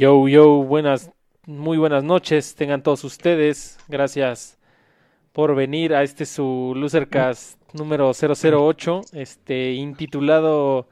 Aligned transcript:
Yo, 0.00 0.28
yo, 0.28 0.62
buenas, 0.62 1.10
muy 1.46 1.76
buenas 1.76 2.02
noches, 2.02 2.54
tengan 2.54 2.82
todos 2.82 3.04
ustedes. 3.04 3.78
Gracias 3.86 4.58
por 5.32 5.54
venir 5.54 5.92
a 5.92 6.02
este 6.02 6.24
su 6.24 6.72
Losercast 6.74 7.60
número 7.74 8.10
008, 8.14 9.02
este, 9.12 9.72
intitulado 9.72 10.88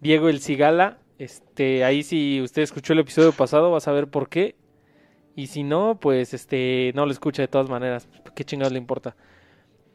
Diego 0.00 0.30
el 0.30 0.40
Cigala. 0.40 0.96
Este, 1.18 1.84
ahí 1.84 2.02
si 2.02 2.40
usted 2.40 2.62
escuchó 2.62 2.94
el 2.94 3.00
episodio 3.00 3.32
pasado 3.32 3.70
va 3.70 3.76
a 3.76 3.80
saber 3.82 4.08
por 4.08 4.30
qué. 4.30 4.56
Y 5.36 5.48
si 5.48 5.62
no, 5.62 6.00
pues 6.00 6.32
este, 6.32 6.92
no 6.94 7.04
lo 7.04 7.12
escucha 7.12 7.42
de 7.42 7.48
todas 7.48 7.68
maneras. 7.68 8.08
¿Qué 8.34 8.44
chingados 8.46 8.72
le 8.72 8.78
importa? 8.78 9.14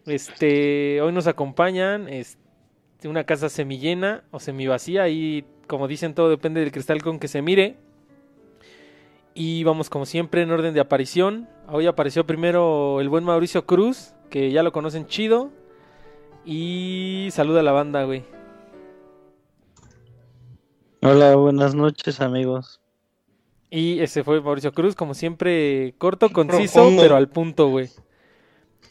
Este, 0.05 1.01
hoy 1.01 1.11
nos 1.11 1.25
acompañan 1.25 2.07
este, 2.07 2.37
una 3.07 3.23
casa 3.23 3.49
semillena 3.49 4.25
o 4.29 4.39
semivacía. 4.39 5.09
Y 5.09 5.43
como 5.65 5.87
dicen, 5.87 6.13
todo 6.13 6.29
depende 6.29 6.59
del 6.59 6.71
cristal 6.71 7.01
con 7.01 7.17
que 7.17 7.27
se 7.27 7.41
mire. 7.41 7.77
Y 9.35 9.63
vamos 9.63 9.89
como 9.89 10.05
siempre 10.05 10.43
en 10.43 10.51
orden 10.51 10.73
de 10.73 10.79
aparición. 10.79 11.49
Hoy 11.67 11.87
apareció 11.87 12.25
primero 12.25 13.01
el 13.01 13.09
buen 13.09 13.23
Mauricio 13.23 13.65
Cruz, 13.65 14.13
que 14.29 14.51
ya 14.51 14.61
lo 14.61 14.71
conocen 14.71 15.07
chido. 15.07 15.49
Y 16.45 17.29
saluda 17.31 17.61
a 17.61 17.63
la 17.63 17.71
banda, 17.71 18.03
güey. 18.03 18.23
Hola, 21.01 21.35
buenas 21.35 21.73
noches 21.73 22.21
amigos. 22.21 22.79
Y 23.71 24.01
ese 24.01 24.23
fue 24.23 24.39
Mauricio 24.39 24.71
Cruz, 24.71 24.93
como 24.93 25.15
siempre, 25.15 25.95
corto, 25.97 26.29
conciso, 26.29 26.91
pero 26.95 27.15
al 27.15 27.27
punto, 27.27 27.69
güey. 27.69 27.89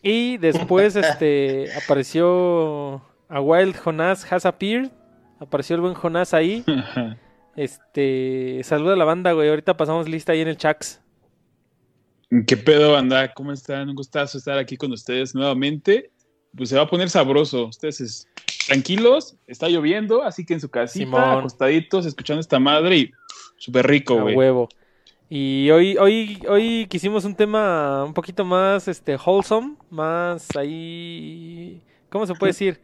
Y 0.03 0.39
después 0.39 0.97
este 0.97 1.69
apareció 1.84 3.01
a 3.29 3.41
Wild 3.41 3.77
Jonas 3.77 4.31
Has 4.33 4.45
Appeared. 4.45 4.91
Apareció 5.39 5.77
el 5.77 5.83
buen 5.83 5.95
Jonas 5.95 6.34
ahí. 6.34 6.65
Este, 7.56 8.61
saluda 8.65 8.95
a 8.95 8.97
la 8.97 9.05
banda, 9.05 9.33
güey. 9.33 9.48
Ahorita 9.48 9.77
pasamos 9.77 10.09
lista 10.09 10.33
ahí 10.33 10.41
en 10.41 10.48
el 10.48 10.56
Chax. 10.56 11.01
¿Qué 12.47 12.56
pedo, 12.56 12.92
banda? 12.92 13.33
¿Cómo 13.34 13.53
están? 13.53 13.91
Un 13.91 13.94
gustazo 13.94 14.39
estar 14.39 14.59
aquí 14.59 14.77
con 14.77 14.91
ustedes 14.92 15.34
nuevamente. 15.34 16.11
Pues 16.56 16.70
se 16.70 16.77
va 16.77 16.83
a 16.83 16.89
poner 16.89 17.11
sabroso. 17.11 17.67
Ustedes 17.67 18.27
tranquilos, 18.67 19.36
está 19.47 19.69
lloviendo, 19.69 20.22
así 20.22 20.47
que 20.47 20.55
en 20.55 20.61
su 20.61 20.70
casita, 20.70 21.39
acostaditos, 21.39 22.06
escuchando 22.06 22.41
esta 22.41 22.59
madre 22.59 22.97
y 22.97 23.11
súper 23.59 23.87
rico, 23.87 24.20
güey. 24.20 24.34
huevo. 24.34 24.69
Y 25.28 25.70
hoy, 25.70 25.97
hoy, 25.97 26.42
hoy 26.48 26.87
quisimos 26.89 27.25
un 27.25 27.34
tema 27.34 28.05
un 28.05 28.12
poquito 28.12 28.44
más 28.44 28.87
este 28.89 29.16
wholesome, 29.16 29.77
más 29.91 30.48
ahí 30.56 31.83
¿cómo 32.13 32.27
se 32.27 32.35
puede 32.35 32.51
decir? 32.51 32.81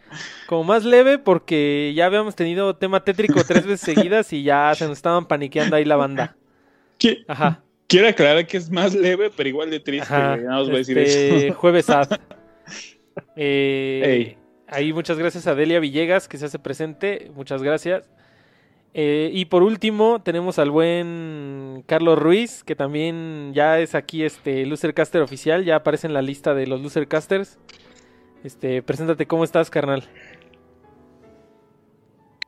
Como 0.47 0.65
más 0.65 0.85
leve 0.85 1.19
porque 1.19 1.93
ya 1.95 2.07
habíamos 2.07 2.35
tenido 2.35 2.75
tema 2.75 3.05
tétrico 3.05 3.45
tres 3.45 3.67
veces 3.67 3.83
seguidas 3.83 4.33
y 4.33 4.43
ya 4.43 4.75
se 4.75 4.87
nos 4.89 4.97
estaban 4.97 5.27
paniqueando 5.27 5.77
ahí 5.77 5.85
la 5.85 5.97
banda. 5.97 6.37
¿Qué? 6.99 7.25
Ajá. 7.29 7.63
Quiero 7.87 8.09
aclarar 8.09 8.47
que 8.47 8.57
es 8.57 8.71
más 8.71 8.95
leve, 8.95 9.31
pero 9.35 9.49
igual 9.49 9.71
de 9.71 9.81
triste. 9.81 10.15
No 10.15 10.61
os 10.61 10.69
voy 10.69 10.77
a 10.77 10.79
decir 10.79 10.99
este, 10.99 11.49
eso. 11.49 11.55
Jueves 11.59 11.87
sad. 11.87 12.09
Eh, 13.37 14.37
ahí 14.67 14.93
muchas 14.93 15.19
gracias 15.19 15.47
a 15.47 15.55
Delia 15.55 15.79
Villegas 15.79 16.27
que 16.27 16.39
se 16.39 16.47
hace 16.47 16.59
presente. 16.59 17.31
Muchas 17.35 17.63
gracias. 17.63 18.09
Eh, 18.95 19.31
y 19.33 19.45
por 19.45 19.63
último 19.63 20.23
tenemos 20.23 20.59
al 20.59 20.71
buen 20.71 21.85
Carlos 21.87 22.19
Ruiz, 22.19 22.65
que 22.65 22.75
también 22.75 23.53
ya 23.55 23.79
es 23.79 23.95
aquí 23.95 24.25
este 24.25 24.65
Losercaster 24.67 25.21
oficial, 25.21 25.65
ya 25.65 25.77
aparece 25.77 26.07
en 26.07 26.15
la 26.15 26.23
lista 26.23 26.55
de 26.55 26.67
los 26.67 26.81
Losercasters. 26.81 27.59
Este, 28.45 28.83
preséntate, 28.83 29.27
¿cómo 29.27 29.43
estás, 29.43 29.69
carnal? 29.69 30.05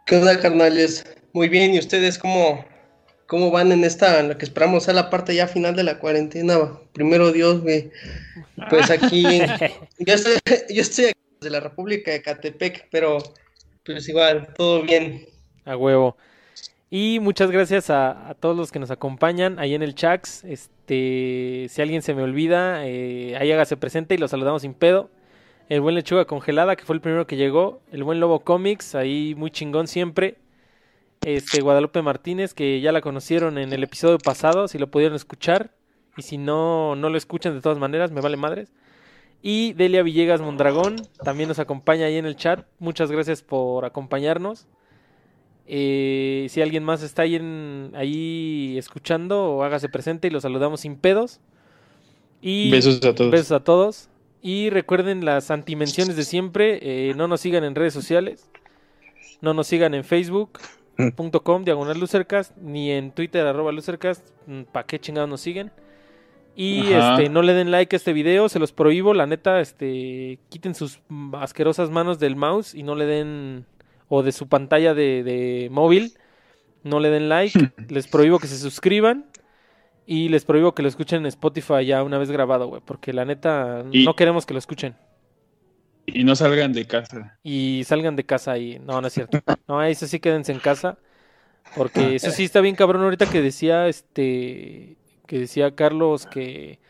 ¿Qué 0.06 0.16
onda, 0.16 0.38
carnales? 0.38 1.04
Muy 1.32 1.48
bien, 1.48 1.74
¿y 1.74 1.78
ustedes 1.78 2.18
cómo, 2.18 2.64
cómo 3.26 3.50
van 3.50 3.72
en 3.72 3.84
esta, 3.84 4.20
en 4.20 4.28
lo 4.28 4.38
que 4.38 4.44
esperamos 4.44 4.88
a 4.88 4.92
la 4.92 5.10
parte 5.10 5.34
ya 5.34 5.48
final 5.48 5.74
de 5.74 5.82
la 5.82 5.98
cuarentena? 5.98 6.78
Primero 6.92 7.32
Dios, 7.32 7.60
güey. 7.62 7.90
Pues 8.68 8.90
aquí, 8.90 9.24
yo 9.98 10.14
estoy, 10.14 10.34
yo 10.68 10.82
estoy 10.82 11.06
aquí 11.06 11.20
de 11.40 11.50
la 11.50 11.60
República 11.60 12.12
de 12.12 12.22
Catepec, 12.22 12.88
pero 12.90 13.18
pues 13.84 14.08
igual, 14.08 14.48
todo 14.56 14.82
bien. 14.82 15.26
A 15.64 15.76
huevo. 15.76 16.16
Y 16.88 17.18
muchas 17.20 17.50
gracias 17.50 17.90
a, 17.90 18.36
todos 18.40 18.56
los 18.56 18.72
que 18.72 18.78
nos 18.78 18.90
acompañan 18.90 19.58
ahí 19.58 19.74
en 19.74 19.82
el 19.82 19.94
Chax. 19.94 20.44
Este, 20.44 21.66
si 21.68 21.82
alguien 21.82 22.02
se 22.02 22.14
me 22.14 22.22
olvida, 22.22 22.86
eh, 22.86 23.36
ahí 23.38 23.50
hágase 23.50 23.76
presente 23.76 24.14
y 24.14 24.18
lo 24.18 24.28
saludamos 24.28 24.62
sin 24.62 24.74
pedo 24.74 25.10
el 25.70 25.80
buen 25.80 25.94
Lechuga 25.94 26.24
Congelada, 26.24 26.74
que 26.74 26.84
fue 26.84 26.96
el 26.96 27.00
primero 27.00 27.28
que 27.28 27.36
llegó, 27.36 27.80
el 27.92 28.02
buen 28.02 28.18
Lobo 28.18 28.40
Comics, 28.40 28.96
ahí 28.96 29.36
muy 29.36 29.52
chingón 29.52 29.86
siempre, 29.86 30.36
este 31.20 31.60
Guadalupe 31.60 32.02
Martínez, 32.02 32.54
que 32.54 32.80
ya 32.80 32.90
la 32.90 33.00
conocieron 33.00 33.56
en 33.56 33.72
el 33.72 33.84
episodio 33.84 34.18
pasado, 34.18 34.66
si 34.66 34.78
lo 34.78 34.90
pudieron 34.90 35.14
escuchar, 35.14 35.70
y 36.16 36.22
si 36.22 36.38
no, 36.38 36.96
no 36.96 37.08
lo 37.08 37.16
escuchan 37.16 37.54
de 37.54 37.60
todas 37.60 37.78
maneras, 37.78 38.10
me 38.10 38.20
vale 38.20 38.36
madres. 38.36 38.72
Y 39.42 39.72
Delia 39.74 40.02
Villegas 40.02 40.40
Mondragón 40.40 40.96
también 41.22 41.48
nos 41.48 41.60
acompaña 41.60 42.06
ahí 42.06 42.16
en 42.16 42.26
el 42.26 42.34
chat. 42.36 42.66
Muchas 42.80 43.12
gracias 43.12 43.40
por 43.42 43.84
acompañarnos. 43.84 44.66
Eh, 45.66 46.48
si 46.50 46.60
alguien 46.60 46.82
más 46.82 47.02
está 47.02 47.22
ahí, 47.22 47.36
en, 47.36 47.92
ahí 47.94 48.76
escuchando, 48.76 49.62
hágase 49.62 49.88
presente 49.88 50.26
y 50.26 50.30
lo 50.30 50.40
saludamos 50.40 50.80
sin 50.80 50.96
pedos. 50.96 51.40
Y 52.42 52.72
besos 52.72 53.02
a 53.04 53.14
todos. 53.14 53.30
Besos 53.30 53.52
a 53.52 53.60
todos. 53.60 54.09
Y 54.42 54.70
recuerden 54.70 55.24
las 55.24 55.50
antimensiones 55.50 56.16
de 56.16 56.24
siempre. 56.24 56.78
Eh, 56.82 57.14
no 57.14 57.28
nos 57.28 57.40
sigan 57.40 57.64
en 57.64 57.74
redes 57.74 57.92
sociales. 57.92 58.50
No 59.40 59.54
nos 59.54 59.66
sigan 59.66 59.94
en 59.94 60.04
facebook.com 60.04 61.64
diagonal 61.64 61.98
lucercast. 61.98 62.56
Ni 62.56 62.90
en 62.90 63.12
twitter 63.12 63.46
arroba 63.46 63.72
lucercast. 63.72 64.26
Mm, 64.46 64.62
¿Para 64.62 64.86
qué 64.86 64.98
chingados 64.98 65.28
nos 65.28 65.40
siguen? 65.40 65.70
Y 66.56 66.92
este, 66.92 67.28
no 67.28 67.42
le 67.42 67.54
den 67.54 67.70
like 67.70 67.94
a 67.94 67.98
este 67.98 68.12
video, 68.12 68.48
se 68.48 68.58
los 68.58 68.72
prohíbo, 68.72 69.14
la 69.14 69.26
neta, 69.26 69.60
este, 69.60 70.38
quiten 70.48 70.74
sus 70.74 71.00
asquerosas 71.32 71.90
manos 71.90 72.18
del 72.18 72.36
mouse 72.36 72.74
y 72.74 72.82
no 72.82 72.96
le 72.96 73.06
den, 73.06 73.64
o 74.08 74.22
de 74.22 74.32
su 74.32 74.48
pantalla 74.48 74.92
de, 74.92 75.22
de 75.22 75.68
móvil, 75.70 76.18
no 76.82 76.98
le 77.00 77.08
den 77.08 77.28
like, 77.28 77.72
les 77.88 78.08
prohíbo 78.08 78.40
que 78.40 78.48
se 78.48 78.58
suscriban 78.58 79.26
y 80.10 80.28
les 80.28 80.44
prohíbo 80.44 80.74
que 80.74 80.82
lo 80.82 80.88
escuchen 80.88 81.20
en 81.20 81.26
Spotify 81.26 81.86
ya 81.86 82.02
una 82.02 82.18
vez 82.18 82.32
grabado, 82.32 82.66
güey, 82.66 82.82
porque 82.84 83.12
la 83.12 83.24
neta 83.24 83.84
no 83.84 84.16
queremos 84.16 84.44
que 84.44 84.54
lo 84.54 84.58
escuchen. 84.58 84.96
Y 86.04 86.24
no 86.24 86.34
salgan 86.34 86.72
de 86.72 86.84
casa. 86.84 87.38
Y 87.44 87.82
salgan 87.86 88.16
de 88.16 88.26
casa 88.26 88.58
y 88.58 88.80
no, 88.80 89.00
no 89.00 89.06
es 89.06 89.12
cierto. 89.12 89.38
No, 89.68 89.80
eso 89.84 90.08
sí 90.08 90.18
quédense 90.18 90.50
en 90.50 90.58
casa. 90.58 90.98
Porque 91.76 92.16
eso 92.16 92.32
sí 92.32 92.42
está 92.42 92.60
bien 92.60 92.74
cabrón 92.74 93.04
ahorita 93.04 93.26
que 93.26 93.40
decía 93.40 93.86
este 93.86 94.96
que 95.28 95.38
decía 95.38 95.76
Carlos 95.76 96.26
que 96.26 96.80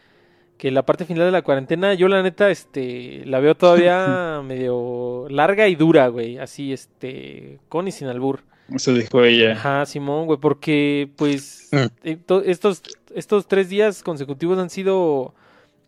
que 0.57 0.71
la 0.71 0.87
parte 0.87 1.05
final 1.05 1.27
de 1.27 1.33
la 1.33 1.43
cuarentena 1.43 1.93
yo 1.93 2.09
la 2.09 2.23
neta 2.23 2.49
este 2.51 3.27
la 3.27 3.41
veo 3.41 3.55
todavía 3.55 4.41
medio 4.47 5.27
larga 5.29 5.69
y 5.69 5.75
dura, 5.75 6.09
güey, 6.09 6.39
así 6.39 6.73
este 6.73 7.59
con 7.69 7.87
y 7.87 7.93
sin 7.93 8.09
albur. 8.09 8.45
Eso 8.75 8.95
dijo 8.95 9.25
ella. 9.25 9.53
Ajá, 9.53 9.87
Simón, 9.87 10.27
güey, 10.27 10.39
porque 10.39 11.11
pues 11.17 11.69
mm. 11.73 11.87
eh, 12.05 12.19
estos, 12.47 12.83
estos 13.15 13.47
tres 13.47 13.69
días 13.69 14.03
consecutivos 14.03 14.59
han 14.59 14.71
sido 14.71 15.35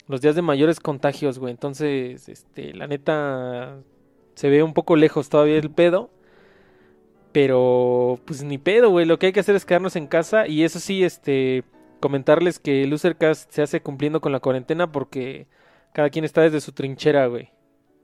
los 0.08 0.20
días 0.20 0.34
de 0.34 0.42
mayores 0.42 0.80
contagios, 0.80 1.38
güey. 1.38 1.52
Entonces, 1.52 2.28
este, 2.28 2.74
la 2.74 2.86
neta, 2.86 3.78
se 4.34 4.48
ve 4.50 4.62
un 4.62 4.74
poco 4.74 4.96
lejos 4.96 5.28
todavía 5.28 5.56
el 5.56 5.70
pedo. 5.70 6.10
Pero, 7.32 8.20
pues 8.26 8.42
ni 8.42 8.58
pedo, 8.58 8.90
güey. 8.90 9.06
Lo 9.06 9.18
que 9.18 9.26
hay 9.26 9.32
que 9.32 9.40
hacer 9.40 9.56
es 9.56 9.64
quedarnos 9.64 9.96
en 9.96 10.06
casa. 10.06 10.46
Y 10.46 10.64
eso 10.64 10.80
sí, 10.80 11.02
este, 11.04 11.64
comentarles 12.00 12.58
que 12.58 12.82
el 12.82 12.90
Losercast 12.90 13.50
se 13.50 13.62
hace 13.62 13.80
cumpliendo 13.80 14.20
con 14.20 14.32
la 14.32 14.40
cuarentena 14.40 14.92
porque 14.92 15.46
cada 15.92 16.10
quien 16.10 16.24
está 16.24 16.42
desde 16.42 16.60
su 16.60 16.72
trinchera, 16.72 17.26
güey. 17.26 17.50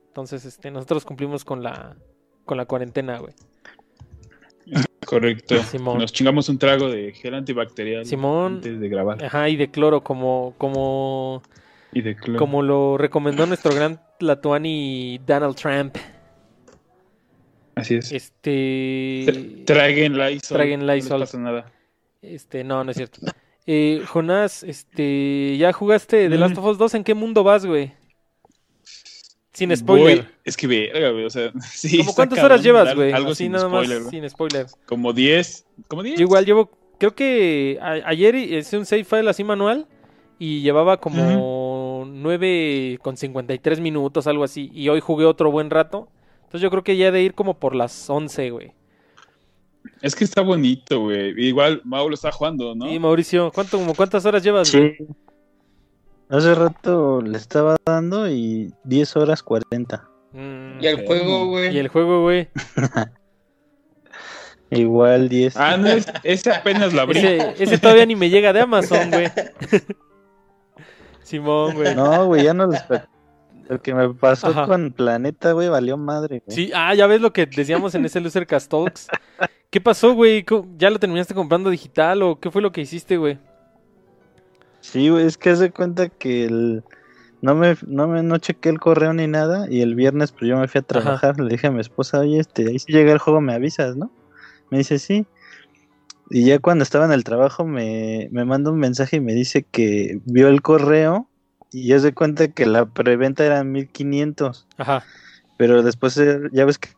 Entonces, 0.08 0.44
este, 0.44 0.70
nosotros 0.70 1.04
cumplimos 1.04 1.44
con 1.44 1.62
la, 1.62 1.96
con 2.44 2.56
la 2.56 2.66
cuarentena, 2.66 3.18
güey. 3.18 3.34
Correcto. 5.06 5.54
Nos 5.98 6.12
chingamos 6.12 6.48
un 6.48 6.58
trago 6.58 6.90
de 6.90 7.12
gel 7.12 7.34
antibacterial 7.34 8.04
Simón, 8.04 8.56
antes 8.56 8.78
de 8.78 8.88
grabar. 8.88 9.24
Ajá, 9.24 9.48
y 9.48 9.56
de 9.56 9.70
cloro, 9.70 10.02
como, 10.02 10.54
como, 10.58 11.42
y 11.92 12.02
de 12.02 12.14
cloro. 12.14 12.38
como 12.38 12.62
lo 12.62 12.98
recomendó 12.98 13.46
nuestro 13.46 13.74
gran 13.74 14.00
Latuani 14.20 15.18
Donald 15.26 15.56
Trump. 15.56 15.96
Así 17.74 17.94
es. 17.94 18.12
Este. 18.12 19.62
Traguen 19.64 20.18
Lysol. 20.18 20.56
Traguen 20.56 20.86
Lysol. 20.86 21.20
No 21.20 21.24
pasa 21.24 21.38
nada. 21.38 21.72
Este, 22.20 22.64
no, 22.64 22.84
no 22.84 22.90
es 22.90 22.96
cierto. 22.96 23.20
Eh, 23.66 24.02
Jonás, 24.06 24.62
este, 24.62 25.56
¿ya 25.58 25.72
jugaste 25.72 26.28
The 26.28 26.38
Last 26.38 26.56
mm. 26.56 26.58
of 26.58 26.64
Us 26.64 26.78
2? 26.78 26.94
¿En 26.94 27.04
qué 27.04 27.14
mundo 27.14 27.44
vas, 27.44 27.64
güey? 27.64 27.92
Sin 29.58 29.76
spoiler. 29.76 30.24
es 30.44 30.56
que 30.56 30.68
verga, 30.68 31.10
güey. 31.10 31.24
O 31.24 31.30
sea, 31.30 31.50
sí. 31.72 31.98
¿Cómo 31.98 32.14
cuántas 32.14 32.44
horas 32.44 32.62
llevas, 32.62 32.94
güey? 32.94 33.10
Algo 33.12 33.34
sin 33.34 33.50
nada 33.50 33.66
spoiler, 33.66 34.02
más, 34.02 34.10
sin 34.10 34.30
spoiler. 34.30 34.66
Como 34.86 35.12
10. 35.12 35.66
Como 35.88 36.04
10. 36.04 36.16
Yo 36.16 36.22
igual 36.22 36.46
llevo. 36.46 36.70
Creo 36.98 37.12
que 37.16 37.76
ayer 37.82 38.36
hice 38.36 38.78
un 38.78 38.86
save 38.86 39.02
file 39.02 39.28
así 39.28 39.42
manual. 39.42 39.88
Y 40.38 40.60
llevaba 40.60 40.98
como 40.98 42.06
9 42.06 43.00
con 43.02 43.16
53 43.16 43.80
minutos, 43.80 44.28
algo 44.28 44.44
así. 44.44 44.70
Y 44.72 44.88
hoy 44.90 45.00
jugué 45.00 45.24
otro 45.24 45.50
buen 45.50 45.70
rato. 45.70 46.08
Entonces 46.44 46.60
yo 46.60 46.70
creo 46.70 46.84
que 46.84 46.96
ya 46.96 47.10
de 47.10 47.20
ir 47.20 47.34
como 47.34 47.58
por 47.58 47.74
las 47.74 48.08
11, 48.08 48.50
güey. 48.50 48.72
Es 50.02 50.14
que 50.14 50.22
está 50.22 50.40
bonito, 50.42 51.00
güey. 51.00 51.34
Igual 51.36 51.82
Mau 51.84 52.08
lo 52.08 52.14
está 52.14 52.30
jugando, 52.30 52.76
¿no? 52.76 52.88
Sí, 52.88 52.96
Mauricio, 53.00 53.50
¿cuánto, 53.52 53.76
como 53.78 53.96
cuántas 53.96 54.24
horas 54.24 54.44
llevas? 54.44 54.68
Sí. 54.68 54.92
Hace 56.30 56.54
rato 56.54 57.22
le 57.22 57.38
estaba 57.38 57.76
dando 57.86 58.28
y 58.28 58.72
10 58.84 59.16
horas 59.16 59.42
40. 59.42 60.08
Mm, 60.32 60.80
¿Y 60.80 60.86
el 60.86 61.06
juego, 61.06 61.46
güey? 61.46 61.74
¿Y 61.74 61.78
el 61.78 61.88
juego, 61.88 62.22
güey? 62.22 62.48
Igual 64.70 65.30
10. 65.30 65.56
Ah, 65.56 65.78
no, 65.78 65.88
ese 66.22 66.52
apenas 66.52 66.92
lo 66.92 67.00
abrí. 67.00 67.20
Ese, 67.58 67.78
todavía 67.78 68.04
ni 68.04 68.14
me 68.14 68.28
llega 68.28 68.52
de 68.52 68.60
Amazon, 68.60 69.10
güey. 69.10 69.28
Simón, 71.22 71.74
güey. 71.74 71.94
No, 71.94 72.26
güey, 72.26 72.44
ya 72.44 72.52
no 72.52 72.66
lo 72.66 72.74
El 73.70 73.80
que 73.80 73.94
me 73.94 74.12
pasó 74.12 74.52
con 74.66 74.92
Planeta, 74.92 75.52
güey, 75.52 75.70
valió 75.70 75.96
madre, 75.96 76.42
güey. 76.44 76.54
Sí, 76.54 76.70
ah, 76.74 76.94
ya 76.94 77.06
ves 77.06 77.22
lo 77.22 77.32
que 77.32 77.46
decíamos 77.46 77.94
en 77.94 78.04
ese 78.04 78.20
Loser 78.20 78.46
Cast 78.46 78.70
Talks. 78.70 79.08
¿Qué 79.70 79.80
pasó, 79.80 80.12
güey? 80.12 80.44
¿Ya 80.76 80.90
lo 80.90 80.98
terminaste 80.98 81.34
comprando 81.34 81.70
digital 81.70 82.22
o 82.22 82.38
qué 82.38 82.50
fue 82.50 82.60
lo 82.60 82.72
que 82.72 82.82
hiciste, 82.82 83.16
güey? 83.16 83.38
Sí, 84.90 85.10
güey, 85.10 85.26
es 85.26 85.36
que 85.36 85.50
haz 85.50 85.58
de 85.58 85.70
cuenta 85.70 86.08
que 86.08 86.46
el... 86.46 86.82
no 87.42 87.54
me, 87.54 87.76
no 87.86 88.08
me, 88.08 88.22
no 88.22 88.38
chequé 88.38 88.70
el 88.70 88.80
correo 88.80 89.12
ni 89.12 89.26
nada 89.26 89.66
y 89.68 89.82
el 89.82 89.94
viernes 89.94 90.32
pues 90.32 90.48
yo 90.48 90.56
me 90.56 90.66
fui 90.66 90.78
a 90.78 90.82
trabajar, 90.82 91.38
le 91.38 91.50
dije 91.50 91.66
a 91.66 91.70
mi 91.70 91.80
esposa, 91.80 92.20
oye, 92.20 92.38
este, 92.38 92.66
ahí 92.68 92.78
si 92.78 92.90
llega 92.90 93.12
el 93.12 93.18
juego 93.18 93.42
me 93.42 93.52
avisas, 93.52 93.96
¿no? 93.96 94.10
Me 94.70 94.78
dice, 94.78 94.98
sí. 94.98 95.26
Y 96.30 96.46
ya 96.46 96.58
cuando 96.58 96.84
estaba 96.84 97.04
en 97.04 97.12
el 97.12 97.22
trabajo 97.22 97.66
me, 97.66 98.28
me 98.32 98.46
manda 98.46 98.70
un 98.70 98.78
mensaje 98.78 99.16
y 99.16 99.20
me 99.20 99.34
dice 99.34 99.62
que 99.62 100.22
vio 100.24 100.48
el 100.48 100.62
correo 100.62 101.28
y 101.70 101.88
ya 101.88 101.98
se 101.98 102.14
cuenta 102.14 102.48
que 102.48 102.64
la 102.64 102.86
preventa 102.86 103.44
era 103.44 103.62
1500. 103.64 104.66
Ajá. 104.78 105.04
Pero 105.58 105.82
después 105.82 106.16
eh, 106.16 106.40
ya 106.52 106.64
ves 106.64 106.78
que 106.78 106.88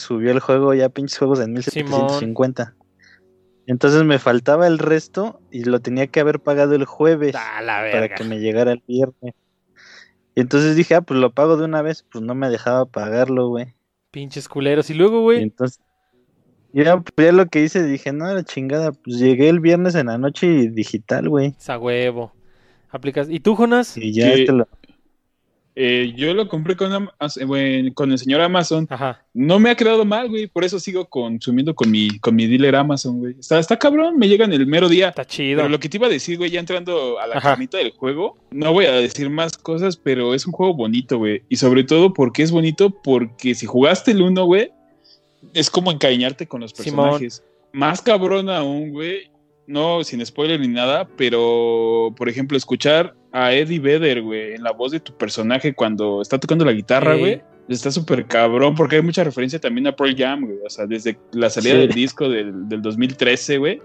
subió 0.00 0.32
el 0.32 0.40
juego 0.40 0.74
ya 0.74 0.88
pinches 0.88 1.18
juegos 1.18 1.38
en 1.38 1.52
1750. 1.52 2.74
Entonces 3.66 4.04
me 4.04 4.18
faltaba 4.18 4.66
el 4.66 4.78
resto 4.78 5.40
y 5.50 5.64
lo 5.64 5.80
tenía 5.80 6.06
que 6.08 6.20
haber 6.20 6.40
pagado 6.40 6.74
el 6.74 6.84
jueves 6.84 7.32
para 7.32 8.14
que 8.14 8.24
me 8.24 8.40
llegara 8.40 8.72
el 8.72 8.82
viernes. 8.86 9.34
Y 10.34 10.40
entonces 10.40 10.76
dije, 10.76 10.94
ah, 10.94 11.02
pues 11.02 11.20
lo 11.20 11.32
pago 11.32 11.56
de 11.56 11.64
una 11.64 11.82
vez, 11.82 12.04
pues 12.10 12.24
no 12.24 12.34
me 12.34 12.48
dejaba 12.48 12.86
pagarlo, 12.86 13.48
güey. 13.48 13.74
Pinches 14.10 14.48
culeros. 14.48 14.88
Y 14.90 14.94
luego, 14.94 15.22
güey. 15.22 15.42
entonces, 15.42 15.80
ya, 16.72 16.98
pues 16.98 17.26
ya 17.26 17.32
lo 17.32 17.46
que 17.46 17.62
hice, 17.62 17.82
dije, 17.84 18.12
no, 18.12 18.28
era 18.28 18.42
chingada, 18.42 18.92
pues 18.92 19.18
llegué 19.18 19.48
el 19.48 19.60
viernes 19.60 19.94
en 19.94 20.06
la 20.06 20.18
noche 20.18 20.46
y 20.46 20.68
digital, 20.68 21.28
güey. 21.28 21.54
Esa 21.58 21.78
huevo. 21.78 22.32
Aplicas. 22.90 23.28
¿Y 23.30 23.40
tú, 23.40 23.54
Jonas? 23.56 23.96
Y 23.96 24.12
ya 24.12 24.32
este 24.32 24.52
lo... 24.52 24.68
Eh, 25.74 26.12
yo 26.16 26.34
lo 26.34 26.48
compré 26.48 26.76
con, 26.76 27.10
con 27.94 28.12
el 28.12 28.18
señor 28.18 28.40
Amazon. 28.42 28.86
Ajá. 28.90 29.24
No 29.32 29.58
me 29.58 29.70
ha 29.70 29.74
quedado 29.74 30.04
mal, 30.04 30.28
güey. 30.28 30.46
Por 30.46 30.64
eso 30.64 30.78
sigo 30.78 31.06
consumiendo 31.06 31.74
con 31.74 31.90
mi, 31.90 32.18
con 32.18 32.34
mi 32.34 32.46
dealer 32.46 32.76
Amazon, 32.76 33.20
güey. 33.20 33.36
Está, 33.38 33.58
está 33.58 33.78
cabrón, 33.78 34.18
me 34.18 34.28
llegan 34.28 34.52
el 34.52 34.66
mero 34.66 34.88
día. 34.88 35.08
Está 35.08 35.24
chido. 35.24 35.58
Pero 35.58 35.68
lo 35.70 35.80
que 35.80 35.88
te 35.88 35.96
iba 35.96 36.06
a 36.06 36.10
decir, 36.10 36.36
güey, 36.36 36.50
ya 36.50 36.60
entrando 36.60 37.18
a 37.18 37.26
la 37.26 37.40
camita 37.40 37.78
del 37.78 37.92
juego, 37.92 38.36
no 38.50 38.72
voy 38.72 38.84
a 38.84 38.92
decir 38.92 39.30
más 39.30 39.56
cosas, 39.56 39.96
pero 39.96 40.34
es 40.34 40.46
un 40.46 40.52
juego 40.52 40.74
bonito, 40.74 41.18
güey. 41.18 41.42
Y 41.48 41.56
sobre 41.56 41.84
todo, 41.84 42.12
porque 42.12 42.42
es 42.42 42.50
bonito? 42.50 42.90
Porque 42.90 43.54
si 43.54 43.64
jugaste 43.64 44.10
el 44.10 44.22
uno, 44.22 44.44
güey, 44.44 44.70
es 45.54 45.70
como 45.70 45.90
encariñarte 45.90 46.46
con 46.46 46.60
los 46.60 46.72
personajes. 46.72 47.42
Más 47.72 48.02
cabrón 48.02 48.50
aún, 48.50 48.90
güey. 48.90 49.30
No, 49.66 50.04
sin 50.04 50.24
spoiler 50.26 50.60
ni 50.60 50.68
nada, 50.68 51.08
pero 51.16 52.12
por 52.16 52.28
ejemplo, 52.28 52.58
escuchar 52.58 53.14
a 53.32 53.52
Eddie 53.52 53.80
Vedder, 53.80 54.22
güey, 54.22 54.54
en 54.54 54.62
la 54.62 54.72
voz 54.72 54.92
de 54.92 55.00
tu 55.00 55.16
personaje 55.16 55.74
cuando 55.74 56.20
está 56.20 56.38
tocando 56.38 56.64
la 56.64 56.72
guitarra, 56.72 57.16
güey. 57.16 57.42
Está 57.68 57.90
súper 57.90 58.26
cabrón 58.26 58.74
porque 58.74 58.96
hay 58.96 59.02
mucha 59.02 59.22
referencia 59.22 59.58
también 59.58 59.86
a 59.86 59.94
Pearl 59.94 60.14
Jam, 60.16 60.44
güey. 60.44 60.58
O 60.66 60.68
sea, 60.68 60.84
desde 60.84 61.16
la 61.30 61.48
salida 61.48 61.74
del 61.76 61.90
disco 61.90 62.28
del, 62.28 62.68
del 62.68 62.82
2013, 62.82 63.58
güey, 63.58 63.80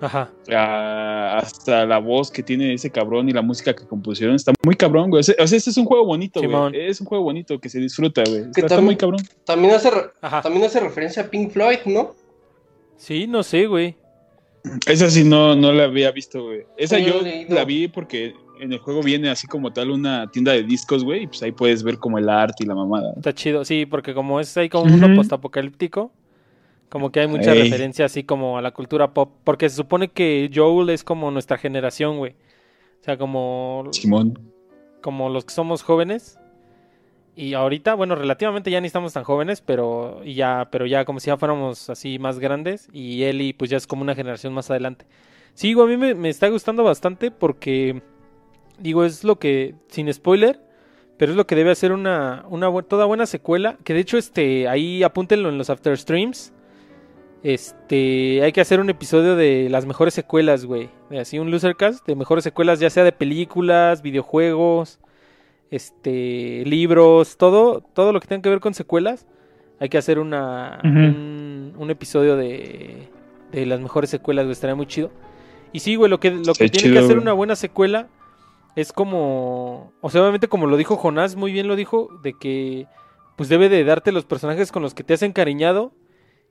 hasta 0.49 1.85
la 1.85 1.99
voz 1.99 2.31
que 2.31 2.43
tiene 2.43 2.73
ese 2.73 2.89
cabrón 2.89 3.29
y 3.29 3.33
la 3.33 3.41
música 3.41 3.75
que 3.75 3.85
compusieron 3.85 4.35
está 4.35 4.51
muy 4.65 4.75
cabrón, 4.75 5.11
güey. 5.11 5.21
O 5.21 5.23
sea, 5.23 5.35
este 5.37 5.69
es 5.69 5.77
un 5.77 5.85
juego 5.85 6.05
bonito, 6.05 6.41
güey. 6.41 6.87
Es 6.87 6.99
un 6.99 7.07
juego 7.07 7.23
bonito 7.23 7.59
que 7.59 7.69
se 7.69 7.79
disfruta, 7.79 8.23
güey. 8.27 8.45
Está, 8.55 8.81
muy 8.81 8.97
cabrón. 8.97 9.21
También 9.45 9.75
hace, 9.75 9.91
también 10.43 10.65
hace 10.65 10.79
referencia 10.79 11.23
a 11.23 11.29
Pink 11.29 11.51
Floyd, 11.51 11.79
¿no? 11.85 12.15
Sí, 12.97 13.27
no 13.27 13.43
sé, 13.43 13.67
güey. 13.67 13.95
Esa 14.87 15.09
sí 15.09 15.23
no, 15.23 15.55
no 15.55 15.71
la 15.71 15.85
había 15.85 16.11
visto, 16.11 16.43
güey. 16.43 16.65
Esa 16.77 16.99
yo 16.99 17.21
la 17.47 17.63
vi 17.63 17.87
porque 17.87 18.33
en 18.59 18.73
el 18.73 18.79
juego 18.79 19.01
viene 19.01 19.29
así 19.29 19.47
como 19.47 19.71
tal 19.71 19.91
una 19.91 20.29
tienda 20.31 20.51
de 20.51 20.63
discos, 20.63 21.03
güey, 21.03 21.23
y 21.23 21.27
pues 21.27 21.41
ahí 21.43 21.51
puedes 21.51 21.83
ver 21.83 21.97
como 21.97 22.17
el 22.17 22.29
arte 22.29 22.63
y 22.63 22.67
la 22.67 22.75
mamada. 22.75 23.13
Está 23.15 23.33
chido, 23.33 23.65
sí, 23.65 23.85
porque 23.85 24.13
como 24.13 24.39
es 24.39 24.55
ahí 24.57 24.69
como 24.69 24.85
un 24.85 24.91
mundo 24.91 25.15
postapocalíptico, 25.15 26.11
como 26.89 27.11
que 27.11 27.19
hay 27.19 27.27
mucha 27.27 27.53
referencia 27.53 28.05
así 28.05 28.23
como 28.23 28.57
a 28.57 28.61
la 28.61 28.71
cultura 28.71 29.13
pop, 29.13 29.31
porque 29.43 29.69
se 29.69 29.75
supone 29.75 30.07
que 30.09 30.49
Joel 30.53 30.89
es 30.89 31.03
como 31.03 31.31
nuestra 31.31 31.57
generación, 31.57 32.17
güey. 32.17 32.31
O 33.01 33.03
sea, 33.03 33.17
como 33.17 33.87
Simón. 33.91 34.39
Como 35.01 35.29
los 35.29 35.45
que 35.45 35.53
somos 35.53 35.83
jóvenes. 35.83 36.39
Y 37.35 37.53
ahorita, 37.53 37.93
bueno, 37.93 38.15
relativamente 38.15 38.71
ya 38.71 38.81
ni 38.81 38.87
estamos 38.87 39.13
tan 39.13 39.23
jóvenes, 39.23 39.61
pero 39.61 40.21
y 40.25 40.33
ya, 40.33 40.69
pero 40.71 40.87
ya 40.87 41.05
como 41.05 41.19
si 41.19 41.27
ya 41.27 41.37
fuéramos 41.37 41.87
así 41.89 42.17
más 42.17 42.39
grandes 42.39 42.89
y 42.91 43.23
Eli 43.23 43.53
pues 43.53 43.69
ya 43.69 43.77
es 43.77 43.85
como 43.85 44.01
una 44.01 44.15
generación 44.15 44.53
más 44.53 44.71
adelante. 44.71 45.05
Sí, 45.53 45.73
a 45.73 45.85
mí 45.85 45.97
me, 45.97 46.15
me 46.15 46.29
está 46.29 46.47
gustando 46.47 46.83
bastante 46.83 47.29
porque 47.29 48.01
Digo, 48.79 49.03
es 49.03 49.23
lo 49.23 49.37
que, 49.39 49.75
sin 49.87 50.11
spoiler, 50.13 50.59
pero 51.17 51.31
es 51.31 51.37
lo 51.37 51.47
que 51.47 51.55
debe 51.55 51.71
hacer 51.71 51.91
una, 51.91 52.45
una 52.49 52.71
toda 52.83 53.05
buena 53.05 53.25
secuela. 53.25 53.77
Que 53.83 53.93
de 53.93 54.01
hecho, 54.01 54.17
este, 54.17 54.67
ahí 54.67 55.03
apúntenlo 55.03 55.49
en 55.49 55.57
los 55.57 55.69
after 55.69 55.97
streams. 55.97 56.53
Este, 57.43 58.41
hay 58.43 58.51
que 58.51 58.61
hacer 58.61 58.79
un 58.79 58.89
episodio 58.89 59.35
de 59.35 59.67
las 59.69 59.85
mejores 59.85 60.13
secuelas, 60.13 60.65
güey. 60.65 60.89
Así 61.19 61.39
un 61.39 61.49
losercast 61.49 62.05
de 62.05 62.15
mejores 62.15 62.43
secuelas, 62.43 62.79
ya 62.79 62.89
sea 62.89 63.03
de 63.03 63.11
películas, 63.11 64.01
videojuegos, 64.01 64.99
este, 65.71 66.63
libros, 66.65 67.37
todo, 67.37 67.81
todo 67.81 68.11
lo 68.13 68.19
que 68.19 68.27
tenga 68.27 68.41
que 68.43 68.49
ver 68.49 68.59
con 68.59 68.73
secuelas. 68.73 69.25
Hay 69.79 69.89
que 69.89 69.97
hacer 69.97 70.19
una, 70.19 70.79
un, 70.83 71.87
episodio 71.89 72.35
de, 72.35 73.09
de 73.51 73.65
las 73.65 73.79
mejores 73.79 74.09
secuelas, 74.09 74.45
güey. 74.45 74.53
Estaría 74.53 74.75
muy 74.75 74.87
chido. 74.87 75.11
Y 75.71 75.79
sí, 75.79 75.95
güey, 75.95 76.09
lo 76.09 76.19
que, 76.19 76.31
lo 76.31 76.53
que 76.53 76.69
tiene 76.69 76.93
que 76.93 76.99
hacer 76.99 77.17
una 77.17 77.33
buena 77.33 77.55
secuela 77.55 78.07
es 78.77 78.93
como, 78.93 79.91
o 80.01 80.09
sea, 80.11 80.21
obviamente 80.21 80.47
como 80.47 80.67
lo 80.67 80.77
dijo 80.77 80.97
Jonás, 80.97 81.35
muy 81.35 81.51
bien 81.51 81.67
lo 81.67 81.75
dijo, 81.75 82.09
de 82.21 82.33
que 82.33 82.85
pues 83.35 83.49
debe 83.49 83.69
de 83.69 83.83
darte 83.83 84.11
los 84.11 84.25
personajes 84.25 84.71
con 84.71 84.83
los 84.83 84.93
que 84.93 85.03
te 85.03 85.15
has 85.15 85.23
encariñado 85.23 85.93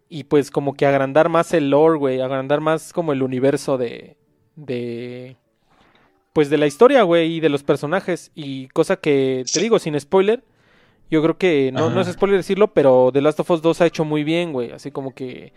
y 0.08 0.24
pues 0.24 0.50
como 0.50 0.74
que 0.74 0.86
agrandar 0.86 1.28
más 1.28 1.54
el 1.54 1.70
lore, 1.70 1.96
güey, 1.96 2.20
agrandar 2.20 2.60
más 2.60 2.92
como 2.92 3.12
el 3.12 3.22
universo 3.22 3.78
de, 3.78 4.16
de, 4.56 5.36
pues 6.32 6.50
de 6.50 6.58
la 6.58 6.66
historia, 6.66 7.04
güey, 7.04 7.34
y 7.34 7.40
de 7.40 7.48
los 7.48 7.62
personajes. 7.62 8.32
Y 8.34 8.66
cosa 8.68 8.96
que 8.96 9.44
te 9.52 9.60
digo 9.60 9.78
sin 9.78 9.98
spoiler, 10.00 10.42
yo 11.08 11.22
creo 11.22 11.38
que 11.38 11.70
no, 11.72 11.90
no 11.90 12.00
es 12.00 12.08
spoiler 12.08 12.38
decirlo, 12.38 12.74
pero 12.74 13.10
The 13.12 13.22
Last 13.22 13.38
of 13.38 13.50
Us 13.52 13.62
2 13.62 13.80
ha 13.82 13.86
hecho 13.86 14.04
muy 14.04 14.24
bien, 14.24 14.52
güey, 14.52 14.72
así 14.72 14.90
como 14.90 15.14
que 15.14 15.52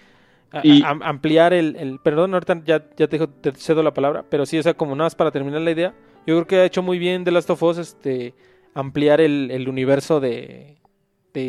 ampliar 0.84 1.52
el, 1.52 1.76
el, 1.78 2.00
perdón, 2.00 2.36
ahorita 2.36 2.62
ya, 2.64 2.86
ya 2.96 3.08
te, 3.08 3.28
te 3.28 3.54
cedo 3.54 3.82
la 3.82 3.96
palabra, 3.96 4.24
pero 4.30 4.46
sí, 4.46 4.60
o 4.60 4.64
sea, 4.64 4.76
como 4.76 4.92
nada 4.92 5.08
más 5.08 5.16
para 5.16 5.32
terminar 5.32 5.62
la 5.62 5.72
idea 5.72 5.96
yo 6.30 6.36
creo 6.36 6.48
que 6.48 6.56
ha 6.58 6.66
hecho 6.66 6.84
muy 6.84 7.00
bien 7.00 7.24
The 7.24 7.32
Last 7.32 7.50
of 7.50 7.64
Us 7.64 7.80
este, 7.80 8.36
ampliar 8.76 9.20
el, 9.20 9.68
universo 9.68 10.20
de, 10.20 10.78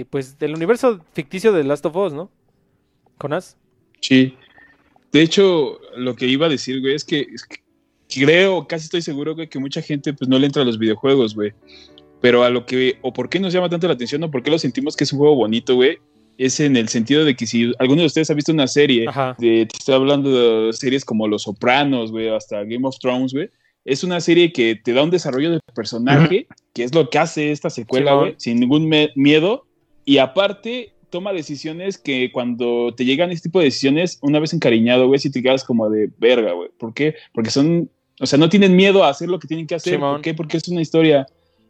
pues, 0.09 0.39
del 0.39 0.55
universo 0.55 1.05
ficticio 1.13 1.53
de 1.53 1.61
The 1.61 1.69
Last 1.69 1.85
of 1.85 1.97
Us, 1.97 2.15
¿no? 2.15 2.31
¿Conas? 3.19 3.59
Sí. 4.01 4.35
De 5.13 5.21
hecho, 5.21 5.79
lo 5.97 6.17
que 6.17 6.27
iba 6.27 6.47
a 6.47 6.49
decir, 6.49 6.81
güey, 6.81 6.95
es 6.95 7.05
que, 7.05 7.27
creo, 8.09 8.67
casi 8.67 8.85
estoy 8.85 9.03
seguro, 9.03 9.35
güey, 9.35 9.49
que 9.49 9.59
mucha 9.59 9.83
gente 9.83 10.15
pues 10.15 10.31
no 10.31 10.39
le 10.39 10.47
entra 10.47 10.63
a 10.63 10.65
los 10.65 10.79
videojuegos, 10.79 11.35
güey. 11.35 11.53
Pero 12.23 12.43
a 12.43 12.49
lo 12.49 12.65
que, 12.65 12.97
o 13.03 13.13
por 13.13 13.29
qué 13.29 13.39
nos 13.39 13.53
llama 13.53 13.69
tanto 13.69 13.87
la 13.87 13.93
atención, 13.93 14.25
o 14.25 14.31
por 14.31 14.43
qué 14.43 14.51
lo 14.51 14.59
sentimos 14.59 14.97
que 14.97 15.05
es 15.05 15.13
un 15.13 15.19
juego 15.19 15.35
bonito, 15.35 15.75
güey, 15.75 15.99
es 16.39 16.59
en 16.59 16.79
el 16.79 16.89
sentido 16.89 17.27
de 17.27 17.37
que 17.37 17.47
si 17.47 17.71
alguno 17.79 18.01
de 18.01 18.07
ustedes 18.07 18.31
ha 18.31 18.35
visto 18.35 18.51
una 18.51 18.67
serie, 18.67 19.05
de, 19.37 19.67
te 19.67 19.77
estoy 19.77 19.95
hablando 19.95 20.69
de 20.69 20.73
series 20.73 21.05
como 21.05 21.29
Los 21.29 21.43
Sopranos, 21.43 22.11
güey, 22.13 22.31
hasta 22.31 22.65
Game 22.65 22.89
of 22.89 22.99
Thrones, 22.99 23.35
güey, 23.35 23.51
es 23.85 24.05
una 24.05 24.21
serie 24.21 24.53
que 24.53 24.77
te 24.77 24.93
da 24.93 25.03
un 25.03 25.11
desarrollo 25.11 25.51
de 25.51 25.61
personaje, 25.75 26.47
que 26.75 26.85
es 26.85 26.95
lo 26.95 27.09
que 27.11 27.19
hace 27.19 27.51
esta 27.51 27.71
secuela, 27.71 28.15
güey, 28.15 28.35
sin 28.37 28.61
ningún 28.61 28.91
miedo. 29.15 29.67
Y 30.05 30.19
aparte, 30.19 30.93
toma 31.11 31.33
decisiones 31.33 31.99
que 31.99 32.31
cuando 32.33 32.95
te 32.95 33.05
llegan 33.05 33.31
este 33.31 33.49
tipo 33.49 33.59
de 33.59 33.67
decisiones, 33.67 34.19
una 34.23 34.39
vez 34.39 34.53
encariñado, 34.53 35.07
güey, 35.07 35.19
si 35.19 35.31
te 35.31 35.43
quedas 35.43 35.65
como 35.65 35.89
de 35.91 36.11
verga, 36.19 36.53
güey. 36.53 36.71
¿Por 36.79 36.95
qué? 36.95 37.15
Porque 37.33 37.51
son, 37.51 37.91
o 38.21 38.27
sea, 38.27 38.39
no 38.39 38.49
tienen 38.49 38.77
miedo 38.77 39.05
a 39.05 39.09
hacer 39.09 39.29
lo 39.29 39.39
que 39.39 39.49
tienen 39.49 39.67
que 39.67 39.75
hacer. 39.75 39.99
¿Por 39.99 40.21
qué? 40.21 40.35
Porque 40.35 40.57
es 40.57 40.69
una 40.69 40.83
historia 40.83 41.27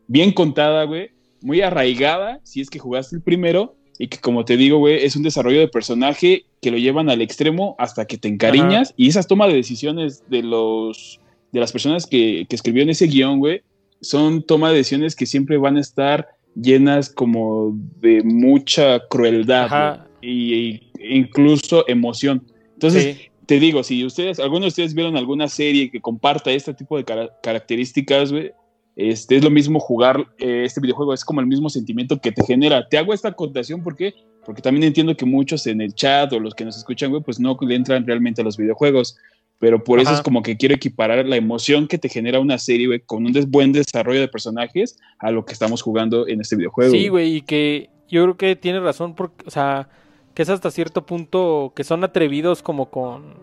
bien 0.07 0.33
contada, 0.33 0.85
güey, 0.85 1.11
muy 1.41 1.61
arraigada, 1.61 2.41
si 2.43 2.61
es 2.61 2.69
que 2.69 2.79
jugaste 2.79 3.17
el 3.17 3.23
primero, 3.23 3.77
y 3.99 4.09
que 4.09 4.19
como 4.19 4.45
te 4.45 4.57
digo, 4.57 4.79
güey, 4.79 5.05
es 5.05 5.15
un 5.15 5.23
desarrollo 5.23 5.61
de 5.61 5.69
personaje 5.69 6.45
que 6.61 6.71
lo 6.71 6.79
llevan 6.79 7.11
al 7.11 7.23
extremo 7.23 7.77
hasta 7.79 8.07
que 8.07 8.19
te 8.19 8.29
encariñas, 8.29 8.95
y 8.97 9.09
esas 9.09 9.27
tomas 9.27 9.49
de 9.49 9.57
decisiones 9.57 10.25
de 10.29 10.43
los 10.43 11.21
de 11.53 11.61
las 11.61 11.73
personas 11.73 12.07
que, 12.07 12.47
que 12.49 12.57
escribieron 12.57 12.91
ese 12.91 13.07
guion, 13.07 13.39
güey, 13.39 13.63
son 14.01 14.43
toma 14.43 14.71
de 14.71 14.79
decisiones 14.79 15.15
que 15.15 15.27
siempre 15.27 15.59
van 15.59 15.77
a 15.77 15.81
estar 15.81 16.29
llenas 16.55 17.11
como 17.11 17.77
de 18.01 18.23
mucha 18.23 19.01
crueldad 19.09 20.07
y, 20.23 20.81
incluso 20.99 21.85
emoción. 21.89 22.45
Entonces, 22.75 23.19
te 23.47 23.61
digo, 23.61 23.83
si 23.83 24.05
ustedes, 24.05 24.41
algunos 24.41 24.63
de 24.63 24.69
ustedes 24.69 24.95
vieron 24.95 25.17
alguna 25.17 25.49
serie 25.49 25.91
que 25.91 26.01
comparta 26.01 26.51
este 26.51 26.75
tipo 26.75 26.97
de 26.97 27.05
características, 27.43 28.33
güey, 28.33 28.53
este, 28.97 29.37
es 29.37 29.45
lo 29.45 29.51
mismo 29.51 29.81
jugar 29.81 30.27
eh, 30.39 30.65
este 30.65 30.81
videojuego, 30.81 31.15
es 31.15 31.25
como 31.25 31.41
el 31.41 31.47
mismo 31.47 31.71
sentimiento 31.71 32.21
que 32.21 32.33
te 32.33 32.45
genera. 32.45 32.87
Te 32.89 32.99
hago 32.99 33.15
esta 33.15 33.29
acotación 33.29 33.83
porque 33.83 34.15
porque 34.45 34.63
también 34.63 34.85
entiendo 34.85 35.17
que 35.17 35.27
muchos 35.27 35.67
en 35.67 35.81
el 35.81 35.95
chat 35.95 36.33
o 36.33 36.41
los 36.41 36.55
que 36.55 36.65
nos 36.65 36.77
escuchan, 36.77 37.11
güey, 37.11 37.23
pues 37.23 37.39
no 37.39 37.57
le 37.61 37.75
entran 37.75 38.07
realmente 38.07 38.41
a 38.41 38.45
los 38.45 38.57
videojuegos. 38.57 39.17
Pero 39.61 39.85
por 39.85 40.01
eso 40.01 40.13
es 40.15 40.23
como 40.23 40.43
que 40.43 40.57
quiero 40.57 40.75
equiparar 40.75 41.27
la 41.27 41.37
emoción 41.37 41.87
que 41.87 41.99
te 41.99 42.09
genera 42.09 42.41
una 42.41 42.57
serie, 42.57 42.87
güey, 42.87 43.01
con 43.01 43.27
un 43.27 43.33
buen 43.49 43.73
desarrollo 43.73 44.19
de 44.19 44.27
personajes 44.27 44.99
a 45.19 45.31
lo 45.31 45.45
que 45.45 45.53
estamos 45.53 45.83
jugando 45.83 46.27
en 46.27 46.41
este 46.41 46.57
videojuego. 46.57 46.91
Sí, 46.91 47.09
güey, 47.09 47.37
y 47.37 47.43
que 47.43 47.91
yo 48.09 48.23
creo 48.23 48.37
que 48.39 48.57
tiene 48.57 48.81
razón, 48.81 49.15
porque, 49.15 49.45
o 49.47 49.51
sea, 49.51 49.91
que 50.33 50.43
es 50.43 50.49
hasta 50.49 50.71
cierto 50.71 51.05
punto 51.05 51.75
que 51.77 51.85
son 51.85 52.03
atrevidos 52.05 52.63
como 52.63 52.91
con, 52.91 53.35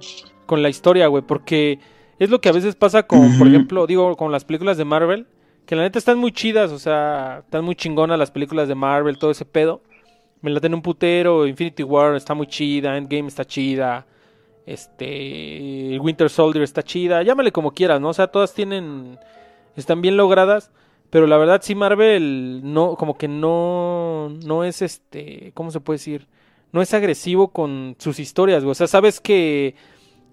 con 0.47 0.63
la 0.63 0.69
historia, 0.69 1.05
güey, 1.05 1.23
porque 1.23 1.77
es 2.17 2.31
lo 2.31 2.41
que 2.41 2.49
a 2.49 2.53
veces 2.53 2.75
pasa 2.75 3.03
con, 3.03 3.37
por 3.37 3.47
ejemplo, 3.47 3.85
digo, 3.85 4.17
con 4.17 4.31
las 4.31 4.43
películas 4.43 4.77
de 4.77 4.85
Marvel, 4.85 5.27
que 5.67 5.75
la 5.75 5.83
neta 5.83 5.99
están 5.99 6.17
muy 6.17 6.31
chidas, 6.31 6.71
o 6.71 6.79
sea, 6.79 7.43
están 7.45 7.63
muy 7.63 7.75
chingonas 7.75 8.17
las 8.17 8.31
películas 8.31 8.67
de 8.67 8.73
Marvel, 8.73 9.19
todo 9.19 9.29
ese 9.29 9.45
pedo. 9.45 9.83
Me 10.41 10.49
la 10.49 10.59
tiene 10.59 10.75
un 10.75 10.81
putero, 10.81 11.45
Infinity 11.45 11.83
War 11.83 12.15
está 12.15 12.33
muy 12.33 12.47
chida, 12.47 12.97
Endgame 12.97 13.27
está 13.27 13.45
chida, 13.45 14.07
este, 14.67 15.97
Winter 15.99 16.29
Soldier 16.29 16.61
está 16.61 16.83
chida, 16.83 17.23
llámale 17.23 17.51
como 17.53 17.71
quieras, 17.71 18.01
¿no? 18.01 18.09
O 18.09 18.13
sea, 18.13 18.27
todas 18.27 18.53
tienen, 18.53 19.17
están 19.77 20.01
bien 20.01 20.17
logradas, 20.17 20.71
pero 21.09 21.25
la 21.25 21.37
verdad 21.37 21.61
sí 21.63 21.73
Marvel 21.73 22.59
no, 22.63 22.95
como 22.95 23.17
que 23.17 23.29
no, 23.29 24.29
no 24.45 24.65
es 24.65 24.81
este, 24.81 25.51
¿cómo 25.53 25.71
se 25.71 25.79
puede 25.79 25.95
decir? 25.95 26.27
No 26.73 26.81
es 26.81 26.93
agresivo 26.93 27.47
con 27.47 27.95
sus 27.97 28.19
historias, 28.19 28.61
güey. 28.63 28.71
O 28.71 28.75
sea, 28.75 28.87
sabes 28.87 29.21
que, 29.21 29.75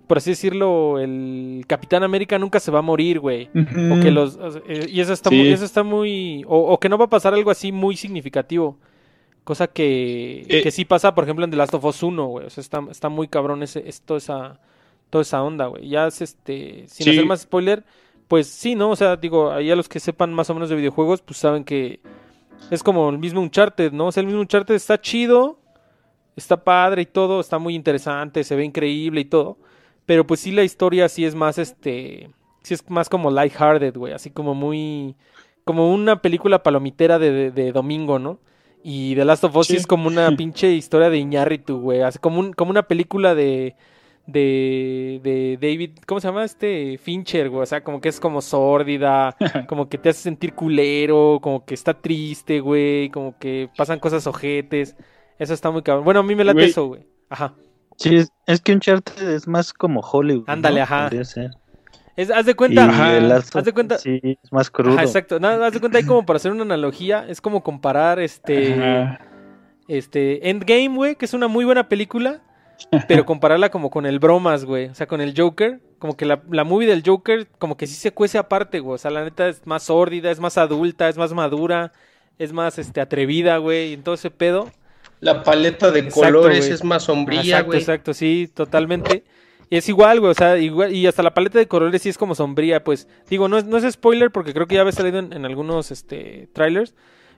por 0.09 0.19
así 0.19 0.31
decirlo, 0.31 0.99
el 0.99 1.65
Capitán 1.69 2.03
América 2.03 2.37
nunca 2.37 2.59
se 2.59 2.73
va 2.73 2.81
a 2.81 2.83
morir, 2.83 3.21
güey. 3.21 3.51
O 3.55 4.01
que 4.03 4.11
los, 4.11 4.37
eh, 4.67 4.89
y 4.91 5.01
eso 5.01 5.13
está, 5.13 5.31
muy, 5.31 5.49
eso 5.53 5.65
está 5.65 5.85
muy, 5.85 6.45
o 6.49 6.77
que 6.81 6.89
no 6.89 6.99
va 6.99 7.05
a 7.05 7.09
pasar 7.09 7.35
algo 7.35 7.53
así 7.53 7.71
muy 7.71 7.97
significativo. 7.97 8.79
Cosa 9.45 9.67
que, 9.67 10.47
eh, 10.49 10.63
que 10.63 10.71
sí 10.71 10.87
pasa, 10.87 11.15
por 11.15 11.25
ejemplo, 11.25 11.45
en 11.45 11.51
The 11.51 11.59
Last 11.59 11.75
of 11.75 11.85
Us 11.85 12.03
1, 12.03 12.27
güey. 12.27 12.47
O 12.47 12.51
sea, 12.51 12.63
está, 12.63 12.83
está 12.91 13.11
muy 13.11 13.29
cabrón 13.29 13.63
ese, 13.63 13.87
es, 13.87 14.01
toda, 14.01 14.17
esa, 14.17 14.61
toda 15.11 15.21
esa 15.21 15.43
onda, 15.43 15.67
güey. 15.67 15.87
Ya 15.87 16.07
es 16.07 16.23
este. 16.23 16.87
Sin 16.89 17.11
hacer 17.11 17.27
más 17.27 17.43
spoiler, 17.43 17.85
pues 18.27 18.47
sí, 18.47 18.75
¿no? 18.75 18.91
O 18.91 18.97
sea, 18.97 19.17
digo, 19.17 19.53
ahí 19.53 19.71
a 19.71 19.77
los 19.77 19.87
que 19.87 20.01
sepan 20.01 20.33
más 20.33 20.49
o 20.49 20.55
menos 20.55 20.71
de 20.71 20.77
videojuegos, 20.77 21.21
pues 21.21 21.39
saben 21.39 21.63
que 21.63 22.01
es 22.71 22.83
como 22.83 23.11
el 23.11 23.19
mismo 23.19 23.43
Uncharted, 23.43 23.93
¿no? 23.93 24.07
O 24.07 24.13
sea, 24.13 24.23
el 24.23 24.29
mismo 24.29 24.41
Uncharted 24.41 24.75
está 24.75 24.99
chido, 24.99 25.59
está 26.37 26.65
padre 26.65 27.03
y 27.03 27.07
todo, 27.07 27.39
está 27.41 27.59
muy 27.59 27.75
interesante, 27.75 28.45
se 28.45 28.57
ve 28.57 28.65
increíble 28.65 29.21
y 29.21 29.25
todo. 29.27 29.59
Pero 30.07 30.27
pues 30.27 30.41
sí, 30.41 30.53
la 30.53 30.65
historia 30.65 31.07
sí 31.11 31.27
es 31.27 31.35
más, 31.35 31.59
este. 31.59 32.31
Sí 32.63 32.73
es 32.73 32.89
más 32.89 33.11
como 33.11 33.31
lighthearted, 33.31 33.95
güey. 33.95 34.15
Así 34.15 34.31
como 34.31 34.55
muy. 34.55 35.17
Como 35.65 35.93
una 35.93 36.23
película 36.23 36.63
palomitera 36.63 37.19
de, 37.19 37.51
de 37.51 37.73
domingo, 37.73 38.19
¿no? 38.19 38.39
Y 38.87 39.15
The 39.15 39.25
Last 39.25 39.45
of 39.45 39.57
Us 39.57 39.71
es 39.71 39.87
como 39.87 40.09
una 40.09 40.31
pinche 40.37 40.71
historia 40.73 41.09
de 41.09 41.17
Iñárritu, 41.17 41.81
güey. 41.81 42.03
Así 42.03 42.19
como, 42.19 42.39
un, 42.39 42.53
como 42.53 42.71
una 42.71 42.83
película 42.83 43.35
de, 43.35 43.77
de, 44.27 45.23
de 45.25 45.59
David, 45.59 45.93
¿cómo 46.07 46.21
se 46.21 46.29
llama? 46.29 46.45
Este 46.45 46.99
Fincher, 46.99 47.49
güey. 47.49 47.63
O 47.63 47.67
sea, 47.67 47.83
como 47.83 48.03
que 48.03 48.11
es 48.11 48.21
como 48.21 48.43
sórdida, 48.43 49.35
como 49.71 49.89
que 49.89 49.97
te 49.97 50.11
hace 50.11 50.21
sentir 50.21 50.53
culero, 50.53 51.39
como 51.41 51.65
que 51.65 51.73
está 51.73 51.95
triste, 51.95 52.61
güey. 52.61 53.09
Como 53.09 53.39
que 53.39 53.71
pasan 53.75 54.01
cosas 54.01 54.27
ojetes. 54.27 54.97
Eso 55.39 55.55
está 55.55 55.71
muy 55.71 55.81
cabrón. 55.81 56.05
Bueno, 56.05 56.21
a 56.21 56.23
mí 56.23 56.35
me 56.35 56.45
late 56.45 56.67
eso, 56.67 56.87
güey. 56.89 57.07
Ajá. 57.31 57.55
Sí, 57.97 58.23
es, 58.47 58.61
que 58.61 58.75
un 58.75 58.81
charter 58.81 59.31
es 59.31 59.49
más 59.49 59.73
como 59.73 60.01
Hollywood. 60.01 60.45
Ándale, 60.47 60.83
ajá. 60.83 61.09
Es, 62.17 62.31
haz 62.31 62.47
de 62.47 62.55
cuenta, 62.55 62.85
haz 63.37 63.65
de 63.65 63.73
cuenta. 63.73 63.99
Sí, 63.99 64.21
es 64.23 64.53
más 64.53 64.71
crudo. 64.71 64.99
exacto. 65.01 65.39
haz 65.43 65.73
de 65.73 65.81
cuenta 65.81 65.99
ahí 65.99 66.05
como 66.05 66.25
para 66.25 66.37
hacer 66.37 66.53
una 66.53 66.63
analogía, 66.63 67.27
es 67.29 67.41
como 67.41 67.63
comparar 67.63 68.21
este 68.21 69.19
este 69.89 70.49
Endgame, 70.49 70.95
güey, 70.95 71.17
que 71.17 71.25
es 71.25 71.35
una 71.35 71.49
muy 71.49 71.65
buena 71.65 71.89
película, 71.89 72.41
pero 73.09 73.25
compararla 73.27 73.71
como 73.71 73.91
con 73.91 74.07
el 74.07 74.19
bromas, 74.19 74.65
güey, 74.65 74.87
o 74.87 74.95
sea, 74.95 75.07
con 75.07 75.21
el 75.21 75.35
Joker, 75.37 75.81
como 75.99 76.17
que 76.17 76.25
la, 76.25 76.41
la 76.51 76.65
movie 76.65 76.89
del 76.89 77.03
Joker 77.05 77.49
como 77.59 77.77
que 77.77 77.87
sí 77.87 77.95
se 77.95 78.13
cuece 78.13 78.39
aparte, 78.39 78.81
güey, 78.81 78.95
o 78.95 78.99
sea, 78.99 79.11
la 79.11 79.25
neta 79.25 79.49
es 79.49 79.67
más 79.67 79.83
sórdida, 79.83 80.31
es 80.31 80.41
más 80.41 80.57
adulta, 80.57 81.09
es 81.09 81.19
más 81.19 81.33
madura, 81.33 81.93
es 82.39 82.53
más 82.53 82.79
este 82.79 83.01
atrevida, 83.01 83.59
güey, 83.59 83.91
y 83.91 83.93
en 83.95 84.03
todo 84.03 84.15
ese 84.15 84.31
pedo. 84.31 84.71
La 85.21 85.43
paleta 85.43 85.91
de 85.91 86.09
colores 86.09 86.69
es 86.69 86.85
más 86.85 87.05
sombría, 87.05 87.63
güey. 87.63 87.79
Exacto, 87.79 88.13
exacto, 88.13 88.15
sí, 88.15 88.51
totalmente 88.53 89.25
es 89.71 89.89
igual, 89.89 90.21
güey, 90.21 90.33
o 90.33 90.35
sea, 90.35 90.59
igual, 90.59 90.95
y 90.95 91.07
hasta 91.07 91.23
la 91.23 91.35
paleta 91.35 91.59
de 91.59 91.69
colores 91.69 92.03
sí 92.03 92.09
es 92.09 92.19
como 92.19 92.35
sombría, 92.35 92.85
pues. 92.85 93.09
Digo, 93.29 93.49
no 93.49 93.59
es, 93.59 93.65
no 93.65 93.77
es 93.77 93.93
spoiler 93.93 94.31
porque 94.31 94.53
creo 94.53 94.67
que 94.67 94.77
ya 94.77 94.83
había 94.83 94.93
salido 94.93 95.19
en, 95.19 95.45
algunos 95.45 95.91
este, 95.91 96.49
trailers. 96.53 96.95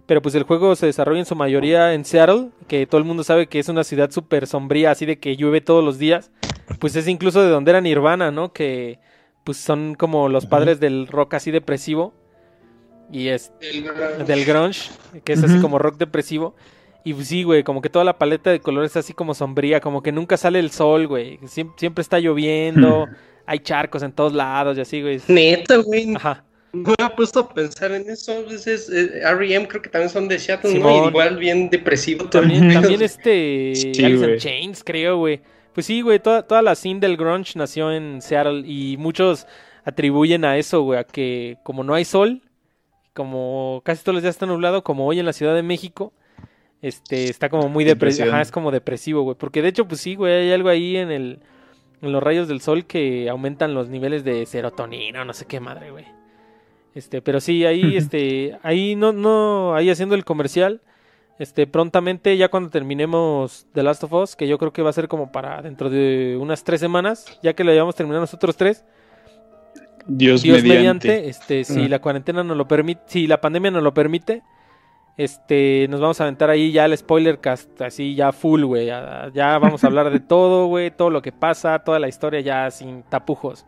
Pero 0.06 0.22
pues 0.22 0.36
el 0.36 0.44
juego 0.44 0.76
se 0.76 0.86
desarrolla 0.86 1.18
en 1.18 1.26
su 1.26 1.34
mayoría 1.34 1.92
en 1.92 2.04
Seattle, 2.04 2.50
que 2.68 2.86
todo 2.86 2.98
el 2.98 3.04
mundo 3.04 3.24
sabe 3.24 3.48
que 3.48 3.58
es 3.58 3.68
una 3.68 3.82
ciudad 3.82 4.10
súper 4.12 4.46
sombría, 4.46 4.92
así 4.92 5.04
de 5.04 5.18
que 5.18 5.36
llueve 5.36 5.60
todos 5.60 5.84
los 5.84 5.98
días. 5.98 6.30
Pues 6.78 6.94
es 6.94 7.08
incluso 7.08 7.42
de 7.42 7.48
donde 7.48 7.72
era 7.72 7.80
Nirvana, 7.80 8.30
¿no? 8.30 8.52
Que 8.52 9.00
pues 9.42 9.58
son 9.58 9.96
como 9.96 10.28
los 10.28 10.46
padres 10.46 10.78
del 10.78 11.08
rock 11.08 11.34
así 11.34 11.50
depresivo. 11.50 12.14
Y 13.10 13.28
es 13.28 13.52
del 14.26 14.44
grunge, 14.44 14.90
que 15.24 15.32
es 15.32 15.42
así 15.42 15.60
como 15.60 15.78
rock 15.78 15.96
depresivo. 15.96 16.54
Y 17.06 17.14
pues 17.14 17.28
sí, 17.28 17.44
güey, 17.44 17.62
como 17.62 17.80
que 17.80 17.88
toda 17.88 18.04
la 18.04 18.18
paleta 18.18 18.50
de 18.50 18.58
colores 18.58 18.90
es 18.90 18.96
así 18.96 19.12
como 19.12 19.32
sombría, 19.32 19.80
como 19.80 20.02
que 20.02 20.10
nunca 20.10 20.36
sale 20.36 20.58
el 20.58 20.72
sol, 20.72 21.06
güey. 21.06 21.38
siempre 21.46 22.02
está 22.02 22.18
lloviendo, 22.18 23.06
hay 23.46 23.60
charcos 23.60 24.02
en 24.02 24.10
todos 24.10 24.32
lados 24.32 24.76
y 24.76 24.80
así, 24.80 25.02
güey. 25.02 25.20
Neta, 25.28 25.76
güey. 25.76 26.16
Ajá. 26.16 26.42
No 26.72 26.96
me 26.98 27.06
he 27.06 27.10
puesto 27.10 27.38
a 27.38 27.54
pensar 27.54 27.92
en 27.92 28.10
eso. 28.10 28.32
Entonces, 28.32 28.90
eh, 28.90 29.20
R.E.M. 29.22 29.68
creo 29.68 29.82
que 29.82 29.88
también 29.88 30.10
son 30.10 30.26
de 30.26 30.36
Seattle, 30.36 30.80
¿no? 30.80 31.06
Igual 31.06 31.36
bien 31.36 31.70
depresivo 31.70 32.24
también. 32.28 32.72
También, 32.72 33.00
este. 33.02 33.76
Sí, 33.76 34.04
Alice 34.04 34.38
Chains, 34.38 34.82
creo, 34.82 35.18
güey. 35.18 35.40
Pues 35.74 35.86
sí, 35.86 36.00
güey, 36.00 36.18
toda, 36.18 36.42
toda 36.42 36.60
la 36.60 36.74
scene 36.74 36.98
del 36.98 37.16
grunge 37.16 37.52
nació 37.54 37.92
en 37.92 38.20
Seattle 38.20 38.64
y 38.66 38.96
muchos 38.96 39.46
atribuyen 39.84 40.44
a 40.44 40.58
eso, 40.58 40.82
güey, 40.82 40.98
a 40.98 41.04
que 41.04 41.56
como 41.62 41.84
no 41.84 41.94
hay 41.94 42.04
sol, 42.04 42.42
como 43.14 43.80
casi 43.84 44.02
todos 44.02 44.14
los 44.14 44.24
días 44.24 44.34
está 44.34 44.46
nublado, 44.46 44.82
como 44.82 45.06
hoy 45.06 45.20
en 45.20 45.26
la 45.26 45.32
Ciudad 45.32 45.54
de 45.54 45.62
México, 45.62 46.12
este, 46.82 47.30
está 47.30 47.48
como 47.48 47.68
muy 47.68 47.84
depresivo. 47.84 48.28
Ajá, 48.28 48.42
es 48.42 48.50
como 48.50 48.70
depresivo, 48.70 49.22
güey. 49.22 49.36
Porque 49.36 49.62
de 49.62 49.68
hecho, 49.68 49.86
pues 49.88 50.00
sí, 50.00 50.14
güey, 50.14 50.32
hay 50.32 50.52
algo 50.52 50.68
ahí 50.68 50.96
en 50.96 51.10
el. 51.10 51.40
En 52.02 52.12
los 52.12 52.22
rayos 52.22 52.46
del 52.46 52.60
sol 52.60 52.84
que 52.84 53.30
aumentan 53.30 53.72
los 53.72 53.88
niveles 53.88 54.22
de 54.22 54.44
serotonina, 54.44 55.24
no 55.24 55.32
sé 55.32 55.46
qué 55.46 55.60
madre, 55.60 55.90
güey. 55.90 56.04
Este, 56.94 57.22
pero 57.22 57.40
sí, 57.40 57.64
ahí, 57.64 57.96
este, 57.96 58.58
ahí 58.62 58.96
no, 58.96 59.12
no, 59.12 59.74
ahí 59.74 59.88
haciendo 59.88 60.14
el 60.14 60.24
comercial. 60.24 60.82
Este, 61.38 61.66
prontamente, 61.66 62.36
ya 62.36 62.48
cuando 62.48 62.70
terminemos 62.70 63.66
The 63.72 63.82
Last 63.82 64.04
of 64.04 64.12
Us, 64.12 64.36
que 64.36 64.46
yo 64.46 64.58
creo 64.58 64.72
que 64.72 64.82
va 64.82 64.90
a 64.90 64.94
ser 64.94 65.08
como 65.08 65.32
para 65.32 65.60
dentro 65.60 65.90
de 65.90 66.38
unas 66.40 66.64
tres 66.64 66.80
semanas, 66.80 67.38
ya 67.42 67.54
que 67.54 67.64
lo 67.64 67.72
llevamos 67.72 67.94
terminado 67.94 68.22
nosotros 68.22 68.56
tres. 68.56 68.84
Dios, 70.06 70.44
mediante. 70.44 71.28
este, 71.28 71.64
si 71.64 71.88
la 71.88 71.98
cuarentena 71.98 72.44
nos 72.44 72.56
lo 72.56 72.68
permite, 72.68 73.02
si 73.06 73.26
la 73.26 73.40
pandemia 73.40 73.70
nos 73.70 73.82
lo 73.82 73.92
permite, 73.92 74.42
este, 75.16 75.86
nos 75.88 76.00
vamos 76.00 76.20
a 76.20 76.24
aventar 76.24 76.50
ahí 76.50 76.72
ya 76.72 76.84
el 76.84 76.96
spoiler 76.96 77.40
cast, 77.40 77.80
así 77.80 78.14
ya 78.14 78.32
full, 78.32 78.64
güey. 78.64 78.86
Ya, 78.86 79.58
vamos 79.58 79.82
a 79.82 79.86
hablar 79.86 80.10
de 80.10 80.20
todo, 80.20 80.66
güey, 80.66 80.90
todo 80.90 81.10
lo 81.10 81.22
que 81.22 81.32
pasa, 81.32 81.78
toda 81.80 81.98
la 81.98 82.08
historia 82.08 82.40
ya 82.40 82.70
sin 82.70 83.02
tapujos. 83.04 83.64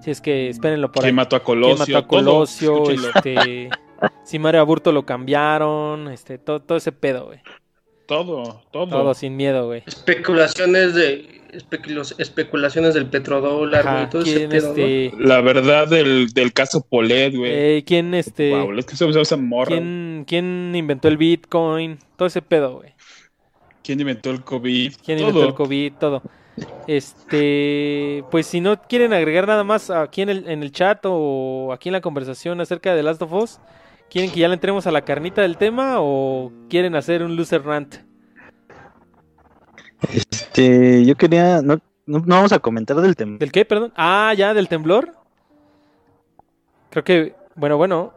Si 0.00 0.12
es 0.12 0.20
que 0.20 0.48
espérenlo 0.48 0.92
por 0.92 1.02
ahí. 1.02 1.08
¿Quién 1.08 1.16
mató 1.16 1.34
a 1.34 1.40
Colosio? 1.42 1.84
¿Quién 1.84 1.96
mató 1.96 2.04
a 2.04 2.08
Colosio? 2.08 2.90
este, 2.90 3.68
si 4.24 4.38
Mario 4.38 4.60
Aburto 4.60 4.92
lo 4.92 5.04
cambiaron, 5.04 6.08
este, 6.08 6.38
todo, 6.38 6.60
todo 6.60 6.78
ese 6.78 6.92
pedo, 6.92 7.26
güey. 7.26 7.40
Todo, 8.06 8.62
todo. 8.70 8.88
Todo 8.88 9.14
sin 9.14 9.36
miedo, 9.36 9.66
güey. 9.66 9.82
Especulaciones 9.86 10.94
de 10.94 11.42
especulaciones 11.52 12.94
del 12.94 13.06
petrodólar, 13.06 13.84
güey, 13.84 14.10
todo 14.10 14.22
ese 14.22 14.48
pedo, 14.48 14.68
este... 14.68 15.12
La 15.18 15.42
verdad 15.42 15.86
del, 15.86 16.28
del 16.32 16.52
caso 16.52 16.80
Polet, 16.88 17.36
güey. 17.36 17.52
Eh, 17.52 17.84
¿Quién 17.86 18.14
este 18.14 18.52
¿Quién, 19.66 20.24
¿Quién 20.26 20.72
inventó 20.74 21.08
el 21.08 21.18
Bitcoin? 21.18 21.98
Todo 22.16 22.28
ese 22.28 22.40
pedo, 22.40 22.76
güey. 22.76 22.94
¿Quién 23.84 24.00
inventó 24.00 24.30
el 24.30 24.42
COVID? 24.42 24.94
¿Quién 25.04 25.18
inventó 25.18 25.44
el 25.44 25.54
COVID? 25.54 25.92
Todo. 26.00 26.22
Este, 26.86 28.24
pues 28.30 28.46
si 28.46 28.60
no 28.60 28.80
quieren 28.82 29.12
agregar 29.12 29.46
nada 29.46 29.64
más 29.64 29.90
aquí 29.90 30.22
en 30.22 30.28
el, 30.28 30.48
en 30.48 30.62
el 30.62 30.70
chat 30.70 31.00
o 31.04 31.72
aquí 31.72 31.88
en 31.88 31.94
la 31.94 32.00
conversación 32.00 32.60
acerca 32.60 32.94
de 32.94 33.02
Last 33.02 33.22
of 33.22 33.32
Us, 33.32 33.58
¿quieren 34.12 34.30
que 34.30 34.40
ya 34.40 34.48
le 34.48 34.54
entremos 34.54 34.86
a 34.86 34.90
la 34.90 35.06
carnita 35.06 35.40
del 35.40 35.56
tema 35.56 35.96
o 35.98 36.52
quieren 36.68 36.94
hacer 36.94 37.22
un 37.22 37.34
loser 37.34 37.64
rant? 37.64 37.96
Este, 40.12 41.04
yo 41.06 41.16
quería, 41.16 41.62
no, 41.62 41.78
no, 42.04 42.20
vamos 42.26 42.52
a 42.52 42.58
comentar 42.58 43.00
del 43.00 43.16
temblor. 43.16 43.38
¿Del 43.38 43.52
qué, 43.52 43.64
perdón? 43.64 43.92
Ah, 43.96 44.34
ya, 44.36 44.52
del 44.52 44.68
temblor. 44.68 45.14
Creo 46.90 47.04
que, 47.04 47.34
bueno, 47.54 47.78
bueno. 47.78 48.12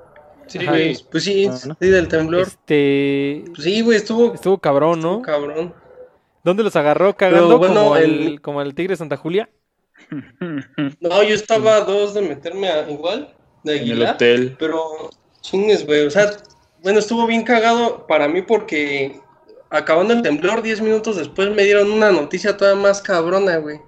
Sí, 0.48 0.60
güey, 0.66 0.98
pues 1.10 1.24
sí, 1.24 1.50
sí, 1.52 1.88
del 1.88 2.08
temblor. 2.10 2.42
Este. 2.42 3.46
Pues 3.48 3.64
sí, 3.64 3.82
güey, 3.82 3.98
estuvo. 3.98 4.34
Estuvo 4.34 4.58
cabrón, 4.58 5.00
¿no? 5.00 5.22
cabrón. 5.22 5.74
¿Dónde 6.44 6.62
los 6.62 6.76
agarró 6.76 7.16
cagando 7.16 7.60
como, 7.60 7.96
el, 7.96 8.42
como 8.42 8.62
el 8.62 8.76
Tigre 8.76 8.98
Santa 8.98 9.18
Julia? 9.18 9.50
No, 11.00 11.24
yo 11.24 11.34
estaba 11.34 11.78
a 11.78 11.82
dos 11.82 12.14
de 12.14 12.22
meterme 12.22 12.68
a, 12.68 12.88
igual, 12.90 13.34
de 13.64 13.80
Aguilar, 13.80 13.98
en 13.98 14.04
el 14.04 14.14
hotel. 14.14 14.56
Pero 14.60 15.10
chingues, 15.46 15.86
güey, 15.86 16.06
o 16.06 16.10
sea, 16.10 16.32
bueno, 16.82 17.00
estuvo 17.00 17.26
bien 17.28 17.44
cagado 17.44 18.06
para 18.08 18.28
mí 18.28 18.42
porque 18.42 19.20
acabando 19.70 20.14
el 20.14 20.22
temblor, 20.22 20.62
10 20.62 20.82
minutos 20.82 21.18
después 21.18 21.50
me 21.50 21.64
dieron 21.64 21.92
una 21.92 22.12
noticia 22.12 22.58
todavía 22.58 22.82
más 22.82 23.02
cabrona, 23.02 23.58
güey. 23.58 23.80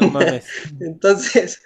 No 0.00 0.10
mames. 0.10 0.46
Entonces, 0.80 1.62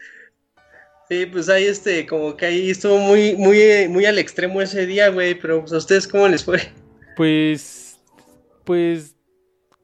sí, 1.09 1.27
pues 1.27 1.49
ahí 1.49 1.65
este, 1.65 2.07
como 2.07 2.37
que 2.37 2.47
ahí 2.47 2.71
estuvo 2.71 2.99
muy, 2.99 3.37
muy, 3.37 3.89
muy 3.89 4.05
al 4.05 4.19
extremo 4.19 4.61
ese 4.63 4.87
día, 4.87 5.09
güey, 5.09 5.35
pero 5.35 5.61
pues 5.61 5.73
a 5.73 5.79
ustedes 5.79 6.07
cómo 6.07 6.29
les 6.29 6.45
fue. 6.45 6.61
Pues, 7.17 7.99
pues, 8.65 9.17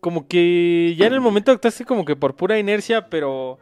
como 0.00 0.28
que 0.28 0.94
ya 0.96 1.06
en 1.06 1.14
el 1.14 1.20
momento 1.20 1.52
actuaste 1.52 1.84
como 1.84 2.04
que 2.04 2.16
por 2.16 2.36
pura 2.36 2.58
inercia, 2.58 3.08
pero 3.08 3.58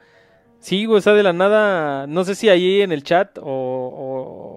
sí, 0.61 0.85
güey, 0.85 0.99
o 0.99 1.01
sea, 1.01 1.15
de 1.15 1.23
la 1.23 1.33
nada, 1.33 2.07
no 2.07 2.25
sé 2.25 2.35
si 2.35 2.49
ahí 2.49 2.83
en 2.83 2.93
el 2.93 3.03
chat 3.03 3.39
o 3.41 4.54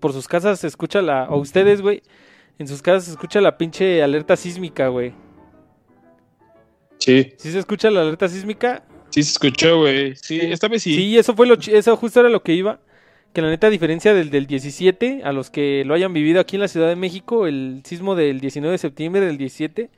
por 0.00 0.12
sus 0.12 0.26
casas 0.26 0.60
se 0.60 0.66
escucha 0.66 1.02
la, 1.02 1.28
o 1.28 1.38
ustedes, 1.38 1.82
güey, 1.82 2.02
en 2.58 2.68
sus 2.68 2.80
casas 2.80 3.04
se 3.04 3.10
escucha 3.10 3.40
la 3.40 3.58
pinche 3.58 4.02
alerta 4.02 4.36
sísmica, 4.36 4.88
güey. 4.88 5.12
Sí. 6.98 7.32
¿Sí 7.36 7.50
se 7.50 7.58
escucha 7.58 7.90
la 7.90 8.02
alerta 8.02 8.28
sísmica? 8.28 8.84
Sí 9.10 9.22
se 9.22 9.32
escuchó, 9.32 9.80
güey. 9.80 10.14
Sí, 10.16 10.38
esta 10.40 10.68
vez 10.68 10.82
sí. 10.82 10.94
Sí, 10.94 11.18
eso 11.18 11.34
fue 11.34 11.46
lo, 11.46 11.54
eso 11.54 11.96
justo 11.96 12.20
era 12.20 12.28
lo 12.28 12.42
que 12.42 12.54
iba. 12.54 12.80
Que 13.32 13.42
la 13.42 13.48
neta, 13.48 13.66
a 13.66 13.70
diferencia 13.70 14.14
del, 14.14 14.30
del 14.30 14.46
17, 14.46 15.22
a 15.24 15.32
los 15.32 15.50
que 15.50 15.84
lo 15.84 15.94
hayan 15.94 16.12
vivido 16.12 16.40
aquí 16.40 16.56
en 16.56 16.60
la 16.60 16.68
Ciudad 16.68 16.88
de 16.88 16.96
México, 16.96 17.46
el 17.46 17.82
sismo 17.84 18.14
del 18.14 18.40
19 18.40 18.72
de 18.72 18.78
septiembre 18.78 19.20
del 19.22 19.38
17, 19.38 19.90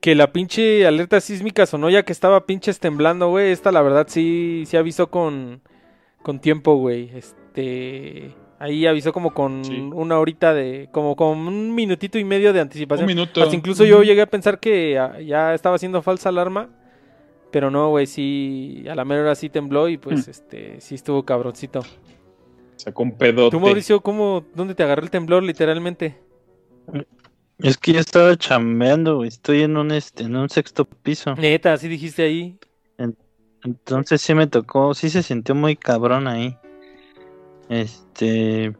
que 0.00 0.14
la 0.14 0.32
pinche 0.32 0.86
alerta 0.86 1.20
sísmica 1.20 1.66
sonó 1.66 1.88
ya 1.90 2.04
que 2.04 2.12
estaba 2.12 2.46
pinches 2.46 2.80
temblando, 2.80 3.28
güey. 3.28 3.52
Esta, 3.52 3.70
la 3.70 3.82
verdad, 3.82 4.06
sí, 4.08 4.64
sí 4.66 4.76
avisó 4.76 5.10
con, 5.10 5.60
con 6.22 6.40
tiempo, 6.40 6.76
güey. 6.76 7.10
Este 7.14 8.34
ahí 8.58 8.86
avisó 8.86 9.12
como 9.12 9.34
con 9.34 9.62
una 9.92 10.20
horita 10.20 10.54
de 10.54 10.88
como 10.92 11.16
con 11.16 11.36
un 11.36 11.74
minutito 11.74 12.18
y 12.18 12.24
medio 12.24 12.52
de 12.52 12.60
anticipación. 12.60 13.04
Un 13.04 13.14
minuto. 13.14 13.52
incluso 13.52 13.84
yo 13.84 14.02
llegué 14.02 14.22
a 14.22 14.26
pensar 14.26 14.60
que 14.60 14.92
ya 15.26 15.52
estaba 15.52 15.76
haciendo 15.76 16.00
falsa 16.00 16.28
alarma, 16.28 16.70
pero 17.50 17.70
no, 17.70 17.90
güey, 17.90 18.06
sí 18.06 18.84
a 18.88 18.94
la 18.94 19.04
mera 19.04 19.22
hora 19.22 19.34
sí 19.34 19.48
tembló 19.48 19.88
y 19.88 19.98
pues 19.98 20.28
mm. 20.28 20.30
este 20.30 20.80
sí 20.80 20.94
estuvo 20.94 21.24
cabroncito. 21.24 21.82
Sacó 22.76 23.02
un 23.02 23.12
pedote. 23.12 23.56
Tú 23.56 23.60
Mauricio, 23.60 24.00
¿cómo 24.00 24.44
dónde 24.54 24.74
te 24.74 24.82
agarró 24.82 25.02
el 25.02 25.10
temblor 25.10 25.42
literalmente? 25.42 26.18
Es 27.58 27.78
que 27.78 27.92
yo 27.92 28.00
estaba 28.00 28.36
chambeando, 28.36 29.24
Estoy 29.24 29.62
en 29.62 29.76
un 29.76 29.90
este 29.90 30.24
en 30.24 30.36
un 30.36 30.48
sexto 30.48 30.84
piso. 30.84 31.34
Neta, 31.34 31.72
así 31.72 31.88
dijiste 31.88 32.22
ahí. 32.22 32.58
Entonces 33.64 34.20
sí 34.20 34.34
me 34.34 34.46
tocó, 34.46 34.94
sí 34.94 35.10
se 35.10 35.22
sintió 35.22 35.54
muy 35.54 35.76
cabrón 35.76 36.26
ahí. 36.26 36.56
Este, 37.68 38.74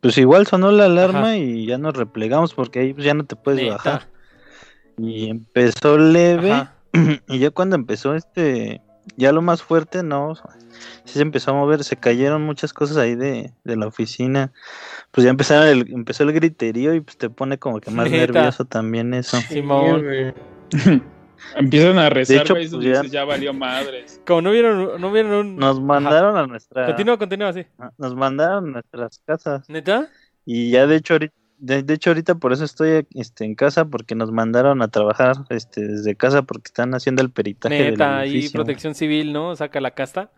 pues 0.00 0.16
igual 0.18 0.46
sonó 0.46 0.70
la 0.70 0.86
alarma 0.86 1.36
y 1.36 1.66
ya 1.66 1.78
nos 1.78 1.96
replegamos 1.96 2.54
porque 2.54 2.80
ahí 2.80 2.94
pues, 2.94 3.04
ya 3.04 3.14
no 3.14 3.24
te 3.24 3.36
puedes 3.36 3.68
bajar. 3.68 4.08
Y 4.96 5.28
empezó 5.30 5.98
leve 5.98 6.68
y 7.28 7.38
ya 7.38 7.50
cuando 7.50 7.76
empezó 7.76 8.14
este, 8.14 8.80
ya 9.16 9.32
lo 9.32 9.42
más 9.42 9.62
fuerte, 9.62 10.02
no, 10.02 10.34
sí 11.04 11.14
se 11.14 11.22
empezó 11.22 11.50
a 11.50 11.54
mover, 11.54 11.82
se 11.82 11.96
cayeron 11.96 12.42
muchas 12.42 12.72
cosas 12.72 12.96
ahí 12.96 13.16
de, 13.16 13.52
la 13.64 13.86
oficina. 13.86 14.52
Pues 15.10 15.24
ya 15.24 15.30
empezaron 15.30 15.66
el, 15.66 15.92
empezó 15.92 16.22
el 16.22 16.32
griterío 16.32 16.94
y 16.94 17.00
pues 17.00 17.18
te 17.18 17.28
pone 17.28 17.58
como 17.58 17.80
que 17.80 17.90
más 17.90 18.10
nervioso 18.10 18.64
también 18.64 19.14
eso. 19.14 19.36
Simón. 19.40 20.04
Empiezan 21.56 21.98
a 21.98 22.10
rezar, 22.10 22.46
de 22.46 22.68
pues 22.68 23.10
ya... 23.10 23.24
valió 23.24 23.52
madres. 23.52 24.20
Como 24.26 24.42
no 24.42 24.50
vieron, 24.50 25.00
no 25.00 25.12
vieron 25.12 25.32
un... 25.32 25.56
Nos 25.56 25.80
mandaron 25.80 26.36
a 26.36 26.46
nuestra... 26.46 26.86
Continúa, 26.86 27.18
continúa, 27.18 27.52
sí. 27.52 27.64
Ah, 27.78 27.90
nos 27.98 28.14
mandaron 28.14 28.68
a 28.68 28.70
nuestras 28.72 29.20
casas. 29.24 29.68
¿Neta? 29.68 30.08
Y 30.44 30.70
ya 30.70 30.86
de 30.86 30.96
hecho 30.96 31.14
ahorita, 31.14 31.34
de, 31.58 31.94
hecho 31.94 32.10
ahorita 32.10 32.36
por 32.36 32.52
eso 32.52 32.64
estoy 32.64 33.06
este, 33.14 33.44
en 33.44 33.54
casa, 33.54 33.84
porque 33.86 34.14
nos 34.14 34.30
mandaron 34.30 34.80
a 34.82 34.88
trabajar 34.88 35.36
este, 35.50 35.86
desde 35.86 36.14
casa 36.14 36.42
porque 36.42 36.68
están 36.68 36.94
haciendo 36.94 37.22
el 37.22 37.30
peritaje 37.30 37.90
Neta, 37.90 38.26
y 38.26 38.48
protección 38.48 38.94
civil, 38.94 39.32
¿no? 39.32 39.54
Saca 39.56 39.80
la 39.80 39.90
casta. 39.92 40.30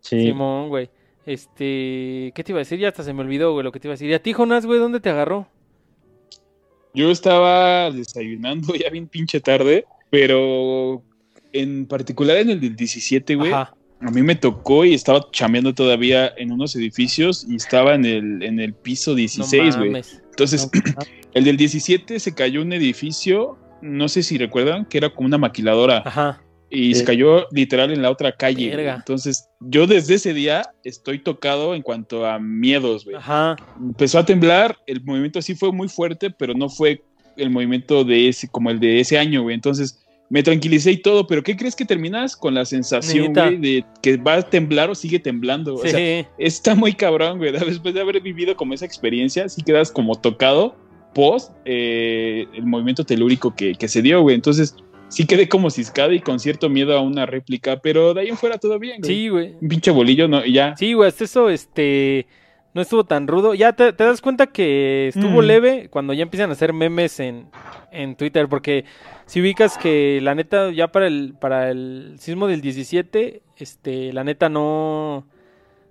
Sí. 0.00 0.22
Simón, 0.22 0.68
güey. 0.68 0.90
Este, 1.26 2.32
¿qué 2.34 2.42
te 2.44 2.52
iba 2.52 2.58
a 2.58 2.60
decir? 2.60 2.78
Ya 2.78 2.88
hasta 2.88 3.02
se 3.02 3.12
me 3.12 3.20
olvidó, 3.20 3.52
güey, 3.52 3.62
lo 3.62 3.72
que 3.72 3.80
te 3.80 3.88
iba 3.88 3.92
a 3.92 3.96
decir. 3.96 4.08
¿Y 4.08 4.14
a 4.14 4.22
ti, 4.22 4.32
Jonás, 4.32 4.64
güey, 4.64 4.78
dónde 4.78 5.00
te 5.00 5.10
agarró? 5.10 5.46
Yo 6.98 7.12
estaba 7.12 7.92
desayunando 7.92 8.74
ya 8.74 8.90
bien 8.90 9.06
pinche 9.06 9.38
tarde, 9.38 9.84
pero 10.10 11.00
en 11.52 11.86
particular 11.86 12.38
en 12.38 12.50
el 12.50 12.60
del 12.60 12.74
17, 12.74 13.36
güey. 13.36 13.52
A 13.52 14.10
mí 14.12 14.22
me 14.22 14.34
tocó 14.34 14.84
y 14.84 14.94
estaba 14.94 15.28
chameando 15.30 15.74
todavía 15.74 16.32
en 16.36 16.50
unos 16.50 16.74
edificios 16.74 17.46
y 17.48 17.54
estaba 17.54 17.94
en 17.94 18.04
el, 18.04 18.42
en 18.42 18.58
el 18.58 18.74
piso 18.74 19.14
16, 19.14 19.76
güey. 19.76 20.02
Entonces, 20.30 20.68
el 21.34 21.44
del 21.44 21.56
17 21.56 22.18
se 22.18 22.34
cayó 22.34 22.62
un 22.62 22.72
edificio, 22.72 23.56
no 23.80 24.08
sé 24.08 24.24
si 24.24 24.36
recuerdan, 24.36 24.84
que 24.84 24.98
era 24.98 25.10
como 25.10 25.26
una 25.26 25.38
maquiladora. 25.38 26.02
Ajá 26.04 26.42
y 26.70 26.94
se 26.94 27.04
cayó 27.04 27.46
literal 27.50 27.90
en 27.90 28.02
la 28.02 28.10
otra 28.10 28.32
calle. 28.32 28.72
Entonces, 28.90 29.48
yo 29.60 29.86
desde 29.86 30.14
ese 30.14 30.34
día 30.34 30.70
estoy 30.84 31.18
tocado 31.18 31.74
en 31.74 31.82
cuanto 31.82 32.26
a 32.26 32.38
miedos, 32.38 33.04
güey. 33.04 33.16
Ajá. 33.16 33.56
Empezó 33.80 34.18
a 34.18 34.26
temblar, 34.26 34.76
el 34.86 35.02
movimiento 35.02 35.40
sí 35.40 35.54
fue 35.54 35.72
muy 35.72 35.88
fuerte, 35.88 36.30
pero 36.30 36.54
no 36.54 36.68
fue 36.68 37.02
el 37.36 37.50
movimiento 37.50 38.04
de 38.04 38.28
ese, 38.28 38.48
como 38.48 38.70
el 38.70 38.80
de 38.80 39.00
ese 39.00 39.16
año, 39.16 39.42
güey. 39.42 39.54
Entonces, 39.54 40.04
me 40.30 40.42
tranquilicé 40.42 40.92
y 40.92 40.98
todo, 40.98 41.26
pero 41.26 41.42
¿qué 41.42 41.56
crees 41.56 41.74
que 41.74 41.86
terminas 41.86 42.36
con 42.36 42.54
la 42.54 42.66
sensación, 42.66 43.32
güey, 43.32 43.56
de 43.56 43.84
que 44.02 44.18
va 44.18 44.34
a 44.34 44.42
temblar 44.42 44.90
o 44.90 44.94
sigue 44.94 45.18
temblando? 45.18 45.76
O 45.76 45.86
sea, 45.86 46.28
está 46.36 46.74
muy 46.74 46.92
cabrón, 46.92 47.38
güey. 47.38 47.52
Después 47.66 47.94
de 47.94 48.00
haber 48.00 48.20
vivido 48.20 48.54
como 48.56 48.74
esa 48.74 48.84
experiencia, 48.84 49.48
sí 49.48 49.62
quedas 49.62 49.90
como 49.90 50.14
tocado 50.16 50.76
post 51.14 51.52
eh, 51.64 52.46
el 52.52 52.66
movimiento 52.66 53.04
telúrico 53.04 53.54
que, 53.54 53.74
que 53.74 53.88
se 53.88 54.02
dio, 54.02 54.20
güey. 54.20 54.34
Entonces, 54.34 54.76
sí 55.08 55.26
quedé 55.26 55.48
como 55.48 55.70
ciscada 55.70 56.12
y 56.12 56.20
con 56.20 56.38
cierto 56.38 56.68
miedo 56.68 56.96
a 56.96 57.00
una 57.00 57.26
réplica, 57.26 57.80
pero 57.80 58.14
de 58.14 58.22
ahí 58.22 58.28
en 58.28 58.36
fuera 58.36 58.58
todo 58.58 58.78
bien, 58.78 59.00
güey. 59.00 59.14
Sí, 59.14 59.28
güey. 59.28 59.54
Un 59.60 59.68
pinche 59.68 59.90
bolillo, 59.90 60.28
¿no? 60.28 60.44
Y 60.44 60.52
ya. 60.52 60.76
Sí, 60.76 60.92
güey, 60.92 61.08
hasta 61.08 61.24
eso, 61.24 61.48
este, 61.48 62.26
no 62.74 62.82
estuvo 62.82 63.04
tan 63.04 63.26
rudo. 63.26 63.54
Ya 63.54 63.72
te, 63.72 63.92
das 63.92 64.20
cuenta 64.20 64.46
que 64.46 65.08
estuvo 65.08 65.42
mm. 65.42 65.44
leve 65.44 65.88
cuando 65.90 66.12
ya 66.12 66.22
empiezan 66.22 66.50
a 66.50 66.52
hacer 66.52 66.72
memes 66.72 67.20
en, 67.20 67.48
en 67.90 68.16
Twitter, 68.16 68.48
porque 68.48 68.84
si 69.26 69.40
ubicas 69.40 69.78
que 69.78 70.20
la 70.22 70.34
neta, 70.34 70.70
ya 70.70 70.88
para 70.88 71.06
el, 71.06 71.34
para 71.40 71.70
el 71.70 72.16
sismo 72.18 72.46
del 72.46 72.60
17, 72.60 73.42
este, 73.56 74.12
la 74.12 74.24
neta 74.24 74.48
no... 74.48 75.26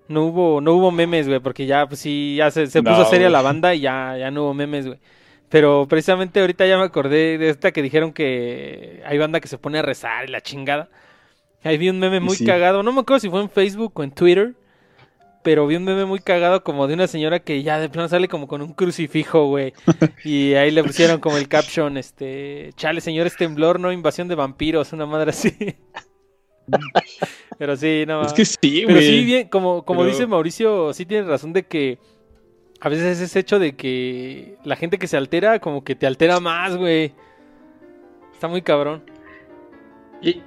No 0.09 0.23
hubo, 0.23 0.61
no 0.61 0.71
hubo 0.71 0.89
memes, 0.89 1.27
güey, 1.27 1.41
porque 1.41 1.65
ya, 1.65 1.85
pues 1.85 1.99
sí, 1.99 2.35
ya 2.37 2.49
se, 2.49 2.67
se 2.67 2.81
puso 2.81 3.03
seria 3.09 3.29
la 3.29 3.41
banda 3.41 3.75
y 3.75 3.81
ya, 3.81 4.15
ya 4.17 4.31
no 4.31 4.43
hubo 4.43 4.53
memes, 4.53 4.87
güey. 4.87 4.99
Pero 5.49 5.87
precisamente 5.87 6.39
ahorita 6.41 6.65
ya 6.65 6.77
me 6.77 6.83
acordé 6.83 7.37
de 7.37 7.49
esta 7.49 7.71
que 7.71 7.81
dijeron 7.81 8.11
que 8.11 9.01
hay 9.05 9.17
banda 9.17 9.39
que 9.39 9.47
se 9.47 9.57
pone 9.57 9.79
a 9.79 9.81
rezar 9.81 10.27
y 10.27 10.31
la 10.31 10.41
chingada. 10.41 10.89
Ahí 11.63 11.77
vi 11.77 11.89
un 11.89 11.99
meme 11.99 12.19
muy 12.19 12.37
cagado, 12.37 12.83
no 12.83 12.91
me 12.91 13.01
acuerdo 13.01 13.19
si 13.19 13.29
fue 13.29 13.41
en 13.41 13.49
Facebook 13.49 13.91
o 13.95 14.03
en 14.03 14.11
Twitter, 14.11 14.53
pero 15.43 15.65
vi 15.65 15.75
un 15.77 15.85
meme 15.85 16.05
muy 16.05 16.19
cagado 16.19 16.63
como 16.63 16.87
de 16.87 16.93
una 16.93 17.07
señora 17.07 17.39
que 17.39 17.63
ya 17.63 17.79
de 17.79 17.89
plano 17.89 18.09
sale 18.09 18.27
como 18.27 18.47
con 18.47 18.61
un 18.61 18.73
crucifijo, 18.73 19.47
güey. 19.47 19.73
y 20.23 20.53
ahí 20.53 20.71
le 20.71 20.83
pusieron 20.83 21.19
como 21.19 21.37
el 21.37 21.47
caption, 21.47 21.97
este, 21.97 22.71
chale, 22.75 23.01
señores 23.01 23.35
temblor, 23.37 23.79
no 23.79 23.91
invasión 23.91 24.27
de 24.27 24.35
vampiros, 24.35 24.93
una 24.93 25.05
madre 25.05 25.31
así. 25.31 25.55
pero 27.57 27.77
sí, 27.77 28.03
no. 28.05 28.25
Es 28.25 28.33
que 28.33 28.45
sí, 28.45 28.83
güey. 28.83 28.87
Pero 28.87 29.01
sí, 29.01 29.23
bien, 29.23 29.47
como, 29.47 29.83
como 29.83 30.05
dice 30.05 30.27
Mauricio, 30.27 30.93
sí 30.93 31.05
tiene 31.05 31.27
razón 31.27 31.53
de 31.53 31.63
que 31.63 31.97
a 32.79 32.89
veces 32.89 33.19
es 33.19 33.35
hecho 33.35 33.59
de 33.59 33.75
que 33.75 34.57
la 34.63 34.75
gente 34.75 34.97
que 34.97 35.07
se 35.07 35.17
altera, 35.17 35.59
como 35.59 35.83
que 35.83 35.95
te 35.95 36.07
altera 36.07 36.39
más, 36.39 36.75
güey. 36.75 37.13
Está 38.33 38.47
muy 38.47 38.61
cabrón. 38.61 39.03
Y, 40.21 40.41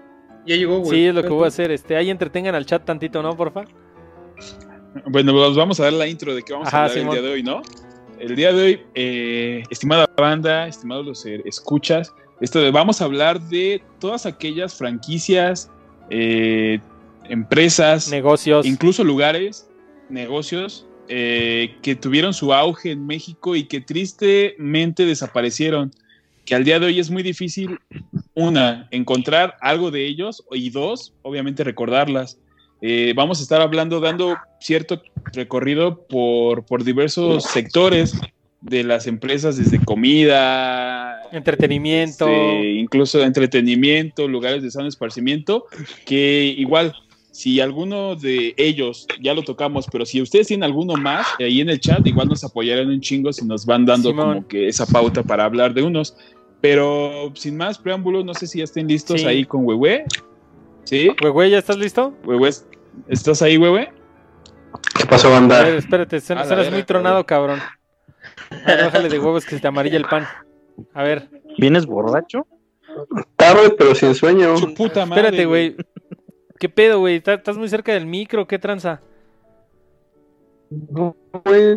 ya 0.46 0.56
llegó, 0.56 0.78
güey. 0.78 0.90
Sí, 0.90 1.06
es 1.06 1.14
lo 1.14 1.22
que 1.22 1.28
voy 1.28 1.44
a 1.44 1.48
hacer. 1.48 1.70
Este, 1.70 1.96
ahí 1.96 2.10
entretengan 2.10 2.54
al 2.54 2.66
chat 2.66 2.84
tantito, 2.84 3.22
¿no, 3.22 3.36
porfa? 3.36 3.64
Bueno, 5.06 5.32
pues 5.32 5.56
vamos 5.56 5.80
a 5.80 5.84
dar 5.84 5.92
la 5.92 6.06
intro 6.06 6.34
de 6.34 6.42
qué 6.42 6.52
vamos 6.52 6.72
a 6.72 6.84
hablar 6.84 6.98
el 6.98 7.10
día 7.10 7.22
de 7.22 7.30
hoy, 7.30 7.42
¿no? 7.42 7.62
El 8.18 8.36
día 8.36 8.52
de 8.52 8.62
hoy, 8.62 8.80
eh, 8.94 9.62
estimada 9.70 10.08
banda, 10.16 10.66
estimados 10.66 11.06
los 11.06 11.24
escuchas, 11.26 12.12
esto 12.40 12.72
vamos 12.72 13.00
a 13.00 13.04
hablar 13.04 13.40
de 13.40 13.82
todas 13.98 14.26
aquellas 14.26 14.74
franquicias, 14.74 15.70
eh, 16.10 16.80
empresas, 17.24 18.10
negocios, 18.10 18.66
incluso 18.66 19.04
lugares, 19.04 19.70
negocios 20.08 20.86
eh, 21.12 21.74
que 21.82 21.96
tuvieron 21.96 22.32
su 22.32 22.54
auge 22.54 22.92
en 22.92 23.04
México 23.04 23.56
y 23.56 23.64
que 23.64 23.80
tristemente 23.80 25.04
desaparecieron. 25.04 25.90
Que 26.44 26.54
al 26.54 26.64
día 26.64 26.78
de 26.78 26.86
hoy 26.86 27.00
es 27.00 27.10
muy 27.10 27.22
difícil, 27.22 27.78
una, 28.34 28.88
encontrar 28.90 29.56
algo 29.60 29.90
de 29.90 30.06
ellos 30.06 30.44
y 30.52 30.70
dos, 30.70 31.12
obviamente 31.22 31.64
recordarlas. 31.64 32.38
Eh, 32.80 33.12
vamos 33.14 33.40
a 33.40 33.42
estar 33.42 33.60
hablando, 33.60 34.00
dando 34.00 34.36
cierto 34.60 35.02
recorrido 35.32 36.06
por, 36.06 36.64
por 36.64 36.84
diversos 36.84 37.44
sectores 37.44 38.18
de 38.60 38.84
las 38.84 39.06
empresas, 39.06 39.56
desde 39.56 39.84
comida, 39.84 41.20
Entretenimiento. 41.32 42.26
Este, 42.28 42.72
incluso 42.72 43.22
entretenimiento, 43.22 44.28
lugares 44.28 44.62
de 44.62 44.70
sano 44.70 44.88
esparcimiento, 44.88 45.66
que 46.04 46.54
igual 46.56 46.94
si 47.40 47.58
alguno 47.58 48.16
de 48.16 48.52
ellos 48.58 49.06
ya 49.18 49.32
lo 49.32 49.40
tocamos, 49.42 49.86
pero 49.90 50.04
si 50.04 50.20
ustedes 50.20 50.48
tienen 50.48 50.64
alguno 50.64 50.94
más, 50.96 51.26
ahí 51.38 51.62
en 51.62 51.70
el 51.70 51.80
chat 51.80 52.06
igual 52.06 52.28
nos 52.28 52.44
apoyarán 52.44 52.88
un 52.90 53.00
chingo 53.00 53.32
si 53.32 53.46
nos 53.46 53.64
van 53.64 53.86
dando 53.86 54.14
como 54.14 54.46
que 54.46 54.68
esa 54.68 54.84
pauta 54.84 55.22
para 55.22 55.46
hablar 55.46 55.72
de 55.72 55.82
unos. 55.82 56.14
Pero 56.60 57.32
sin 57.34 57.56
más 57.56 57.78
preámbulos, 57.78 58.26
no 58.26 58.34
sé 58.34 58.46
si 58.46 58.58
ya 58.58 58.64
estén 58.64 58.88
listos 58.88 59.24
ahí 59.24 59.46
con 59.46 59.64
Huehue. 59.64 60.04
¿Sí? 60.84 61.08
Huehue, 61.22 61.48
¿ya 61.48 61.56
estás 61.56 61.78
listo? 61.78 62.12
Huehue, 62.26 62.50
¿estás 63.08 63.40
ahí, 63.40 63.56
Huehue? 63.56 63.88
¿Qué 64.98 65.06
pasó, 65.06 65.30
banda? 65.30 65.60
A 65.60 65.64
ver, 65.64 65.76
espérate, 65.76 66.16
eres 66.16 66.70
muy 66.70 66.82
tronado, 66.82 67.24
cabrón. 67.24 67.58
A 68.50 68.66
ver, 68.66 68.84
bájale 68.84 69.08
de 69.08 69.18
huevos 69.18 69.46
que 69.46 69.54
se 69.54 69.62
te 69.62 69.66
amarilla 69.66 69.96
el 69.96 70.04
pan. 70.04 70.26
A 70.92 71.02
ver. 71.04 71.30
¿Vienes 71.56 71.86
borracho? 71.86 72.46
Tarde, 73.36 73.70
pero 73.78 73.94
sin 73.94 74.14
sueño. 74.14 74.56
puta 74.76 75.06
madre. 75.06 75.22
Espérate, 75.22 75.46
güey. 75.46 75.76
¿Qué 76.60 76.68
pedo, 76.68 76.98
güey? 76.98 77.22
¿Estás 77.24 77.56
muy 77.56 77.70
cerca 77.70 77.94
del 77.94 78.04
micro? 78.04 78.46
¿Qué 78.46 78.58
tranza? 78.58 79.00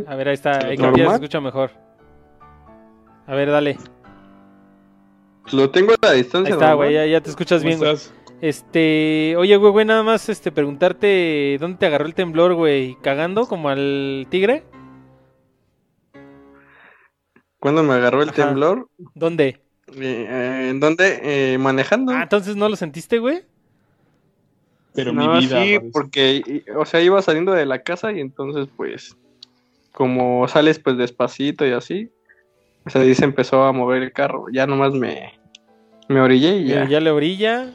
A 0.06 0.15
ver, 0.15 0.28
ahí 0.28 0.34
está. 0.34 0.65
Ahí 0.65 0.76
ya 0.76 0.93
se 0.93 1.13
escucha 1.13 1.39
mejor. 1.39 1.72
A 3.26 3.34
ver, 3.34 3.50
dale. 3.50 3.78
Lo 5.54 5.69
tengo 5.69 5.93
a 5.93 6.06
la 6.06 6.12
distancia. 6.12 6.54
Ahí 6.54 6.60
está, 6.60 6.74
güey. 6.74 7.10
Ya, 7.10 7.22
te 7.22 7.30
escuchas 7.30 7.63
bien, 7.63 7.80
güey. 7.80 7.96
Este, 8.41 9.36
oye, 9.38 9.56
güey, 9.56 9.72
güey, 9.72 9.86
nada 9.86 10.04
más 10.04 10.28
este 10.28 10.52
preguntarte 10.52 11.56
dónde 11.62 11.78
te 11.78 11.86
agarró 11.86 12.06
el 12.06 12.13
temblor, 12.13 12.54
güey, 12.56 12.98
cagando 13.02 13.48
como 13.48 13.69
al 13.69 14.28
tigre. 14.30 14.65
¿Cuándo 17.58 17.84
me 17.84 17.93
agarró 17.93 18.22
el 18.22 18.34
temblor? 18.34 18.89
¿Dónde? 19.15 19.62
Eh, 19.96 20.67
¿En 20.72 20.82
dónde? 20.82 21.22
Eh, 21.24 21.58
manejando. 21.58 22.12
Ah, 22.12 22.24
entonces 22.24 22.58
no 22.58 22.67
lo 22.67 22.76
sentiste, 22.76 23.19
güey. 23.19 23.46
Pero 24.93 25.13
mi 25.13 25.27
vida. 25.39 25.63
Sí, 25.63 25.79
porque, 25.91 26.63
o 26.75 26.86
sea, 26.86 27.01
iba 27.01 27.21
saliendo 27.21 27.51
de 27.51 27.65
la 27.65 27.82
casa 27.82 28.12
y 28.12 28.19
entonces, 28.19 28.67
pues, 28.75 29.17
como 29.91 30.47
sales 30.47 30.79
pues 30.79 30.97
despacito 30.97 31.65
y 31.65 31.71
así, 31.71 32.10
o 32.86 32.89
sea, 32.89 33.01
ahí 33.01 33.15
se 33.15 33.25
empezó 33.25 33.63
a 33.63 33.71
mover 33.71 34.03
el 34.03 34.12
carro. 34.12 34.47
Ya 34.51 34.67
nomás 34.67 34.93
me, 34.93 35.34
me 36.10 36.19
orillé 36.19 36.58
y 36.58 36.67
ya. 36.67 36.88
Ya 36.88 36.99
le 36.99 37.12
orilla 37.12 37.73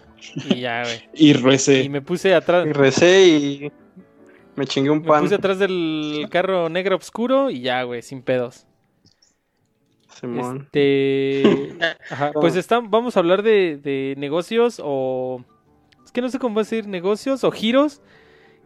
y 0.50 0.61
ya, 0.61 0.83
güey. 0.85 1.09
y 1.14 1.33
recé. 1.33 1.83
Y 1.83 1.88
me 1.88 2.02
puse 2.02 2.35
atrás. 2.35 2.66
Y 2.66 2.72
recé 2.72 3.26
y 3.26 3.72
me 4.57 4.66
chingué 4.66 4.90
un 4.90 5.02
pan. 5.02 5.22
Me 5.22 5.22
puse 5.22 5.35
atrás 5.37 5.59
del 5.59 6.26
carro 6.31 6.68
negro 6.68 6.96
oscuro 6.96 7.50
y 7.50 7.62
ya, 7.62 7.83
güey, 7.85 8.02
sin 8.02 8.22
pedos. 8.22 8.66
Simón. 10.20 10.64
Este. 10.66 11.76
Ajá, 12.11 12.33
pues 12.33 12.57
están, 12.57 12.90
vamos 12.90 13.16
a 13.16 13.20
hablar 13.20 13.42
de, 13.42 13.78
de 13.78 14.14
negocios 14.18 14.81
o 14.85 15.44
es 16.09 16.12
que 16.12 16.23
no 16.23 16.31
sé 16.31 16.38
cómo 16.38 16.59
decir, 16.59 16.87
negocios 16.87 17.44
o 17.44 17.51
giros 17.51 18.01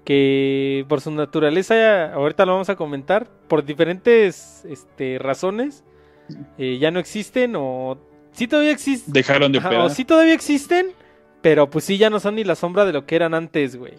que 0.04 0.86
por 0.88 1.00
su 1.00 1.10
naturaleza, 1.10 2.12
ahorita 2.12 2.46
lo 2.46 2.52
vamos 2.52 2.68
a 2.68 2.76
comentar, 2.76 3.28
por 3.48 3.64
diferentes 3.64 4.64
este, 4.64 5.18
razones, 5.18 5.82
eh, 6.56 6.78
ya 6.80 6.92
no 6.92 7.00
existen 7.00 7.54
o 7.56 7.98
sí 8.30 8.46
todavía 8.46 8.70
existen. 8.70 9.12
Dejaron 9.12 9.50
de 9.50 9.58
O 9.58 9.88
sí 9.88 10.04
todavía 10.04 10.34
existen, 10.34 10.92
pero 11.40 11.68
pues 11.68 11.84
sí 11.84 11.98
ya 11.98 12.10
no 12.10 12.20
son 12.20 12.36
ni 12.36 12.44
la 12.44 12.54
sombra 12.54 12.84
de 12.84 12.92
lo 12.92 13.06
que 13.06 13.16
eran 13.16 13.34
antes, 13.34 13.74
güey. 13.74 13.94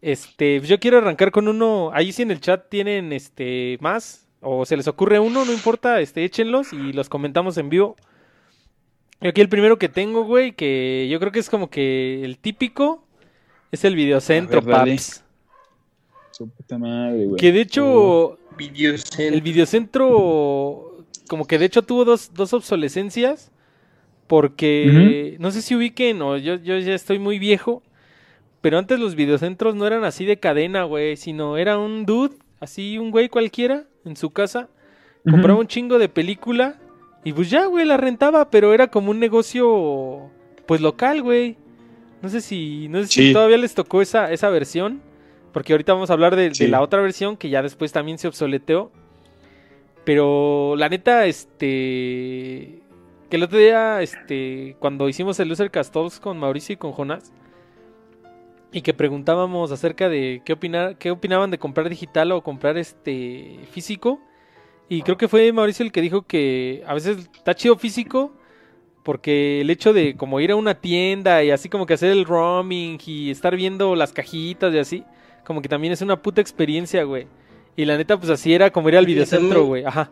Este, 0.00 0.58
yo 0.60 0.80
quiero 0.80 0.96
arrancar 0.96 1.32
con 1.32 1.48
uno, 1.48 1.90
ahí 1.92 2.12
sí 2.12 2.22
en 2.22 2.30
el 2.30 2.40
chat 2.40 2.70
tienen 2.70 3.12
este 3.12 3.76
más 3.82 4.26
o 4.40 4.64
se 4.64 4.78
les 4.78 4.88
ocurre 4.88 5.18
uno, 5.18 5.44
no 5.44 5.52
importa, 5.52 6.00
este 6.00 6.24
échenlos 6.24 6.72
y 6.72 6.94
los 6.94 7.10
comentamos 7.10 7.58
en 7.58 7.68
vivo. 7.68 7.96
Aquí 9.20 9.40
el 9.40 9.48
primero 9.50 9.78
que 9.78 9.88
tengo, 9.88 10.24
güey, 10.24 10.52
que 10.52 11.08
yo 11.10 11.20
creo 11.20 11.30
que 11.30 11.40
es 11.40 11.50
como 11.50 11.68
que 11.68 12.24
el 12.24 12.38
típico, 12.38 13.04
es 13.70 13.84
el 13.84 13.94
videocentro, 13.94 14.62
paps. 14.62 15.22
Su 16.30 16.48
puta 16.48 16.78
madre, 16.78 17.26
güey. 17.26 17.38
Que 17.38 17.52
de 17.52 17.60
hecho, 17.60 18.38
el 19.18 19.42
videocentro, 19.42 21.04
como 21.28 21.46
que 21.46 21.58
de 21.58 21.66
hecho 21.66 21.82
tuvo 21.82 22.06
dos, 22.06 22.32
dos 22.32 22.54
obsolescencias, 22.54 23.50
porque 24.26 25.36
no 25.38 25.50
sé 25.50 25.60
si 25.60 25.74
ubiquen 25.74 26.22
o 26.22 26.36
yo, 26.38 26.54
yo 26.54 26.78
ya 26.78 26.94
estoy 26.94 27.18
muy 27.18 27.38
viejo, 27.38 27.82
pero 28.60 28.78
antes 28.78 28.98
los 28.98 29.16
videocentros 29.16 29.74
no 29.74 29.86
eran 29.86 30.04
así 30.04 30.24
de 30.24 30.38
cadena, 30.38 30.84
güey, 30.84 31.16
sino 31.16 31.58
era 31.58 31.78
un 31.78 32.06
dude, 32.06 32.36
así 32.58 32.96
un 32.96 33.10
güey 33.10 33.28
cualquiera, 33.28 33.84
en 34.04 34.16
su 34.16 34.30
casa, 34.30 34.68
compraba 35.28 35.58
un 35.58 35.66
chingo 35.66 35.98
de 35.98 36.08
película 36.08 36.78
y 37.22 37.32
pues 37.32 37.50
ya, 37.50 37.66
güey, 37.66 37.84
la 37.84 37.96
rentaba, 37.96 38.50
pero 38.50 38.72
era 38.72 38.88
como 38.88 39.10
un 39.10 39.18
negocio, 39.18 40.30
pues 40.66 40.80
local, 40.80 41.22
güey. 41.22 41.56
No 42.22 42.28
sé 42.28 42.40
si, 42.40 42.88
no 42.88 43.00
sé 43.02 43.08
si 43.08 43.32
todavía 43.32 43.58
les 43.58 43.74
tocó 43.74 44.02
esa, 44.02 44.30
esa 44.32 44.48
versión, 44.48 45.00
porque 45.52 45.72
ahorita 45.72 45.92
vamos 45.92 46.10
a 46.10 46.14
hablar 46.14 46.36
de, 46.36 46.52
la 46.68 46.80
otra 46.80 47.00
versión 47.00 47.36
que 47.36 47.50
ya 47.50 47.62
después 47.62 47.92
también 47.92 48.18
se 48.18 48.28
obsoleteó. 48.28 48.90
Pero 50.04 50.76
la 50.76 50.88
neta, 50.88 51.26
este, 51.26 52.80
que 53.28 53.36
el 53.36 53.42
otro 53.42 53.58
día, 53.58 54.00
este, 54.00 54.76
cuando 54.78 55.08
hicimos 55.08 55.38
el 55.40 55.48
Loser 55.48 55.70
Castols 55.70 56.20
con 56.20 56.38
Mauricio 56.38 56.72
y 56.72 56.76
con 56.76 56.92
Jonás, 56.92 57.32
y 58.72 58.80
que 58.80 58.94
preguntábamos 58.94 59.72
acerca 59.72 60.08
de 60.08 60.40
qué 60.44 60.54
opinar, 60.54 60.96
qué 60.96 61.10
opinaban 61.10 61.50
de 61.50 61.58
comprar 61.58 61.88
digital 61.88 62.32
o 62.32 62.42
comprar 62.42 62.78
este 62.78 63.58
físico 63.72 64.20
y 64.90 65.02
creo 65.02 65.16
que 65.16 65.28
fue 65.28 65.52
Mauricio 65.52 65.84
el 65.84 65.92
que 65.92 66.00
dijo 66.00 66.26
que 66.26 66.82
a 66.84 66.94
veces 66.94 67.30
está 67.32 67.54
chido 67.54 67.76
físico 67.78 68.32
porque 69.04 69.60
el 69.60 69.70
hecho 69.70 69.92
de 69.92 70.16
como 70.16 70.40
ir 70.40 70.50
a 70.50 70.56
una 70.56 70.74
tienda 70.74 71.44
y 71.44 71.52
así 71.52 71.68
como 71.68 71.86
que 71.86 71.94
hacer 71.94 72.10
el 72.10 72.24
roaming 72.24 72.98
y 73.06 73.30
estar 73.30 73.54
viendo 73.54 73.94
las 73.94 74.12
cajitas 74.12 74.74
y 74.74 74.78
así, 74.78 75.04
como 75.44 75.62
que 75.62 75.68
también 75.68 75.92
es 75.92 76.02
una 76.02 76.20
puta 76.20 76.40
experiencia, 76.40 77.04
güey. 77.04 77.28
Y 77.76 77.84
la 77.84 77.96
neta, 77.96 78.18
pues 78.18 78.30
así 78.30 78.52
era 78.52 78.70
como 78.70 78.88
ir 78.88 78.96
al 78.96 79.06
videocentro, 79.06 79.64
güey. 79.64 79.84
Ajá. 79.84 80.10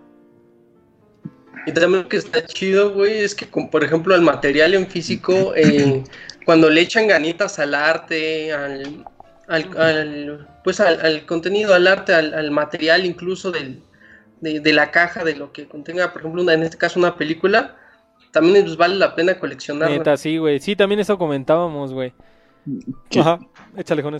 Y 1.67 1.73
también 1.73 2.05
lo 2.05 2.09
que 2.09 2.19
está 2.19 2.47
chido, 2.47 2.95
güey, 2.95 3.19
es 3.19 3.35
que, 3.35 3.47
por 3.47 3.83
ejemplo, 3.83 4.15
el 4.15 4.23
material 4.23 4.75
en 4.75 4.87
físico, 4.87 5.55
eh, 5.57 6.05
cuando 6.47 6.71
le 6.71 6.83
echan 6.83 7.09
ganitas 7.09 7.59
al 7.59 7.75
arte, 7.75 8.53
al, 8.53 9.05
al, 9.49 10.49
pues 10.63 10.79
al, 10.79 11.27
contenido, 11.27 11.75
al 11.75 11.89
arte, 11.89 12.15
al 12.15 12.51
material 12.53 13.05
incluso 13.05 13.51
del, 13.51 13.83
de, 14.41 14.73
la 14.73 14.91
caja, 14.91 15.25
de 15.25 15.37
lo 15.37 15.53
que 15.53 15.67
contenga, 15.67 16.13
por 16.13 16.23
ejemplo, 16.23 16.51
en 16.51 16.63
este 16.63 16.79
caso 16.79 16.99
una 16.99 17.17
película, 17.17 17.77
también 18.31 18.65
nos 18.65 18.77
vale 18.77 18.97
la 18.97 19.15
pena 19.15 19.39
coleccionarla. 19.39 19.97
Neta, 19.97 20.17
sí, 20.17 20.39
güey. 20.39 20.61
Sí, 20.61 20.77
también 20.77 21.01
eso 21.01 21.19
comentábamos, 21.19 21.93
güey. 21.93 22.13
Ajá, 23.19 23.39
échale 23.77 24.03
con 24.03 24.17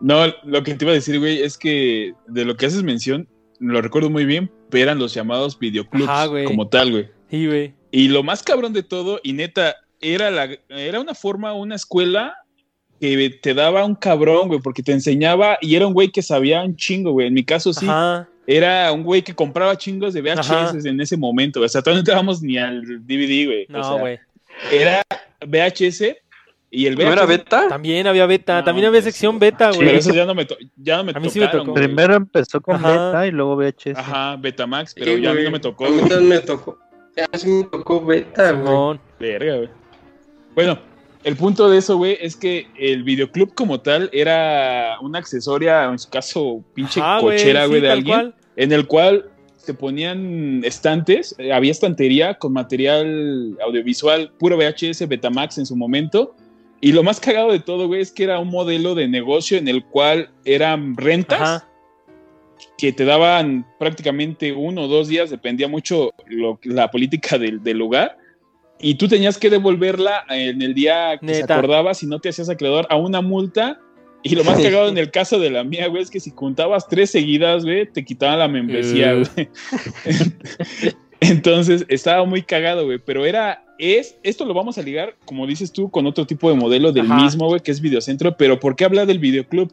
No, 0.00 0.26
lo 0.44 0.62
que 0.62 0.74
te 0.74 0.84
iba 0.84 0.92
a 0.92 0.94
decir, 0.94 1.18
güey, 1.18 1.42
es 1.42 1.56
que 1.56 2.14
de 2.26 2.44
lo 2.44 2.56
que 2.56 2.66
haces 2.66 2.82
mención, 2.82 3.28
lo 3.58 3.80
recuerdo 3.80 4.10
muy 4.10 4.24
bien, 4.24 4.50
pero 4.70 4.84
eran 4.84 4.98
los 4.98 5.14
llamados 5.14 5.58
videoclubs 5.58 6.10
como 6.46 6.68
tal, 6.68 6.90
güey. 6.90 7.08
Sí, 7.30 7.46
güey. 7.46 7.74
Y 7.90 8.08
lo 8.08 8.22
más 8.22 8.42
cabrón 8.42 8.72
de 8.72 8.82
todo, 8.82 9.20
y 9.22 9.32
neta, 9.32 9.76
era, 10.00 10.30
la, 10.30 10.48
era 10.68 11.00
una 11.00 11.14
forma, 11.14 11.54
una 11.54 11.74
escuela 11.74 12.34
que 13.00 13.38
te 13.42 13.54
daba 13.54 13.84
un 13.84 13.94
cabrón, 13.94 14.48
güey, 14.48 14.60
porque 14.60 14.82
te 14.82 14.92
enseñaba 14.92 15.56
y 15.60 15.74
era 15.76 15.86
un 15.86 15.94
güey 15.94 16.10
que 16.10 16.20
sabía 16.20 16.62
un 16.62 16.76
chingo, 16.76 17.12
güey. 17.12 17.28
En 17.28 17.34
mi 17.34 17.44
caso 17.44 17.72
sí. 17.72 17.86
Ajá 17.88 18.28
era 18.50 18.90
un 18.92 19.02
güey 19.02 19.20
que 19.20 19.34
compraba 19.34 19.76
chingos 19.76 20.14
de 20.14 20.22
VHS 20.22 20.86
en 20.86 20.98
ese 21.02 21.18
momento. 21.18 21.60
O 21.60 21.68
sea, 21.68 21.82
todavía 21.82 22.02
no 22.02 22.08
entramos 22.08 22.40
ni 22.40 22.56
al 22.56 22.82
DVD, 23.06 23.44
güey. 23.46 23.66
No, 23.68 23.98
güey. 23.98 24.18
era 24.72 25.02
VHS 25.46 26.16
y 26.70 26.86
el 26.86 26.96
VHS. 26.96 27.04
¿No 27.04 27.12
era 27.12 27.26
beta? 27.26 27.68
También 27.68 28.06
había 28.06 28.24
beta. 28.24 28.64
también 28.64 28.86
había 28.86 29.02
sección 29.02 29.38
beta, 29.38 29.68
güey. 29.68 29.86
pero 29.86 29.98
eso 29.98 30.14
ya 30.14 30.24
no 30.24 30.34
me, 30.34 30.46
ya 30.76 30.96
no 30.96 31.04
me 31.04 31.12
a 31.14 31.20
mí 31.20 31.28
sí 31.28 31.40
me 31.40 31.48
tocó. 31.48 31.74
Primero 31.74 32.14
empezó 32.14 32.62
con 32.62 32.82
beta 32.82 33.26
y 33.26 33.32
luego 33.32 33.54
VHS. 33.54 33.98
Ajá, 33.98 34.36
Betamax, 34.36 34.94
pero 34.94 35.18
ya 35.18 35.32
a 35.32 35.34
mí 35.34 35.42
no 35.42 35.50
me 35.50 35.60
tocó. 35.60 35.84
A 35.84 35.90
mí 35.90 35.98
también 36.00 36.28
me 36.28 36.38
tocó. 36.38 36.78
Ya 37.14 37.26
sí 37.38 37.48
me 37.48 37.64
tocó 37.64 38.02
beta, 38.02 38.52
güey. 38.52 38.98
Verga, 39.20 39.56
güey. 39.56 39.68
Bueno, 40.54 40.78
el 41.22 41.36
punto 41.36 41.68
de 41.68 41.76
eso, 41.76 41.98
güey, 41.98 42.16
es 42.18 42.34
que 42.34 42.66
el 42.78 43.02
videoclub 43.02 43.52
como 43.52 43.80
tal 43.82 44.08
era 44.10 44.96
una 45.02 45.18
accesoria, 45.18 45.84
en 45.84 45.98
su 45.98 46.08
caso, 46.08 46.64
pinche 46.72 47.02
cochera, 47.20 47.66
güey, 47.66 47.82
de 47.82 47.90
alguien 47.90 48.34
en 48.58 48.72
el 48.72 48.88
cual 48.88 49.30
se 49.56 49.72
ponían 49.72 50.62
estantes, 50.64 51.34
eh, 51.38 51.52
había 51.52 51.70
estantería 51.70 52.34
con 52.34 52.52
material 52.52 53.56
audiovisual, 53.64 54.32
puro 54.36 54.56
VHS, 54.56 55.06
Betamax 55.06 55.58
en 55.58 55.66
su 55.66 55.76
momento. 55.76 56.34
Y 56.80 56.90
lo 56.90 57.04
más 57.04 57.20
cagado 57.20 57.52
de 57.52 57.60
todo, 57.60 57.86
güey, 57.86 58.00
es 58.00 58.10
que 58.10 58.24
era 58.24 58.40
un 58.40 58.48
modelo 58.48 58.96
de 58.96 59.06
negocio 59.06 59.58
en 59.58 59.68
el 59.68 59.84
cual 59.84 60.30
eran 60.44 60.96
rentas 60.96 61.64
que 62.76 62.92
te 62.92 63.04
daban 63.04 63.64
prácticamente 63.78 64.52
uno 64.52 64.82
o 64.82 64.88
dos 64.88 65.06
días, 65.06 65.30
dependía 65.30 65.68
mucho 65.68 66.10
lo, 66.26 66.58
la 66.64 66.90
política 66.90 67.38
del, 67.38 67.60
lugar. 67.78 68.18
Y 68.80 68.94
tú 68.94 69.06
tenías 69.06 69.38
que 69.38 69.50
devolverla 69.50 70.24
en 70.30 70.62
el 70.62 70.74
día 70.74 71.18
que 71.20 71.34
se 71.34 71.44
acordaba, 71.44 71.94
si 71.94 72.06
no 72.06 72.18
te 72.18 72.30
hacías 72.30 72.48
acreedor 72.48 72.88
a 72.90 72.96
una 72.96 73.20
multa 73.20 73.80
y 74.22 74.34
lo 74.34 74.44
más 74.44 74.58
cagado 74.62 74.88
en 74.88 74.98
el 74.98 75.10
caso 75.10 75.38
de 75.38 75.50
la 75.50 75.64
mía, 75.64 75.88
güey, 75.88 76.02
es 76.02 76.10
que 76.10 76.20
si 76.20 76.30
contabas 76.30 76.88
tres 76.88 77.10
seguidas, 77.10 77.64
güey, 77.64 77.90
te 77.90 78.04
quitaban 78.04 78.38
la 78.38 78.48
membresía, 78.48 79.14
güey. 79.14 79.48
Entonces 81.20 81.84
estaba 81.88 82.24
muy 82.24 82.42
cagado, 82.42 82.84
güey, 82.84 82.98
pero 83.04 83.26
era, 83.26 83.64
es, 83.78 84.16
esto 84.22 84.44
lo 84.44 84.54
vamos 84.54 84.78
a 84.78 84.82
ligar, 84.82 85.16
como 85.24 85.46
dices 85.46 85.72
tú, 85.72 85.90
con 85.90 86.06
otro 86.06 86.26
tipo 86.26 86.48
de 86.48 86.56
modelo 86.56 86.92
del 86.92 87.08
mismo, 87.08 87.46
güey, 87.48 87.60
que 87.60 87.72
es 87.72 87.80
Videocentro, 87.80 88.36
pero 88.36 88.60
¿por 88.60 88.76
qué 88.76 88.84
habla 88.84 89.04
del 89.04 89.18
videoclub? 89.18 89.72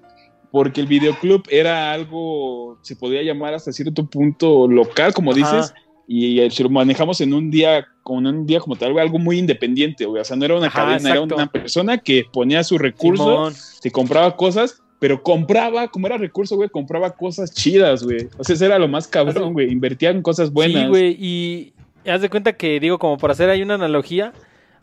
Porque 0.51 0.81
el 0.81 0.87
videoclub 0.87 1.43
era 1.49 1.91
algo, 1.91 2.79
se 2.81 2.95
podría 2.95 3.21
llamar 3.21 3.53
hasta 3.53 3.71
cierto 3.71 4.05
punto 4.07 4.67
local, 4.67 5.13
como 5.13 5.33
dices, 5.33 5.73
y, 6.07 6.49
si 6.51 6.63
lo 6.63 6.69
manejamos 6.69 7.21
en 7.21 7.33
un 7.33 7.49
día, 7.49 7.87
con 8.03 8.25
un 8.25 8.45
día 8.45 8.59
como 8.59 8.75
tal, 8.75 8.97
algo 8.99 9.19
muy 9.19 9.39
independiente, 9.39 10.05
güey, 10.05 10.21
o 10.21 10.25
sea, 10.25 10.35
no 10.35 10.45
era 10.45 10.57
una 10.57 10.69
cadena, 10.69 11.11
era 11.11 11.21
una 11.21 11.47
persona 11.47 11.97
que 11.97 12.25
ponía 12.31 12.63
sus 12.63 12.79
recursos, 12.79 13.79
se 13.81 13.91
compraba 13.91 14.35
cosas, 14.35 14.81
pero 14.99 15.21
compraba, 15.21 15.87
como 15.87 16.07
era 16.07 16.17
recurso, 16.17 16.55
güey, 16.55 16.69
compraba 16.69 17.11
cosas 17.11 17.53
chidas, 17.53 18.03
güey. 18.03 18.27
O 18.37 18.43
sea, 18.43 18.55
eso 18.55 18.65
era 18.65 18.79
lo 18.79 18.87
más 18.87 19.07
cabrón, 19.07 19.53
güey. 19.53 19.71
Invertía 19.71 20.09
en 20.09 20.21
cosas 20.21 20.51
buenas. 20.51 20.83
Sí, 20.83 20.87
güey, 20.87 21.17
y 21.19 21.73
haz 22.09 22.21
de 22.21 22.29
cuenta 22.29 22.53
que, 22.53 22.79
digo, 22.79 22.97
como 22.97 23.17
por 23.17 23.31
hacer 23.31 23.49
ahí 23.49 23.61
una 23.61 23.75
analogía, 23.75 24.31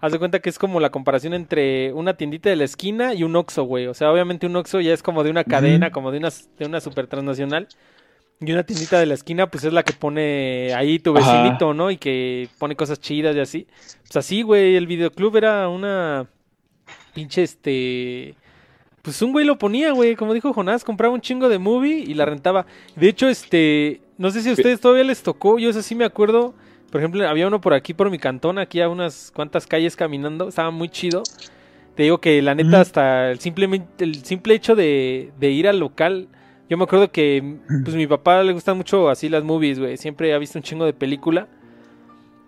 haz 0.00 0.12
de 0.12 0.18
cuenta 0.18 0.40
que 0.40 0.50
es 0.50 0.58
como 0.58 0.80
la 0.80 0.90
comparación 0.90 1.32
entre 1.32 1.92
una 1.92 2.16
tiendita 2.16 2.50
de 2.50 2.56
la 2.56 2.64
esquina 2.64 3.14
y 3.14 3.22
un 3.22 3.34
Oxxo, 3.36 3.64
güey. 3.64 3.86
O 3.86 3.94
sea, 3.94 4.12
obviamente 4.12 4.46
un 4.46 4.56
Oxxo 4.56 4.80
ya 4.80 4.92
es 4.92 5.02
como 5.02 5.24
de 5.24 5.30
una 5.30 5.44
cadena, 5.44 5.90
como 5.92 6.10
de 6.10 6.18
una, 6.18 6.30
de 6.58 6.66
una 6.66 6.80
super 6.80 7.06
transnacional. 7.06 7.68
Y 8.44 8.52
una 8.52 8.64
tiendita 8.64 8.98
de 8.98 9.06
la 9.06 9.14
esquina, 9.14 9.48
pues 9.48 9.62
es 9.64 9.72
la 9.72 9.84
que 9.84 9.92
pone 9.92 10.74
ahí 10.74 10.98
tu 10.98 11.12
vecinito, 11.12 11.74
¿no? 11.74 11.90
Y 11.92 11.96
que 11.96 12.48
pone 12.58 12.74
cosas 12.74 13.00
chidas 13.00 13.36
y 13.36 13.40
así. 13.40 13.66
Pues 14.02 14.16
así, 14.16 14.42
güey, 14.42 14.74
el 14.74 14.88
videoclub 14.88 15.36
era 15.36 15.68
una 15.68 16.26
pinche, 17.14 17.44
este 17.44 18.34
pues 19.02 19.20
un 19.20 19.32
güey 19.32 19.44
lo 19.44 19.58
ponía, 19.58 19.90
güey, 19.90 20.14
como 20.14 20.32
dijo 20.32 20.52
Jonás, 20.52 20.84
compraba 20.84 21.12
un 21.12 21.20
chingo 21.20 21.48
de 21.48 21.58
movie 21.58 21.98
y 21.98 22.14
la 22.14 22.24
rentaba. 22.24 22.66
De 22.94 23.08
hecho, 23.08 23.28
este, 23.28 24.00
no 24.16 24.30
sé 24.30 24.42
si 24.42 24.50
a 24.50 24.52
ustedes 24.52 24.80
todavía 24.80 25.02
les 25.02 25.24
tocó, 25.24 25.58
yo 25.58 25.70
eso 25.70 25.82
sí 25.82 25.96
me 25.96 26.04
acuerdo. 26.04 26.54
Por 26.90 27.00
ejemplo, 27.00 27.28
había 27.28 27.48
uno 27.48 27.60
por 27.60 27.74
aquí, 27.74 27.94
por 27.94 28.10
mi 28.10 28.18
cantón, 28.18 28.58
aquí 28.58 28.80
a 28.80 28.88
unas 28.88 29.32
cuantas 29.34 29.66
calles 29.66 29.96
caminando, 29.96 30.48
estaba 30.48 30.70
muy 30.70 30.88
chido. 30.88 31.24
Te 31.96 32.04
digo 32.04 32.18
que 32.18 32.40
la 32.42 32.54
neta, 32.54 32.80
hasta 32.80 33.32
el, 33.32 33.40
simplemente, 33.40 34.04
el 34.04 34.24
simple 34.24 34.54
hecho 34.54 34.76
de, 34.76 35.32
de 35.38 35.50
ir 35.50 35.66
al 35.66 35.80
local, 35.80 36.28
yo 36.72 36.78
me 36.78 36.84
acuerdo 36.84 37.12
que 37.12 37.58
pues 37.84 37.94
mi 37.94 38.06
papá 38.06 38.42
le 38.42 38.54
gustan 38.54 38.78
mucho 38.78 39.10
así 39.10 39.28
las 39.28 39.44
movies, 39.44 39.78
güey, 39.78 39.98
siempre 39.98 40.32
ha 40.32 40.38
visto 40.38 40.58
un 40.58 40.62
chingo 40.62 40.86
de 40.86 40.94
película. 40.94 41.46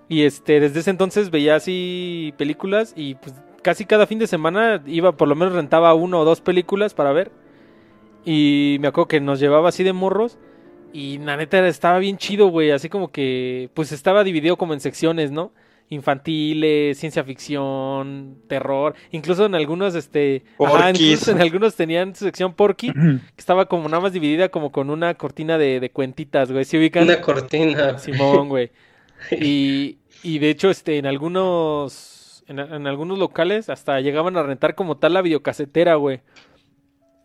Y 0.09 0.23
este, 0.23 0.61
desde 0.61 0.81
ese 0.81 0.89
entonces 0.89 1.31
veía 1.31 1.57
así 1.57 2.33
películas 2.39 2.95
y 2.97 3.17
pues 3.17 3.35
casi 3.61 3.85
cada 3.85 4.07
fin 4.07 4.19
de 4.19 4.27
semana 4.27 4.83
iba, 4.87 5.13
por 5.13 5.29
lo 5.29 5.35
menos 5.35 5.53
rentaba 5.53 5.93
uno 5.93 6.21
o 6.21 6.25
dos 6.25 6.41
películas 6.41 6.95
para 6.95 7.13
ver. 7.13 7.33
Y 8.25 8.79
me 8.81 8.89
acuerdo 8.89 9.09
que 9.09 9.21
nos 9.21 9.41
llevaba 9.41 9.69
así 9.69 9.85
de 9.85 9.93
morros. 9.93 10.39
Y 10.95 11.19
la 11.19 11.37
neta 11.37 11.67
estaba 11.69 11.99
bien 11.99 12.17
chido, 12.17 12.49
güey. 12.49 12.71
Así 12.71 12.89
como 12.89 13.09
que, 13.09 13.69
pues 13.75 13.93
estaba 13.93 14.25
dividido 14.25 14.57
como 14.57 14.73
en 14.73 14.81
secciones, 14.81 15.33
¿no? 15.33 15.53
Infantiles, 15.90 16.99
ciencia 16.99 17.23
ficción, 17.25 18.38
terror. 18.49 18.94
Incluso 19.11 19.47
en 19.47 19.55
algunos, 19.55 19.94
este. 19.94 20.44
incluso 20.59 21.31
en 21.31 21.40
algunos 21.40 21.75
tenían 21.77 22.14
su 22.14 22.25
sección 22.25 22.55
Porky. 22.55 22.92
que 22.92 23.20
estaba 23.37 23.66
como 23.66 23.88
nada 23.88 24.01
más 24.01 24.12
dividida 24.12 24.49
como 24.49 24.73
con 24.73 24.90
una 24.90 25.14
cortina 25.14 25.59
de, 25.59 25.81
de 25.81 25.90
cuentitas, 25.90 26.51
güey. 26.51 26.64
¿Sí 26.64 26.79
ubican? 26.79 27.05
Una 27.05 27.20
cortina. 27.20 27.99
Simón, 27.99 28.49
güey. 28.49 28.70
Y, 29.31 30.01
y 30.23 30.38
de 30.38 30.51
hecho, 30.51 30.68
este, 30.68 30.99
en 30.99 31.07
algunos 31.07 32.14
en, 32.47 32.87
algunos 32.87 33.18
locales 33.18 33.70
hasta 33.70 34.01
llegaban 34.01 34.37
a 34.37 34.42
rentar 34.42 34.75
como 34.75 34.97
tal 34.97 35.14
la 35.14 35.23
videocasetera, 35.23 35.94
güey. 35.97 36.20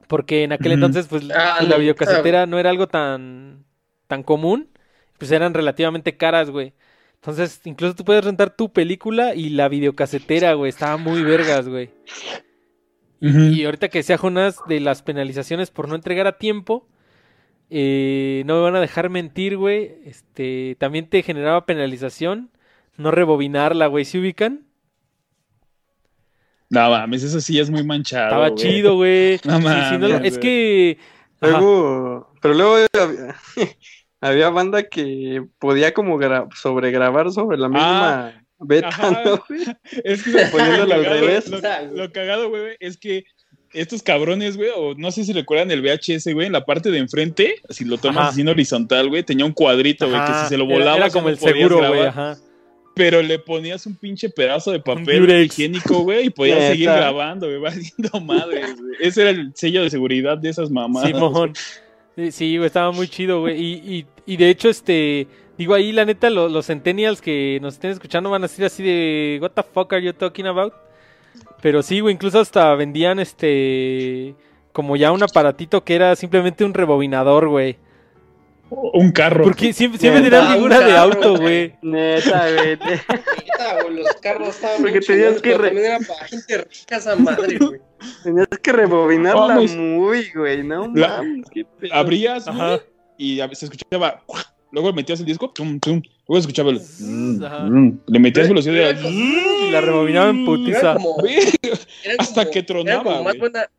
Porque 0.08 0.44
en 0.44 0.54
aquel 0.54 0.72
entonces, 0.72 1.08
pues, 1.08 1.24
ah, 1.36 1.60
la 1.68 1.78
videocasetera 1.78 2.46
no 2.48 2.58
era 2.58 2.70
algo 2.70 2.88
tan, 2.88 3.66
tan 4.08 4.24
común. 4.24 4.70
Pues 5.18 5.32
eran 5.32 5.54
relativamente 5.54 6.18
caras, 6.18 6.50
güey. 6.50 6.74
Entonces, 7.22 7.62
incluso 7.66 7.96
tú 7.96 8.06
puedes 8.06 8.24
rentar 8.24 8.56
tu 8.56 8.72
película 8.72 9.36
y 9.36 9.50
la 9.50 9.68
videocasetera, 9.68 10.54
güey. 10.54 10.70
Estaba 10.70 10.98
muy 10.98 11.22
vergas, 11.22 11.68
güey. 11.68 11.90
Y 13.22 13.66
ahorita 13.66 13.90
que 13.90 14.02
sea 14.02 14.18
Jonas 14.18 14.60
de 14.68 14.80
las 14.80 15.02
penalizaciones 15.02 15.72
por 15.72 15.90
no 15.90 15.96
entregar 15.96 16.28
a 16.28 16.38
tiempo, 16.38 16.88
eh, 17.70 18.44
no 18.46 18.56
me 18.56 18.62
van 18.62 18.78
a 18.78 18.80
dejar 18.80 19.10
mentir, 19.10 19.58
güey. 19.58 19.98
Este, 20.06 20.78
también 20.80 21.10
te 21.10 21.22
generaba 21.22 21.66
penalización 21.66 22.52
no 23.00 23.12
rebobinarla, 23.12 23.88
güey. 23.88 24.06
¿Se 24.06 24.20
ubican? 24.20 24.66
No 26.70 26.92
mames, 26.92 27.24
eso 27.24 27.42
sí 27.42 27.58
es 27.60 27.70
muy 27.72 27.84
manchado. 27.84 28.26
Estaba 28.26 28.56
chido, 28.56 28.96
güey. 28.96 29.40
No 29.46 29.60
mames. 29.60 30.24
es 30.24 30.38
que. 30.38 31.00
Luego, 31.42 32.32
pero 32.42 32.54
luego 32.54 32.76
había, 34.22 34.50
banda 34.50 34.84
que 34.84 35.44
podía 35.60 35.94
como 35.94 36.20
sobregrabar 36.56 37.32
sobre 37.32 37.58
la 37.58 37.70
misma 37.70 38.28
ah, 38.28 38.42
beta, 38.60 39.24
¿no? 39.26 39.44
Es 40.04 40.24
que 40.24 40.32
poniéndolo 40.52 40.94
al 40.94 41.06
revés. 41.06 41.50
Lo, 41.94 42.12
cagado, 42.12 42.50
güey, 42.50 42.76
es 42.80 42.98
que 42.98 43.24
estos 43.74 44.02
cabrones, 44.02 44.58
güey, 44.58 44.70
o 44.76 44.96
no 44.96 45.12
sé 45.12 45.24
si 45.24 45.34
recuerdan 45.34 45.72
el 45.72 45.82
VHS, 45.82 46.34
güey, 46.34 46.48
en 46.48 46.54
la 46.54 46.66
parte 46.66 46.90
de 46.92 46.98
enfrente, 46.98 47.56
si 47.70 47.86
lo 47.86 47.98
tomas 47.98 48.30
así 48.30 48.42
en 48.42 48.50
horizontal, 48.50 49.10
güey, 49.10 49.24
tenía 49.24 49.46
un 49.46 49.54
cuadrito, 49.54 50.10
güey, 50.10 50.26
que 50.26 50.34
si 50.34 50.50
se 50.50 50.58
lo 50.58 50.66
volaba. 50.66 50.98
Era, 50.98 51.10
como 51.10 51.30
el 51.30 51.38
seguro, 51.38 51.78
güey, 51.78 52.06
ajá 52.06 52.38
pero 53.00 53.22
le 53.22 53.40
ponías 53.40 53.86
un 53.86 53.96
pinche 53.96 54.30
pedazo 54.30 54.74
de 54.74 54.82
papel 54.82 55.46
higiénico, 55.46 56.00
güey, 56.00 56.26
y 56.26 56.30
podías 56.32 56.68
seguir 56.68 56.90
grabando, 56.90 57.48
güey, 57.48 57.58
valiendo 57.62 58.20
madre, 58.20 58.74
güey. 58.74 58.96
Ese 59.00 59.22
era 59.22 59.30
el 59.30 59.54
sello 59.56 59.84
de 59.84 59.90
seguridad 59.90 60.38
de 60.38 60.50
esas 60.50 60.70
mamás. 60.70 61.06
Simón. 61.08 61.54
Sí, 62.32 62.58
güey, 62.58 62.68
estaba 62.68 62.92
muy 62.92 63.08
chido, 63.08 63.42
güey. 63.42 63.62
Y, 63.62 63.74
y, 63.96 64.06
y, 64.26 64.38
de 64.38 64.50
hecho, 64.50 64.70
este, 64.70 65.28
digo 65.58 65.74
ahí, 65.74 65.92
la 65.92 66.06
neta, 66.06 66.30
los, 66.30 66.52
los 66.52 66.66
centennials 66.68 67.22
que 67.22 67.60
nos 67.62 67.76
estén 67.76 67.92
escuchando 67.92 68.30
van 68.30 68.44
a 68.44 68.48
decir 68.48 68.66
así 68.66 68.84
de, 68.84 69.40
what 69.42 69.52
the 69.52 69.64
fuck 69.64 69.94
are 69.94 70.04
you 70.04 70.14
talking 70.14 70.46
about? 70.46 70.74
Pero 71.62 71.84
sí, 71.84 72.00
güey, 72.00 72.16
incluso 72.16 72.40
hasta 72.40 72.74
vendían, 72.76 73.20
este, 73.20 74.36
como 74.72 74.96
ya 74.96 75.12
un 75.12 75.24
aparatito 75.24 75.84
que 75.84 75.96
era 75.96 76.16
simplemente 76.16 76.64
un 76.66 76.74
rebobinador, 76.74 77.48
güey. 77.48 77.78
Un 78.70 79.12
carro. 79.12 79.44
Porque 79.46 79.74
siempre, 79.74 80.00
siempre 80.00 80.24
tenían 80.24 80.54
figura 80.54 80.80
de 80.80 80.98
auto, 80.98 81.38
güey. 81.38 81.74
Neta, 81.82 82.52
güey. 82.54 82.70
Neta, 82.78 83.84
güey, 83.84 83.96
los 83.96 84.14
carros 84.22 84.50
estaban 84.50 84.82
Porque 84.82 85.00
tenías 85.02 85.42
que 85.42 85.58
re... 85.58 85.68
también 85.68 85.86
era 85.86 86.00
para 86.00 86.26
gente 86.26 86.58
rica 86.58 86.98
esa 86.98 87.16
madre, 87.16 87.58
güey. 87.58 87.82
Tenías 88.24 88.48
que 88.62 88.72
rebobinarla 88.72 89.56
muy, 89.56 90.30
güey, 90.34 90.64
¿no? 90.64 90.90
Mames, 90.90 91.46
Abrías, 91.92 92.46
güey, 92.46 92.80
y 93.18 93.42
se 93.54 93.66
escuchaba... 93.66 94.24
Luego 94.72 94.94
metías 94.94 95.20
el 95.20 95.26
disco, 95.26 95.50
tum, 95.50 95.80
tum. 95.80 96.00
Luego 96.28 96.42
se 96.42 96.48
escuchaba 96.48 96.70
el... 96.70 96.80
Mm, 97.00 98.00
le 98.06 98.20
metías 98.20 98.48
velocidad 98.48 98.96
y 99.02 99.72
la 99.72 99.82
rebobinaba 99.82 100.30
en 100.30 100.46
putiza. 100.46 100.96
Hasta 102.20 102.50
que 102.52 102.62
tronaba, 102.62 103.02
era 103.02 103.04
como 103.04 103.24
más 103.24 103.38
buena 103.40 103.70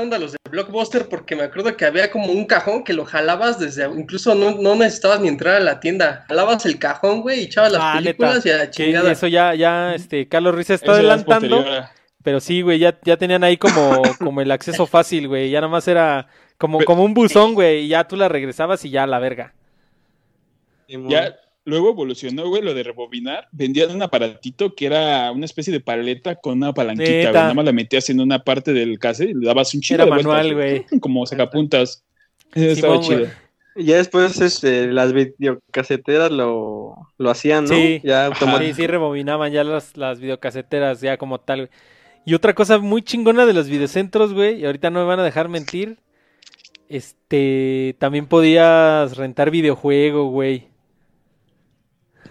onda 0.00 0.18
los 0.18 0.32
de 0.32 0.38
Blockbuster 0.50 1.08
porque 1.08 1.34
me 1.34 1.42
acuerdo 1.42 1.76
que 1.76 1.84
había 1.84 2.10
como 2.10 2.32
un 2.32 2.46
cajón 2.46 2.84
que 2.84 2.92
lo 2.92 3.04
jalabas 3.04 3.58
desde, 3.58 3.84
incluso 3.86 4.34
no, 4.34 4.74
necesitabas 4.76 5.20
ni 5.20 5.28
entrar 5.28 5.56
a 5.56 5.60
la 5.60 5.80
tienda, 5.80 6.24
jalabas 6.28 6.64
el 6.66 6.78
cajón, 6.78 7.22
güey, 7.22 7.40
y 7.40 7.44
echabas 7.44 7.72
las 7.72 7.82
ah, 7.82 7.94
películas 7.96 8.46
y 8.46 8.50
a 8.50 8.58
la 8.58 8.70
chingada. 8.70 9.10
eso 9.10 9.26
ya, 9.26 9.54
ya, 9.54 9.94
este, 9.94 10.28
Carlos 10.28 10.54
Ruiz 10.54 10.70
está 10.70 10.92
adelantando, 10.92 11.64
pero 12.22 12.40
sí, 12.40 12.62
güey, 12.62 12.78
ya, 12.78 12.98
ya 13.02 13.16
tenían 13.16 13.42
ahí 13.42 13.56
como, 13.56 14.02
como 14.18 14.40
el 14.40 14.50
acceso 14.50 14.86
fácil, 14.86 15.28
güey, 15.28 15.50
ya 15.50 15.60
nada 15.60 15.70
más 15.70 15.88
era 15.88 16.28
como, 16.56 16.84
como 16.84 17.04
un 17.04 17.14
buzón, 17.14 17.54
güey, 17.54 17.84
y 17.84 17.88
ya 17.88 18.06
tú 18.06 18.16
la 18.16 18.28
regresabas 18.28 18.84
y 18.84 18.90
ya 18.90 19.06
la 19.06 19.18
verga. 19.18 19.54
Ya, 20.86 21.34
Luego 21.66 21.90
evolucionó, 21.90 22.46
güey, 22.48 22.62
lo 22.62 22.74
de 22.74 22.82
rebobinar. 22.82 23.48
Vendían 23.50 23.90
un 23.90 24.02
aparatito 24.02 24.74
que 24.74 24.84
era 24.84 25.32
una 25.32 25.46
especie 25.46 25.72
de 25.72 25.80
paleta 25.80 26.34
con 26.36 26.58
una 26.58 26.74
palanquita, 26.74 27.10
güey. 27.10 27.32
Nada 27.32 27.54
más 27.54 27.64
la 27.64 27.72
metías 27.72 28.10
en 28.10 28.20
una 28.20 28.44
parte 28.44 28.74
del 28.74 28.98
case 28.98 29.24
y 29.24 29.34
le 29.34 29.46
dabas 29.46 29.74
un 29.74 29.80
chido 29.80 30.02
Era 30.02 30.14
manual, 30.14 30.54
güey. 30.54 30.84
Como 31.00 31.24
sacapuntas. 31.24 32.04
Estaba 32.54 33.00
chido. 33.00 33.28
Y 33.76 33.86
ya 33.86 33.96
después 33.96 34.40
este, 34.40 34.92
las 34.92 35.12
videocaseteras 35.14 36.30
lo, 36.30 36.96
lo 37.16 37.30
hacían, 37.30 37.64
¿no? 37.64 37.74
Sí, 37.74 38.00
ya 38.04 38.30
sí, 38.34 38.74
sí, 38.74 38.86
rebobinaban 38.86 39.50
ya 39.50 39.64
las, 39.64 39.96
las 39.96 40.20
videocaseteras 40.20 41.00
ya 41.00 41.16
como 41.16 41.40
tal, 41.40 41.60
güey. 41.60 41.70
Y 42.26 42.34
otra 42.34 42.54
cosa 42.54 42.78
muy 42.78 43.02
chingona 43.02 43.46
de 43.46 43.52
los 43.52 43.68
videocentros, 43.68 44.32
güey, 44.32 44.60
y 44.60 44.66
ahorita 44.66 44.90
no 44.90 45.00
me 45.00 45.06
van 45.06 45.20
a 45.20 45.24
dejar 45.24 45.48
mentir, 45.48 45.98
este, 46.88 47.96
también 47.98 48.26
podías 48.26 49.16
rentar 49.16 49.50
videojuego, 49.50 50.30
güey 50.30 50.73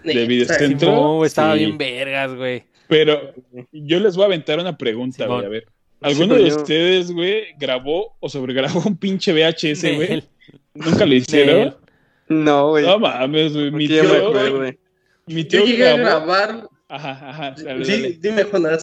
de 0.04 0.26
Videocentro. 0.26 0.92
No, 0.92 1.24
estaba 1.24 1.54
bien 1.54 1.78
vergas, 1.78 2.34
güey. 2.34 2.64
Pero 2.88 3.32
yo 3.72 4.00
les 4.00 4.14
voy 4.16 4.24
a 4.24 4.26
aventar 4.26 4.58
una 4.58 4.76
pregunta, 4.76 5.26
güey, 5.26 5.44
a 5.44 5.48
ver. 5.48 5.66
¿Alguno 6.00 6.34
de 6.34 6.54
ustedes, 6.54 7.10
güey, 7.10 7.54
grabó 7.58 8.16
o 8.20 8.28
sobregrabó 8.28 8.82
un 8.84 8.96
pinche 8.96 9.32
VHS, 9.32 9.96
güey? 9.96 10.22
¿Nunca 10.74 11.06
lo 11.06 11.14
hicieron? 11.14 11.76
No, 12.28 12.70
güey. 12.70 12.84
No 12.84 12.98
mames, 12.98 13.54
güey. 13.54 13.70
Mi 13.70 13.88
tío, 13.88 14.02
Mi 15.26 15.44
tío 15.44 15.60
yo 15.60 15.66
llegué 15.66 15.88
a 15.88 15.96
grabar. 15.96 16.68
Ajá, 16.88 17.30
ajá. 17.30 17.54
sí, 17.56 18.18
dime, 18.20 18.44
Jonas. 18.44 18.82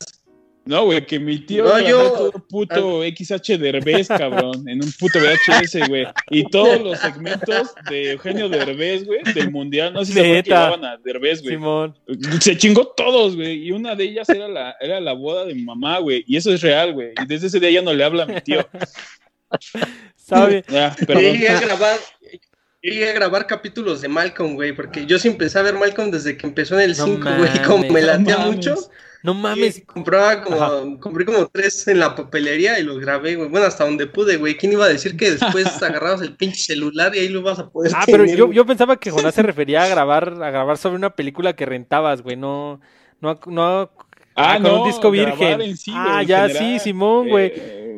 No, 0.64 0.86
güey, 0.86 1.04
que 1.06 1.20
mi 1.20 1.40
tío 1.40 1.64
no, 1.64 1.80
yo... 1.80 2.12
todo 2.12 2.32
puto 2.32 3.02
XH 3.02 3.58
Derbez, 3.58 4.08
cabrón, 4.08 4.68
en 4.70 4.84
un 4.84 4.92
puto 4.92 5.20
VHS, 5.20 5.88
güey. 5.88 6.06
Y 6.30 6.44
todos 6.50 6.80
los 6.82 7.00
segmentos 7.00 7.74
de 7.90 8.12
Eugenio 8.12 8.48
Derbez, 8.48 9.06
güey, 9.06 9.24
del 9.34 9.52
mundial, 9.52 9.92
no 9.92 10.06
sé 10.06 10.14
si 10.14 10.20
se 10.20 10.44
llevaban 10.44 10.86
a 10.86 10.98
Derbez, 10.98 11.42
güey. 11.42 11.56
Simón. 11.56 11.98
Se 12.40 12.56
chingó 12.58 12.88
todos, 12.88 13.36
güey. 13.36 13.68
Y 13.68 13.72
una 13.72 13.96
de 13.96 14.04
ellas 14.04 14.30
era 14.30 14.48
la, 14.48 14.76
era 14.80 15.02
la 15.02 15.14
boda 15.14 15.46
de 15.46 15.56
mi 15.56 15.64
mamá, 15.64 15.98
güey. 15.98 16.24
Y 16.28 16.38
eso 16.38 16.54
es 16.54 16.62
real, 16.62 16.94
güey. 16.94 17.14
Y 17.22 17.26
desde 17.26 17.48
ese 17.48 17.60
día 17.60 17.72
ya 17.72 17.82
no 17.82 17.94
le 17.94 18.04
habla 18.04 18.24
a 18.24 18.28
mi 18.28 18.40
tío. 18.42 18.68
¿Sabe? 20.16 20.64
Ya, 20.70 20.96
llegué 21.08 21.50
a 21.50 21.60
grabar, 21.60 22.00
llegué 22.82 23.10
a 23.10 23.14
grabar 23.14 23.48
capítulos 23.48 24.02
de 24.02 24.08
Malcolm, 24.08 24.54
güey, 24.54 24.74
porque 24.74 25.06
yo 25.06 25.18
sí 25.18 25.28
empecé 25.28 25.60
a 25.60 25.64
ver 25.64 25.74
Malcolm 25.74 26.12
desde 26.12 26.38
que 26.38 26.46
empezó 26.46 26.80
en 26.80 26.90
el 26.90 26.96
5, 26.96 27.30
güey, 27.38 27.62
como 27.64 27.92
me 27.92 28.02
latea 28.02 28.38
mucho. 28.38 28.76
No 29.24 29.36
mames. 29.36 29.84
compraba 29.86 30.42
como, 30.42 31.00
compré 31.00 31.26
como 31.26 31.48
tres 31.48 31.88
en 31.88 32.00
la 32.00 32.16
papelería 32.16 32.80
y 32.80 32.84
los 32.84 33.00
grabé, 33.00 33.36
güey. 33.36 33.50
Bueno, 33.50 33.68
hasta 33.68 33.86
donde 33.86 34.08
pude, 34.08 34.38
güey. 34.38 34.58
¿Quién 34.58 34.72
iba 34.72 34.86
a 34.86 34.90
decir 34.90 35.16
que 35.16 35.32
después 35.32 35.66
agarrabas 35.84 36.22
el 36.22 36.36
pinche 36.36 36.62
celular 36.62 37.16
y 37.16 37.20
ahí 37.20 37.30
lo 37.30 37.44
vas 37.44 37.60
a 37.60 37.70
poder 37.70 37.92
Ah, 37.96 38.04
pero 38.06 38.26
yo, 38.26 38.52
yo 38.52 38.66
pensaba 38.66 38.98
que 38.98 39.12
Jonás 39.12 39.36
se 39.36 39.44
refería 39.44 39.84
a 39.84 39.88
grabar, 39.88 40.42
a 40.42 40.50
grabar 40.50 40.78
sobre 40.78 40.96
una 40.96 41.12
película 41.12 41.54
que 41.54 41.68
rentabas, 41.68 42.24
güey. 42.24 42.36
No, 42.36 42.82
no, 43.20 43.40
no. 43.46 43.92
Ah, 44.36 44.54
con 44.56 44.64
no, 44.64 44.82
un 44.82 44.88
disco 44.88 45.12
virgen. 45.12 45.76
ah, 45.94 46.24
ya, 46.24 46.50
sí, 46.50 46.80
Simón, 46.80 47.30
güey. 47.30 47.52
Eh, 47.56 47.98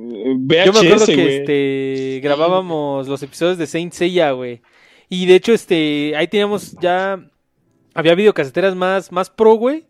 yo 0.65 0.73
me 0.73 0.79
acuerdo 0.79 1.05
que 1.05 1.37
este 1.37 2.19
grabábamos 2.21 3.07
los 3.07 3.23
episodios 3.23 3.57
de 3.57 3.67
Saint 3.67 3.93
Seiya, 3.93 4.31
güey. 4.31 4.61
Y 5.07 5.25
de 5.25 5.35
hecho, 5.35 5.53
este, 5.53 6.15
ahí 6.17 6.27
teníamos 6.27 6.75
ya 6.81 7.19
había 7.93 8.15
videocaseteras 8.15 8.75
más, 8.75 9.11
más 9.11 9.29
pro, 9.29 9.53
güey 9.53 9.85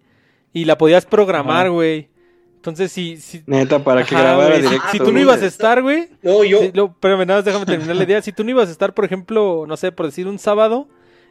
y 0.53 0.65
la 0.65 0.77
podías 0.77 1.05
programar, 1.05 1.69
güey. 1.71 2.09
Entonces, 2.55 2.91
si, 2.91 3.17
si. 3.17 3.43
Neta, 3.45 3.83
para 3.83 4.05
que 4.05 4.15
grabara 4.15 4.57
directo. 4.57 4.87
Si, 4.91 4.99
tú 4.99 5.11
no 5.11 5.19
ibas 5.19 5.41
a 5.41 5.47
estar, 5.47 5.81
güey. 5.81 6.07
No, 6.21 6.43
yo. 6.45 6.95
pero 6.99 7.25
nada, 7.25 7.41
déjame 7.41 7.65
terminar 7.65 7.95
la 7.95 8.03
idea. 8.03 8.21
Si 8.21 8.31
tú 8.31 8.43
no 8.43 8.51
ibas 8.51 8.69
a 8.69 8.71
estar, 8.71 8.93
por 8.93 9.03
ejemplo, 9.03 9.65
no 9.67 9.75
sé, 9.75 9.91
por 9.91 10.05
decir 10.05 10.27
un 10.27 10.39
sábado, 10.39 10.87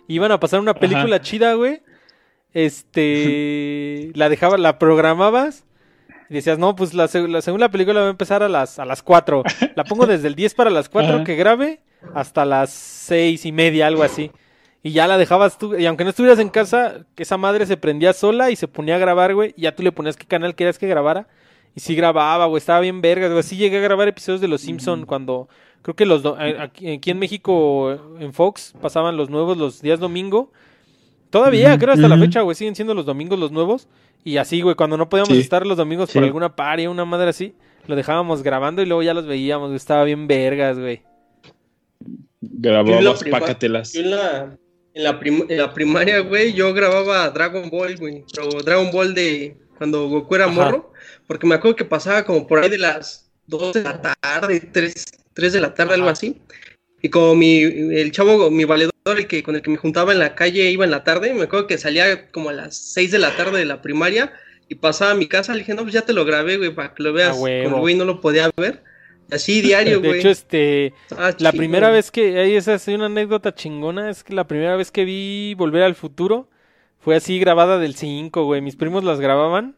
iban 0.09 0.33
a 0.33 0.41
pasar 0.41 0.61
una 0.61 0.75
película 0.75 1.23
chida, 1.23 1.55
güey. 1.55 1.81
Este. 2.53 4.11
la 4.15 4.29
dejabas, 4.29 4.61
la 4.61 4.79
programabas. 4.79 5.65
Y 6.29 6.35
decías, 6.35 6.59
no, 6.59 6.75
pues 6.77 6.93
la, 6.93 7.09
la, 7.29 7.43
segunda 7.43 7.71
película 7.71 8.01
va 8.01 8.07
a 8.07 8.11
empezar 8.11 8.43
a 8.43 8.49
las, 8.49 8.79
a 8.79 8.85
las 8.85 9.03
4. 9.03 9.43
La 9.75 9.85
pongo 9.85 10.07
desde 10.07 10.29
el 10.29 10.35
10 10.35 10.55
para 10.55 10.71
las 10.71 10.89
4 10.89 11.25
que 11.25 11.37
grabe 11.37 11.81
hasta 12.15 12.47
las 12.47 12.71
seis 12.71 13.45
y 13.45 13.53
media, 13.53 13.87
algo 13.87 14.03
así 14.03 14.31
y 14.83 14.91
ya 14.91 15.07
la 15.07 15.17
dejabas 15.17 15.59
tú, 15.59 15.77
y 15.77 15.87
aunque 15.87 16.05
no 16.05 16.11
estuvieras 16.11 16.41
en 16.41 16.49
casa, 16.49 17.07
que 17.15 17.23
esa 17.23 17.37
madre 17.37 17.67
se 17.67 17.77
prendía 17.77 18.13
sola 18.13 18.51
y 18.51 18.57
se 18.57 18.67
ponía 18.67 18.97
a 18.97 18.99
grabar, 18.99 19.35
güey, 19.35 19.55
y 19.57 19.63
ya 19.63 19.77
tú 19.77 19.83
le 19.83 19.93
ponías 19.93 20.17
qué 20.17 20.27
canal 20.27 20.57
querías 20.57 20.79
que 20.79 20.89
grabara, 20.89 21.29
y 21.75 21.81
sí 21.81 21.95
grababa, 21.95 22.47
güey, 22.47 22.59
estaba 22.59 22.81
bien 22.81 23.01
verga, 23.01 23.29
güey, 23.29 23.43
sí 23.45 23.57
llegué 23.57 23.79
a 23.79 23.83
grabar 23.83 24.09
episodios 24.09 24.41
de 24.41 24.49
Los 24.49 24.63
Simpson 24.63 25.07
cuando, 25.07 25.49
creo 25.83 25.95
que 25.95 26.05
los, 26.05 26.25
eh, 26.25 26.57
aquí, 26.59 27.11
en 27.11 27.19
México, 27.19 27.93
en 28.19 28.33
Fox, 28.33 28.75
pasaban 28.81 29.17
los 29.17 29.31
nuevos 29.31 29.57
los 29.57 29.81
días 29.81 30.01
domingo, 30.01 30.51
todavía, 31.31 31.79
creo 31.79 31.95
hasta 31.95 32.09
la 32.09 32.19
fecha, 32.19 32.41
güey, 32.41 32.57
siguen 32.57 32.75
siendo 32.75 32.95
los 32.95 33.07
domingos 33.07 33.39
los 33.39 33.53
nuevos, 33.53 33.87
y 34.25 34.39
así, 34.39 34.63
güey, 34.63 34.75
cuando 34.75 34.97
no 34.97 35.09
podíamos 35.09 35.33
estar 35.33 35.65
los 35.65 35.77
domingos 35.77 36.11
por 36.13 36.25
alguna 36.25 36.57
paria, 36.57 36.91
una 36.91 37.05
madre 37.05 37.31
así, 37.31 37.55
lo 37.87 37.95
dejábamos 37.95 38.43
grabando 38.43 38.83
y 38.83 38.87
luego 38.87 39.05
ya 39.05 39.15
los 39.15 39.27
veíamos, 39.27 39.69
güey, 39.69 39.77
estaba 39.77 40.03
bien 40.03 40.27
vergas, 40.27 40.79
güey. 40.79 41.03
Grabamos 42.41 43.23
pácatelas. 43.31 43.93
Yo 43.93 44.03
la, 44.03 44.57
en 44.95 45.05
la, 45.05 45.21
en 45.23 45.59
la 45.59 45.73
primaria, 45.73 46.21
güey, 46.21 46.53
yo 46.53 46.73
grababa 46.75 47.31
Dragon 47.31 47.71
Ball, 47.71 47.97
güey. 47.97 48.25
Pero 48.35 48.63
Dragon 48.63 48.91
Ball 48.91 49.15
de 49.15 49.57
cuando 49.79 50.09
Goku 50.09 50.35
era 50.35 50.49
morro. 50.49 50.93
Porque 51.27 51.47
me 51.47 51.55
acuerdo 51.55 51.77
que 51.77 51.85
pasaba 51.85 52.25
como 52.25 52.47
por 52.47 52.63
ahí 52.63 52.69
de 52.69 52.79
las 52.79 53.31
2 53.47 53.73
de 53.73 53.83
la 53.83 54.01
tarde, 54.01 54.61
3, 54.61 55.05
3 55.35 55.53
de 55.53 55.61
la 55.61 55.75
tarde, 55.75 55.95
algo 55.95 56.09
así. 56.09 56.41
Y 57.01 57.09
como 57.09 57.35
mi, 57.35 57.63
el 57.63 58.13
chavo, 58.13 58.51
mi 58.51 58.65
valedor, 58.65 58.93
el 59.05 59.27
que, 59.27 59.43
con 59.43 59.57
el 59.57 59.63
que 59.63 59.71
me 59.71 59.77
juntaba 59.77 60.13
en 60.13 60.19
la 60.19 60.35
calle, 60.35 60.71
iba 60.71 60.85
en 60.85 60.91
la 60.91 61.05
tarde, 61.05 61.35
me 61.35 61.45
acuerdo 61.45 61.67
que 61.67 61.79
salía 61.79 62.31
como 62.31 62.51
a 62.51 62.53
las 62.53 62.77
6 62.77 63.11
de 63.11 63.19
la 63.19 63.35
tarde 63.37 63.59
de 63.59 63.65
la 63.65 63.83
primaria 63.83 64.33
y 64.69 64.77
pasaba 64.77 65.13
a 65.13 65.15
mi 65.15 65.27
casa, 65.27 65.53
le 65.53 65.61
dije, 65.61 65.75
no, 65.75 65.83
pues 65.83 65.95
ya 65.95 66.03
te 66.03 66.13
lo 66.13 66.25
grabé, 66.25 66.59
güey, 66.59 66.75
para 66.75 66.95
que 66.95 67.03
lo 67.03 67.13
veas. 67.13 67.37
Como 67.37 67.81
güey 67.81 67.95
no 67.95 68.05
lo 68.05 68.21
podía 68.21 68.51
ver. 68.57 68.83
Así 69.33 69.63
diario, 69.63 69.99
güey. 70.01 70.13
De 70.13 70.19
hecho, 70.19 70.29
este, 70.29 70.95
ah, 71.17 71.33
la 71.39 71.53
primera 71.53 71.91
vez 71.91 72.11
que, 72.11 72.39
ahí 72.39 72.55
esa 72.55 72.75
es 72.75 72.87
una 72.89 73.07
anécdota 73.07 73.55
chingona, 73.55 74.11
es 74.11 74.23
que 74.23 74.35
la 74.35 74.47
primera 74.47 74.77
vez 74.77 74.91
que 74.91 75.05
vi 75.05 75.55
Volver 75.55 75.83
al 75.83 75.95
Futuro 75.95 76.49
fue 76.99 77.17
así 77.17 77.39
grabada 77.39 77.79
del 77.79 77.95
5, 77.95 78.45
güey. 78.45 78.61
Mis 78.61 78.77
primos 78.77 79.05
las 79.05 79.21
grababan 79.21 79.77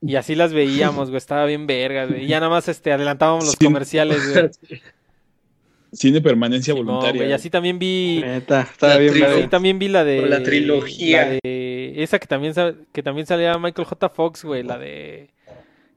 y 0.00 0.16
así 0.16 0.34
las 0.34 0.52
veíamos, 0.52 1.08
güey. 1.08 1.18
Estaba 1.18 1.46
bien 1.46 1.66
verga, 1.66 2.06
güey. 2.06 2.24
Y 2.24 2.26
ya 2.28 2.38
nada 2.38 2.50
más, 2.50 2.68
este, 2.68 2.92
adelantábamos 2.92 3.46
los 3.46 3.56
comerciales, 3.56 4.32
güey. 4.32 4.80
Cine 5.92 6.22
permanencia 6.22 6.72
voluntaria. 6.72 7.26
y 7.26 7.32
así 7.32 7.50
también 7.50 7.78
vi. 7.78 8.22
estaba 8.24 8.96
bien 8.96 9.50
también 9.50 9.78
vi 9.78 9.88
la 9.88 10.04
de. 10.04 10.26
La 10.26 10.42
trilogía. 10.42 11.38
esa 11.42 12.18
que 12.18 12.26
también, 12.26 12.54
que 12.92 13.02
también 13.02 13.26
salía 13.26 13.58
Michael 13.58 13.86
J. 13.86 14.08
Fox, 14.08 14.42
güey. 14.42 14.62
La 14.62 14.78
de. 14.78 15.28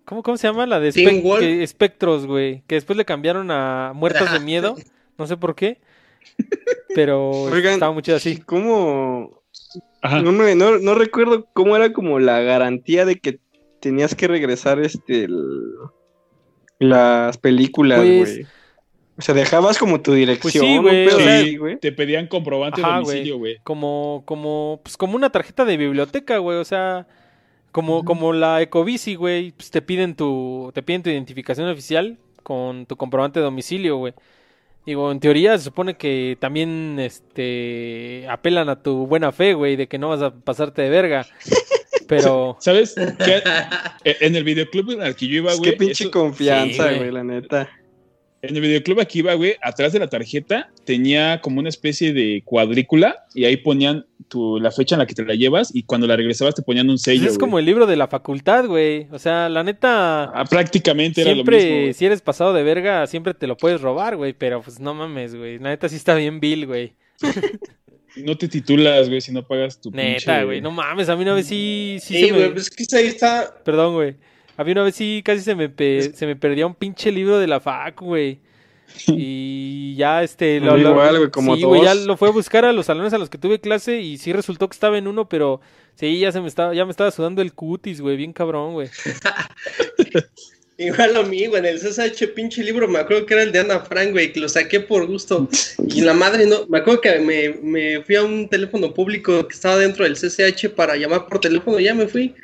¿Cómo, 0.06 0.24
¿Cómo 0.24 0.38
se 0.38 0.48
llama? 0.48 0.66
La 0.66 0.80
de 0.80 0.90
Espectros, 1.64 2.26
güey. 2.28 2.64
Que 2.68 2.76
después 2.76 2.96
le 2.96 3.06
cambiaron 3.06 3.50
a 3.52 3.92
Muertos 3.94 4.32
de 4.32 4.40
Miedo. 4.40 4.76
No 5.18 5.28
sé 5.28 5.38
por 5.38 5.56
qué. 5.56 5.80
Pero 6.94 7.48
estaba 7.56 7.94
muy 7.94 8.04
chido 8.04 8.18
así. 8.18 8.38
¿Cómo? 8.38 9.42
No, 10.04 10.32
no, 10.80 10.96
recuerdo 10.96 11.48
cómo 11.54 11.76
era 11.78 11.94
como 11.94 12.20
la 12.20 12.42
garantía 12.42 13.06
de 13.06 13.18
que 13.20 13.40
tenías 13.80 14.14
que 14.14 14.28
regresar 14.28 14.82
este 14.82 15.30
las 16.80 17.38
películas, 17.38 18.00
pues, 18.00 18.34
güey. 18.36 18.48
O 19.18 19.22
sea, 19.22 19.34
dejabas 19.34 19.78
como 19.78 20.02
tu 20.02 20.12
dirección. 20.12 20.84
Pues 20.84 21.16
sí, 21.16 21.56
güey. 21.56 21.80
te 21.80 21.94
pedían 21.94 22.28
comprobante 22.28 22.82
de 22.82 22.88
domicilio, 22.88 23.38
güey. 23.38 23.60
Como, 23.64 24.24
como, 24.26 24.82
pues 24.84 24.98
como 24.98 25.16
una 25.16 25.32
tarjeta 25.32 25.64
de 25.64 25.78
biblioteca, 25.78 26.38
güey. 26.40 26.58
O 26.58 26.66
sea, 26.66 27.08
como, 27.76 28.06
como 28.06 28.32
la 28.32 28.62
Ecobici, 28.62 29.16
güey, 29.16 29.52
pues 29.52 29.70
te 29.70 29.82
piden 29.82 30.16
tu, 30.16 30.72
te 30.74 30.82
piden 30.82 31.04
tu 31.04 31.10
identificación 31.10 31.68
oficial 31.68 32.18
con 32.42 32.86
tu 32.86 32.96
comprobante 32.96 33.42
de 33.42 33.44
domicilio, 33.44 33.98
güey. 33.98 34.14
Digo, 34.86 35.12
en 35.12 35.20
teoría 35.20 35.58
se 35.58 35.66
supone 35.66 35.98
que 35.98 36.38
también 36.40 36.98
este 37.02 38.28
apelan 38.30 38.70
a 38.70 38.82
tu 38.82 39.08
buena 39.08 39.34
fe, 39.34 39.56
güey, 39.56 39.76
de 39.76 39.88
que 39.88 39.98
no 39.98 40.08
vas 40.08 40.22
a 40.22 40.34
pasarte 40.34 40.84
de 40.84 40.90
verga. 40.90 41.28
Pero. 42.08 42.56
¿Sabes? 42.62 42.96
En 44.06 44.38
el 44.38 44.46
videoclub 44.46 45.02
al 45.02 45.18
que 45.18 45.28
yo 45.28 45.36
iba, 45.36 45.54
güey. 45.56 45.72
Qué 45.72 45.78
pinche 45.78 46.10
confianza, 46.10 46.94
güey, 46.94 47.12
la 47.12 47.26
neta. 47.26 47.70
En 48.42 48.56
el 48.56 48.62
videoclub 48.62 49.00
aquí 49.00 49.20
iba, 49.20 49.34
güey, 49.34 49.56
atrás 49.62 49.92
de 49.94 50.00
la 50.00 50.08
tarjeta 50.08 50.70
tenía 50.84 51.42
como 51.42 51.60
una 51.60 51.70
especie 51.70 52.14
de 52.14 52.44
cuadrícula 52.46 53.26
y 53.34 53.46
ahí 53.46 53.58
ponían 53.58 54.06
tu, 54.28 54.60
la 54.60 54.72
fecha 54.72 54.96
en 54.96 55.00
la 55.00 55.08
que 55.08 55.16
te 55.16 55.26
la 55.26 55.34
llevas 55.34 55.74
y 55.74 55.84
cuando 55.84 56.06
la 56.06 56.16
regresabas 56.16 56.54
te 56.54 56.62
ponían 56.62 56.90
un 56.90 56.98
sello. 56.98 57.28
es 57.28 57.38
como 57.38 57.58
el 57.58 57.66
libro 57.66 57.88
de 57.88 57.96
la 57.96 58.08
facultad, 58.08 58.68
güey. 58.68 59.08
O 59.12 59.20
sea, 59.20 59.50
la 59.50 59.64
neta. 59.64 60.26
Ah, 60.26 60.46
prácticamente 60.46 61.22
era 61.22 61.32
lo 61.32 61.38
mismo. 61.38 61.52
Siempre, 61.52 61.94
si 61.94 62.06
eres 62.06 62.22
pasado 62.22 62.54
de 62.54 62.64
verga, 62.64 63.08
siempre 63.08 63.34
te 63.34 63.48
lo 63.48 63.58
puedes 63.58 63.82
robar, 63.82 64.16
güey. 64.16 64.34
Pero 64.34 64.62
pues 64.62 64.80
no 64.80 64.94
mames, 64.94 65.36
güey. 65.36 65.58
La 65.58 65.70
neta 65.70 65.90
sí 65.90 65.96
está 65.96 66.14
bien 66.16 66.40
Bill, 66.40 66.68
güey. 66.68 66.94
no 68.18 68.38
te 68.38 68.48
titulas, 68.48 69.10
güey, 69.10 69.22
si 69.22 69.32
no 69.32 69.46
pagas 69.48 69.80
tu 69.82 69.92
Neta, 69.92 70.44
güey. 70.44 70.62
No 70.62 70.72
mames, 70.72 71.10
a 71.10 71.16
mí 71.16 71.24
una 71.24 71.34
vez 71.34 71.48
sí. 71.48 71.98
Sí, 72.02 72.30
güey, 72.30 72.52
pues 72.52 72.70
es 72.80 72.88
que 72.88 72.98
ahí 72.98 73.08
está. 73.08 73.56
Perdón, 73.64 73.96
güey. 73.96 74.16
A 74.58 74.64
mí 74.64 74.72
una 74.72 74.84
vez 74.84 74.96
sí 74.96 75.22
casi 75.24 75.42
se 75.42 75.56
me, 75.56 75.72
se 76.14 76.26
me 76.26 76.36
perdía 76.36 76.68
un 76.68 76.76
pinche 76.76 77.12
libro 77.12 77.40
de 77.40 77.48
la 77.48 77.60
fac, 77.60 78.02
güey. 78.02 78.40
Y 79.08 79.96
ya 79.96 80.24
este 80.24 80.60
lo, 80.60 80.78
Igual, 80.78 81.32
como 81.32 81.56
sí, 81.56 81.64
güey, 81.64 81.84
ya 81.84 81.96
lo 81.96 82.18
fue 82.18 82.30
a 82.30 82.32
buscar 82.32 82.66
a 82.66 82.72
los 82.72 82.86
salones 82.86 83.14
a 83.14 83.18
los 83.18 83.30
que 83.30 83.38
tuve 83.38 83.60
clase 83.60 84.00
y 84.00 84.18
sí 84.18 84.32
resultó 84.34 84.70
que 84.70 84.76
estaba 84.76 84.98
en 84.98 85.08
uno, 85.08 85.28
pero 85.28 85.62
sí, 85.96 86.20
ya 86.20 86.32
se 86.32 86.42
me 86.42 86.48
estaba, 86.48 86.74
ya 86.74 86.86
me 86.86 86.92
estaba 86.92 87.12
sudando 87.12 87.42
el 87.42 87.54
cutis, 87.54 88.02
güey, 88.02 88.18
bien 88.18 88.34
cabrón, 88.34 88.74
güey. 88.74 88.90
Igual 90.78 91.16
a 91.16 91.24
mí, 91.24 91.46
güey, 91.46 91.60
en 91.60 91.66
el 91.66 91.80
CSH 91.80 92.34
pinche 92.36 92.62
libro, 92.62 92.88
me 92.90 93.00
acuerdo 93.00 93.26
que 93.26 93.34
era 93.34 93.44
el 93.44 93.54
de 93.54 93.60
Ana 93.60 93.80
Frank, 93.80 94.12
güey, 94.12 94.34
que 94.34 94.42
lo 94.42 94.50
saqué 94.50 94.82
por 94.82 95.06
gusto. 95.08 95.48
Y 95.88 96.02
la 96.02 96.14
madre 96.14 96.46
no, 96.46 96.66
me 96.68 96.80
acuerdo 96.80 97.00
que 97.00 97.20
me, 97.20 97.50
me 97.62 98.04
fui 98.04 98.16
a 98.16 98.24
un 98.24 98.50
teléfono 98.50 98.94
público 98.94 99.48
que 99.48 99.54
estaba 99.54 99.78
dentro 99.78 100.04
del 100.04 100.18
CCH 100.18 100.72
para 100.76 100.98
llamar 100.98 101.28
por 101.28 101.40
teléfono, 101.40 101.80
ya 101.80 101.94
me 101.94 102.08
fui. 102.08 102.36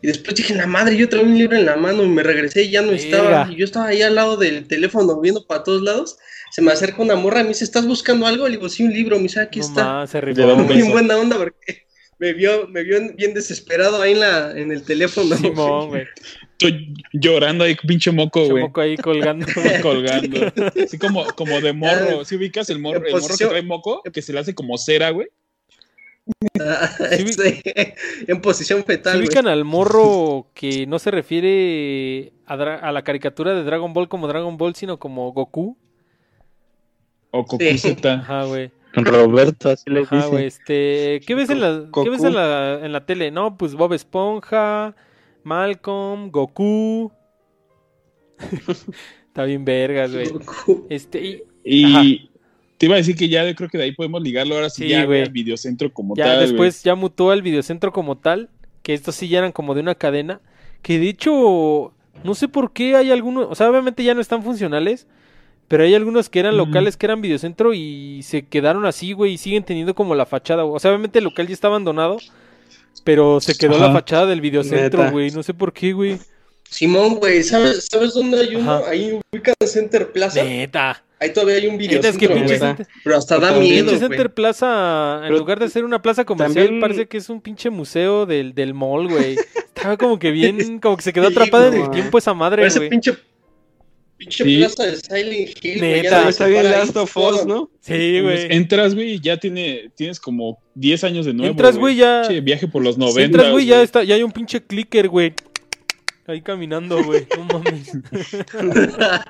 Y 0.00 0.06
después 0.06 0.36
dije, 0.36 0.54
la 0.54 0.66
madre, 0.66 0.96
yo 0.96 1.08
traía 1.08 1.26
un 1.26 1.36
libro 1.36 1.56
en 1.56 1.66
la 1.66 1.76
mano 1.76 2.04
y 2.04 2.08
me 2.08 2.22
regresé 2.22 2.62
y 2.64 2.70
ya 2.70 2.82
no 2.82 2.92
estaba. 2.92 3.48
Y 3.50 3.56
yo 3.56 3.64
estaba 3.64 3.88
ahí 3.88 4.02
al 4.02 4.14
lado 4.14 4.36
del 4.36 4.66
teléfono 4.68 5.20
viendo 5.20 5.46
para 5.46 5.64
todos 5.64 5.82
lados. 5.82 6.18
Se 6.50 6.62
me 6.62 6.72
acerca 6.72 7.02
una 7.02 7.16
morra 7.16 7.40
y 7.40 7.44
me 7.44 7.48
dice, 7.48 7.64
¿estás 7.64 7.86
buscando 7.86 8.26
algo? 8.26 8.46
Le 8.46 8.56
digo, 8.56 8.68
sí, 8.68 8.84
un 8.84 8.92
libro. 8.92 9.16
Me 9.16 9.24
dice, 9.24 9.40
aquí 9.40 9.60
está. 9.60 10.06
se 10.06 10.20
Muy 10.22 10.82
buena 10.82 11.16
onda 11.16 11.36
porque 11.36 11.86
me 12.18 12.32
vio, 12.32 12.68
me 12.68 12.84
vio 12.84 13.12
bien 13.14 13.34
desesperado 13.34 14.00
ahí 14.00 14.12
en, 14.12 14.20
la, 14.20 14.52
en 14.52 14.70
el 14.70 14.82
teléfono. 14.82 15.36
güey. 15.88 16.06
Estoy 16.52 16.94
llorando 17.12 17.64
ahí, 17.64 17.74
pinche 17.74 18.10
moco, 18.10 18.48
güey. 18.48 18.64
moco 18.64 18.80
ahí 18.80 18.96
colgando. 18.96 19.46
colgando. 19.82 20.52
Así 20.82 20.96
como, 20.96 21.24
como 21.34 21.60
de 21.60 21.72
morro. 21.72 22.24
¿Sí 22.24 22.36
ubicas 22.36 22.70
el 22.70 22.78
morro, 22.78 23.04
el 23.04 23.12
morro 23.12 23.36
que 23.36 23.46
trae 23.46 23.62
moco? 23.62 24.02
Que 24.12 24.22
se 24.22 24.32
le 24.32 24.40
hace 24.40 24.54
como 24.54 24.78
cera, 24.78 25.10
güey. 25.10 25.28
Ah, 26.60 26.90
en 28.26 28.40
posición 28.40 28.84
fetal. 28.84 29.14
Se 29.14 29.18
ubican 29.18 29.46
al 29.46 29.64
morro 29.64 30.48
que 30.54 30.86
no 30.86 30.98
se 30.98 31.10
refiere 31.10 32.32
a, 32.46 32.92
la 32.92 33.02
caricatura 33.02 33.54
de 33.54 33.64
Dragon 33.64 33.92
Ball 33.92 34.08
como 34.08 34.28
Dragon 34.28 34.56
Ball, 34.56 34.74
sino 34.74 34.98
como 34.98 35.32
Goku. 35.32 35.76
O 37.30 37.42
Goku 37.44 37.58
Z. 37.78 38.12
Ajá, 38.12 38.44
güey. 38.44 38.70
Roberto, 38.94 39.70
así 39.70 39.90
le 39.90 40.00
Ajá, 40.00 40.26
güey, 40.26 40.46
este, 40.46 41.20
¿qué 41.26 41.34
ves, 41.34 41.50
en 41.50 41.60
la, 41.60 41.88
¿qué 41.92 42.08
ves 42.08 42.24
en 42.24 42.34
la, 42.34 42.80
en 42.82 42.92
la 42.92 43.04
tele? 43.04 43.30
No, 43.30 43.56
pues 43.56 43.74
Bob 43.74 43.92
Esponja, 43.92 44.96
Malcolm, 45.44 46.30
Goku. 46.30 47.12
Está 49.26 49.44
bien 49.44 49.64
vergas, 49.64 50.12
güey. 50.12 50.30
Este, 50.88 51.44
y, 51.64 52.30
te 52.78 52.86
iba 52.86 52.94
a 52.94 52.98
decir 52.98 53.16
que 53.16 53.28
ya 53.28 53.54
creo 53.54 53.68
que 53.68 53.76
de 53.76 53.84
ahí 53.84 53.92
podemos 53.92 54.22
ligarlo 54.22 54.54
ahora 54.54 54.70
sí, 54.70 54.88
ya 54.88 55.02
al 55.02 55.30
videocentro 55.30 55.92
como 55.92 56.14
tal. 56.14 56.26
Ya 56.26 56.40
después 56.40 56.82
ya 56.82 56.94
mutó 56.94 57.30
al 57.30 57.42
videocentro 57.42 57.92
como 57.92 58.16
tal, 58.16 58.48
que 58.82 58.94
estos 58.94 59.16
sí 59.16 59.28
ya 59.28 59.38
eran 59.38 59.52
como 59.52 59.74
de 59.74 59.80
una 59.80 59.96
cadena, 59.96 60.40
que 60.80 60.98
de 60.98 61.08
hecho 61.08 61.92
no 62.24 62.34
sé 62.34 62.48
por 62.48 62.72
qué 62.72 62.96
hay 62.96 63.10
algunos, 63.10 63.48
o 63.50 63.54
sea, 63.54 63.68
obviamente 63.68 64.04
ya 64.04 64.14
no 64.14 64.20
están 64.20 64.42
funcionales, 64.42 65.06
pero 65.66 65.82
hay 65.82 65.94
algunos 65.94 66.30
que 66.30 66.40
eran 66.40 66.56
locales 66.56 66.96
que 66.96 67.06
eran 67.06 67.20
videocentro 67.20 67.74
y 67.74 68.22
se 68.22 68.46
quedaron 68.46 68.86
así, 68.86 69.12
güey, 69.12 69.34
y 69.34 69.38
siguen 69.38 69.64
teniendo 69.64 69.94
como 69.94 70.14
la 70.14 70.24
fachada. 70.24 70.64
O 70.64 70.78
sea, 70.78 70.90
obviamente 70.92 71.18
el 71.18 71.24
local 71.24 71.46
ya 71.46 71.52
está 71.52 71.66
abandonado, 71.66 72.16
pero 73.04 73.40
se 73.40 73.54
quedó 73.54 73.78
la 73.78 73.92
fachada 73.92 74.26
del 74.26 74.40
videocentro, 74.40 75.10
güey. 75.10 75.30
No 75.30 75.42
sé 75.42 75.52
por 75.52 75.72
qué, 75.72 75.92
güey. 75.92 76.18
Simón, 76.70 77.16
güey, 77.16 77.42
¿sabes, 77.42 77.86
¿sabes 77.90 78.14
dónde 78.14 78.40
hay 78.40 78.56
uno? 78.56 78.82
Ahí 78.86 79.20
ubica 79.30 79.52
Center 79.66 80.10
Plaza. 80.10 80.42
Neta. 80.42 81.02
Ahí 81.20 81.32
todavía 81.32 81.56
hay 81.56 81.66
un 81.66 81.78
videocentro, 81.78 82.34
es 82.34 82.60
Pero 83.02 83.16
hasta 83.16 83.38
da 83.38 83.52
miedo, 83.52 83.86
Pinche 83.86 83.98
Center 83.98 84.32
Plaza, 84.32 85.22
en 85.24 85.36
lugar 85.36 85.58
de 85.58 85.68
ser 85.68 85.84
una 85.84 86.00
plaza 86.00 86.24
comercial, 86.24 86.78
parece 86.80 87.06
que 87.06 87.16
es 87.16 87.28
un 87.28 87.40
pinche 87.40 87.70
museo 87.70 88.24
del, 88.24 88.54
del 88.54 88.74
mall, 88.74 89.08
güey. 89.08 89.36
Estaba 89.74 89.96
como 89.96 90.18
que 90.18 90.30
bien, 90.30 90.78
como 90.80 90.96
que 90.96 91.02
se 91.02 91.12
quedó 91.12 91.28
atrapada 91.28 91.68
en 91.68 91.82
el 91.82 91.90
tiempo 91.90 92.18
esa 92.18 92.34
madre, 92.34 92.62
güey. 92.62 92.68
Ese 92.68 92.88
pinche 92.88 93.16
Pinche 94.18 94.44
plaza 94.44 94.84
de 94.84 94.96
Silent 94.96 95.64
Hill. 95.64 95.80
Neta, 95.80 96.28
está 96.28 96.48
bien 96.48 96.64
Last 96.64 96.96
of 96.96 97.16
Us, 97.16 97.46
¿no? 97.46 97.70
Sí, 97.80 98.20
güey. 98.20 98.48
Entras, 98.50 98.96
güey, 98.96 99.12
y 99.12 99.20
ya 99.20 99.36
tiene, 99.36 99.92
tienes 99.94 100.18
como 100.18 100.58
10 100.74 101.04
años 101.04 101.24
de 101.24 101.32
nuevo. 101.32 101.52
Entras, 101.52 101.78
güey, 101.78 101.94
ya. 101.94 102.28
viaje 102.42 102.66
por 102.66 102.82
los 102.82 102.98
90. 102.98 103.22
Entras, 103.22 103.52
güey, 103.52 103.66
ya 103.66 103.80
está, 103.80 104.02
ya 104.02 104.16
hay 104.16 104.24
un 104.24 104.32
pinche 104.32 104.60
clicker, 104.60 105.08
güey. 105.08 105.34
Ahí 106.28 106.42
caminando, 106.42 107.02
güey. 107.02 107.26
No 107.38 107.44
mames. 107.44 107.90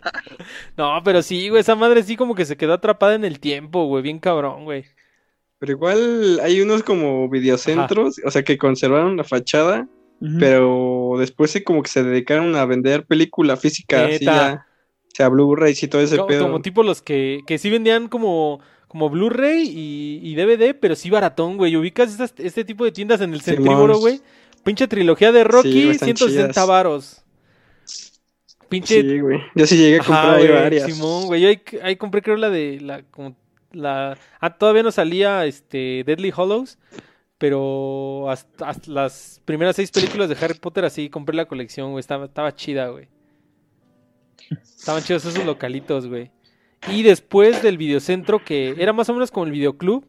no, 0.77 1.01
pero 1.05 1.23
sí, 1.23 1.49
güey, 1.49 1.61
esa 1.61 1.77
madre 1.77 2.03
sí 2.03 2.17
como 2.17 2.35
que 2.35 2.45
se 2.45 2.57
quedó 2.57 2.73
atrapada 2.73 3.15
en 3.15 3.25
el 3.25 3.39
tiempo, 3.39 3.87
güey. 3.87 4.03
Bien 4.03 4.19
cabrón, 4.19 4.65
güey. 4.65 4.85
Pero 5.61 5.73
igual 5.73 6.41
hay 6.43 6.61
unos 6.61 6.83
como 6.83 7.29
videocentros, 7.29 8.21
o 8.25 8.31
sea, 8.33 8.43
que 8.43 8.59
conservaron 8.59 9.17
la 9.17 9.23
fachada, 9.23 9.87
pero 10.41 11.15
después 11.19 11.53
sí 11.53 11.63
como 11.63 11.85
que 11.85 11.89
se 11.89 12.03
dedicaron 12.03 12.57
a 12.57 12.65
vender 12.65 13.07
película 13.07 13.57
física, 13.57 14.07
así 14.07 14.25
ya 14.25 14.67
sea 15.15 15.29
Blu-ray 15.29 15.77
y 15.81 15.87
todo 15.87 16.03
ese 16.03 16.19
pedo. 16.25 16.47
Como 16.47 16.63
tipo 16.63 16.83
los 16.83 17.01
que, 17.01 17.43
que 17.47 17.59
sí 17.59 17.71
vendían 17.71 18.09
como, 18.09 18.61
como 18.89 19.09
Blu-ray 19.09 19.69
y, 19.69 20.35
DVD, 20.35 20.75
pero 20.75 20.97
sí 20.97 21.11
baratón, 21.11 21.57
güey. 21.57 21.77
¿Ubicas 21.77 22.19
este 22.39 22.65
tipo 22.65 22.85
de 22.85 22.91
tiendas 22.91 23.21
en 23.21 23.35
el 23.35 23.41
centríboro, 23.41 23.99
güey? 23.99 24.21
Pinche 24.69 24.87
trilogía 24.87 25.33
de 25.33 25.45
Rocky, 25.45 25.95
160 25.95 26.65
varos. 26.67 27.23
Pinche... 28.69 29.01
Sí, 29.01 29.19
güey. 29.19 29.41
Yo 29.55 29.67
sí 29.67 29.79
llegué 29.79 29.97
a 29.97 30.05
comprar 30.05 30.47
varias. 30.47 30.93
Simón, 30.93 31.25
güey. 31.25 31.41
Yo 31.41 31.49
ahí, 31.83 31.97
compré 31.97 32.21
creo 32.21 32.37
la 32.37 32.51
de 32.51 32.79
la... 32.83 33.03
Como 33.05 33.35
la... 33.73 34.19
Ah, 34.39 34.59
todavía 34.59 34.83
no 34.83 34.93
salía 34.93 35.47
este 35.47 36.05
Deadly 36.05 36.35
Hollows. 36.37 36.77
Pero 37.39 38.29
hasta, 38.29 38.75
las 38.89 39.41
primeras 39.47 39.75
seis 39.75 39.91
películas 39.91 40.29
de 40.29 40.37
Harry 40.39 40.59
Potter 40.59 40.85
así 40.85 41.09
compré 41.09 41.35
la 41.35 41.47
colección, 41.47 41.93
güey. 41.93 42.01
Estaba, 42.01 42.27
estaba 42.27 42.55
chida, 42.55 42.89
güey. 42.89 43.09
Estaban 44.51 45.03
chidos 45.03 45.25
esos 45.25 45.47
localitos, 45.47 46.09
güey. 46.09 46.31
Y 46.89 47.05
después 47.05 47.63
del 47.63 47.79
videocentro, 47.79 48.45
que 48.45 48.75
era 48.77 48.93
más 48.93 49.09
o 49.09 49.15
menos 49.15 49.31
como 49.31 49.47
el 49.47 49.53
videoclub, 49.53 50.05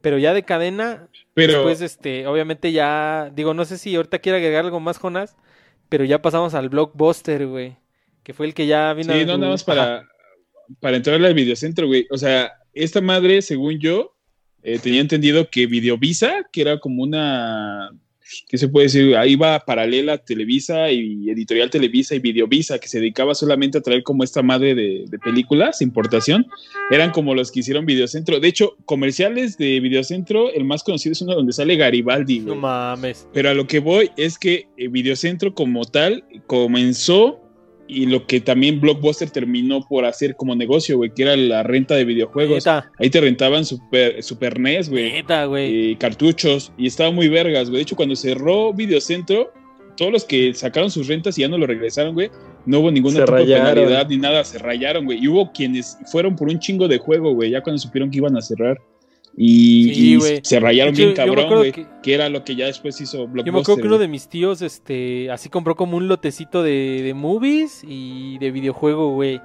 pero 0.00 0.18
ya 0.18 0.34
de 0.34 0.44
cadena. 0.44 1.08
Pero... 1.34 1.54
Después, 1.54 1.80
este, 1.80 2.26
obviamente 2.26 2.72
ya, 2.72 3.30
digo, 3.34 3.54
no 3.54 3.64
sé 3.64 3.78
si 3.78 3.94
ahorita 3.94 4.18
quiere 4.18 4.38
agregar 4.38 4.64
algo 4.64 4.80
más, 4.80 4.98
Jonas, 4.98 5.36
pero 5.88 6.04
ya 6.04 6.22
pasamos 6.22 6.54
al 6.54 6.68
blockbuster, 6.68 7.46
güey. 7.46 7.76
Que 8.22 8.32
fue 8.32 8.46
el 8.46 8.54
que 8.54 8.66
ya 8.66 8.92
vino. 8.92 9.12
Sí, 9.12 9.24
no, 9.24 9.38
nada 9.38 9.52
más 9.52 9.62
para, 9.62 10.08
para 10.80 10.96
entrar 10.96 11.22
al 11.22 11.34
videocentro, 11.34 11.86
güey. 11.86 12.06
O 12.10 12.18
sea, 12.18 12.52
esta 12.72 13.00
madre, 13.00 13.40
según 13.42 13.78
yo, 13.78 14.16
eh, 14.62 14.78
tenía 14.80 15.00
entendido 15.00 15.48
que 15.48 15.66
Videovisa, 15.66 16.44
que 16.52 16.62
era 16.62 16.80
como 16.80 17.04
una 17.04 17.90
¿qué 18.48 18.58
se 18.58 18.68
puede 18.68 18.86
decir? 18.86 19.16
Ahí 19.16 19.36
va 19.36 19.60
paralela 19.60 20.18
Televisa 20.18 20.90
y 20.90 21.30
Editorial 21.30 21.70
Televisa 21.70 22.14
y 22.14 22.18
Videovisa, 22.18 22.78
que 22.78 22.88
se 22.88 22.98
dedicaba 22.98 23.34
solamente 23.34 23.78
a 23.78 23.80
traer 23.80 24.02
como 24.02 24.24
esta 24.24 24.42
madre 24.42 24.74
de, 24.74 25.06
películas, 25.22 25.82
importación, 25.82 26.46
eran 26.90 27.10
como 27.10 27.34
los 27.34 27.50
que 27.50 27.60
hicieron 27.60 27.86
Videocentro. 27.86 28.38
De 28.38 28.48
hecho, 28.48 28.76
comerciales 28.84 29.56
de 29.56 29.80
Videocentro, 29.80 30.52
el 30.52 30.64
más 30.64 30.82
conocido 30.82 31.12
es 31.12 31.22
uno 31.22 31.34
donde 31.34 31.52
sale 31.52 31.76
Garibaldi. 31.76 32.40
No 32.40 32.54
mames. 32.54 33.26
Pero 33.32 33.50
a 33.50 33.54
lo 33.54 33.66
que 33.66 33.80
voy 33.80 34.10
es 34.16 34.38
que 34.38 34.68
eh, 34.76 34.88
Videocentro 34.88 35.54
como 35.54 35.84
tal 35.84 36.24
comenzó 36.46 37.45
y 37.88 38.06
lo 38.06 38.26
que 38.26 38.40
también 38.40 38.80
Blockbuster 38.80 39.30
terminó 39.30 39.80
por 39.86 40.04
hacer 40.04 40.36
como 40.36 40.54
negocio, 40.54 40.96
güey, 40.96 41.12
que 41.14 41.22
era 41.22 41.36
la 41.36 41.62
renta 41.62 41.94
de 41.94 42.04
videojuegos. 42.04 42.66
Ahí 42.66 43.10
te 43.10 43.20
rentaban 43.20 43.64
Super, 43.64 44.22
super 44.22 44.58
NES, 44.58 44.88
güey. 44.88 45.22
güey. 45.46 45.92
Eh, 45.92 45.96
cartuchos. 45.98 46.72
Y 46.76 46.86
estaba 46.86 47.10
muy 47.10 47.28
vergas, 47.28 47.68
güey. 47.68 47.78
De 47.78 47.82
hecho, 47.82 47.96
cuando 47.96 48.16
cerró 48.16 48.72
Videocentro, 48.72 49.52
todos 49.96 50.12
los 50.12 50.24
que 50.24 50.54
sacaron 50.54 50.90
sus 50.90 51.08
rentas 51.08 51.38
y 51.38 51.42
ya 51.42 51.48
no 51.48 51.58
lo 51.58 51.66
regresaron, 51.66 52.14
güey, 52.14 52.30
no 52.66 52.80
hubo 52.80 52.90
ninguna 52.90 53.24
tipo 53.24 53.34
de 53.36 53.44
penalidad 53.46 54.08
ni 54.08 54.18
nada, 54.18 54.44
se 54.44 54.58
rayaron, 54.58 55.04
güey. 55.04 55.18
Y 55.22 55.28
hubo 55.28 55.52
quienes 55.52 55.98
fueron 56.10 56.36
por 56.36 56.48
un 56.48 56.58
chingo 56.58 56.88
de 56.88 56.98
juego, 56.98 57.32
güey, 57.32 57.50
ya 57.50 57.62
cuando 57.62 57.78
supieron 57.78 58.10
que 58.10 58.18
iban 58.18 58.36
a 58.36 58.42
cerrar. 58.42 58.80
Y, 59.38 60.18
se 60.42 60.60
rayaron 60.60 60.94
bien 60.94 61.12
cabrón, 61.12 61.54
güey. 61.54 61.72
Que, 62.02 62.14
era 62.14 62.28
lo 62.30 62.42
que 62.42 62.56
ya 62.56 62.66
después 62.66 62.98
hizo 63.00 63.26
Blockbuster. 63.26 63.44
Yo 63.44 63.52
me 63.52 63.60
acuerdo 63.60 63.82
que 63.82 63.88
uno 63.88 63.98
de 63.98 64.08
mis 64.08 64.28
tíos, 64.28 64.62
este, 64.62 65.30
así 65.30 65.50
compró 65.50 65.76
como 65.76 65.98
un 65.98 66.08
lotecito 66.08 66.62
de, 66.62 67.02
de 67.02 67.12
movies 67.12 67.84
y 67.86 68.38
de 68.38 68.50
videojuego, 68.50 69.12
güey. 69.12 69.40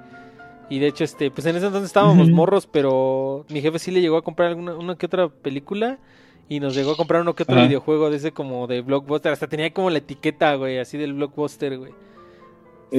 Y 0.69 0.79
de 0.79 0.87
hecho, 0.87 1.03
este, 1.03 1.29
pues 1.31 1.45
en 1.47 1.57
ese 1.57 1.65
entonces 1.65 1.89
estábamos 1.89 2.29
morros, 2.29 2.65
pero 2.65 3.45
mi 3.49 3.59
jefe 3.61 3.77
sí 3.77 3.91
le 3.91 3.99
llegó 3.99 4.15
a 4.15 4.21
comprar 4.21 4.47
alguna 4.47 4.75
una 4.75 4.95
que 4.95 5.05
otra 5.05 5.27
película 5.27 5.99
y 6.47 6.61
nos 6.61 6.73
llegó 6.73 6.91
a 6.91 6.95
comprar 6.95 7.21
uno 7.21 7.35
que 7.35 7.43
otro 7.43 7.61
videojuego 7.61 8.09
de 8.09 8.15
ese 8.15 8.31
como 8.31 8.67
de 8.67 8.79
Blockbuster. 8.79 9.33
Hasta 9.33 9.47
tenía 9.47 9.73
como 9.73 9.89
la 9.89 9.97
etiqueta, 9.97 10.55
güey, 10.55 10.79
así 10.79 10.97
del 10.97 11.13
Blockbuster, 11.13 11.77
güey. 11.77 11.91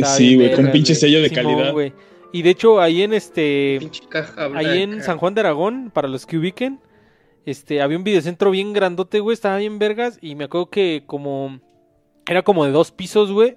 Sí, 0.04 0.36
güey, 0.36 0.54
con 0.54 0.70
pinche 0.70 0.94
sello 0.94 1.22
de 1.22 1.30
calidad. 1.30 1.72
Y 2.32 2.42
de 2.42 2.50
hecho, 2.50 2.80
ahí 2.80 3.02
en 3.02 3.12
este. 3.12 3.78
ahí 4.54 4.82
en 4.82 5.02
San 5.02 5.18
Juan 5.18 5.34
de 5.34 5.40
Aragón, 5.42 5.90
para 5.92 6.08
los 6.08 6.24
que 6.26 6.38
ubiquen, 6.38 6.80
este, 7.44 7.82
había 7.82 7.98
un 7.98 8.04
videocentro 8.04 8.50
bien 8.50 8.72
grandote, 8.72 9.20
güey. 9.20 9.34
Estaba 9.34 9.58
bien 9.58 9.78
vergas. 9.78 10.18
Y 10.20 10.34
me 10.34 10.44
acuerdo 10.44 10.70
que 10.70 11.04
como. 11.06 11.60
Era 12.26 12.42
como 12.42 12.64
de 12.64 12.70
dos 12.70 12.90
pisos, 12.90 13.30
güey. 13.32 13.56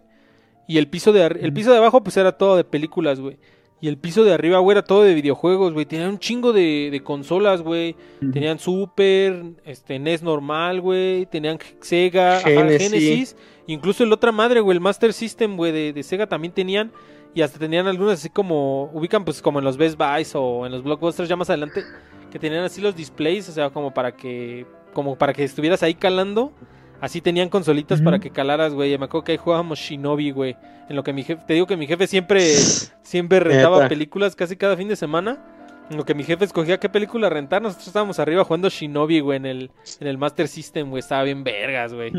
Y 0.67 0.77
el 0.77 0.87
piso 0.87 1.13
de 1.13 1.25
el 1.25 1.53
piso 1.53 1.71
de 1.71 1.77
abajo, 1.77 2.03
pues 2.03 2.17
era 2.17 2.31
todo 2.33 2.57
de 2.57 2.63
películas, 2.63 3.19
güey. 3.19 3.37
Y 3.81 3.87
el 3.87 3.97
piso 3.97 4.23
de 4.23 4.33
arriba, 4.33 4.57
güey, 4.59 4.77
era 4.77 4.83
todo 4.83 5.03
de 5.03 5.13
videojuegos, 5.13 5.73
güey. 5.73 5.85
Tenían 5.85 6.09
un 6.09 6.19
chingo 6.19 6.53
de, 6.53 6.89
de 6.91 7.03
consolas, 7.03 7.61
güey. 7.61 7.95
Tenían 8.33 8.57
Super, 8.57 9.43
este, 9.63 9.99
NES 9.99 10.23
normal, 10.23 10.81
güey. 10.81 11.25
Tenían 11.27 11.59
Sega, 11.81 12.39
Genesis. 12.39 13.35
Incluso 13.67 14.03
el 14.03 14.11
otra 14.11 14.31
madre, 14.31 14.61
güey, 14.61 14.75
el 14.75 14.81
Master 14.81 15.13
System, 15.13 15.57
güey, 15.57 15.71
de, 15.71 15.93
de 15.93 16.03
Sega 16.03 16.27
también 16.27 16.53
tenían. 16.53 16.91
Y 17.35 17.41
hasta 17.41 17.59
tenían 17.59 17.85
algunas 17.85 18.13
así 18.13 18.29
como, 18.29 18.89
ubican 18.93 19.25
pues 19.25 19.41
como 19.41 19.59
en 19.59 19.65
los 19.65 19.75
Best 19.75 19.97
Buys 19.97 20.31
o 20.35 20.65
en 20.65 20.71
los 20.71 20.83
Blockbusters 20.83 21.27
ya 21.27 21.35
más 21.35 21.49
adelante, 21.49 21.83
que 22.31 22.39
tenían 22.39 22.63
así 22.63 22.79
los 22.79 22.95
displays, 22.95 23.49
o 23.49 23.51
sea, 23.51 23.69
como 23.71 23.93
para 23.93 24.15
que, 24.15 24.65
como 24.93 25.17
para 25.17 25.33
que 25.33 25.43
estuvieras 25.43 25.83
ahí 25.83 25.95
calando. 25.95 26.53
Así 27.01 27.19
tenían 27.19 27.49
consolitas 27.49 28.01
para 28.01 28.19
que 28.19 28.29
calaras, 28.29 28.73
güey. 28.73 28.97
Me 28.97 29.05
acuerdo 29.05 29.25
que 29.25 29.33
ahí 29.33 29.37
jugábamos 29.37 29.77
Shinobi, 29.79 30.31
güey. 30.31 30.55
En 30.89 30.95
lo 30.95 31.03
que 31.03 31.11
mi 31.11 31.23
jefe, 31.23 31.43
te 31.45 31.53
digo 31.53 31.67
que 31.67 31.75
mi 31.75 31.87
jefe 31.87 32.07
siempre, 32.07 32.41
siempre 33.03 33.41
rentaba 33.41 33.89
películas 33.89 34.33
casi 34.33 34.55
cada 34.55 34.77
fin 34.77 34.87
de 34.87 34.95
semana. 34.95 35.43
En 35.89 35.97
lo 35.97 36.05
que 36.05 36.15
mi 36.15 36.23
jefe 36.23 36.45
escogía 36.45 36.79
qué 36.79 36.87
película 36.87 37.29
rentar, 37.29 37.61
nosotros 37.61 37.87
estábamos 37.87 38.17
arriba 38.17 38.45
jugando 38.45 38.69
Shinobi, 38.69 39.19
güey, 39.19 39.37
en 39.37 39.45
el, 39.45 39.71
en 39.99 40.07
el 40.07 40.17
Master 40.17 40.47
System, 40.47 40.89
güey. 40.89 41.01
Estaba 41.01 41.23
bien 41.23 41.43
vergas, 41.43 41.93
güey. 41.93 42.13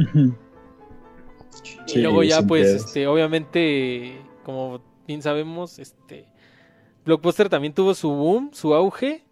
y 1.86 1.98
luego 1.98 2.22
ya, 2.22 2.42
pues, 2.42 2.68
este, 2.68 3.06
obviamente, 3.06 4.20
como 4.44 4.80
bien 5.06 5.22
sabemos, 5.22 5.78
este 5.78 6.26
Blockbuster 7.04 7.48
también 7.48 7.72
tuvo 7.72 7.94
su 7.94 8.10
boom, 8.10 8.50
su 8.52 8.74
auge. 8.74 9.22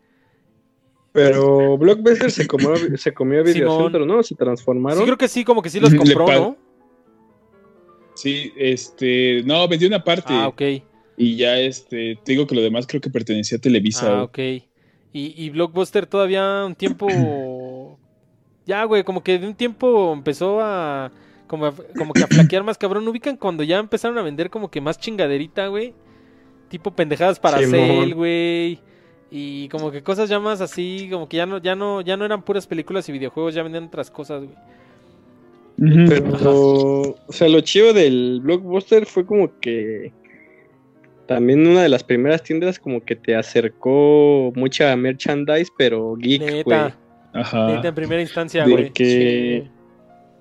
Pero 1.12 1.76
Blockbuster 1.76 2.30
se 2.30 2.46
comió, 2.48 2.74
se 2.96 3.12
comió 3.12 3.40
a 3.40 3.42
Videocentro, 3.42 4.06
¿no? 4.06 4.22
Se 4.22 4.34
transformaron. 4.34 4.98
Sí, 4.98 5.04
creo 5.04 5.18
que 5.18 5.28
sí, 5.28 5.44
como 5.44 5.62
que 5.62 5.70
sí 5.70 5.80
los 5.80 5.94
compró, 5.94 6.26
¿no? 6.26 6.56
Sí, 8.14 8.52
este, 8.56 9.42
no, 9.44 9.66
vendió 9.66 9.88
una 9.88 10.02
parte. 10.02 10.32
Ah, 10.32 10.48
ok. 10.48 10.62
Y 11.16 11.36
ya, 11.36 11.58
este, 11.58 12.18
te 12.24 12.32
digo 12.32 12.46
que 12.46 12.54
lo 12.54 12.62
demás 12.62 12.86
creo 12.86 13.00
que 13.00 13.10
pertenecía 13.10 13.58
a 13.58 13.60
Televisa. 13.60 14.18
Ah, 14.18 14.22
ok. 14.22 14.38
Y, 14.38 14.62
y 15.12 15.50
Blockbuster 15.50 16.06
todavía 16.06 16.64
un 16.64 16.74
tiempo 16.74 17.08
ya, 18.66 18.84
güey, 18.84 19.04
como 19.04 19.22
que 19.22 19.38
de 19.38 19.46
un 19.46 19.54
tiempo 19.54 20.12
empezó 20.12 20.60
a 20.60 21.10
como, 21.46 21.72
como 21.96 22.12
que 22.12 22.24
a 22.24 22.26
flaquear 22.26 22.64
más 22.64 22.78
cabrón. 22.78 23.06
¿Ubican 23.08 23.36
cuando 23.36 23.62
ya 23.62 23.78
empezaron 23.78 24.18
a 24.18 24.22
vender 24.22 24.50
como 24.50 24.70
que 24.70 24.80
más 24.80 24.98
chingaderita, 24.98 25.66
güey? 25.68 25.94
Tipo 26.68 26.90
pendejadas 26.90 27.38
para 27.38 27.58
hacer, 27.58 28.14
güey. 28.14 28.80
Y 29.30 29.68
como 29.68 29.90
que 29.90 30.02
cosas 30.02 30.28
ya 30.28 30.38
más 30.38 30.60
así, 30.60 31.08
como 31.10 31.28
que 31.28 31.38
ya 31.38 31.46
no, 31.46 31.58
ya 31.58 31.74
no, 31.74 32.00
ya 32.00 32.16
no 32.16 32.24
eran 32.24 32.42
puras 32.42 32.66
películas 32.66 33.08
y 33.08 33.12
videojuegos, 33.12 33.54
ya 33.54 33.62
vendían 33.62 33.84
otras 33.84 34.10
cosas, 34.10 34.44
güey. 34.44 34.56
Pero, 35.76 37.16
o 37.26 37.32
sea, 37.32 37.48
lo 37.48 37.60
chido 37.60 37.92
del 37.92 38.40
blockbuster 38.42 39.06
fue 39.06 39.26
como 39.26 39.58
que 39.58 40.12
también 41.26 41.66
una 41.66 41.82
de 41.82 41.88
las 41.88 42.04
primeras 42.04 42.44
tiendas 42.44 42.78
como 42.78 43.04
que 43.04 43.16
te 43.16 43.34
acercó 43.34 44.52
mucha 44.54 44.94
merchandise, 44.94 45.72
pero 45.76 46.14
geek, 46.14 46.64
güey. 46.64 46.92
Ajá. 47.32 47.66
Neta 47.66 47.88
en 47.88 47.94
primera 47.94 48.22
instancia, 48.22 48.64
güey. 48.64 48.84
Porque, 48.84 49.68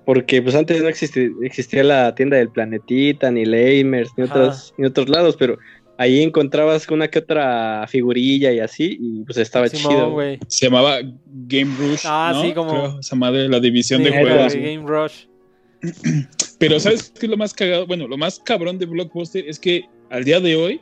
porque 0.04 0.42
pues 0.42 0.54
antes 0.54 0.82
no 0.82 0.88
existía, 0.88 1.28
existía 1.42 1.84
la 1.84 2.14
tienda 2.14 2.36
del 2.36 2.50
Planetita, 2.50 3.30
ni 3.30 3.44
Lamers, 3.44 4.10
ni, 4.16 4.24
otros, 4.24 4.74
ni 4.76 4.86
otros 4.86 5.08
lados, 5.08 5.36
pero 5.36 5.58
ahí 5.98 6.22
encontrabas 6.22 6.88
una 6.88 7.08
que 7.08 7.20
otra 7.20 7.86
figurilla 7.88 8.52
y 8.52 8.60
así, 8.60 8.98
y 9.00 9.24
pues 9.24 9.38
estaba 9.38 9.68
chido. 9.68 10.16
Se 10.48 10.66
llamaba 10.66 10.98
Game 11.26 11.74
Rush. 11.78 12.02
Ah, 12.04 12.38
sí, 12.42 12.52
como. 12.52 13.02
se 13.02 13.10
llamaba 13.10 13.36
la 13.36 13.60
división 13.60 14.02
de 14.02 14.10
juegos. 14.10 14.54
Game 14.54 14.84
Rush. 14.86 15.26
Pero 16.58 16.80
¿sabes 16.80 17.12
qué 17.18 17.26
es 17.26 17.30
lo 17.30 17.36
más 17.36 17.52
cagado? 17.52 17.86
Bueno, 17.86 18.08
lo 18.08 18.16
más 18.16 18.38
cabrón 18.38 18.78
de 18.78 18.86
Blockbuster 18.86 19.46
es 19.48 19.58
que 19.58 19.84
al 20.10 20.24
día 20.24 20.40
de 20.40 20.56
hoy, 20.56 20.80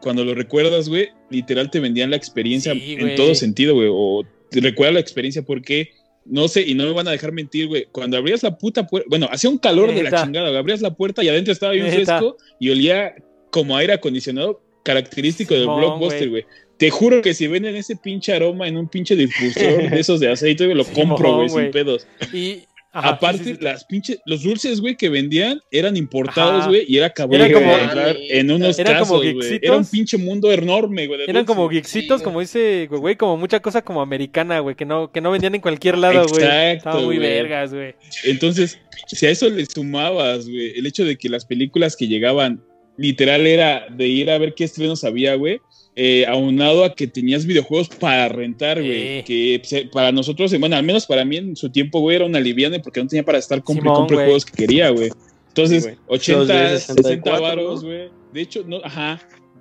cuando 0.00 0.24
lo 0.24 0.34
recuerdas, 0.34 0.88
güey, 0.88 1.08
literal 1.28 1.70
te 1.70 1.80
vendían 1.80 2.10
la 2.10 2.16
experiencia 2.16 2.72
en 2.72 3.14
todo 3.16 3.34
sentido, 3.34 3.74
güey. 3.74 3.88
O 3.92 4.24
te 4.50 4.60
recuerda 4.60 4.94
la 4.94 5.00
experiencia 5.00 5.42
porque, 5.42 5.90
no 6.24 6.48
sé, 6.48 6.62
y 6.62 6.74
no 6.74 6.84
me 6.84 6.92
van 6.92 7.08
a 7.08 7.12
dejar 7.12 7.32
mentir, 7.32 7.66
güey. 7.68 7.86
Cuando 7.90 8.16
abrías 8.16 8.42
la 8.42 8.56
puta 8.56 8.86
puerta, 8.86 9.06
bueno, 9.08 9.28
hacía 9.30 9.50
un 9.50 9.58
calor 9.58 9.92
de 9.92 10.02
la 10.02 10.22
chingada, 10.22 10.48
güey. 10.48 10.58
Abrías 10.58 10.80
la 10.80 10.94
puerta 10.94 11.24
y 11.24 11.28
adentro 11.28 11.52
estaba 11.52 11.72
bien 11.72 11.90
fresco 11.90 12.36
y 12.58 12.70
olía 12.70 13.14
como 13.50 13.76
aire 13.76 13.92
acondicionado 13.92 14.62
característico 14.82 15.54
del 15.54 15.66
Blockbuster, 15.66 16.30
güey. 16.30 16.46
Te 16.76 16.88
juro 16.88 17.20
que 17.20 17.34
si 17.34 17.46
venden 17.46 17.76
ese 17.76 17.94
pinche 17.94 18.32
aroma 18.32 18.66
en 18.66 18.78
un 18.78 18.88
pinche 18.88 19.14
difusor 19.14 19.90
de 19.90 20.00
esos 20.00 20.18
de 20.18 20.32
aceite, 20.32 20.74
lo 20.74 20.84
compro, 20.86 21.36
güey, 21.36 21.48
sin 21.50 21.70
pedos. 21.70 22.06
Y, 22.32 22.62
Aparte, 22.92 23.56
las 23.60 23.84
pinches, 23.84 24.18
los 24.26 24.42
dulces, 24.42 24.80
güey, 24.80 24.96
que 24.96 25.08
vendían 25.08 25.60
eran 25.70 25.96
importados, 25.96 26.66
güey, 26.66 26.84
y 26.88 26.98
era 26.98 27.10
cabrón 27.10 27.42
era 27.42 27.54
como, 27.54 27.72
en 27.72 28.50
unos 28.50 28.76
casos, 28.76 29.22
güey. 29.32 29.60
Era 29.62 29.76
un 29.76 29.84
pinche 29.84 30.18
mundo 30.18 30.50
enorme, 30.50 31.06
güey. 31.06 31.20
Eran 31.28 31.44
como 31.44 31.68
geeksitos, 31.68 32.20
como 32.20 32.40
dice, 32.40 32.88
güey, 32.90 33.14
como 33.14 33.36
mucha 33.36 33.60
cosa 33.60 33.82
como 33.82 34.00
americana, 34.00 34.58
güey, 34.58 34.74
que 34.74 34.84
no, 34.84 35.12
que 35.12 35.20
no 35.20 35.30
vendían 35.30 35.54
en 35.54 35.60
cualquier 35.60 35.98
lado, 35.98 36.26
güey. 36.26 36.44
Estaba 36.44 37.00
muy 37.00 37.18
vergas, 37.18 37.72
güey. 37.72 37.94
Entonces, 38.24 38.78
si 39.06 39.26
a 39.26 39.30
eso 39.30 39.48
le 39.48 39.64
sumabas, 39.66 40.48
güey, 40.48 40.78
el 40.78 40.86
hecho 40.86 41.04
de 41.04 41.16
que 41.16 41.28
las 41.28 41.44
películas 41.44 41.94
que 41.96 42.08
llegaban, 42.08 42.60
literal, 42.96 43.46
era 43.46 43.86
de 43.88 44.08
ir 44.08 44.30
a 44.30 44.38
ver 44.38 44.54
qué 44.54 44.64
estrenos 44.64 45.04
había, 45.04 45.36
güey 45.36 45.60
eh, 46.02 46.24
aunado 46.26 46.82
a 46.82 46.94
que 46.94 47.06
tenías 47.06 47.44
videojuegos 47.44 47.90
para 47.90 48.26
rentar, 48.30 48.82
güey. 48.82 49.22
Que 49.22 49.60
para 49.92 50.10
nosotros, 50.10 50.58
bueno, 50.58 50.74
al 50.74 50.82
menos 50.82 51.04
para 51.04 51.26
mí 51.26 51.36
en 51.36 51.54
su 51.56 51.68
tiempo, 51.68 52.00
güey, 52.00 52.16
era 52.16 52.24
una 52.24 52.40
liviana 52.40 52.78
porque 52.78 53.02
no 53.02 53.06
tenía 53.06 53.22
para 53.22 53.36
estar 53.36 53.62
comprando 53.62 54.06
juegos 54.08 54.46
que 54.46 54.52
quería, 54.52 54.88
güey. 54.88 55.10
Entonces, 55.48 55.98
80, 56.06 56.78
60 56.78 57.40
varos, 57.40 57.84
güey. 57.84 58.08
De 58.32 58.40
hecho, 58.40 58.64
no, 58.66 58.78
ajá. 58.82 59.20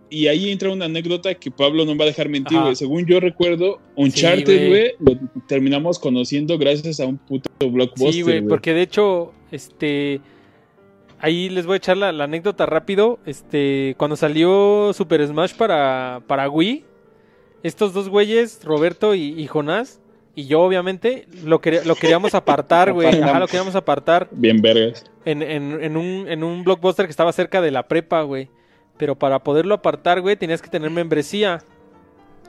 Y 0.09 0.27
ahí 0.27 0.49
entra 0.49 0.71
una 0.71 0.85
anécdota 0.85 1.35
que 1.35 1.51
Pablo 1.51 1.83
no 1.83 1.97
va 1.97 2.05
a 2.05 2.07
dejar 2.07 2.29
mentir, 2.29 2.57
güey. 2.57 2.75
Según 2.77 3.05
yo 3.05 3.19
recuerdo, 3.19 3.81
Uncharted, 3.97 4.69
güey, 4.69 4.91
lo 4.99 5.19
terminamos 5.45 5.99
conociendo 5.99 6.57
gracias 6.57 7.01
a 7.01 7.05
un 7.05 7.17
puto 7.17 7.49
blockbuster. 7.69 8.13
Sí, 8.13 8.21
güey, 8.21 8.41
porque 8.47 8.73
de 8.73 8.83
hecho, 8.83 9.33
este 9.51 10.21
ahí 11.19 11.49
les 11.49 11.65
voy 11.65 11.75
a 11.75 11.77
echar 11.77 11.97
la, 11.97 12.09
anécdota 12.09 12.65
rápido. 12.65 13.19
Este, 13.25 13.95
cuando 13.97 14.15
salió 14.15 14.91
Super 14.93 15.25
Smash 15.25 15.53
para, 15.55 16.21
para 16.27 16.49
Wii, 16.49 16.85
estos 17.63 17.93
dos 17.93 18.09
güeyes, 18.09 18.63
Roberto 18.63 19.15
y, 19.15 19.45
Jonás, 19.47 20.01
y 20.35 20.45
yo 20.45 20.61
obviamente, 20.61 21.27
lo, 21.43 21.61
lo 21.85 21.95
queríamos 21.95 22.33
apartar, 22.33 22.93
güey. 22.93 23.21
Ajá, 23.21 23.39
lo 23.39 23.47
queríamos 23.47 23.75
apartar. 23.75 24.27
Bien 24.31 24.61
vergas. 24.61 25.05
En, 25.25 25.41
en, 25.41 25.83
en, 25.83 25.97
un, 25.97 26.27
en 26.27 26.43
un 26.43 26.63
blockbuster 26.63 27.05
que 27.05 27.11
estaba 27.11 27.31
cerca 27.33 27.61
de 27.61 27.71
la 27.71 27.87
prepa, 27.87 28.21
güey. 28.21 28.49
Pero 28.97 29.15
para 29.15 29.39
poderlo 29.39 29.75
apartar, 29.75 30.21
güey, 30.21 30.35
tenías 30.35 30.61
que 30.61 30.69
tener 30.69 30.89
membresía. 30.89 31.63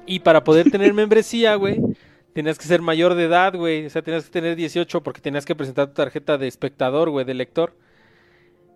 Y 0.07 0.21
para 0.21 0.45
poder 0.45 0.71
tener 0.71 0.93
membresía, 0.95 1.55
güey, 1.55 1.81
tenías 2.33 2.59
que 2.59 2.65
ser 2.65 2.81
mayor 2.81 3.15
de 3.15 3.25
edad, 3.25 3.55
güey. 3.55 3.87
O 3.87 3.91
sea, 3.91 4.03
tenías 4.03 4.25
que 4.25 4.31
tener 4.31 4.57
18 4.57 5.03
porque 5.03 5.21
tenías 5.21 5.45
que 5.45 5.55
presentar 5.55 5.89
tu 5.89 5.95
tarjeta 5.95 6.39
de 6.39 6.49
espectador, 6.49 7.11
güey, 7.11 7.25
de 7.25 7.35
lector. 7.35 7.75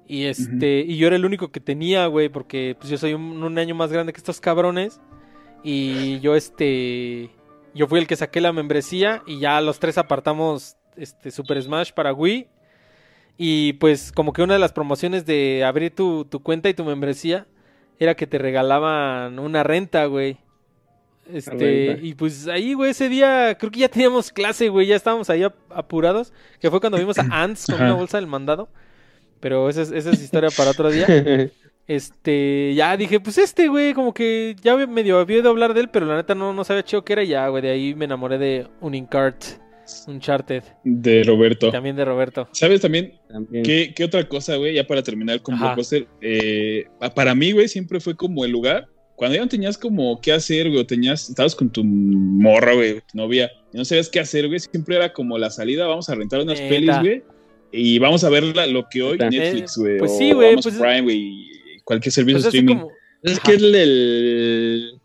Y 0.06 0.24
este, 0.24 0.80
y 0.80 0.96
yo 0.96 1.06
era 1.06 1.16
el 1.16 1.24
único 1.24 1.50
que 1.50 1.60
tenía, 1.60 2.06
güey, 2.06 2.28
porque 2.28 2.76
pues 2.78 2.90
yo 2.90 2.98
soy 2.98 3.14
un, 3.14 3.58
año 3.58 3.74
más 3.74 3.90
grande 3.90 4.12
que 4.12 4.18
estos 4.18 4.40
cabrones. 4.40 5.00
Y 5.62 6.20
yo 6.20 6.36
este, 6.36 7.30
yo 7.74 7.86
fui 7.86 7.98
el 7.98 8.06
que 8.06 8.16
saqué 8.16 8.40
la 8.40 8.52
membresía 8.52 9.22
y 9.26 9.38
ya 9.38 9.60
los 9.60 9.78
tres 9.78 9.96
apartamos 9.96 10.76
este 10.96 11.30
Super 11.30 11.62
Smash 11.62 11.92
para 11.92 12.12
Wii. 12.12 12.48
Y 13.38 13.72
pues 13.74 14.12
como 14.12 14.32
que 14.32 14.42
una 14.42 14.54
de 14.54 14.60
las 14.60 14.72
promociones 14.72 15.24
de 15.26 15.64
abrir 15.64 15.94
tu, 15.94 16.24
tu 16.26 16.42
cuenta 16.42 16.68
y 16.68 16.74
tu 16.74 16.84
membresía 16.84 17.46
era 17.98 18.14
que 18.14 18.26
te 18.26 18.38
regalaban 18.38 19.38
una 19.38 19.62
renta, 19.62 20.04
güey. 20.06 20.38
Este, 21.32 21.98
y 22.02 22.14
pues 22.14 22.48
ahí, 22.48 22.74
güey, 22.74 22.90
ese 22.90 23.08
día 23.08 23.56
creo 23.58 23.70
que 23.70 23.80
ya 23.80 23.88
teníamos 23.88 24.30
clase, 24.30 24.68
güey, 24.68 24.86
ya 24.86 24.96
estábamos 24.96 25.30
ahí 25.30 25.42
apurados, 25.70 26.34
que 26.60 26.70
fue 26.70 26.80
cuando 26.80 26.98
vimos 26.98 27.18
a 27.18 27.22
Ants 27.42 27.66
con 27.66 27.76
una 27.76 27.94
bolsa 27.94 28.18
del 28.18 28.26
mandado. 28.26 28.68
Pero 29.40 29.68
esa 29.68 29.82
es, 29.82 29.90
esa 29.90 30.10
es 30.10 30.22
historia 30.22 30.50
para 30.50 30.70
otro 30.70 30.90
día. 30.90 31.06
Este, 31.86 32.72
ya 32.74 32.96
dije, 32.96 33.20
pues 33.20 33.36
este, 33.36 33.68
güey, 33.68 33.92
como 33.92 34.14
que 34.14 34.56
ya 34.62 34.74
medio 34.86 35.18
había 35.18 35.36
oído 35.36 35.50
hablar 35.50 35.74
de 35.74 35.82
él, 35.82 35.90
pero 35.90 36.06
la 36.06 36.16
neta 36.16 36.34
no, 36.34 36.52
no 36.54 36.64
sabía 36.64 36.82
chido 36.82 37.04
qué 37.04 37.12
era. 37.12 37.24
Y 37.24 37.28
ya, 37.28 37.48
güey, 37.48 37.62
de 37.62 37.70
ahí 37.70 37.94
me 37.94 38.06
enamoré 38.06 38.38
de 38.38 38.66
un 38.80 38.94
Incart, 38.94 39.44
Uncharted. 40.06 40.62
De 40.82 41.22
Roberto. 41.24 41.70
También 41.70 41.96
de 41.96 42.04
Roberto. 42.04 42.48
¿Sabes 42.52 42.80
también, 42.80 43.12
¿qué, 43.62 43.92
qué, 43.94 44.04
otra 44.04 44.26
cosa, 44.26 44.56
güey? 44.56 44.74
Ya 44.74 44.86
para 44.86 45.02
terminar 45.02 45.42
con 45.42 45.58
Blockbuster. 45.58 46.06
Eh, 46.22 46.86
para 47.14 47.34
mí, 47.34 47.52
güey, 47.52 47.68
siempre 47.68 48.00
fue 48.00 48.16
como 48.16 48.44
el 48.44 48.50
lugar. 48.50 48.88
Cuando 49.16 49.36
ya 49.36 49.42
no 49.42 49.48
tenías 49.48 49.78
como 49.78 50.20
qué 50.20 50.32
hacer, 50.32 50.68
güey, 50.68 50.80
o 50.80 50.86
tenías, 50.86 51.28
estabas 51.28 51.54
con 51.54 51.70
tu 51.70 51.84
morra, 51.84 52.74
güey, 52.74 53.00
tu 53.00 53.16
novia, 53.16 53.48
y 53.72 53.76
no 53.76 53.84
sabías 53.84 54.08
qué 54.08 54.18
hacer, 54.18 54.48
güey, 54.48 54.58
siempre 54.58 54.96
era 54.96 55.12
como 55.12 55.38
la 55.38 55.50
salida, 55.50 55.86
vamos 55.86 56.08
a 56.08 56.16
rentar 56.16 56.40
unas 56.40 56.60
pelis, 56.60 56.98
güey 56.98 57.22
y 57.76 57.98
vamos 57.98 58.22
a 58.24 58.30
ver 58.30 58.44
lo 58.44 58.88
que 58.88 59.02
hoy 59.02 59.18
Netflix, 59.18 59.76
güey. 59.76 59.98
Pues 59.98 60.16
sí, 60.16 60.32
güey. 60.32 60.54
Pues 60.54 60.76
Prime, 60.76 61.02
güey. 61.02 61.50
Cualquier 61.84 62.12
servicio 62.12 62.38
de 62.38 62.44
pues 62.44 62.54
streaming. 62.54 62.86
Es 63.22 63.40
que 63.40 63.54
es 63.54 63.62
el, 63.62 65.00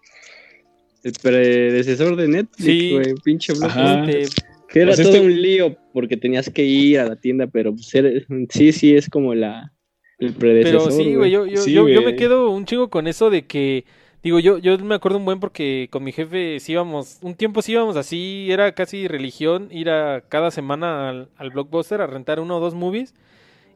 el 1.04 1.14
predecesor 1.22 2.16
de 2.16 2.28
Netflix, 2.28 2.92
güey. 2.92 3.16
Pinche 3.24 3.54
bloque. 3.54 4.28
Que 4.68 4.82
era 4.82 4.90
pues 4.90 5.02
todo 5.02 5.16
este 5.16 5.20
un 5.20 5.42
lío 5.42 5.76
porque 5.94 6.16
tenías 6.16 6.50
que 6.50 6.64
ir 6.64 7.00
a 7.00 7.06
la 7.06 7.16
tienda, 7.16 7.48
pero 7.48 7.76
sí, 7.78 8.72
sí 8.72 8.96
es 8.96 9.10
como 9.10 9.34
la 9.34 9.74
el 10.20 10.34
predecesor. 10.34 10.90
Pero 10.90 11.04
sí, 11.04 11.16
güey, 11.16 11.32
yo, 11.32 11.46
yo, 11.48 11.66
yo, 11.66 11.88
yo, 11.88 12.02
me 12.04 12.16
quedo 12.16 12.52
un 12.52 12.66
chingo 12.66 12.90
con 12.90 13.08
eso 13.08 13.32
de 13.32 13.48
que 13.48 13.86
Digo, 14.22 14.40
yo, 14.40 14.58
yo 14.58 14.78
me 14.80 14.96
acuerdo 14.96 15.18
un 15.18 15.26
buen 15.26 15.40
porque 15.40 15.88
con 15.92 16.04
mi 16.04 16.12
jefe 16.12 16.60
sí 16.60 16.74
íbamos, 16.74 17.20
un 17.22 17.36
tiempo 17.36 17.62
sí 17.62 17.72
íbamos 17.72 17.96
así, 17.96 18.48
era 18.52 18.74
casi 18.74 19.08
religión 19.08 19.70
ir 19.72 19.90
a 19.90 20.22
cada 20.28 20.52
semana 20.52 21.10
al, 21.10 21.50
blockbuster 21.52 22.02
a 22.02 22.08
rentar 22.08 22.42
uno 22.42 22.58
o 22.58 22.60
dos 22.60 22.74
movies. 22.74 23.14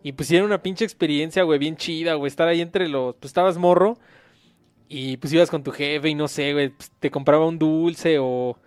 Y 0.03 0.11
pues 0.13 0.29
era 0.31 0.43
una 0.43 0.61
pinche 0.61 0.83
experiencia, 0.83 1.43
güey, 1.43 1.59
bien 1.59 1.77
chida, 1.77 2.15
güey, 2.15 2.27
estar 2.27 2.49
ahí 2.49 2.59
entre 2.59 2.89
los, 2.89 3.15
pues 3.15 3.29
estabas 3.29 3.57
morro 3.57 3.97
y 4.89 5.15
pues 5.17 5.31
ibas 5.31 5.49
con 5.49 5.63
tu 5.63 5.71
jefe 5.71 6.09
y 6.09 6.15
no 6.15 6.27
sé, 6.27 6.51
güey, 6.51 6.69
pues, 6.69 6.91
te 6.99 7.09
compraba 7.09 7.47
un 7.47 7.57
dulce 7.57 8.19
o, 8.19 8.57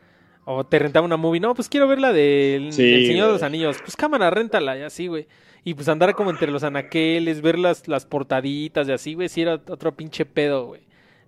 o 0.46 0.64
te 0.64 0.78
rentaba 0.78 1.04
una 1.04 1.18
movie. 1.18 1.40
No, 1.40 1.54
pues 1.54 1.68
quiero 1.68 1.88
ver 1.88 2.00
la 2.00 2.12
del 2.14 2.72
Señor 2.72 3.26
de 3.26 3.32
los 3.34 3.42
Anillos. 3.42 3.76
Pues 3.82 3.96
cámara, 3.96 4.30
réntala 4.30 4.78
y 4.78 4.82
así, 4.82 5.08
güey. 5.08 5.28
Y 5.62 5.74
pues 5.74 5.88
andar 5.88 6.14
como 6.14 6.30
entre 6.30 6.50
los 6.50 6.62
anaqueles, 6.62 7.42
ver 7.42 7.58
las, 7.58 7.86
las 7.86 8.06
portaditas 8.06 8.88
y 8.88 8.92
así, 8.92 9.14
güey, 9.14 9.28
sí 9.28 9.42
era 9.42 9.54
otro 9.54 9.94
pinche 9.94 10.24
pedo, 10.24 10.68
güey. 10.68 10.85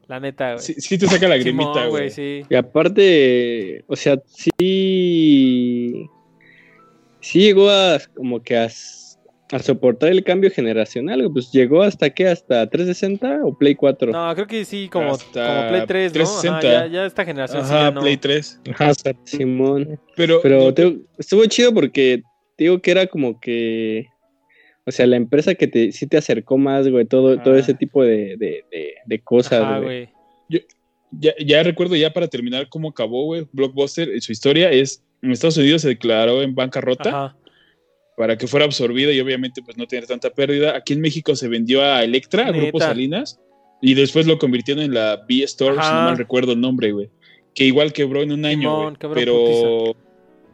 La 0.08 0.18
neta, 0.18 0.54
güey. 0.54 0.64
Sí, 0.64 0.96
te 0.96 1.06
saca 1.06 1.28
la 1.28 1.36
grimita, 1.36 1.86
güey. 1.86 2.10
Sí. 2.10 2.42
Y 2.48 2.54
aparte, 2.54 3.84
o 3.86 3.94
sea, 3.94 4.20
sí. 4.26 6.08
Sí 7.20 7.42
llegó 7.42 7.68
a 7.68 7.98
como 8.14 8.42
que 8.42 8.56
a, 8.56 8.70
soportar 9.60 10.10
el 10.10 10.24
cambio 10.24 10.50
generacional. 10.50 11.28
Pues 11.30 11.52
llegó 11.52 11.82
hasta 11.82 12.08
qué? 12.08 12.26
¿Hasta 12.26 12.66
360 12.70 13.40
o 13.44 13.56
Play 13.58 13.74
4? 13.74 14.10
No, 14.12 14.34
creo 14.34 14.46
que 14.46 14.64
sí, 14.64 14.88
como, 14.88 15.10
como 15.10 15.68
Play 15.68 15.84
3, 15.86 16.14
¿no? 16.14 16.62
ya, 16.62 16.86
ya, 16.86 17.04
esta 17.04 17.26
generación 17.26 17.62
Ajá, 17.62 17.92
Play 17.92 18.16
3. 18.16 18.62
Ajá, 18.72 18.92
Simón. 19.24 20.00
Pero, 20.16 20.40
Pero 20.42 20.74
estuvo 21.18 21.44
chido 21.44 21.74
porque 21.74 22.22
digo 22.56 22.80
que 22.80 22.90
era 22.90 23.06
como 23.06 23.38
que 23.38 24.08
o 24.88 24.92
sea, 24.92 25.06
la 25.06 25.16
empresa 25.16 25.54
que 25.54 25.68
te, 25.68 25.92
sí 25.92 26.06
te 26.06 26.16
acercó 26.16 26.56
más, 26.56 26.88
güey, 26.88 27.04
todo, 27.04 27.38
todo 27.42 27.56
ese 27.56 27.74
tipo 27.74 28.02
de, 28.02 28.36
de, 28.38 28.64
de, 29.04 29.18
cosas, 29.20 29.82
güey. 29.82 30.08
Yo 30.48 30.60
ya, 31.10 31.34
ya, 31.44 31.62
recuerdo 31.62 31.94
ya 31.94 32.12
para 32.12 32.28
terminar 32.28 32.68
cómo 32.70 32.88
acabó, 32.88 33.26
güey, 33.26 33.46
Blockbuster, 33.52 34.08
su 34.22 34.32
historia 34.32 34.70
es 34.70 35.04
en 35.22 35.32
Estados 35.32 35.58
Unidos 35.58 35.82
se 35.82 35.88
declaró 35.88 36.42
en 36.42 36.54
bancarrota 36.54 37.36
para 38.16 38.38
que 38.38 38.46
fuera 38.46 38.64
absorbida 38.64 39.12
y 39.12 39.20
obviamente 39.20 39.62
pues 39.62 39.76
no 39.76 39.86
tener 39.86 40.06
tanta 40.06 40.30
pérdida. 40.30 40.74
Aquí 40.74 40.94
en 40.94 41.00
México 41.00 41.36
se 41.36 41.48
vendió 41.48 41.82
a 41.82 42.02
Electra, 42.02 42.46
a 42.46 42.52
Grupo 42.52 42.80
Salinas, 42.80 43.38
y 43.82 43.94
después 43.94 44.26
lo 44.26 44.38
convirtieron 44.38 44.82
en 44.82 44.94
la 44.94 45.24
B 45.28 45.42
Store, 45.42 45.74
si 45.74 45.88
no 45.88 46.02
mal 46.02 46.18
recuerdo 46.18 46.52
el 46.52 46.60
nombre, 46.60 46.92
güey. 46.92 47.10
Que 47.54 47.64
igual 47.64 47.92
quebró 47.92 48.22
en 48.22 48.32
un 48.32 48.44
año, 48.44 48.94
pero 49.14 49.94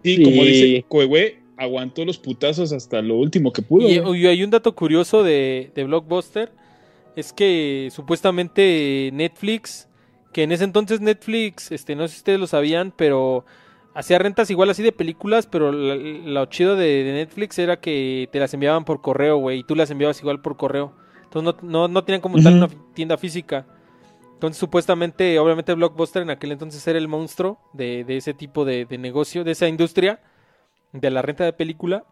sí, 0.02 0.22
como 0.22 0.44
dice 0.44 0.84
güey, 0.88 1.36
aguantó 1.56 2.04
los 2.04 2.18
putazos 2.18 2.72
hasta 2.72 3.02
lo 3.02 3.16
último 3.16 3.52
que 3.52 3.62
pudo. 3.62 3.88
Y, 3.88 4.26
hay 4.26 4.42
un 4.42 4.50
dato 4.50 4.74
curioso 4.74 5.22
de, 5.22 5.70
de 5.74 5.84
Blockbuster, 5.84 6.52
es 7.16 7.32
que 7.32 7.88
supuestamente 7.92 9.10
Netflix, 9.12 9.88
que 10.32 10.42
en 10.42 10.52
ese 10.52 10.64
entonces 10.64 11.00
Netflix, 11.00 11.70
este, 11.72 11.94
no 11.94 12.08
sé 12.08 12.14
si 12.14 12.18
ustedes 12.18 12.40
lo 12.40 12.46
sabían, 12.46 12.92
pero 12.96 13.44
hacía 13.94 14.18
rentas 14.18 14.50
igual 14.50 14.70
así 14.70 14.82
de 14.82 14.92
películas, 14.92 15.46
pero 15.46 15.72
lo 15.72 16.46
chido 16.46 16.76
de, 16.76 17.04
Netflix 17.14 17.58
era 17.58 17.80
que 17.80 18.28
te 18.32 18.40
las 18.40 18.52
enviaban 18.52 18.84
por 18.84 19.00
correo, 19.00 19.38
güey, 19.38 19.60
y 19.60 19.64
tú 19.64 19.76
las 19.76 19.90
enviabas 19.90 20.20
igual 20.20 20.40
por 20.40 20.56
correo. 20.56 20.92
Entonces 21.22 21.62
no, 21.62 21.88
no, 21.88 22.04
tenían 22.04 22.20
como 22.20 22.40
tal 22.42 22.54
una 22.54 22.68
tienda 22.94 23.16
física. 23.16 23.66
Entonces 24.34 24.58
supuestamente, 24.58 25.38
obviamente 25.38 25.72
Blockbuster 25.72 26.22
en 26.22 26.30
aquel 26.30 26.52
entonces 26.52 26.86
era 26.86 26.98
el 26.98 27.08
monstruo 27.08 27.58
de, 27.72 28.04
ese 28.08 28.34
tipo 28.34 28.64
de, 28.64 28.86
negocio, 28.98 29.44
de 29.44 29.52
esa 29.52 29.68
industria, 29.68 30.20
de 30.94 31.10
la 31.10 31.22
renta 31.22 31.44
de 31.44 31.52
película. 31.52 32.04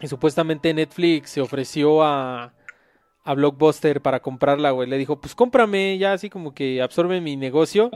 Y 0.00 0.08
supuestamente 0.08 0.74
Netflix 0.74 1.30
se 1.30 1.40
ofreció 1.40 2.02
a, 2.02 2.52
a 3.24 3.34
Blockbuster 3.34 4.00
para 4.00 4.20
comprarla, 4.20 4.70
güey. 4.72 4.88
Le 4.88 4.98
dijo, 4.98 5.20
pues 5.20 5.34
cómprame, 5.34 5.96
ya 5.98 6.12
así 6.12 6.28
como 6.28 6.54
que 6.54 6.82
absorbe 6.82 7.20
mi 7.20 7.36
negocio. 7.36 7.90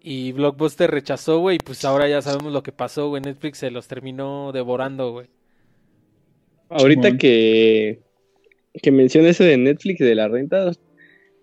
Y 0.00 0.32
Blockbuster 0.32 0.90
rechazó, 0.90 1.38
güey, 1.38 1.56
y 1.56 1.58
pues 1.64 1.84
ahora 1.84 2.08
ya 2.08 2.20
sabemos 2.22 2.52
lo 2.52 2.62
que 2.62 2.72
pasó, 2.72 3.08
güey. 3.08 3.22
Netflix 3.22 3.58
se 3.58 3.70
los 3.70 3.88
terminó 3.88 4.50
devorando, 4.52 5.12
güey. 5.12 5.28
Ahorita 6.68 7.16
que, 7.18 8.00
que 8.82 8.90
mencioné 8.90 9.28
eso 9.28 9.44
de 9.44 9.58
Netflix, 9.58 10.00
de 10.00 10.14
la 10.14 10.26
renta, 10.26 10.72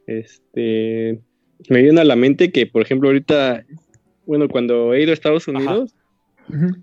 este, 0.07 1.21
me 1.69 1.81
viene 1.81 2.01
a 2.01 2.05
la 2.05 2.15
mente 2.15 2.51
que, 2.51 2.65
por 2.65 2.81
ejemplo, 2.81 3.09
ahorita, 3.09 3.63
bueno, 4.25 4.49
cuando 4.49 4.93
he 4.93 5.03
ido 5.03 5.11
a 5.11 5.13
Estados 5.13 5.47
Unidos, 5.47 5.95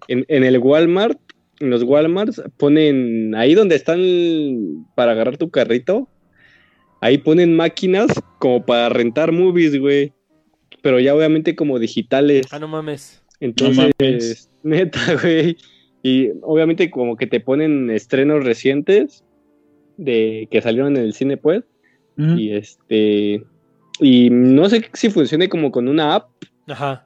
en, 0.08 0.24
en, 0.28 0.44
el 0.44 0.58
Walmart, 0.58 1.18
en 1.60 1.70
los 1.70 1.82
Walmarts, 1.82 2.42
ponen 2.56 3.34
ahí 3.34 3.54
donde 3.54 3.76
están 3.76 4.86
para 4.94 5.12
agarrar 5.12 5.36
tu 5.36 5.50
carrito, 5.50 6.08
ahí 7.00 7.18
ponen 7.18 7.54
máquinas 7.54 8.08
como 8.38 8.64
para 8.64 8.88
rentar 8.88 9.32
movies, 9.32 9.78
güey 9.78 10.12
pero 10.86 11.00
ya 11.00 11.16
obviamente 11.16 11.56
como 11.56 11.80
digitales. 11.80 12.46
Ah, 12.52 12.60
no 12.60 12.68
mames. 12.68 13.20
Entonces, 13.40 14.48
neta, 14.62 15.00
güey. 15.20 15.56
Y 16.00 16.30
obviamente 16.42 16.92
como 16.92 17.16
que 17.16 17.26
te 17.26 17.40
ponen 17.40 17.90
estrenos 17.90 18.44
recientes 18.44 19.24
de 19.96 20.46
que 20.48 20.62
salieron 20.62 20.96
en 20.96 21.02
el 21.02 21.12
cine, 21.12 21.38
pues. 21.38 21.64
Y 22.16 22.52
este. 22.52 23.44
Y 23.98 24.30
no 24.30 24.68
sé 24.68 24.88
si 24.92 25.10
funcione 25.10 25.48
como 25.48 25.72
con 25.72 25.88
una 25.88 26.14
app. 26.14 26.30
Ajá. 26.68 27.04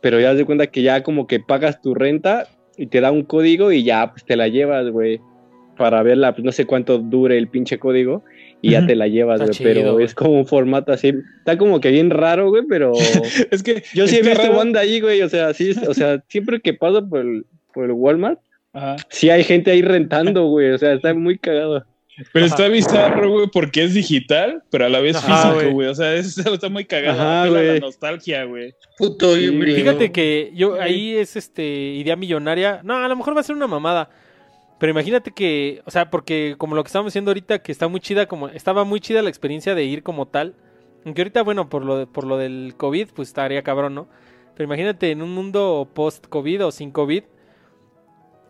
Pero 0.00 0.20
ya 0.20 0.28
das 0.28 0.38
de 0.38 0.44
cuenta 0.44 0.68
que 0.68 0.82
ya 0.82 1.02
como 1.02 1.26
que 1.26 1.40
pagas 1.40 1.80
tu 1.80 1.94
renta 1.94 2.46
y 2.76 2.86
te 2.86 3.00
da 3.00 3.10
un 3.10 3.24
código 3.24 3.72
y 3.72 3.82
ya 3.82 4.10
pues 4.12 4.24
te 4.24 4.36
la 4.36 4.48
llevas, 4.48 4.88
güey. 4.90 5.20
Para 5.76 6.02
verla, 6.02 6.34
pues 6.34 6.44
no 6.44 6.52
sé 6.52 6.66
cuánto 6.66 6.98
dure 6.98 7.38
el 7.38 7.48
pinche 7.48 7.78
código 7.78 8.24
y 8.60 8.72
ya 8.72 8.86
te 8.86 8.96
la 8.96 9.06
llevas, 9.06 9.40
güey. 9.40 9.52
Pero 9.62 10.00
es 10.00 10.14
como 10.14 10.32
un 10.32 10.46
formato 10.46 10.92
así. 10.92 11.14
Está 11.38 11.56
como 11.56 11.80
que 11.80 11.90
bien 11.90 12.10
raro, 12.10 12.48
güey, 12.50 12.64
pero. 12.68 12.92
es 13.50 13.62
que. 13.62 13.82
Yo 13.94 14.06
sí 14.06 14.16
he 14.16 14.22
visto 14.22 14.52
banda 14.52 14.80
ahí, 14.80 15.00
güey. 15.00 15.22
O 15.22 15.28
sea, 15.28 15.54
sí, 15.54 15.72
o 15.86 15.94
sea, 15.94 16.22
siempre 16.28 16.60
que 16.60 16.74
paso 16.74 17.08
por 17.08 17.20
el, 17.20 17.46
por 17.72 17.84
el 17.84 17.92
Walmart, 17.92 18.40
sí 19.08 19.30
hay 19.30 19.44
gente 19.44 19.70
ahí 19.70 19.82
rentando, 19.82 20.46
güey. 20.46 20.70
O 20.70 20.78
sea, 20.78 20.92
está 20.94 21.14
muy 21.14 21.38
cagado. 21.38 21.84
Pero 22.32 22.46
está 22.46 22.68
bizarro, 22.68 23.30
güey, 23.30 23.46
porque 23.46 23.84
es 23.84 23.94
digital, 23.94 24.62
pero 24.70 24.86
a 24.86 24.88
la 24.88 25.00
vez 25.00 25.16
físico, 25.20 25.70
güey. 25.70 25.88
O 25.88 25.94
sea, 25.94 26.14
eso 26.14 26.42
está 26.54 26.68
muy 26.68 26.84
cagado. 26.84 27.20
Ajá, 27.20 27.46
la 27.46 27.78
nostalgia, 27.78 28.44
güey. 28.44 28.74
Puto 28.96 29.34
Fíjate 29.34 30.10
que 30.10 30.50
yo 30.54 30.80
ahí 30.80 31.16
es 31.16 31.36
este 31.36 31.64
idea 31.64 32.16
millonaria. 32.16 32.80
No, 32.82 32.96
a 32.96 33.08
lo 33.08 33.16
mejor 33.16 33.36
va 33.36 33.40
a 33.40 33.44
ser 33.44 33.56
una 33.56 33.66
mamada. 33.66 34.10
Pero 34.78 34.90
imagínate 34.90 35.32
que, 35.32 35.82
o 35.86 35.90
sea, 35.90 36.10
porque 36.10 36.54
como 36.56 36.76
lo 36.76 36.84
que 36.84 36.88
estamos 36.88 37.12
diciendo 37.12 37.30
ahorita, 37.30 37.60
que 37.60 37.72
está 37.72 37.88
muy 37.88 38.00
chida, 38.00 38.26
como 38.26 38.48
estaba 38.48 38.84
muy 38.84 39.00
chida 39.00 39.22
la 39.22 39.28
experiencia 39.28 39.74
de 39.74 39.84
ir 39.84 40.02
como 40.02 40.26
tal. 40.26 40.54
Aunque 41.04 41.22
ahorita, 41.22 41.42
bueno, 41.42 41.68
por 41.68 41.84
lo, 41.84 42.10
por 42.10 42.24
lo 42.24 42.36
del 42.36 42.74
COVID, 42.76 43.08
pues 43.14 43.28
estaría 43.28 43.62
cabrón, 43.62 43.94
¿no? 43.94 44.08
Pero 44.54 44.66
imagínate 44.66 45.10
en 45.10 45.22
un 45.22 45.34
mundo 45.34 45.88
post-COVID 45.94 46.66
o 46.66 46.70
sin 46.72 46.90
COVID, 46.90 47.22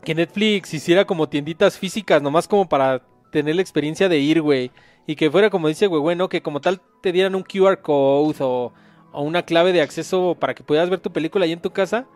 que 0.05 0.15
Netflix 0.15 0.73
hiciera 0.73 1.07
como 1.07 1.29
tienditas 1.29 1.79
físicas, 1.79 2.23
nomás 2.23 2.49
como 2.49 2.69
para 2.69 3.03
tener 3.31 3.57
la 3.57 3.63
experiencia 3.63 4.09
de 4.09 4.19
ir, 4.19 4.43
güey. 4.43 4.71
Y 5.07 5.17
que 5.17 5.31
fuera 5.31 5.51
como 5.51 5.69
dice, 5.69 5.87
güey, 5.87 6.03
bueno, 6.03 6.29
que 6.29 6.43
como 6.43 6.61
tal 6.61 6.81
te 7.03 7.13
dieran 7.13 7.35
un 7.35 7.43
QR 7.43 7.81
code 7.81 8.37
o, 8.41 8.73
o 9.13 9.23
una 9.23 9.43
clave 9.43 9.73
de 9.73 9.81
acceso 9.81 10.37
para 10.39 10.55
que 10.55 10.63
pudieras 10.63 10.91
ver 10.91 11.01
tu 11.01 11.13
película 11.13 11.45
ahí 11.45 11.53
en 11.53 11.63
tu 11.63 11.71
casa 11.71 12.07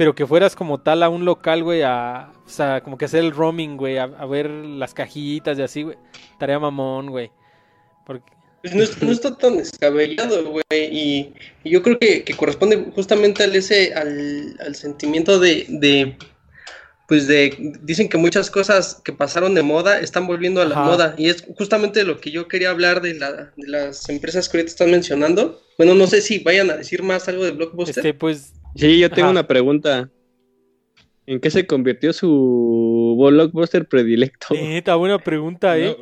pero 0.00 0.14
que 0.14 0.26
fueras 0.26 0.56
como 0.56 0.80
tal 0.80 1.02
a 1.02 1.10
un 1.10 1.26
local, 1.26 1.62
güey, 1.62 1.82
a, 1.82 2.32
o 2.46 2.48
sea, 2.48 2.80
como 2.80 2.96
que 2.96 3.04
hacer 3.04 3.22
el 3.22 3.32
roaming, 3.32 3.76
güey, 3.76 3.98
a, 3.98 4.06
ver 4.06 4.48
las 4.48 4.94
cajitas 4.94 5.58
y 5.58 5.62
así, 5.62 5.82
güey. 5.82 5.98
Tarea 6.38 6.58
mamón, 6.58 7.10
güey. 7.10 7.30
Pues 8.06 8.74
no, 8.74 9.12
está 9.12 9.36
tan 9.36 9.58
descabellado, 9.58 10.52
güey, 10.52 10.64
y, 10.72 11.34
yo 11.66 11.82
creo 11.82 11.98
que, 11.98 12.24
corresponde 12.34 12.90
justamente 12.94 13.44
al 13.44 13.54
ese, 13.54 13.92
al, 13.92 14.74
sentimiento 14.74 15.38
de, 15.38 15.66
de, 15.68 16.16
pues 17.10 17.26
de, 17.26 17.74
dicen 17.82 18.08
que 18.08 18.16
muchas 18.16 18.50
cosas 18.50 19.02
que 19.04 19.12
pasaron 19.12 19.54
de 19.54 19.62
moda 19.62 20.00
están 20.00 20.26
volviendo 20.26 20.62
a 20.62 20.64
la 20.64 20.76
moda, 20.76 21.14
y 21.18 21.28
es 21.28 21.44
justamente 21.58 22.04
lo 22.04 22.20
que 22.20 22.30
yo 22.30 22.48
quería 22.48 22.70
hablar 22.70 23.02
de, 23.02 23.14
la, 23.14 23.52
de 23.56 23.66
las 23.66 24.08
empresas 24.08 24.48
que 24.48 24.56
ahorita 24.56 24.70
están 24.70 24.90
mencionando. 24.90 25.60
Bueno, 25.76 25.94
no 25.94 26.06
sé 26.06 26.22
si 26.22 26.38
vayan 26.38 26.70
a 26.70 26.76
decir 26.76 27.02
más 27.02 27.28
algo 27.28 27.44
de 27.44 27.50
Blockbuster. 27.50 27.98
Este, 27.98 28.14
pues 28.14 28.54
Sí, 28.76 28.98
yo 28.98 29.10
tengo 29.10 29.30
una 29.30 29.46
pregunta. 29.46 30.08
¿En 31.26 31.40
qué 31.40 31.50
se 31.50 31.66
convirtió 31.66 32.12
su 32.12 33.16
blockbuster 33.18 33.86
predilecto? 33.86 34.54
Neta, 34.54 34.96
buena 34.96 35.18
pregunta, 35.18 35.78
¿eh? 35.78 35.96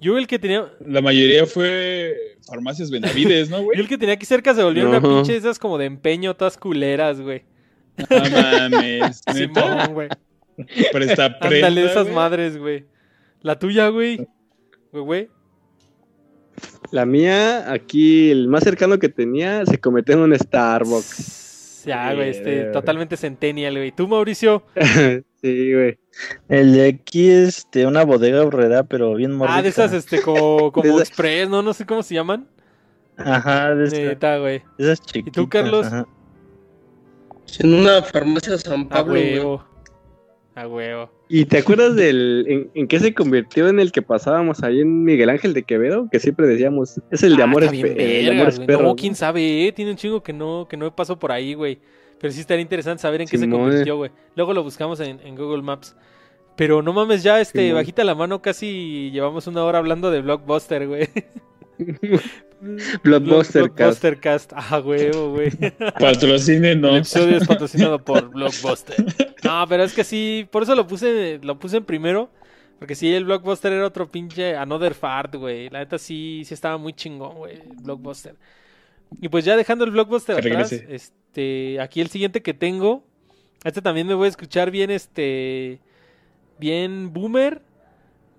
Yo 0.00 0.18
el 0.18 0.26
que 0.26 0.38
tenía... 0.38 0.72
La 0.84 1.00
mayoría 1.00 1.46
fue 1.46 2.36
farmacias 2.46 2.90
Benavides, 2.90 3.50
¿no, 3.50 3.62
güey? 3.62 3.76
Yo 3.76 3.82
el 3.82 3.88
que 3.88 3.98
tenía 3.98 4.14
aquí 4.14 4.26
cerca 4.26 4.54
se 4.54 4.62
volvió 4.62 4.88
una 4.88 5.00
pinche 5.00 5.36
esas 5.36 5.58
como 5.58 5.78
de 5.78 5.86
empeño, 5.86 6.34
todas 6.34 6.56
culeras, 6.56 7.20
güey. 7.20 7.42
No 7.96 8.18
mames, 8.30 9.22
güey. 9.92 10.08
Presta 10.92 11.38
prenda, 11.40 11.68
Ándale 11.68 11.84
esas 11.86 12.10
madres, 12.10 12.56
güey. 12.56 12.86
La 13.42 13.58
tuya, 13.58 13.88
güey. 13.88 14.26
Güey, 14.92 15.04
güey. 15.04 15.28
La 16.90 17.04
mía, 17.04 17.70
aquí, 17.70 18.30
el 18.30 18.48
más 18.48 18.64
cercano 18.64 18.98
que 18.98 19.08
tenía, 19.08 19.66
se 19.66 19.78
cometió 19.78 20.14
en 20.14 20.20
un 20.20 20.38
Starbucks. 20.38 21.84
Ya, 21.84 22.14
güey, 22.14 22.30
este, 22.30 22.64
totalmente 22.66 23.16
centennial, 23.16 23.74
güey. 23.74 23.92
¿Tú, 23.92 24.08
Mauricio? 24.08 24.64
sí, 25.42 25.72
güey. 25.72 25.98
El 26.48 26.72
de 26.72 26.88
aquí 26.88 27.28
es 27.28 27.58
este, 27.58 27.86
una 27.86 28.04
bodega 28.04 28.44
horrera, 28.44 28.84
pero 28.84 29.14
bien 29.14 29.32
morrica. 29.32 29.58
Ah, 29.58 29.62
de 29.62 29.68
esas, 29.68 29.92
este, 29.92 30.20
como, 30.20 30.72
como 30.72 30.98
express, 30.98 31.48
¿no? 31.48 31.62
No 31.62 31.72
sé 31.72 31.86
cómo 31.86 32.02
se 32.02 32.14
llaman. 32.14 32.48
Ajá, 33.16 33.74
de 33.74 34.08
Neta, 34.08 34.38
güey. 34.38 34.62
Esas 34.78 35.00
chiquitas. 35.00 35.28
¿Y 35.28 35.30
tú, 35.30 35.48
Carlos? 35.48 35.86
En 37.58 37.74
una 37.74 38.02
farmacia 38.02 38.58
San 38.58 38.88
Pablo, 38.88 39.12
güey. 39.12 39.40
A 40.56 40.66
huevo. 40.66 41.10
¿Y 41.28 41.44
te 41.44 41.58
acuerdas 41.58 41.96
del 41.96 42.70
en, 42.72 42.88
qué 42.88 42.98
se 42.98 43.12
convirtió 43.12 43.68
en 43.68 43.78
el 43.78 43.92
que 43.92 44.00
pasábamos 44.00 44.62
ahí 44.62 44.80
en 44.80 45.04
Miguel 45.04 45.28
Ángel 45.28 45.52
de 45.52 45.64
Quevedo? 45.64 46.08
Que 46.10 46.18
siempre 46.18 46.46
decíamos, 46.46 46.98
es 47.10 47.22
el 47.22 47.36
de 47.36 47.42
ah, 47.42 47.44
Amores, 47.44 47.70
Perros. 48.60 48.82
No, 48.82 48.96
quién 48.96 49.14
sabe, 49.14 49.68
eh? 49.68 49.72
tiene 49.72 49.90
un 49.90 49.98
chingo 49.98 50.22
que 50.22 50.32
no, 50.32 50.66
que 50.66 50.78
no 50.78 50.96
pasó 50.96 51.18
por 51.18 51.30
ahí, 51.30 51.52
güey. 51.52 51.78
Pero 52.18 52.32
sí 52.32 52.40
estaría 52.40 52.62
interesante 52.62 53.02
saber 53.02 53.20
en 53.20 53.28
qué 53.28 53.36
se 53.36 53.50
convirtió, 53.50 53.98
güey. 53.98 54.10
Luego 54.34 54.54
lo 54.54 54.62
buscamos 54.62 54.98
en, 55.00 55.36
Google 55.36 55.62
Maps. 55.62 55.94
Pero 56.56 56.80
no 56.80 56.94
mames, 56.94 57.22
ya 57.22 57.38
este, 57.38 57.74
bajita 57.74 58.02
la 58.02 58.14
mano, 58.14 58.40
casi 58.40 59.10
llevamos 59.10 59.46
una 59.46 59.62
hora 59.62 59.76
hablando 59.76 60.10
de 60.10 60.22
Blockbuster, 60.22 60.88
güey. 60.88 61.10
Blockbuster, 63.02 63.62
Blockbuster 63.64 64.18
Cast. 64.18 64.52
Ah, 64.54 64.80
huevo, 64.80 65.32
güey. 65.32 65.50
Patrocine, 66.00 66.74
no. 66.76 66.88
El 66.88 66.96
episodio 66.98 67.36
es 67.36 67.46
patrocinado 67.46 68.02
por 68.02 68.28
Blockbuster. 68.32 68.96
No, 69.44 69.66
pero 69.68 69.84
es 69.84 69.92
que 69.92 70.04
sí, 70.04 70.48
por 70.50 70.62
eso 70.62 70.74
lo 70.74 70.86
puse, 70.86 71.38
lo 71.42 71.58
puse 71.58 71.78
en 71.78 71.84
primero. 71.84 72.30
Porque 72.78 72.94
sí, 72.94 73.12
el 73.12 73.24
Blockbuster 73.24 73.72
era 73.72 73.86
otro 73.86 74.10
pinche 74.10 74.56
Another 74.56 74.94
Fart, 74.94 75.34
güey. 75.34 75.70
La 75.70 75.78
neta 75.78 75.98
sí, 75.98 76.42
sí 76.44 76.52
estaba 76.52 76.76
muy 76.76 76.92
chingón, 76.92 77.36
güey. 77.36 77.62
Blockbuster. 77.82 78.34
Y 79.20 79.28
pues 79.28 79.44
ya 79.44 79.56
dejando 79.56 79.84
el 79.84 79.92
Blockbuster 79.92 80.36
atrás, 80.36 80.72
este, 80.72 81.80
aquí 81.80 82.00
el 82.00 82.08
siguiente 82.08 82.42
que 82.42 82.54
tengo. 82.54 83.04
Este 83.64 83.80
también 83.80 84.06
me 84.06 84.14
voy 84.14 84.26
a 84.26 84.28
escuchar 84.28 84.70
bien, 84.70 84.90
este, 84.90 85.80
bien 86.58 87.12
boomer. 87.12 87.62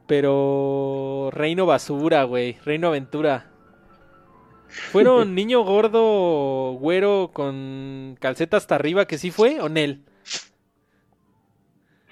Pero 0.07 1.29
Reino 1.33 1.65
Basura, 1.65 2.23
güey. 2.23 2.57
Reino 2.65 2.87
Aventura. 2.87 3.51
¿Fueron 4.67 5.35
niño 5.35 5.63
gordo, 5.63 6.73
güero, 6.79 7.31
con 7.33 8.17
calceta 8.19 8.57
hasta 8.57 8.75
arriba 8.75 9.05
que 9.05 9.17
sí 9.17 9.31
fue 9.31 9.59
o 9.59 9.69
Nel? 9.69 10.03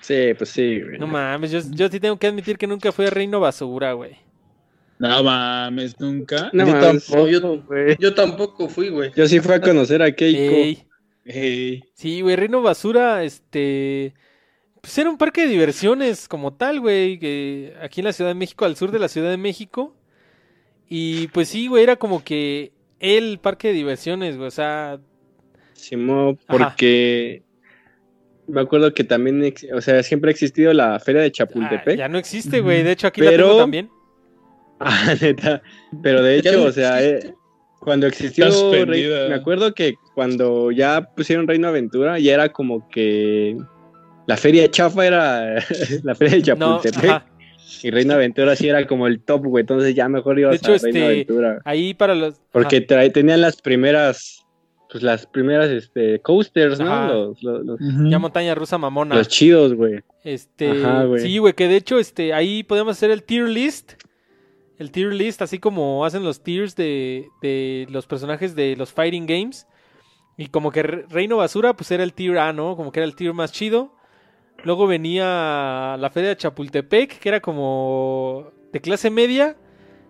Sí, 0.02 0.34
pues 0.38 0.52
sí, 0.52 0.82
güey. 0.82 1.00
No 1.00 1.08
mames, 1.08 1.52
yo, 1.52 1.60
yo 1.72 1.90
sí 1.90 2.00
tengo 2.00 2.18
que 2.18 2.28
admitir 2.28 2.58
que 2.58 2.68
nunca 2.68 2.92
fui 2.92 3.06
a 3.06 3.10
Reino 3.10 3.40
Basura, 3.40 3.94
güey. 3.94 4.18
No 5.00 5.24
mames, 5.24 6.00
nunca. 6.00 6.50
No, 6.54 6.66
yo, 6.66 6.80
tampoco, 6.80 7.28
yo, 8.00 8.14
tampoco 8.14 8.70
fui, 8.70 8.90
güey. 8.90 9.12
Yo 9.16 9.28
sí 9.28 9.40
fui 9.40 9.56
a 9.56 9.62
conocer 9.62 10.02
a 10.02 10.12
Keiko. 10.12 10.82
Sí, 11.96 12.22
güey, 12.22 12.36
Reino 12.36 12.62
Basura, 12.62 13.24
este. 13.24 14.14
Pues 14.86 15.00
era 15.00 15.10
un 15.10 15.18
parque 15.18 15.42
de 15.42 15.48
diversiones 15.48 16.28
como 16.28 16.54
tal, 16.54 16.80
güey. 16.80 17.18
Que 17.18 17.74
aquí 17.82 18.02
en 18.02 18.06
la 18.06 18.14
Ciudad 18.14 18.30
de 18.30 18.36
México, 18.36 18.66
al 18.66 18.76
sur 18.76 18.92
de 18.92 19.00
la 19.00 19.08
Ciudad 19.08 19.32
de 19.32 19.38
México. 19.38 19.96
Y 20.88 21.28
pues 21.30 21.48
sí, 21.50 21.66
güey, 21.66 21.82
era 21.82 21.96
como 21.96 22.24
que 22.24 22.72
el 23.00 23.40
parque 23.40 23.70
de 23.70 23.74
diversiones, 23.74 24.38
güey. 24.38 24.48
O 24.48 24.52
sea. 24.52 25.00
Simón, 25.74 26.38
porque. 26.48 27.42
Me 28.46 28.62
acuerdo 28.62 28.94
que 28.94 29.04
también, 29.04 29.56
o 29.74 29.82
sea, 29.82 30.04
siempre 30.04 30.30
ha 30.30 30.34
existido 30.34 30.72
la 30.72 31.00
feria 31.00 31.24
de 31.24 31.32
Chapultepec. 31.32 31.96
Ah, 31.96 32.02
ya 32.02 32.08
no 32.08 32.20
existe, 32.20 32.62
güey. 32.62 32.84
De 32.84 32.92
hecho, 32.92 33.08
aquí 33.08 33.22
la 33.22 33.32
tengo 33.32 33.58
también. 33.58 33.90
Ah, 34.80 35.16
neta. 35.20 35.64
Pero 36.04 36.22
de 36.22 36.38
hecho, 36.38 36.64
o 36.64 36.72
sea, 36.72 37.02
eh, 37.02 37.34
cuando 37.80 38.06
existió. 38.06 38.46
me 38.86 39.34
acuerdo 39.34 39.74
que 39.74 39.96
cuando 40.14 40.70
ya 40.70 41.10
pusieron 41.16 41.48
Reino 41.48 41.70
Aventura, 41.70 42.20
ya 42.20 42.36
era 42.36 42.50
como 42.50 42.88
que. 42.90 43.58
La 44.28 44.38
feria 44.38 44.64
de 44.64 44.72
Chafa 44.72 45.06
era 45.06 45.56
la 46.04 46.16
feria 46.16 46.36
de 46.36 46.42
Chapultepec. 46.42 47.24
y 47.84 47.92
Reino 47.92 48.14
Aventura 48.14 48.56
sí 48.56 48.68
era 48.68 48.86
como 48.88 49.08
el 49.08 49.22
top, 49.22 49.46
güey. 49.46 49.62
Entonces 49.62 49.96
ya 49.96 50.10
mejor 50.10 50.40
ibas 50.40 50.64
a 50.64 50.68
Reino 50.68 50.76
este, 50.76 51.06
Aventura. 51.06 51.62
Ahí 51.66 51.94
para 51.94 52.16
los. 52.16 52.42
Porque 52.52 52.82
tenían 52.82 53.42
las 53.42 53.62
primeras. 53.62 54.42
Pues 54.92 55.04
las 55.04 55.26
primeras 55.26 55.70
este, 55.70 56.20
coasters, 56.20 56.80
¿no? 56.80 57.34
Los, 57.42 57.80
Ya 58.10 58.20
montaña 58.20 58.56
rusa 58.56 58.78
mamona. 58.78 59.16
Los 59.16 59.28
chidos, 59.28 59.74
güey. 59.74 60.02
Este. 60.24 60.72
Sí, 61.18 61.38
güey, 61.38 61.54
que 61.54 61.68
de 61.68 61.76
hecho, 61.76 62.00
este, 62.00 62.34
ahí 62.34 62.64
podemos 62.64 62.96
hacer 62.96 63.12
el 63.12 63.24
tier 63.24 63.50
list 63.50 63.94
el 64.78 64.92
tier 64.92 65.14
list, 65.14 65.42
así 65.42 65.60
como 65.60 66.06
hacen 66.06 66.24
los 66.24 66.42
tiers 66.42 66.76
de, 66.76 67.30
de 67.42 67.88
los 67.90 68.06
personajes 68.06 68.56
de 68.56 68.76
los 68.76 68.92
fighting 68.92 69.26
games. 69.26 69.68
Y 70.38 70.48
como 70.48 70.72
que 70.72 70.84
Reino 70.84 71.38
Basura, 71.38 71.76
pues 71.76 71.92
era 71.92 72.04
el 72.04 72.14
tier 72.14 72.38
A, 72.38 72.52
¿no? 72.52 72.76
Como 72.76 72.92
que 72.92 73.00
era 73.00 73.08
el 73.08 73.16
tier 73.16 73.34
más 73.34 73.52
chido. 73.52 73.94
Luego 74.66 74.88
venía 74.88 75.96
la 76.00 76.10
Feria 76.12 76.30
de 76.30 76.38
Chapultepec, 76.38 77.20
que 77.20 77.30
era 77.30 77.40
como 77.40 78.52
de 78.74 78.82
clase 78.82 79.12
media. 79.12 79.56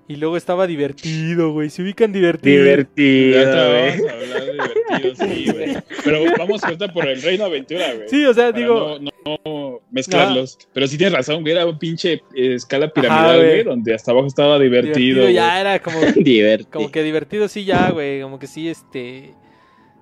Y 0.07 0.15
luego 0.17 0.37
estaba 0.37 0.65
divertido, 0.65 1.51
güey. 1.51 1.69
Se 1.69 1.81
ubican 1.81 2.13
divertido. 2.13 2.63
Divertido, 2.63 3.69
güey. 3.71 5.15
sí, 5.15 5.51
güey. 5.51 5.77
Pero 6.03 6.19
vamos 6.37 6.63
a 6.63 6.69
contar 6.69 6.93
por 6.93 7.07
el 7.07 7.21
Reino 7.21 7.45
Aventura, 7.45 7.93
güey. 7.95 8.07
Sí, 8.07 8.23
o 8.23 8.33
sea, 8.33 8.51
digo. 8.51 8.99
No, 9.01 9.11
no 9.25 9.81
mezclarlos. 9.91 10.59
Pero 10.71 10.87
sí 10.87 10.97
tienes 10.97 11.15
razón, 11.15 11.41
güey. 11.41 11.53
Era 11.53 11.65
un 11.65 11.79
pinche 11.79 12.21
eh, 12.35 12.53
escala 12.53 12.87
piramidal, 12.87 13.37
güey. 13.39 13.63
Donde 13.63 13.95
hasta 13.95 14.11
abajo 14.11 14.27
estaba 14.27 14.59
divertido. 14.59 14.95
divertido 14.95 15.29
ya 15.31 15.59
era 15.59 15.79
como. 15.79 15.99
Como 16.71 16.91
que 16.91 17.03
divertido, 17.03 17.47
sí, 17.49 17.65
ya, 17.65 17.89
güey. 17.89 18.21
Como 18.21 18.39
que 18.39 18.47
sí, 18.47 18.69
este. 18.69 19.33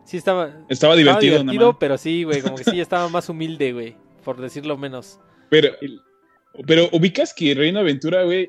Sí 0.03 0.17
estaba. 0.17 0.51
Estaba 0.69 0.95
divertido, 0.95 1.37
estaba 1.37 1.51
divertido 1.51 1.79
pero 1.79 1.97
sí, 1.97 2.23
güey. 2.23 2.41
Como 2.41 2.55
que 2.55 2.65
sí 2.65 2.79
estaba 2.79 3.07
más 3.07 3.29
humilde, 3.29 3.71
güey. 3.71 4.02
Por 4.23 4.41
decirlo 4.41 4.77
menos. 4.77 5.19
Pero. 5.49 5.69
Pero 6.67 6.87
ubicas 6.91 7.33
que 7.33 7.55
Reino 7.55 7.79
Aventura, 7.79 8.23
güey, 8.23 8.47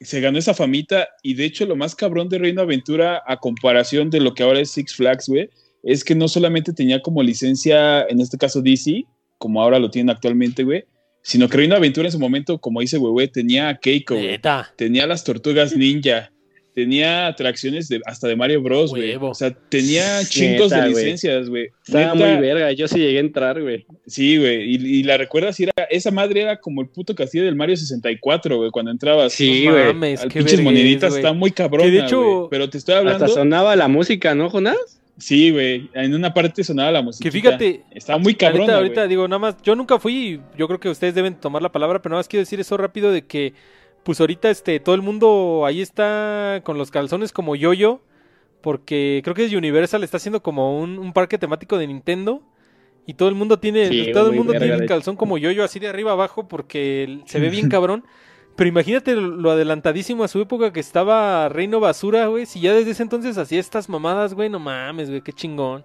se 0.00 0.20
ganó 0.20 0.38
esa 0.38 0.54
famita 0.54 1.08
y 1.22 1.34
de 1.34 1.44
hecho 1.44 1.64
lo 1.64 1.76
más 1.76 1.94
cabrón 1.94 2.28
de 2.28 2.38
Reino 2.38 2.62
Aventura 2.62 3.22
a 3.26 3.38
comparación 3.38 4.10
de 4.10 4.20
lo 4.20 4.34
que 4.34 4.42
ahora 4.42 4.60
es 4.60 4.70
Six 4.70 4.94
Flags, 4.94 5.28
güey, 5.28 5.48
es 5.82 6.04
que 6.04 6.14
no 6.14 6.28
solamente 6.28 6.72
tenía 6.72 7.00
como 7.00 7.22
licencia, 7.22 8.02
en 8.02 8.20
este 8.20 8.36
caso 8.36 8.60
DC, 8.60 9.04
como 9.38 9.62
ahora 9.62 9.78
lo 9.78 9.90
tienen 9.90 10.10
actualmente, 10.10 10.64
güey, 10.64 10.84
sino 11.22 11.48
que 11.48 11.56
Reino 11.56 11.76
Aventura 11.76 12.08
en 12.08 12.12
su 12.12 12.18
momento, 12.18 12.58
como 12.58 12.80
dice 12.80 12.98
güey, 12.98 13.28
tenía 13.28 13.68
a 13.68 13.78
Keiko, 13.78 14.16
tenía 14.76 15.06
las 15.06 15.24
tortugas 15.24 15.74
ninja, 15.76 16.30
tenía 16.76 17.26
atracciones 17.28 17.88
de, 17.88 18.02
hasta 18.04 18.28
de 18.28 18.36
Mario 18.36 18.60
Bros, 18.60 18.90
güey. 18.90 19.16
O 19.18 19.32
sea, 19.32 19.50
tenía 19.50 20.22
chingos 20.26 20.68
de 20.68 20.88
licencias, 20.88 21.48
güey. 21.48 21.70
Estaba 21.86 22.14
muy 22.14 22.36
verga, 22.36 22.70
yo 22.72 22.86
sí 22.86 22.98
llegué 22.98 23.16
a 23.16 23.20
entrar, 23.20 23.62
güey. 23.62 23.86
Sí, 24.06 24.36
güey. 24.36 24.74
Y, 24.74 25.02
la 25.02 25.16
recuerdas, 25.16 25.58
era, 25.58 25.72
esa 25.88 26.10
madre 26.10 26.42
era 26.42 26.60
como 26.60 26.82
el 26.82 26.88
puto 26.88 27.14
castillo 27.14 27.46
del 27.46 27.56
Mario 27.56 27.78
64, 27.78 28.58
güey, 28.58 28.70
cuando 28.70 28.90
entrabas. 28.90 29.32
Sí, 29.32 29.66
güey. 29.66 30.16
Al 30.18 30.28
pinches 30.28 30.60
moneditas, 30.60 31.16
está 31.16 31.32
muy 31.32 31.50
cabrón. 31.50 31.90
De 31.90 32.00
hecho, 32.00 32.48
pero 32.50 32.68
te 32.68 32.76
estoy 32.76 32.96
hablando. 32.96 33.24
Hasta 33.24 33.40
sonaba 33.40 33.74
la 33.74 33.88
música, 33.88 34.34
¿no, 34.34 34.50
Jonás? 34.50 35.00
Sí, 35.16 35.50
güey. 35.50 35.88
En 35.94 36.14
una 36.14 36.34
parte 36.34 36.62
sonaba 36.62 36.92
la 36.92 37.00
música. 37.00 37.22
Que 37.22 37.30
fíjate. 37.30 37.84
Estaba 37.90 38.18
muy 38.18 38.34
cabrón. 38.34 38.68
Ahorita, 38.68 38.76
ahorita 38.76 39.08
digo, 39.08 39.26
nada 39.26 39.38
más. 39.38 39.56
Yo 39.62 39.74
nunca 39.74 39.98
fui. 39.98 40.42
Yo 40.58 40.68
creo 40.68 40.78
que 40.78 40.90
ustedes 40.90 41.14
deben 41.14 41.36
tomar 41.36 41.62
la 41.62 41.72
palabra, 41.72 42.02
pero 42.02 42.10
nada 42.10 42.18
más 42.18 42.28
quiero 42.28 42.42
decir 42.42 42.60
eso 42.60 42.76
rápido 42.76 43.10
de 43.10 43.24
que 43.24 43.54
pues 44.06 44.20
ahorita 44.20 44.50
este 44.50 44.78
todo 44.78 44.94
el 44.94 45.02
mundo 45.02 45.64
ahí 45.66 45.82
está 45.82 46.60
con 46.62 46.78
los 46.78 46.92
calzones 46.92 47.32
como 47.32 47.56
yo-yo, 47.56 48.00
porque 48.60 49.20
creo 49.24 49.34
que 49.34 49.56
Universal 49.56 50.04
está 50.04 50.18
haciendo 50.18 50.44
como 50.44 50.78
un, 50.80 51.12
parque 51.12 51.38
temático 51.38 51.76
de 51.76 51.88
Nintendo 51.88 52.40
y 53.04 53.14
todo 53.14 53.28
el 53.28 53.34
mundo 53.34 53.58
tiene 53.58 54.12
todo 54.12 54.30
el 54.30 54.36
mundo 54.36 54.52
tiene 54.52 54.74
el 54.74 54.86
calzón 54.86 55.16
como 55.16 55.38
yo-yo 55.38 55.64
así 55.64 55.80
de 55.80 55.88
arriba 55.88 56.12
abajo 56.12 56.46
porque 56.46 57.18
se 57.26 57.40
ve 57.40 57.50
bien 57.50 57.68
cabrón. 57.68 58.04
Pero 58.54 58.68
imagínate 58.68 59.16
lo 59.16 59.50
adelantadísimo 59.50 60.22
a 60.22 60.28
su 60.28 60.40
época 60.40 60.72
que 60.72 60.80
estaba 60.80 61.48
Reino 61.48 61.80
Basura, 61.80 62.28
güey. 62.28 62.46
Si 62.46 62.60
ya 62.60 62.72
desde 62.72 62.92
ese 62.92 63.02
entonces 63.02 63.36
hacía 63.36 63.58
estas 63.58 63.88
mamadas, 63.88 64.34
güey, 64.34 64.48
no 64.48 64.60
mames, 64.60 65.10
güey, 65.10 65.20
qué 65.20 65.32
chingón. 65.32 65.84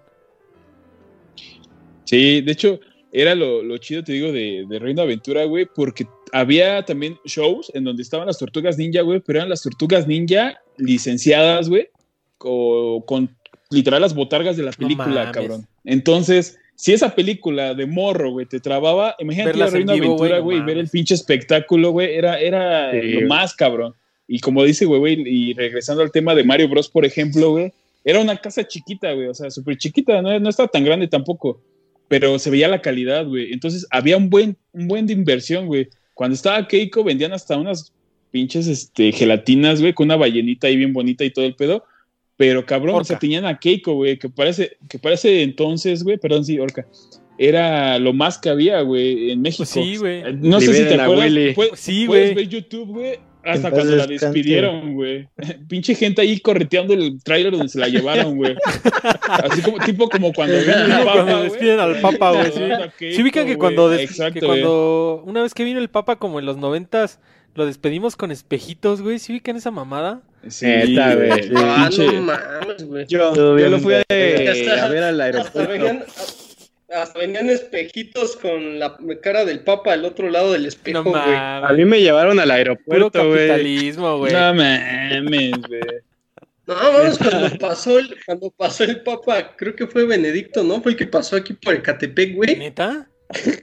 Sí, 2.06 2.40
de 2.40 2.52
hecho, 2.52 2.80
era 3.12 3.36
lo, 3.36 3.78
chido, 3.80 4.04
te 4.04 4.14
digo, 4.14 4.32
de, 4.32 4.66
de 4.70 4.80
Reino 4.80 5.02
Aventura, 5.02 5.44
güey, 5.44 5.66
porque 5.66 6.06
había 6.32 6.84
también 6.84 7.20
shows 7.26 7.72
en 7.74 7.84
donde 7.84 8.04
estaban 8.04 8.28
las 8.28 8.38
tortugas 8.38 8.78
ninja, 8.78 9.02
güey, 9.02 9.20
pero 9.20 9.40
eran 9.40 9.50
las 9.50 9.62
tortugas 9.62 10.08
ninja 10.08 10.60
licenciadas, 10.78 11.70
güey, 11.70 11.90
con, 12.38 13.36
literal 13.70 14.02
las 14.02 14.16
botargas 14.16 14.58
de 14.58 14.64
la 14.64 14.72
película, 14.72 15.32
cabrón. 15.32 15.68
Entonces, 15.84 16.58
si 16.76 16.94
esa 16.94 17.14
película 17.14 17.74
de 17.74 17.86
morro, 17.86 18.32
güey, 18.32 18.46
te 18.46 18.60
trababa, 18.60 19.16
imagínate 19.20 19.58
la 19.58 19.68
Reina 19.68 19.94
Aventura, 19.94 20.40
güey, 20.40 20.58
y 20.58 20.62
ver 20.62 20.78
el 20.78 20.90
pinche 20.90 21.14
espectáculo, 21.14 21.92
güey, 21.92 22.16
era, 22.16 22.40
era 22.40 22.94
lo 22.94 23.28
más, 23.28 23.54
cabrón. 23.54 23.94
Y 24.28 24.40
como 24.40 24.64
dice, 24.64 24.86
güey, 24.86 25.00
güey, 25.00 25.24
y 25.26 25.54
regresando 25.54 26.02
al 26.02 26.12
tema 26.12 26.34
de 26.34 26.44
Mario 26.44 26.70
Bros, 26.70 26.90
por 26.90 27.06
ejemplo, 27.06 27.52
güey, 27.52 27.72
era 28.04 28.20
una 28.20 28.38
casa 28.38 28.68
chiquita, 28.68 29.14
güey, 29.14 29.28
o 29.28 29.34
sea, 29.34 29.52
súper 29.52 29.78
chiquita, 29.78 30.22
no, 30.22 30.40
no 30.40 30.50
estaba 30.50 30.68
tan 30.70 30.84
grande 30.84 31.08
tampoco, 31.08 31.62
pero 32.08 32.40
se 32.40 32.50
veía 32.50 32.68
la 32.68 32.82
calidad, 32.82 33.26
güey. 33.28 33.54
Entonces, 33.54 33.86
había 33.92 34.18
un 34.18 34.30
buen, 34.30 34.58
un 34.74 34.88
buen 34.88 35.06
de 35.06 35.14
inversión, 35.14 35.68
güey. 35.68 35.88
Cuando 36.14 36.36
estaba 36.36 36.68
Keiko 36.68 37.04
vendían 37.04 37.34
hasta 37.34 37.58
unas 37.58 37.94
pinches 38.32 38.68
este, 38.68 39.12
gelatinas, 39.12 39.82
güey, 39.82 39.94
con 39.94 40.06
una 40.06 40.16
ballenita 40.16 40.68
ahí 40.68 40.78
bien 40.78 40.94
bonita 40.94 41.24
y 41.24 41.32
todo 41.32 41.46
el 41.46 41.56
pedo. 41.56 41.84
Pero 42.38 42.66
cabrón, 42.66 42.96
o 42.96 43.04
sea, 43.04 43.20
tenían 43.20 43.46
a 43.46 43.60
Keiko, 43.60 43.94
güey, 43.94 44.18
que 44.18 44.30
parece, 44.30 44.78
que 44.90 44.98
parece 44.98 45.44
entonces, 45.44 46.04
güey, 46.04 46.18
perdón, 46.18 46.44
sí, 46.44 46.58
Orca. 46.60 46.88
Era 47.38 48.00
lo 48.00 48.14
más 48.14 48.38
que 48.38 48.50
había, 48.50 48.82
güey, 48.82 49.32
en 49.32 49.42
México. 49.42 49.64
Pues 49.64 49.70
sí, 49.70 49.98
güey. 49.98 50.24
No 50.38 50.60
sé 50.60 50.74
si 50.74 50.84
te 50.84 51.00
acuerdas. 51.00 51.32
sí, 51.76 52.06
güey. 52.06 52.34
Puedes 52.34 52.36
ver 52.36 52.48
YouTube, 52.48 52.88
güey, 52.88 53.20
hasta 53.44 53.72
cuando 53.72 53.96
la 53.96 54.08
despidieron, 54.08 54.94
güey. 54.94 55.28
Pinche 55.68 55.96
gente 55.96 56.22
ahí 56.22 56.40
correteando 56.40 56.94
el 56.94 57.22
tráiler 57.24 57.52
donde 57.52 57.70
se 57.70 57.80
la 57.80 57.88
llevaron, 57.88 58.38
güey. 58.38 58.56
Así 59.28 59.62
como, 59.62 59.78
tipo 59.80 60.10
como 60.10 60.34
cuando 60.34 60.56
ven 60.58 60.70
al 60.70 60.90
Papa, 61.06 61.14
Cuando 61.14 61.44
despiden 61.44 61.80
al 61.80 62.02
Papa, 62.02 62.32
güey. 62.32 62.52
Sí, 63.00 63.16
sí 63.16 63.22
ubican 63.22 63.46
que 63.46 63.58
cuando, 63.58 63.90
que 63.90 64.42
cuando 64.42 65.24
una 65.26 65.42
vez 65.42 65.54
que 65.54 65.64
vino 65.64 65.80
el 65.80 65.90
Papa 65.90 66.18
como 66.18 66.40
en 66.40 66.46
los 66.46 66.58
noventas, 66.58 67.20
lo 67.56 67.66
despedimos 67.66 68.16
con 68.16 68.32
espejitos, 68.32 69.02
güey. 69.02 69.20
¿Sí 69.20 69.34
ubican 69.34 69.56
esa 69.56 69.72
mamada? 69.72 70.22
Sí, 70.48 70.66
güey. 70.66 70.96
Ah, 71.56 71.90
no 71.92 72.22
mames, 72.22 72.84
güey. 72.86 73.06
Yo, 73.08 73.36
yo, 73.36 73.70
lo 73.70 73.80
fui 73.80 73.96
a, 73.96 74.04
a 74.10 74.88
ver 74.88 75.04
al 75.04 75.22
aeropuerto. 75.22 76.06
Hasta 76.94 77.20
venían 77.20 77.50
espejitos 77.50 78.36
con 78.36 78.80
la 78.80 78.98
cara 79.22 79.46
del 79.46 79.62
papa 79.62 79.94
al 79.94 80.04
otro 80.06 80.30
lado 80.30 80.54
del 80.54 80.66
espejo, 80.66 81.04
güey. 81.04 81.22
a 81.24 81.70
mí 81.76 81.86
me 81.86 82.02
llevaron 82.02 82.40
al 82.40 82.52
aeropuerto, 82.52 83.28
güey. 83.28 83.48
capitalismo, 83.48 84.18
güey. 84.18 84.34
No 84.34 84.54
mames, 84.54 85.62
güey. 85.68 85.82
No, 86.68 86.76
vamos, 86.76 87.18
cuando 87.18 87.58
pasó, 87.58 87.98
el, 87.98 88.16
cuando 88.26 88.50
pasó 88.52 88.84
el 88.84 89.02
papa, 89.02 89.56
creo 89.56 89.76
que 89.76 89.88
fue 89.88 90.06
Benedicto, 90.06 90.64
¿no? 90.64 90.82
Fue 90.82 90.92
el 90.92 90.98
que 90.98 91.08
pasó 91.08 91.36
aquí 91.36 91.54
por 91.54 91.74
Ecatepec, 91.74 92.36
güey. 92.36 92.56
¿Neta? 92.56 93.08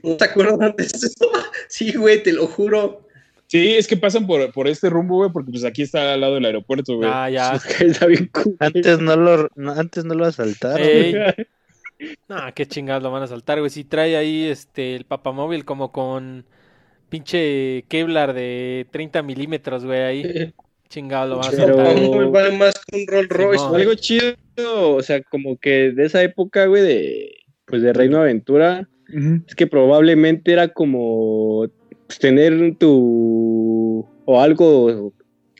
¿No 0.03 0.17
te 0.17 0.25
acuerdas 0.25 0.59
antes 0.61 0.99
de 0.99 1.07
eso? 1.07 1.31
Sí, 1.69 1.93
güey, 1.93 2.23
te 2.23 2.33
lo 2.33 2.47
juro. 2.47 3.07
Sí, 3.47 3.75
es 3.75 3.87
que 3.87 3.97
pasan 3.97 4.27
por, 4.27 4.51
por 4.51 4.67
este 4.67 4.89
rumbo, 4.89 5.17
güey, 5.17 5.31
porque 5.31 5.51
pues 5.51 5.63
aquí 5.63 5.83
está 5.83 6.13
al 6.13 6.21
lado 6.21 6.35
del 6.35 6.45
aeropuerto, 6.45 6.97
güey. 6.97 7.09
Ah, 7.11 7.29
ya. 7.29 7.59
está 7.79 8.05
bien 8.05 8.29
cool. 8.33 8.55
Antes 8.59 8.99
no 8.99 9.15
lo, 9.15 9.49
antes 9.75 10.05
no 10.05 10.13
lo 10.15 10.25
asaltaron. 10.25 10.87
No, 12.27 12.37
qué 12.55 12.65
chingados 12.65 13.03
lo 13.03 13.11
van 13.11 13.23
a 13.23 13.27
saltar, 13.27 13.59
güey. 13.59 13.69
Si 13.69 13.83
trae 13.83 14.15
ahí 14.15 14.45
este 14.45 14.95
el 14.95 15.05
papamóvil 15.05 15.65
como 15.65 15.91
con 15.91 16.45
pinche 17.09 17.83
Kevlar 17.89 18.33
de 18.33 18.87
30 18.91 19.21
milímetros, 19.23 19.85
güey, 19.85 20.01
ahí. 20.01 20.53
Chingado 20.89 21.27
lo 21.27 21.37
van 21.37 21.49
a 21.49 21.51
saltar. 21.51 21.95
Pero... 21.95 22.31
Vale 22.31 22.57
más 22.57 22.73
que 22.85 22.97
un 22.97 23.07
Rolls 23.07 23.29
Royce. 23.29 23.63
algo 23.63 23.93
chido, 23.95 24.35
o 24.95 25.03
sea, 25.03 25.21
como 25.23 25.57
que 25.57 25.91
de 25.91 26.05
esa 26.05 26.23
época, 26.23 26.65
güey, 26.65 26.81
de 26.81 27.35
pues 27.65 27.83
de 27.83 27.93
Reino 27.93 28.17
Aventura, 28.17 28.89
es 29.47 29.55
que 29.55 29.67
probablemente 29.67 30.51
era 30.51 30.69
como 30.69 31.67
pues, 32.07 32.19
tener 32.19 32.75
tu 32.77 34.07
o 34.25 34.41
algo 34.41 35.13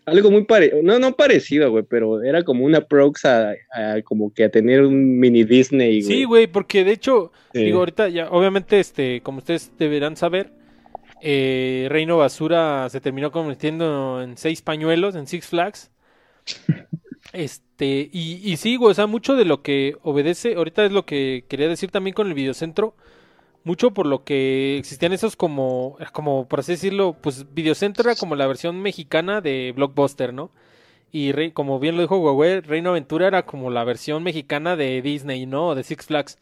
algo 0.10 0.32
muy 0.32 0.44
parecido, 0.46 0.82
no, 0.84 1.00
no 1.00 1.16
parecido, 1.16 1.72
güey, 1.72 1.84
pero 1.84 2.22
era 2.22 2.44
como 2.44 2.66
una 2.66 2.82
prox 2.82 3.26
a, 3.26 3.56
como 4.04 4.34
que 4.34 4.44
a 4.44 4.50
tener 4.50 4.82
un 4.82 5.20
mini 5.20 5.44
Disney, 5.44 6.02
güey. 6.02 6.16
Sí, 6.16 6.24
güey, 6.24 6.48
porque 6.48 6.84
de 6.84 6.92
hecho, 6.92 7.32
digo, 7.54 7.80
ahorita 7.80 8.10
ya, 8.10 8.30
obviamente, 8.30 8.80
este, 8.80 9.22
como 9.22 9.40
ustedes 9.40 9.72
deberán 9.78 10.16
saber, 10.16 10.52
eh, 11.22 11.88
Reino 11.90 12.18
Basura 12.18 12.88
se 12.90 13.02
terminó 13.02 13.32
convirtiendo 13.32 14.22
en 14.22 14.38
seis 14.38 14.62
pañuelos 14.62 15.16
en 15.16 15.28
Six 15.28 15.48
Flags. 15.48 15.92
Este, 17.32 18.10
y, 18.12 18.42
y 18.44 18.58
sí, 18.58 18.76
güey, 18.76 18.92
o 18.92 18.94
sea, 18.96 19.06
mucho 19.06 19.36
de 19.36 19.46
lo 19.46 19.62
que 19.62 19.98
obedece, 20.02 20.56
ahorita 20.56 20.86
es 20.86 20.92
lo 20.92 21.06
que 21.06 21.46
quería 21.48 21.68
decir 21.68 21.92
también 21.92 22.16
con 22.16 22.28
el 22.28 22.34
videocentro, 22.34 22.96
mucho 23.64 23.92
por 23.92 24.06
lo 24.06 24.24
que 24.24 24.78
existían 24.78 25.14
esos 25.14 25.36
como, 25.36 25.98
como 26.14 26.48
por 26.48 26.60
así 26.60 26.74
decirlo, 26.74 27.16
pues 27.22 27.46
Videocentro 27.54 28.10
era 28.10 28.16
como 28.16 28.36
la 28.36 28.48
versión 28.48 28.82
mexicana 28.82 29.42
de 29.42 29.74
Blockbuster, 29.76 30.34
¿no? 30.34 30.52
Y 31.12 31.52
como 31.52 31.80
bien 31.80 31.96
lo 31.96 32.02
dijo 32.02 32.20
Huawei, 32.20 32.62
Reino 32.62 32.92
Aventura 32.92 33.28
era 33.28 33.46
como 33.46 33.70
la 33.72 33.84
versión 33.84 34.24
mexicana 34.24 34.76
de 34.76 35.02
Disney, 35.02 35.46
¿no? 35.46 35.70
O 35.70 35.76
de 35.76 35.84
Six 35.84 36.06
Flags. 36.06 36.38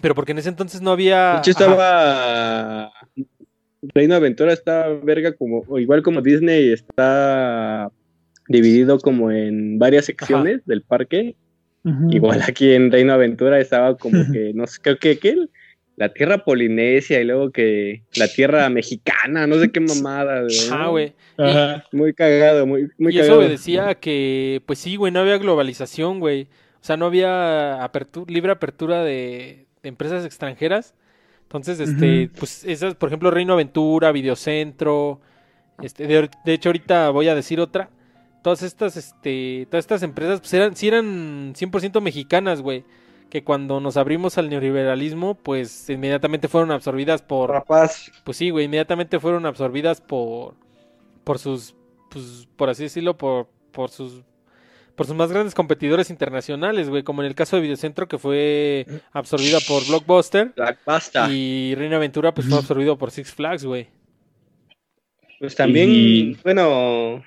Pero 0.00 0.14
porque 0.14 0.32
en 0.32 0.38
ese 0.38 0.48
entonces 0.48 0.80
no 0.80 0.90
había... 0.90 1.34
De 1.34 1.38
hecho 1.38 1.50
estaba... 1.50 2.92
Reino 3.94 4.14
Aventura 4.14 4.52
está 4.52 4.88
verga 4.88 5.32
como, 5.32 5.78
igual 5.78 6.02
como 6.02 6.22
Disney 6.22 6.72
está 6.72 7.90
dividido 8.48 8.98
como 8.98 9.30
en 9.30 9.78
varias 9.78 10.06
secciones 10.06 10.64
del 10.66 10.82
parque. 10.82 11.36
Igual 12.10 12.42
aquí 12.42 12.72
en 12.72 12.90
Reino 12.90 13.12
Aventura 13.12 13.60
estaba 13.60 13.96
como 13.96 14.24
que, 14.32 14.52
no 14.54 14.66
sé, 14.66 14.80
creo 14.82 14.98
que, 14.98 15.18
que 15.18 15.36
la 15.96 16.10
tierra 16.10 16.44
polinesia 16.44 17.20
y 17.20 17.24
luego 17.24 17.50
que 17.50 18.02
la 18.14 18.28
tierra 18.28 18.68
mexicana, 18.70 19.46
no 19.46 19.58
sé 19.58 19.70
qué 19.70 19.80
mamada, 19.80 20.42
güey. 20.42 20.68
Ah, 20.70 20.88
güey. 20.88 21.14
Muy 21.92 22.14
cagado, 22.14 22.66
muy, 22.66 22.88
muy 22.98 23.14
y 23.14 23.18
cagado. 23.18 23.42
eso 23.42 23.50
decía 23.50 23.94
que, 23.94 24.62
pues 24.66 24.78
sí, 24.78 24.96
güey, 24.96 25.12
no 25.12 25.20
había 25.20 25.38
globalización, 25.38 26.20
güey. 26.20 26.48
O 26.80 26.84
sea, 26.86 26.96
no 26.96 27.06
había 27.06 27.82
apertura, 27.82 28.26
libre 28.32 28.52
apertura 28.52 29.02
de, 29.02 29.66
empresas 29.82 30.24
extranjeras. 30.24 30.94
Entonces, 31.42 31.80
este, 31.80 32.28
pues 32.38 32.64
esas, 32.64 32.94
por 32.96 33.08
ejemplo, 33.08 33.30
Reino 33.30 33.52
Aventura, 33.52 34.12
Videocentro, 34.12 35.20
este, 35.80 36.06
de, 36.06 36.28
de, 36.44 36.52
hecho 36.52 36.70
ahorita 36.70 37.10
voy 37.10 37.28
a 37.28 37.34
decir 37.34 37.60
otra. 37.60 37.88
Todas 38.42 38.62
estas, 38.62 38.96
este, 38.96 39.66
todas 39.70 39.84
estas 39.84 40.02
empresas, 40.02 40.40
pues 40.40 40.52
eran, 40.54 40.76
sí 40.76 40.88
eran 40.88 41.54
100% 41.54 42.00
mexicanas, 42.00 42.60
güey 42.60 42.84
que 43.36 43.44
cuando 43.44 43.80
nos 43.80 43.98
abrimos 43.98 44.38
al 44.38 44.48
neoliberalismo, 44.48 45.34
pues 45.34 45.90
inmediatamente 45.90 46.48
fueron 46.48 46.70
absorbidas 46.70 47.20
por... 47.20 47.50
Rapaz. 47.50 48.10
Pues 48.24 48.38
sí, 48.38 48.48
güey, 48.48 48.64
inmediatamente 48.64 49.20
fueron 49.20 49.44
absorbidas 49.44 50.00
por... 50.00 50.54
por 51.22 51.38
sus... 51.38 51.74
pues 52.10 52.48
por 52.56 52.70
así 52.70 52.84
decirlo, 52.84 53.18
por, 53.18 53.48
por 53.72 53.90
sus... 53.90 54.22
por 54.94 55.04
sus 55.04 55.14
más 55.14 55.30
grandes 55.30 55.54
competidores 55.54 56.08
internacionales, 56.08 56.88
güey, 56.88 57.02
como 57.02 57.20
en 57.20 57.28
el 57.28 57.34
caso 57.34 57.56
de 57.56 57.62
Videocentro 57.62 58.08
que 58.08 58.16
fue 58.16 58.86
absorbida 59.12 59.58
por 59.68 59.86
Blockbuster. 59.86 60.54
Blockbuster. 60.56 61.30
Y 61.30 61.74
Reina 61.74 61.96
Aventura 61.96 62.32
pues 62.32 62.48
fue 62.48 62.56
absorbido 62.56 62.96
por 62.96 63.10
Six 63.10 63.34
Flags, 63.34 63.66
güey. 63.66 63.88
Pues 65.38 65.54
también, 65.54 66.38
bueno... 66.42 67.22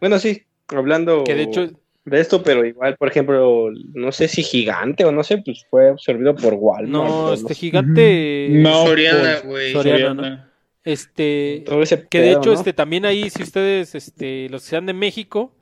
Bueno, 0.00 0.18
sí, 0.18 0.42
hablando... 0.66 1.22
Que 1.22 1.36
de 1.36 1.42
hecho 1.44 1.70
de 2.08 2.20
esto, 2.20 2.42
pero 2.42 2.64
igual, 2.64 2.96
por 2.96 3.08
ejemplo, 3.08 3.70
no 3.94 4.12
sé 4.12 4.28
si 4.28 4.42
Gigante 4.42 5.04
o 5.04 5.12
no 5.12 5.22
sé, 5.22 5.38
pues 5.38 5.64
fue 5.68 5.90
absorbido 5.90 6.34
por 6.34 6.54
Walmart. 6.54 6.88
No, 6.88 7.32
este 7.32 7.54
Gigante... 7.54 8.48
No, 8.50 8.86
Soriana, 8.86 9.40
güey. 9.44 9.72
Soriana, 9.72 10.52
Este, 10.84 11.64
que 12.10 12.20
de 12.20 12.32
hecho, 12.32 12.52
este, 12.52 12.72
también 12.72 13.04
ahí, 13.04 13.30
si 13.30 13.42
ustedes, 13.42 13.94
este, 13.94 14.48
los 14.48 14.62
que 14.62 14.70
sean 14.70 14.86
de 14.86 14.92
México, 14.92 15.54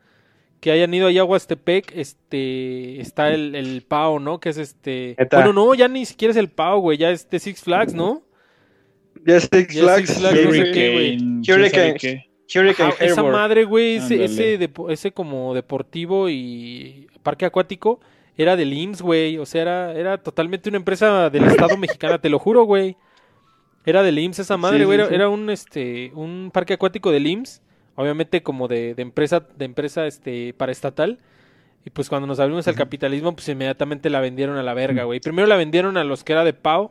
que 0.60 0.70
hayan 0.70 0.92
ido 0.94 1.08
a 1.08 1.24
Huastepec, 1.24 1.92
este, 1.94 3.00
está 3.00 3.32
el, 3.32 3.54
el 3.54 3.82
PAO, 3.82 4.18
¿no? 4.18 4.40
Que 4.40 4.48
es 4.48 4.58
este... 4.58 5.16
Bueno, 5.30 5.52
no, 5.52 5.74
ya 5.74 5.88
ni 5.88 6.06
siquiera 6.06 6.32
es 6.32 6.38
el 6.38 6.48
PAO, 6.48 6.80
güey, 6.80 6.98
ya 6.98 7.10
es 7.10 7.28
de 7.28 7.38
Six 7.38 7.62
Flags, 7.62 7.94
¿no? 7.94 8.22
Ya 9.24 9.36
es 9.36 9.48
Six 9.52 9.78
Flags. 9.78 10.08
Six 10.08 10.18
Flags, 10.20 10.44
no 10.44 10.50
sé 10.52 10.72
qué, 10.72 10.92
güey 10.92 12.25
esa 13.00 13.22
madre, 13.22 13.64
güey, 13.64 13.96
ese, 13.96 14.24
ese, 14.24 14.70
ese, 14.88 15.12
como 15.12 15.54
deportivo 15.54 16.28
y 16.28 17.08
parque 17.22 17.44
acuático 17.44 18.00
era 18.36 18.56
del 18.56 18.72
IMSS, 18.72 19.02
güey. 19.02 19.38
O 19.38 19.46
sea, 19.46 19.62
era, 19.62 19.92
era 19.92 20.18
totalmente 20.18 20.68
una 20.68 20.78
empresa 20.78 21.30
del 21.30 21.44
Estado 21.44 21.76
mexicana, 21.78 22.18
te 22.18 22.28
lo 22.28 22.38
juro, 22.38 22.64
güey. 22.64 22.96
Era 23.84 24.02
del 24.02 24.18
IMSS 24.18 24.40
esa 24.40 24.56
madre, 24.56 24.84
güey. 24.84 25.00
era, 25.00 25.28
un 25.28 25.48
este 25.50 26.10
un 26.14 26.50
parque 26.52 26.74
acuático 26.74 27.10
del 27.12 27.26
IMSS, 27.26 27.62
obviamente 27.94 28.42
como 28.42 28.68
de, 28.68 28.94
de 28.94 29.02
empresa 29.02 29.40
de 29.56 29.64
empresa 29.64 30.06
este 30.06 30.54
paraestatal. 30.54 31.18
Y 31.84 31.90
pues 31.90 32.08
cuando 32.08 32.26
nos 32.26 32.40
abrimos 32.40 32.66
al 32.66 32.74
capitalismo, 32.74 33.32
pues 33.34 33.48
inmediatamente 33.48 34.10
la 34.10 34.18
vendieron 34.20 34.56
a 34.56 34.64
la 34.64 34.74
verga, 34.74 35.04
güey. 35.04 35.20
Primero 35.20 35.46
la 35.46 35.54
vendieron 35.54 35.96
a 35.96 36.02
los 36.02 36.24
que 36.24 36.32
era 36.32 36.42
de 36.42 36.52
Pau, 36.52 36.90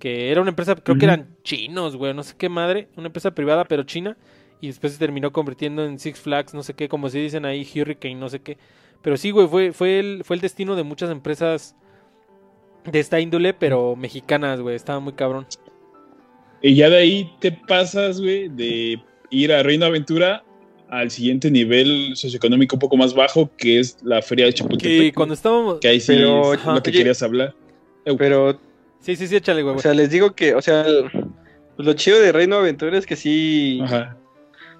que 0.00 0.32
era 0.32 0.40
una 0.40 0.50
empresa, 0.50 0.74
creo 0.74 0.98
que 0.98 1.04
eran 1.04 1.36
chinos, 1.44 1.94
güey, 1.94 2.12
no 2.14 2.24
sé 2.24 2.34
qué 2.36 2.48
madre, 2.48 2.88
una 2.96 3.06
empresa 3.06 3.32
privada 3.32 3.64
pero 3.64 3.84
china 3.84 4.16
y 4.64 4.68
después 4.68 4.94
se 4.94 4.98
terminó 4.98 5.30
convirtiendo 5.30 5.84
en 5.84 5.98
Six 5.98 6.20
Flags, 6.20 6.54
no 6.54 6.62
sé 6.62 6.72
qué, 6.72 6.88
como 6.88 7.10
se 7.10 7.18
dicen 7.18 7.44
ahí, 7.44 7.68
Hurricane, 7.74 8.14
no 8.14 8.30
sé 8.30 8.40
qué. 8.40 8.56
Pero 9.02 9.18
sí, 9.18 9.30
güey, 9.30 9.46
fue, 9.46 9.72
fue, 9.72 9.98
el, 9.98 10.22
fue 10.24 10.36
el 10.36 10.40
destino 10.40 10.74
de 10.74 10.84
muchas 10.84 11.10
empresas 11.10 11.76
de 12.90 12.98
esta 12.98 13.20
índole, 13.20 13.52
pero 13.52 13.94
mexicanas, 13.94 14.62
güey, 14.62 14.74
estaba 14.74 15.00
muy 15.00 15.12
cabrón. 15.12 15.46
Y 16.62 16.76
ya 16.76 16.88
de 16.88 16.96
ahí 16.96 17.30
te 17.40 17.52
pasas, 17.52 18.22
güey, 18.22 18.48
de 18.48 18.98
ir 19.28 19.52
a 19.52 19.62
Reino 19.62 19.84
Aventura 19.84 20.42
al 20.88 21.10
siguiente 21.10 21.50
nivel 21.50 22.16
socioeconómico 22.16 22.76
un 22.76 22.80
poco 22.80 22.96
más 22.96 23.12
bajo, 23.12 23.50
que 23.58 23.80
es 23.80 23.98
la 24.02 24.22
feria 24.22 24.46
de 24.46 24.54
Chapultepec. 24.54 24.98
Que 24.98 25.12
cuando 25.12 25.34
estábamos... 25.34 25.80
Que 25.80 25.88
ahí 25.88 26.00
sí 26.00 26.14
pero, 26.14 26.54
es 26.54 26.64
lo 26.64 26.82
que 26.82 26.90
querías 26.90 27.22
hablar. 27.22 27.54
Pero... 28.16 28.58
Sí, 29.00 29.14
sí, 29.16 29.26
sí, 29.26 29.36
échale, 29.36 29.62
güey. 29.62 29.76
O 29.76 29.78
sea, 29.80 29.92
les 29.92 30.08
digo 30.08 30.34
que, 30.34 30.54
o 30.54 30.62
sea, 30.62 30.86
lo 31.76 31.92
chido 31.92 32.18
de 32.18 32.32
Reino 32.32 32.56
Aventura 32.56 32.96
es 32.96 33.04
que 33.04 33.16
sí... 33.16 33.80
Ajá 33.82 34.16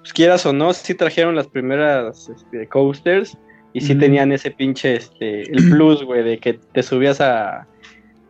pues 0.05 0.13
quieras 0.13 0.45
o 0.45 0.53
no, 0.53 0.71
sí 0.71 0.93
trajeron 0.93 1.35
las 1.35 1.47
primeras 1.47 2.29
este, 2.29 2.67
coasters 2.67 3.35
y 3.73 3.81
sí 3.81 3.95
tenían 3.95 4.31
ese 4.31 4.51
pinche, 4.51 4.97
este, 4.97 5.51
el 5.51 5.69
plus, 5.71 6.03
güey, 6.03 6.23
de 6.23 6.37
que 6.37 6.53
te 6.53 6.83
subías 6.83 7.19
a, 7.21 7.67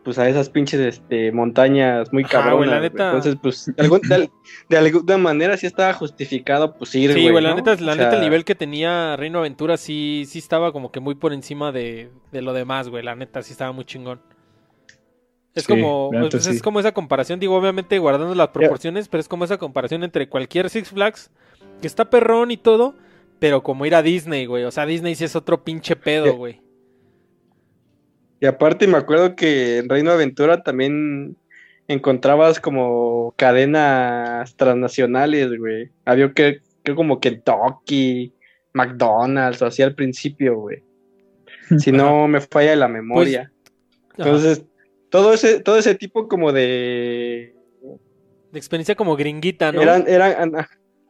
pues 0.02 0.18
a 0.18 0.26
esas 0.26 0.48
pinches, 0.48 0.80
este, 0.80 1.32
montañas 1.32 2.10
muy 2.14 2.24
cabronas. 2.24 2.82
Entonces, 2.82 3.36
pues, 3.42 3.70
de, 3.76 4.76
alguna 4.78 5.18
manera 5.18 5.54
sí 5.58 5.66
estaba 5.66 5.92
justificado, 5.92 6.78
pues 6.78 6.94
ir, 6.94 7.12
Sí, 7.12 7.28
güey, 7.28 7.44
la, 7.44 7.54
neta, 7.54 7.76
la 7.78 7.94
neta, 7.94 8.14
el 8.14 8.22
nivel 8.22 8.46
que 8.46 8.54
tenía 8.54 9.14
Reino 9.18 9.40
Aventura 9.40 9.76
sí, 9.76 10.24
sí 10.26 10.38
estaba 10.38 10.72
como 10.72 10.90
que 10.90 11.00
muy 11.00 11.14
por 11.14 11.34
encima 11.34 11.72
de, 11.72 12.08
de 12.32 12.40
lo 12.40 12.54
demás, 12.54 12.88
güey, 12.88 13.04
la 13.04 13.16
neta, 13.16 13.42
sí 13.42 13.52
estaba 13.52 13.72
muy 13.72 13.84
chingón. 13.84 14.22
Es 15.54 15.66
como 15.66 16.10
pues, 16.10 16.46
es 16.46 16.62
como 16.62 16.80
esa 16.80 16.92
comparación, 16.92 17.38
digo, 17.38 17.54
obviamente 17.54 17.98
guardando 17.98 18.34
las 18.34 18.48
proporciones, 18.48 19.08
pero 19.08 19.20
es 19.20 19.28
como 19.28 19.44
esa 19.44 19.58
comparación 19.58 20.04
entre 20.04 20.26
cualquier 20.26 20.70
Six 20.70 20.88
Flags 20.88 21.30
que 21.80 21.86
está 21.86 22.10
perrón 22.10 22.50
y 22.50 22.56
todo, 22.56 22.94
pero 23.38 23.62
como 23.62 23.86
ir 23.86 23.94
a 23.94 24.02
Disney, 24.02 24.46
güey. 24.46 24.64
O 24.64 24.70
sea, 24.70 24.86
Disney 24.86 25.14
sí 25.14 25.24
es 25.24 25.36
otro 25.36 25.62
pinche 25.64 25.96
pedo, 25.96 26.36
güey. 26.36 26.60
Y 28.40 28.46
aparte 28.46 28.86
me 28.86 28.98
acuerdo 28.98 29.34
que 29.34 29.78
en 29.78 29.88
Reino 29.88 30.10
Aventura 30.10 30.62
también 30.62 31.36
encontrabas 31.88 32.60
como 32.60 33.34
cadenas 33.36 34.56
transnacionales, 34.56 35.58
güey. 35.58 35.90
Había 36.04 36.32
que, 36.32 36.60
que 36.82 36.94
como 36.94 37.20
Kentucky, 37.20 38.32
McDonald's, 38.72 39.62
o 39.62 39.66
así 39.66 39.82
al 39.82 39.94
principio, 39.94 40.58
güey. 40.58 40.82
Si 41.78 41.90
no 41.90 42.28
me 42.28 42.40
falla 42.40 42.76
la 42.76 42.86
memoria. 42.86 43.50
Pues, 44.14 44.26
Entonces, 44.26 44.64
todo 45.10 45.32
ese, 45.34 45.60
todo 45.60 45.78
ese 45.78 45.94
tipo 45.94 46.28
como 46.28 46.52
de... 46.52 47.54
De 48.52 48.58
experiencia 48.58 48.94
como 48.94 49.16
gringuita, 49.16 49.72
¿no? 49.72 49.82
Eran, 49.82 50.04
eran, 50.06 50.52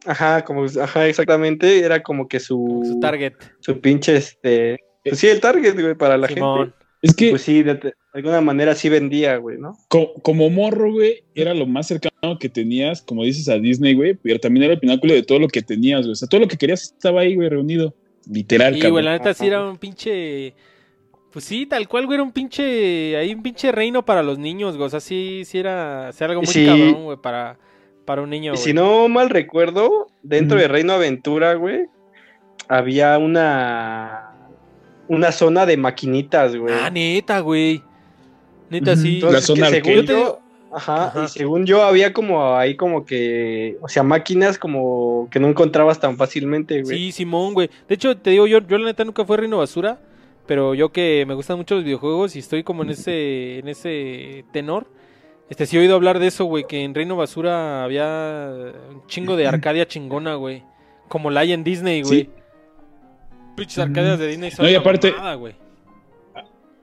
Ajá, 0.07 0.45
como, 0.45 0.65
ajá, 0.65 1.07
exactamente, 1.07 1.79
era 1.79 2.01
como 2.01 2.29
que 2.29 2.39
su... 2.39 2.81
Su 2.85 2.99
target. 3.01 3.33
Su 3.59 3.79
pinche, 3.81 4.15
este... 4.15 4.79
Pues 5.03 5.19
sí, 5.19 5.27
el 5.27 5.41
target, 5.41 5.73
güey, 5.73 5.95
para 5.95 6.17
la 6.17 6.29
gente. 6.29 6.73
Es 7.01 7.13
que... 7.13 7.31
Pues 7.31 7.41
sí, 7.41 7.61
de, 7.61 7.93
alguna 8.13 8.39
manera 8.39 8.73
sí 8.73 8.87
vendía, 8.87 9.35
güey, 9.35 9.57
¿no? 9.57 9.77
Como, 9.89 10.49
morro, 10.49 10.93
güey, 10.93 11.25
era 11.35 11.53
lo 11.53 11.67
más 11.67 11.87
cercano 11.87 12.39
que 12.39 12.47
tenías, 12.47 13.01
como 13.01 13.25
dices, 13.25 13.49
a 13.49 13.59
Disney, 13.59 13.95
güey, 13.95 14.13
pero 14.13 14.39
también 14.39 14.63
era 14.63 14.73
el 14.75 14.79
pináculo 14.79 15.13
de 15.13 15.23
todo 15.23 15.39
lo 15.39 15.49
que 15.49 15.61
tenías, 15.61 16.01
güey. 16.01 16.13
O 16.13 16.15
sea, 16.15 16.29
todo 16.29 16.39
lo 16.39 16.47
que 16.47 16.57
querías 16.57 16.83
estaba 16.83 17.21
ahí, 17.21 17.35
güey, 17.35 17.49
reunido. 17.49 17.93
Literal, 18.31 18.75
Sí, 18.75 18.89
güey, 18.89 19.03
la 19.03 19.11
neta 19.11 19.33
sí 19.33 19.47
era 19.47 19.69
un 19.69 19.77
pinche... 19.77 20.53
Pues 21.33 21.43
sí, 21.43 21.65
tal 21.65 21.89
cual, 21.89 22.05
güey, 22.05 22.15
era 22.15 22.23
un 22.23 22.31
pinche... 22.31 23.17
Hay 23.17 23.33
un 23.33 23.43
pinche 23.43 23.73
reino 23.73 24.05
para 24.05 24.23
los 24.23 24.39
niños, 24.39 24.77
güey. 24.77 24.87
O 24.87 24.89
sea, 24.89 25.01
sí, 25.01 25.43
sí 25.45 25.57
era, 25.57 26.13
sí 26.13 26.23
algo 26.23 26.41
muy 26.41 26.65
cabrón, 26.65 27.03
güey, 27.03 27.17
para 27.17 27.59
para 28.07 28.21
un 28.21 28.29
niño. 28.29 28.53
Y 28.53 28.57
si 28.57 28.73
no 28.73 29.09
mal 29.09 29.29
recuerdo, 29.29 30.07
dentro 30.23 30.57
de 30.57 30.69
Reino 30.69 30.93
Aventura, 30.93 31.55
güey, 31.55 31.87
había 32.69 33.17
una 33.17 34.31
una 35.09 35.33
zona 35.33 35.65
de 35.65 35.75
maquinitas, 35.75 36.55
güey. 36.55 36.73
Ah, 36.73 36.89
neta, 36.89 37.41
güey. 37.41 37.83
Neta, 38.69 38.95
sí. 38.95 39.19
la 39.19 39.41
zona 39.41 39.69
según 39.69 40.05
ajá, 40.71 41.25
y 41.25 41.27
según 41.27 41.65
yo 41.65 41.83
había 41.83 42.13
como 42.13 42.55
ahí 42.55 42.75
como 42.75 43.05
que, 43.05 43.77
o 43.81 43.89
sea, 43.89 44.03
máquinas 44.03 44.57
como 44.57 45.27
que 45.29 45.41
no 45.41 45.49
encontrabas 45.49 45.99
tan 45.99 46.15
fácilmente, 46.15 46.83
güey. 46.83 46.97
Sí, 46.97 47.11
Simón, 47.11 47.53
güey. 47.53 47.69
De 47.89 47.95
hecho, 47.95 48.15
te 48.15 48.29
digo, 48.29 48.47
yo, 48.47 48.59
yo 48.65 48.77
la 48.77 48.85
neta 48.85 49.03
nunca 49.03 49.25
fui 49.25 49.35
Reino 49.35 49.57
Basura, 49.57 49.99
pero 50.45 50.73
yo 50.75 50.93
que 50.93 51.25
me 51.27 51.33
gustan 51.33 51.57
mucho 51.57 51.75
los 51.75 51.83
videojuegos 51.83 52.37
y 52.37 52.39
estoy 52.39 52.63
como 52.63 52.83
en 52.83 52.91
ese, 52.91 53.59
en 53.59 53.67
ese 53.67 54.45
tenor, 54.53 54.87
este 55.49 55.65
sí 55.65 55.77
he 55.77 55.79
oído 55.79 55.95
hablar 55.95 56.19
de 56.19 56.27
eso, 56.27 56.45
güey, 56.45 56.65
que 56.67 56.83
en 56.83 56.93
Reino 56.93 57.15
Basura 57.15 57.83
había 57.83 58.51
un 58.89 59.05
chingo 59.07 59.35
de 59.35 59.47
Arcadia 59.47 59.87
chingona, 59.87 60.35
güey. 60.35 60.63
Como 61.07 61.29
la 61.31 61.41
hay 61.41 61.53
en 61.53 61.63
Disney, 61.63 62.01
güey. 62.01 62.21
Sí. 62.21 62.29
Pinches 63.55 63.79
arcadias 63.79 64.19
de 64.19 64.27
Disney 64.27 64.51
son 64.51 64.65
no, 64.65 64.71
y 64.71 64.75
aparte, 64.75 65.13
güey 65.37 65.55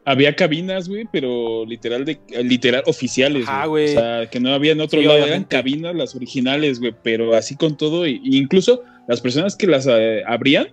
había 0.05 0.37
cabinas, 0.37 0.89
güey, 0.89 1.07
pero 1.11 1.65
literal 1.65 2.05
de 2.05 2.19
literal 2.43 2.83
oficiales, 2.87 3.47
ah, 3.49 3.67
güey. 3.67 3.97
O 3.97 4.01
sea, 4.01 4.27
que 4.31 4.39
no 4.39 4.53
había 4.53 4.73
en 4.73 4.81
otro 4.81 5.01
lado, 5.01 5.25
eran 5.25 5.45
cabinas 5.45 5.95
las 5.95 6.15
originales, 6.15 6.81
güey, 6.81 6.95
pero 7.03 7.35
así 7.35 7.57
con 7.57 7.77
todo, 7.77 8.07
y, 8.07 8.21
incluso 8.23 8.83
las 9.09 9.21
personas 9.21 9.57
que 9.57 9.67
las 9.67 9.87
eh, 9.87 10.23
abrían 10.27 10.69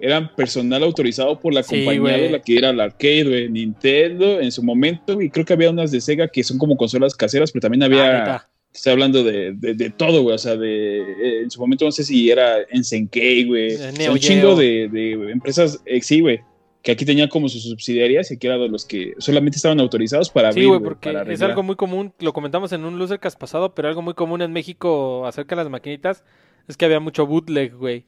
eran 0.00 0.34
personal 0.34 0.82
autorizado 0.82 1.38
por 1.38 1.52
la 1.52 1.62
compañía 1.62 2.16
de 2.16 2.30
la 2.30 2.40
que 2.40 2.56
era 2.56 2.72
la 2.72 2.84
arcade, 2.84 3.24
güey, 3.24 3.48
Nintendo 3.48 4.40
en 4.40 4.52
su 4.52 4.62
momento, 4.62 5.20
y 5.20 5.30
creo 5.30 5.44
que 5.44 5.52
había 5.52 5.70
unas 5.70 5.90
de 5.90 6.00
Sega 6.00 6.28
que 6.28 6.42
son 6.42 6.58
como 6.58 6.76
consolas 6.76 7.14
caseras, 7.14 7.52
pero 7.52 7.62
también 7.62 7.82
había 7.82 8.36
ah, 8.36 8.48
Estoy 8.72 8.92
hablando 8.92 9.24
de, 9.24 9.54
de, 9.54 9.90
todo, 9.90 10.22
güey. 10.22 10.34
O 10.34 10.38
sea, 10.38 10.54
de, 10.54 10.98
eh, 11.00 11.42
en 11.42 11.50
su 11.50 11.58
momento 11.58 11.86
no 11.86 11.90
sé 11.90 12.04
si 12.04 12.30
era 12.30 12.58
en 12.70 12.84
Senkei, 12.84 13.44
güey. 13.44 13.76
un 14.08 14.18
chingo 14.18 14.54
de, 14.54 14.88
de 14.88 15.12
empresas, 15.32 15.80
eh, 15.86 16.00
sí, 16.02 16.20
güey 16.20 16.40
que 16.82 16.92
aquí 16.92 17.04
tenían 17.04 17.28
como 17.28 17.48
sus 17.48 17.64
subsidiarias 17.64 18.30
y 18.30 18.34
aquí 18.34 18.46
eran 18.46 18.70
los 18.70 18.84
que 18.84 19.14
solamente 19.18 19.56
estaban 19.56 19.80
autorizados 19.80 20.30
para 20.30 20.48
abrir. 20.48 20.64
Sí, 20.64 20.68
güey, 20.68 20.80
porque 20.80 21.14
es 21.28 21.42
algo 21.42 21.62
muy 21.62 21.76
común, 21.76 22.12
lo 22.20 22.32
comentamos 22.32 22.72
en 22.72 22.84
un 22.84 22.98
Losercast 22.98 23.38
pasado, 23.38 23.74
pero 23.74 23.88
algo 23.88 24.00
muy 24.00 24.14
común 24.14 24.42
en 24.42 24.52
México 24.52 25.26
acerca 25.26 25.56
de 25.56 25.64
las 25.64 25.70
maquinitas 25.70 26.24
es 26.66 26.76
que 26.76 26.84
había 26.84 27.00
mucho 27.00 27.26
bootleg, 27.26 27.74
güey. 27.74 28.04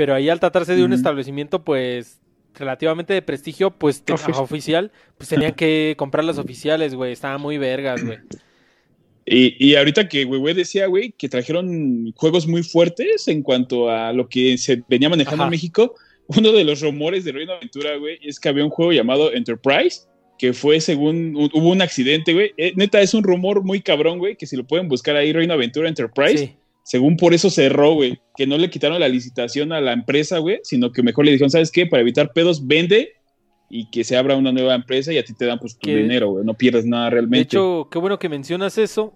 Pero 0.00 0.14
ahí 0.14 0.30
al 0.30 0.40
tratarse 0.40 0.74
de 0.74 0.82
un 0.82 0.94
establecimiento, 0.94 1.62
pues, 1.62 2.22
relativamente 2.54 3.12
de 3.12 3.20
prestigio, 3.20 3.70
pues, 3.70 4.02
oficial, 4.34 4.92
pues 5.18 5.28
tenían 5.28 5.52
que 5.52 5.94
comprar 5.98 6.24
las 6.24 6.38
oficiales, 6.38 6.94
güey. 6.94 7.12
Estaban 7.12 7.38
muy 7.38 7.58
vergas, 7.58 8.02
güey. 8.02 8.16
Y, 9.26 9.54
y, 9.62 9.76
ahorita 9.76 10.08
que 10.08 10.24
güey 10.24 10.54
decía, 10.54 10.86
güey, 10.86 11.12
que 11.12 11.28
trajeron 11.28 12.12
juegos 12.12 12.48
muy 12.48 12.62
fuertes 12.62 13.28
en 13.28 13.42
cuanto 13.42 13.90
a 13.90 14.14
lo 14.14 14.26
que 14.26 14.56
se 14.56 14.82
venía 14.88 15.10
manejando 15.10 15.44
en 15.44 15.50
México, 15.50 15.94
uno 16.28 16.50
de 16.50 16.64
los 16.64 16.80
rumores 16.80 17.26
de 17.26 17.32
Reino 17.32 17.52
Aventura, 17.52 17.94
güey, 17.96 18.18
es 18.22 18.40
que 18.40 18.48
había 18.48 18.64
un 18.64 18.70
juego 18.70 18.92
llamado 18.92 19.34
Enterprise, 19.34 20.04
que 20.38 20.54
fue 20.54 20.80
según, 20.80 21.36
hubo 21.36 21.68
un 21.68 21.82
accidente, 21.82 22.32
güey. 22.32 22.54
Eh, 22.56 22.72
neta, 22.74 23.02
es 23.02 23.12
un 23.12 23.22
rumor 23.22 23.62
muy 23.62 23.82
cabrón, 23.82 24.18
güey, 24.18 24.34
que 24.36 24.46
si 24.46 24.56
lo 24.56 24.66
pueden 24.66 24.88
buscar 24.88 25.14
ahí, 25.16 25.34
Reino 25.34 25.52
Aventura 25.52 25.90
Enterprise, 25.90 26.56
según 26.82 27.16
por 27.16 27.34
eso 27.34 27.50
cerró, 27.50 27.94
güey, 27.94 28.20
que 28.36 28.46
no 28.46 28.58
le 28.58 28.70
quitaron 28.70 29.00
la 29.00 29.08
licitación 29.08 29.72
a 29.72 29.80
la 29.80 29.92
empresa, 29.92 30.38
güey, 30.38 30.60
sino 30.62 30.92
que 30.92 31.02
mejor 31.02 31.24
le 31.24 31.32
dijeron, 31.32 31.50
¿sabes 31.50 31.70
qué? 31.70 31.86
Para 31.86 32.02
evitar 32.02 32.32
pedos, 32.32 32.66
vende 32.66 33.12
y 33.68 33.88
que 33.90 34.02
se 34.02 34.16
abra 34.16 34.36
una 34.36 34.52
nueva 34.52 34.74
empresa 34.74 35.12
y 35.12 35.18
a 35.18 35.24
ti 35.24 35.32
te 35.32 35.46
dan 35.46 35.58
pues 35.58 35.78
tu 35.78 35.88
dinero, 35.88 36.30
güey, 36.30 36.44
no 36.44 36.54
pierdes 36.54 36.84
nada 36.84 37.10
realmente. 37.10 37.38
De 37.38 37.42
hecho, 37.42 37.88
qué 37.90 37.98
bueno 37.98 38.18
que 38.18 38.28
mencionas 38.28 38.78
eso, 38.78 39.12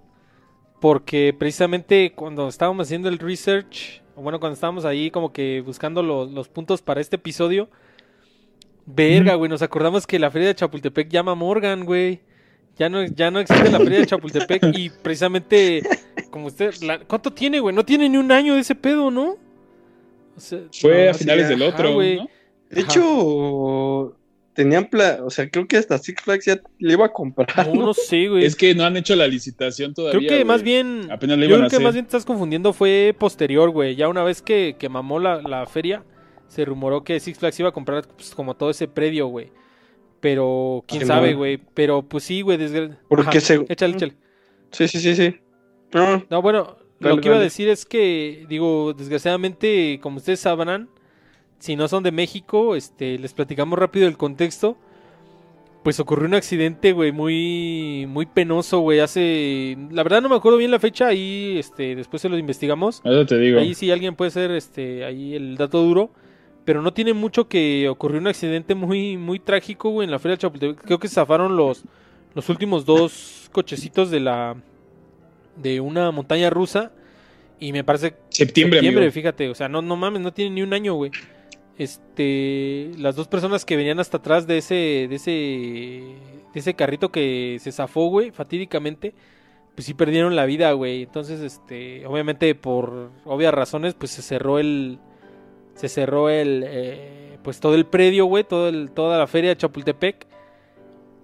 porque 0.80 1.34
precisamente 1.36 2.12
cuando 2.14 2.48
estábamos 2.48 2.86
haciendo 2.86 3.08
el 3.08 3.18
research 3.18 4.04
bueno, 4.16 4.38
cuando 4.38 4.54
estábamos 4.54 4.84
ahí 4.84 5.10
como 5.10 5.32
que 5.32 5.62
buscando 5.64 6.02
los, 6.02 6.48
puntos 6.48 6.82
para 6.82 7.00
este 7.00 7.16
episodio, 7.16 7.68
verga, 8.86 9.34
güey, 9.34 9.48
nos 9.48 9.62
acordamos 9.62 10.06
que 10.06 10.18
la 10.18 10.30
feria 10.30 10.48
de 10.48 10.54
Chapultepec 10.54 11.08
llama 11.08 11.34
Morgan, 11.34 11.84
güey. 11.84 12.20
Ya 12.76 12.88
no, 12.88 13.04
ya 13.04 13.30
no 13.30 13.40
existe 13.40 13.70
la 13.70 13.78
feria 13.78 14.00
de 14.00 14.06
Chapultepec 14.06 14.76
y 14.76 14.90
precisamente, 14.90 15.82
como 16.30 16.48
usted, 16.48 16.74
¿cuánto 17.06 17.32
tiene, 17.32 17.60
güey? 17.60 17.74
No 17.74 17.84
tiene 17.84 18.08
ni 18.08 18.16
un 18.16 18.32
año 18.32 18.54
de 18.54 18.60
ese 18.60 18.74
pedo, 18.74 19.10
¿no? 19.10 19.36
Fue 20.80 21.08
a 21.08 21.14
finales 21.14 21.48
del 21.48 21.62
otro, 21.62 21.94
güey. 21.94 22.20
De 22.70 22.80
hecho, 22.80 24.16
tenían, 24.54 24.88
o 25.22 25.30
sea, 25.30 25.48
creo 25.48 25.66
que 25.66 25.76
hasta 25.76 25.98
Six 25.98 26.22
Flags 26.22 26.44
ya 26.46 26.60
le 26.78 26.92
iba 26.92 27.06
a 27.06 27.12
comprar. 27.12 27.68
No, 27.68 27.86
no 27.86 27.94
sé, 27.94 28.28
güey. 28.28 28.44
Es 28.44 28.56
que 28.56 28.74
no 28.74 28.84
han 28.84 28.96
hecho 28.96 29.14
la 29.14 29.26
licitación 29.26 29.94
todavía. 29.94 30.18
Creo 30.18 30.38
que 30.38 30.44
más 30.44 30.62
bien. 30.62 31.08
Apenas 31.10 31.38
le 31.38 31.46
iban 31.46 31.60
yo 31.60 31.66
creo 31.66 31.78
que 31.78 31.84
más 31.84 31.94
bien 31.94 32.06
te 32.06 32.08
estás 32.08 32.24
confundiendo 32.24 32.72
fue 32.72 33.14
posterior, 33.18 33.70
güey. 33.70 33.94
Ya 33.94 34.08
una 34.08 34.24
vez 34.24 34.42
que, 34.42 34.76
que 34.78 34.88
mamó 34.88 35.20
la, 35.20 35.40
la, 35.42 35.66
feria, 35.66 36.04
se 36.48 36.64
rumoró 36.64 37.04
que 37.04 37.20
Six 37.20 37.38
Flags 37.38 37.60
iba 37.60 37.68
a 37.68 37.72
comprar 37.72 38.06
pues, 38.08 38.34
como 38.34 38.54
todo 38.54 38.70
ese 38.70 38.88
predio, 38.88 39.26
güey. 39.26 39.52
Pero 40.24 40.82
quién 40.88 41.06
sabe, 41.06 41.34
güey. 41.34 41.60
Pero 41.74 42.00
pues 42.00 42.24
sí, 42.24 42.40
güey. 42.40 42.56
Desde... 42.56 42.92
Porque 43.10 43.42
se. 43.42 43.62
Échale, 43.68 43.94
échale. 43.94 44.14
Sí, 44.70 44.88
sí, 44.88 44.98
sí, 44.98 45.14
sí. 45.14 45.36
No, 45.92 46.40
bueno, 46.40 46.78
lo 46.98 47.20
que 47.20 47.28
iba 47.28 47.36
a 47.36 47.40
decir 47.40 47.68
es 47.68 47.84
que, 47.84 48.46
digo, 48.48 48.94
desgraciadamente, 48.94 50.00
como 50.00 50.16
ustedes 50.16 50.40
sabrán 50.40 50.88
si 51.58 51.76
no 51.76 51.88
son 51.88 52.02
de 52.02 52.10
México, 52.10 52.74
este, 52.74 53.18
les 53.18 53.34
platicamos 53.34 53.78
rápido 53.78 54.08
el 54.08 54.16
contexto. 54.16 54.78
Pues 55.82 56.00
ocurrió 56.00 56.26
un 56.26 56.34
accidente, 56.34 56.92
güey, 56.92 57.12
muy, 57.12 58.06
muy 58.08 58.24
penoso, 58.24 58.78
güey. 58.78 59.00
Hace, 59.00 59.76
la 59.90 60.04
verdad 60.04 60.22
no 60.22 60.30
me 60.30 60.36
acuerdo 60.36 60.56
bien 60.56 60.70
la 60.70 60.78
fecha. 60.78 61.08
Ahí, 61.08 61.58
este, 61.58 61.96
después 61.96 62.22
se 62.22 62.30
lo 62.30 62.38
investigamos. 62.38 63.02
Eso 63.04 63.26
te 63.26 63.36
digo. 63.36 63.60
Ahí 63.60 63.74
sí 63.74 63.90
alguien 63.90 64.16
puede 64.16 64.30
ser, 64.30 64.52
este, 64.52 65.04
ahí 65.04 65.34
el 65.34 65.58
dato 65.58 65.82
duro. 65.82 66.10
Pero 66.64 66.82
no 66.82 66.92
tiene 66.92 67.12
mucho 67.12 67.48
que 67.48 67.88
ocurrió 67.88 68.20
un 68.20 68.26
accidente 68.26 68.74
muy, 68.74 69.16
muy 69.16 69.38
trágico, 69.38 69.90
güey, 69.90 70.06
en 70.06 70.10
la 70.10 70.18
feria 70.18 70.36
de 70.36 70.40
Chapultepec. 70.40 70.84
Creo 70.84 70.98
que 70.98 71.08
zafaron 71.08 71.56
los, 71.56 71.84
los 72.34 72.48
últimos 72.48 72.86
dos 72.86 73.48
cochecitos 73.52 74.10
de 74.10 74.20
la, 74.20 74.56
de 75.56 75.80
una 75.80 76.10
montaña 76.10 76.50
rusa. 76.50 76.92
Y 77.60 77.72
me 77.72 77.84
parece 77.84 78.16
septiembre, 78.30 78.80
septiembre 78.80 79.10
fíjate, 79.10 79.48
o 79.48 79.54
sea, 79.54 79.68
no, 79.68 79.80
no 79.80 79.96
mames, 79.96 80.20
no 80.22 80.32
tiene 80.32 80.54
ni 80.54 80.62
un 80.62 80.72
año, 80.72 80.94
güey 80.94 81.10
este 81.76 82.92
las 82.98 83.16
dos 83.16 83.26
personas 83.26 83.64
que 83.64 83.76
venían 83.76 83.98
hasta 83.98 84.18
atrás 84.18 84.46
de 84.46 84.58
ese 84.58 85.06
de 85.08 85.14
ese 85.16 85.30
de 86.54 86.60
ese 86.60 86.74
carrito 86.74 87.10
que 87.10 87.58
se 87.60 87.72
zafó, 87.72 88.06
güey, 88.06 88.30
fatídicamente, 88.30 89.12
pues 89.74 89.86
sí 89.86 89.94
perdieron 89.94 90.36
la 90.36 90.46
vida, 90.46 90.70
güey. 90.72 91.02
Entonces, 91.02 91.40
este, 91.40 92.06
obviamente 92.06 92.54
por 92.54 93.10
obvias 93.24 93.52
razones, 93.52 93.94
pues 93.94 94.12
se 94.12 94.22
cerró 94.22 94.60
el 94.60 95.00
se 95.74 95.88
cerró 95.88 96.28
el 96.28 96.64
eh, 96.66 97.38
pues 97.42 97.60
todo 97.60 97.74
el 97.74 97.86
predio, 97.86 98.26
güey, 98.26 98.44
todo 98.44 98.68
el, 98.68 98.90
toda 98.90 99.18
la 99.18 99.26
feria 99.26 99.50
de 99.50 99.56
Chapultepec. 99.56 100.26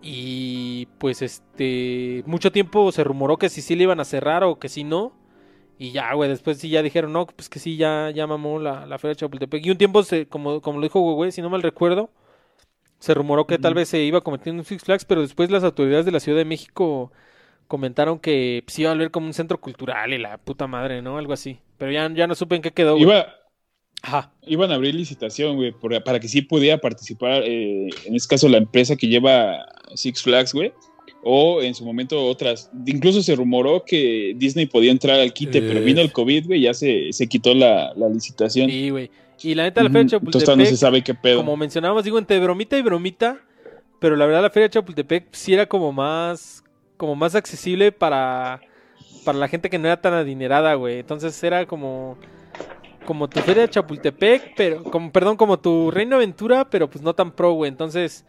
Y 0.03 0.86
pues 0.98 1.22
este 1.22 2.22
mucho 2.26 2.53
tiempo 2.53 2.90
se 2.92 3.05
rumoró 3.05 3.36
que 3.36 3.48
si 3.48 3.61
sí 3.61 3.76
le 3.76 3.84
iban 3.84 4.01
a 4.01 4.05
cerrar 4.05 4.44
o 4.44 4.59
que 4.59 4.68
si 4.68 4.84
no. 4.84 5.12
Y 5.78 5.92
ya, 5.92 6.12
güey, 6.12 6.28
después 6.28 6.59
sí 6.59 6.68
ya 6.68 6.82
dijeron, 6.82 7.12
no, 7.12 7.26
pues 7.26 7.48
que 7.48 7.59
sí, 7.59 7.78
ya, 7.78 8.11
ya 8.11 8.26
mamó 8.26 8.59
la, 8.59 8.84
la 8.86 8.98
feria 8.98 9.14
de 9.14 9.20
Chapultepec. 9.20 9.64
Y 9.64 9.70
un 9.70 9.78
tiempo, 9.78 10.03
se, 10.03 10.26
como, 10.28 10.61
como 10.61 10.78
lo 10.78 10.84
dijo 10.84 11.01
güey, 11.01 11.32
si 11.32 11.40
no 11.40 11.48
mal 11.48 11.62
recuerdo, 11.62 12.11
se 12.98 13.14
rumoró 13.14 13.46
que 13.46 13.59
tal 13.59 13.72
vez 13.72 13.88
se 13.88 14.03
iba 14.03 14.20
cometiendo 14.20 14.61
un 14.61 14.66
Six 14.66 14.84
Flags, 14.84 15.05
pero 15.07 15.22
después 15.22 15.51
las 15.51 15.64
autoridades 15.64 16.05
de 16.05 16.12
la 16.12 16.20
Ciudad 16.20 16.36
de 16.36 16.44
México 16.44 17.12
comentaron 17.66 18.18
que 18.18 18.62
pues, 18.66 18.78
iba 18.78 18.90
a 18.90 18.94
volver 18.94 19.11
como 19.11 19.26
un 19.26 19.32
centro 19.32 19.59
cultural 19.59 20.12
y 20.12 20.18
la 20.18 20.36
puta 20.36 20.66
madre, 20.66 21.01
¿no? 21.01 21.16
Algo 21.16 21.32
así. 21.32 21.61
Pero 21.78 21.92
ya, 21.92 22.11
ya 22.12 22.26
no 22.26 22.34
supe 22.34 22.57
en 22.57 22.62
qué 22.62 22.72
quedó. 22.72 22.98
Iba, 22.98 23.39
Ajá. 24.03 24.32
Iban 24.46 24.70
a 24.72 24.76
abrir 24.76 24.94
licitación, 24.94 25.57
güey, 25.57 25.74
para 26.05 26.20
que 26.20 26.28
sí 26.28 26.42
pudiera 26.42 26.78
participar, 26.78 27.42
eh, 27.44 27.88
en 28.05 28.14
este 28.14 28.28
caso, 28.34 28.48
la 28.48 28.59
empresa 28.59 28.96
que 28.96 29.09
lleva 29.09 29.66
Six 29.94 30.22
Flags, 30.22 30.55
güey 30.55 30.72
o 31.22 31.61
en 31.62 31.74
su 31.74 31.84
momento 31.84 32.24
otras. 32.24 32.70
Incluso 32.86 33.22
se 33.22 33.34
rumoró 33.34 33.84
que 33.84 34.34
Disney 34.36 34.66
podía 34.66 34.90
entrar 34.90 35.20
al 35.20 35.32
quite, 35.32 35.61
pero 35.61 35.80
vino 35.80 36.01
el 36.01 36.12
COVID, 36.12 36.46
güey, 36.46 36.62
ya 36.62 36.74
se, 36.74 37.12
se 37.12 37.26
quitó 37.26 37.55
la, 37.55 37.92
la, 37.96 38.09
licitación. 38.09 38.70
Sí, 38.70 38.90
güey. 38.90 39.11
Y 39.42 39.55
la 39.55 39.64
neta, 39.64 39.82
la 39.82 39.88
Feria 39.88 40.05
de 40.05 40.11
Chapultepec. 40.11 40.42
Entonces 40.42 40.57
no 40.57 40.76
se 40.76 40.76
sabe 40.76 41.03
qué 41.03 41.14
pedo. 41.14 41.38
Como 41.38 41.57
mencionábamos, 41.57 42.05
digo, 42.05 42.18
entre 42.18 42.38
bromita 42.40 42.76
y 42.76 42.82
bromita, 42.82 43.40
pero 43.98 44.16
la 44.16 44.26
verdad 44.26 44.42
la 44.42 44.51
Feria 44.51 44.68
de 44.68 44.74
Chapultepec 44.74 45.28
sí 45.32 45.55
era 45.55 45.66
como 45.66 45.92
más, 45.92 46.62
como 46.96 47.16
más 47.16 47.34
accesible 47.34 47.92
para, 47.92 48.61
para 49.24 49.38
la 49.38 49.48
gente 49.48 49.70
que 49.70 49.78
no 49.78 49.86
era 49.86 50.01
tan 50.01 50.12
adinerada, 50.12 50.74
güey. 50.74 50.98
Entonces 50.98 51.42
era 51.42 51.66
como 51.66 52.18
como 53.05 53.28
tu 53.28 53.40
feria 53.40 53.62
de 53.62 53.70
Chapultepec, 53.70 54.55
pero 54.57 54.82
como 54.84 55.11
perdón, 55.12 55.36
como 55.36 55.59
tu 55.59 55.90
Reino 55.90 56.16
Aventura, 56.16 56.68
pero 56.68 56.88
pues 56.88 57.03
no 57.03 57.14
tan 57.14 57.32
pro, 57.32 57.53
güey. 57.53 57.70
Entonces, 57.70 58.24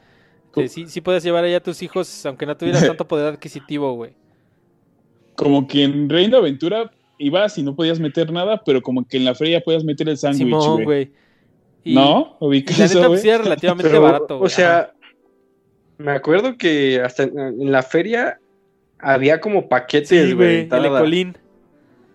sí, 0.68 0.88
sí 0.88 1.02
puedes 1.02 1.24
llevar 1.24 1.44
allá 1.44 1.58
a 1.58 1.64
tus 1.64 1.82
hijos, 1.82 2.26
aunque 2.26 2.46
no 2.46 2.56
tuvieras 2.58 2.86
tanto 2.88 3.08
poder 3.08 3.34
adquisitivo, 3.34 3.94
güey. 3.94 4.14
Como 5.36 5.68
que 5.68 5.84
en 5.84 6.10
Reino 6.10 6.38
Aventura 6.38 6.92
ibas 7.18 7.58
y 7.58 7.64
no 7.64 7.76
podías 7.76 8.00
meter 8.00 8.32
nada, 8.32 8.62
pero 8.66 8.82
como 8.82 9.08
que 9.08 9.18
en 9.18 9.26
la 9.26 9.36
feria 9.36 9.62
podías 9.62 9.84
meter 9.84 10.10
el 10.10 10.18
sándwich, 10.18 10.84
güey. 10.84 11.12
¿No? 11.84 12.38
¿Ubicas 12.40 12.78
la 12.78 12.88
neta 12.88 13.08
pues, 13.08 13.26
era 13.26 13.40
relativamente 13.40 13.98
barato, 13.98 14.38
güey. 14.38 14.46
O 14.46 14.50
sea, 14.50 14.94
me 15.98 16.12
acuerdo 16.12 16.58
que 16.58 17.02
hasta 17.04 17.24
en, 17.24 17.72
la 17.72 17.84
feria 17.84 18.40
había 19.00 19.40
como 19.40 19.68
paquetes, 19.68 20.36
güey. 20.36 20.68
el 20.72 20.86
ecolín. 20.86 21.38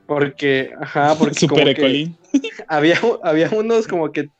Porque, 0.07 0.73
ajá, 0.81 1.15
porque 1.19 1.35
Super 1.35 1.69
ecolín. 1.69 2.17
había, 2.69 2.99
había 3.23 3.51
unos 3.51 3.87
como 3.87 4.13
que 4.13 4.31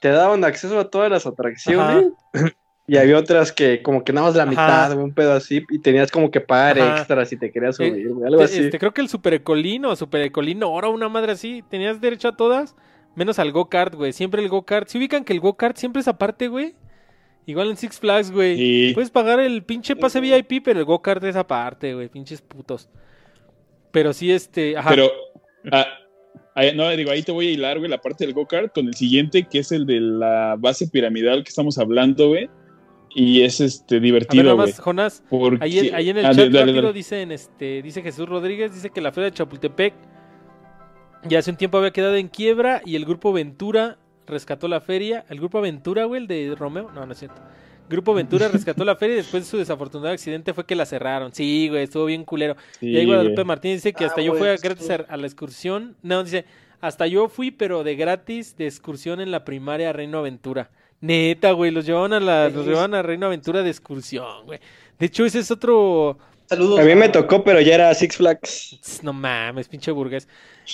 te 0.00 0.10
daban 0.10 0.44
acceso 0.44 0.78
a 0.78 0.90
todas 0.90 1.10
las 1.10 1.26
atracciones. 1.26 2.12
Y 2.86 2.98
había 2.98 3.16
otras 3.16 3.50
que 3.50 3.80
como 3.80 4.04
que 4.04 4.12
nada 4.12 4.26
más 4.26 4.36
la 4.36 4.44
mitad, 4.44 4.94
un 4.98 5.14
pedo 5.14 5.32
así, 5.32 5.64
y 5.70 5.78
tenías 5.78 6.10
como 6.10 6.30
que 6.30 6.42
pagar 6.42 6.76
extra 6.76 7.24
si 7.24 7.38
te 7.38 7.50
querías 7.50 7.80
eh, 7.80 7.88
subir, 7.88 8.26
algo 8.26 8.42
así. 8.42 8.64
Este, 8.64 8.78
creo 8.78 8.92
que 8.92 9.00
el 9.00 9.08
Super 9.08 9.32
Ecolino 9.32 9.88
o 9.88 9.96
Super 9.96 10.20
Ecolino 10.20 10.66
ahora 10.66 10.90
una 10.90 11.08
madre 11.08 11.32
así, 11.32 11.64
tenías 11.70 12.02
derecho 12.02 12.28
a 12.28 12.36
todas, 12.36 12.76
menos 13.14 13.38
al 13.38 13.52
Go-Kart, 13.52 13.94
güey. 13.94 14.12
Siempre 14.12 14.42
el 14.42 14.50
Go-Kart. 14.50 14.88
¿Se 14.88 14.98
ubican 14.98 15.24
que 15.24 15.32
el 15.32 15.40
Go-Kart 15.40 15.78
siempre 15.78 16.00
es 16.00 16.08
aparte, 16.08 16.48
güey? 16.48 16.74
Igual 17.46 17.70
en 17.70 17.78
Six 17.78 18.00
Flags, 18.00 18.30
güey. 18.30 18.92
Puedes 18.92 19.10
pagar 19.10 19.40
el 19.40 19.62
pinche 19.62 19.96
pase 19.96 20.20
VIP, 20.20 20.62
pero 20.62 20.78
el 20.78 20.84
Go-Kart 20.84 21.24
es 21.24 21.36
aparte, 21.36 21.94
güey. 21.94 22.10
Pinches 22.10 22.42
putos. 22.42 22.90
Pero 23.94 24.12
sí, 24.12 24.30
este. 24.30 24.76
Ajá. 24.76 24.90
Pero. 24.90 25.10
Ah, 25.72 25.86
no, 26.74 26.88
digo, 26.90 27.10
ahí 27.10 27.22
te 27.22 27.32
voy 27.32 27.48
a 27.48 27.50
hilar, 27.52 27.78
güey, 27.78 27.90
la 27.90 28.00
parte 28.00 28.24
del 28.24 28.34
go-kart 28.34 28.72
con 28.74 28.86
el 28.86 28.94
siguiente, 28.94 29.44
que 29.44 29.60
es 29.60 29.72
el 29.72 29.86
de 29.86 30.00
la 30.00 30.56
base 30.58 30.86
piramidal 30.86 31.42
que 31.42 31.48
estamos 31.48 31.78
hablando, 31.78 32.28
güey. 32.28 32.50
Y 33.14 33.42
es 33.42 33.60
este 33.60 34.00
divertido. 34.00 34.50
A 34.50 34.64
ver, 34.64 34.74
Jonás, 34.74 35.22
ahí, 35.60 35.78
en 35.78 36.16
el 36.18 36.26
ah, 36.26 36.34
chat 36.34 36.52
rápido 36.52 36.92
dicen, 36.92 37.32
este, 37.32 37.80
dice 37.82 38.02
Jesús 38.02 38.28
Rodríguez, 38.28 38.74
dice 38.74 38.90
que 38.90 39.00
la 39.00 39.12
feria 39.12 39.30
de 39.30 39.36
Chapultepec 39.36 39.94
ya 41.24 41.38
hace 41.38 41.50
un 41.50 41.56
tiempo 41.56 41.78
había 41.78 41.92
quedado 41.92 42.16
en 42.16 42.28
quiebra 42.28 42.82
y 42.84 42.96
el 42.96 43.04
grupo 43.04 43.32
Ventura 43.32 43.98
rescató 44.26 44.66
la 44.66 44.80
feria. 44.80 45.24
El 45.28 45.38
grupo 45.38 45.60
Ventura, 45.60 46.04
güey, 46.04 46.22
el 46.22 46.26
de 46.26 46.54
Romeo. 46.56 46.90
No, 46.92 47.06
no 47.06 47.12
es 47.12 47.18
cierto. 47.18 47.40
Grupo 47.88 48.14
Ventura 48.14 48.48
rescató 48.52 48.84
la 48.84 48.96
feria 48.96 49.14
y 49.14 49.16
después 49.18 49.44
de 49.44 49.50
su 49.50 49.58
desafortunado 49.58 50.12
accidente 50.12 50.54
fue 50.54 50.66
que 50.66 50.74
la 50.74 50.86
cerraron. 50.86 51.34
Sí, 51.34 51.68
güey, 51.68 51.84
estuvo 51.84 52.06
bien 52.06 52.24
culero. 52.24 52.56
y 52.80 52.96
ahí 52.96 53.06
Guadalupe 53.06 53.44
Martínez 53.44 53.78
dice 53.78 53.92
que 53.92 54.04
hasta 54.04 54.20
ah, 54.20 54.24
yo 54.24 54.34
fui 54.34 54.48
a 54.48 54.56
gratis 54.56 54.88
a, 54.90 55.16
la 55.16 55.26
excursión. 55.26 55.96
No, 56.02 56.24
dice, 56.24 56.44
hasta 56.80 57.06
yo 57.06 57.28
fui, 57.28 57.50
pero 57.50 57.84
de 57.84 57.96
gratis 57.96 58.56
de 58.56 58.66
excursión 58.66 59.20
en 59.20 59.30
la 59.30 59.44
primaria 59.44 59.92
Reino 59.92 60.18
Aventura. 60.18 60.70
Neta, 61.00 61.52
güey, 61.52 61.70
los 61.70 61.84
llevaban 61.84 62.14
a 62.14 62.20
la, 62.20 62.48
los 62.48 62.66
llevaban 62.66 62.94
a 62.94 63.02
Reino 63.02 63.26
Aventura 63.26 63.62
de 63.62 63.70
excursión, 63.70 64.46
güey. 64.46 64.58
De 64.98 65.06
hecho, 65.06 65.26
ese 65.26 65.40
es 65.40 65.50
otro. 65.50 66.18
Saludos. 66.46 66.78
A 66.78 66.82
mí 66.82 66.94
me 66.94 67.08
tocó, 67.08 67.42
pero 67.42 67.60
ya 67.60 67.74
era 67.74 67.94
Six 67.94 68.16
Flags. 68.16 69.00
No 69.02 69.12
mames, 69.12 69.68
pinche 69.68 69.90
burgués. 69.90 70.28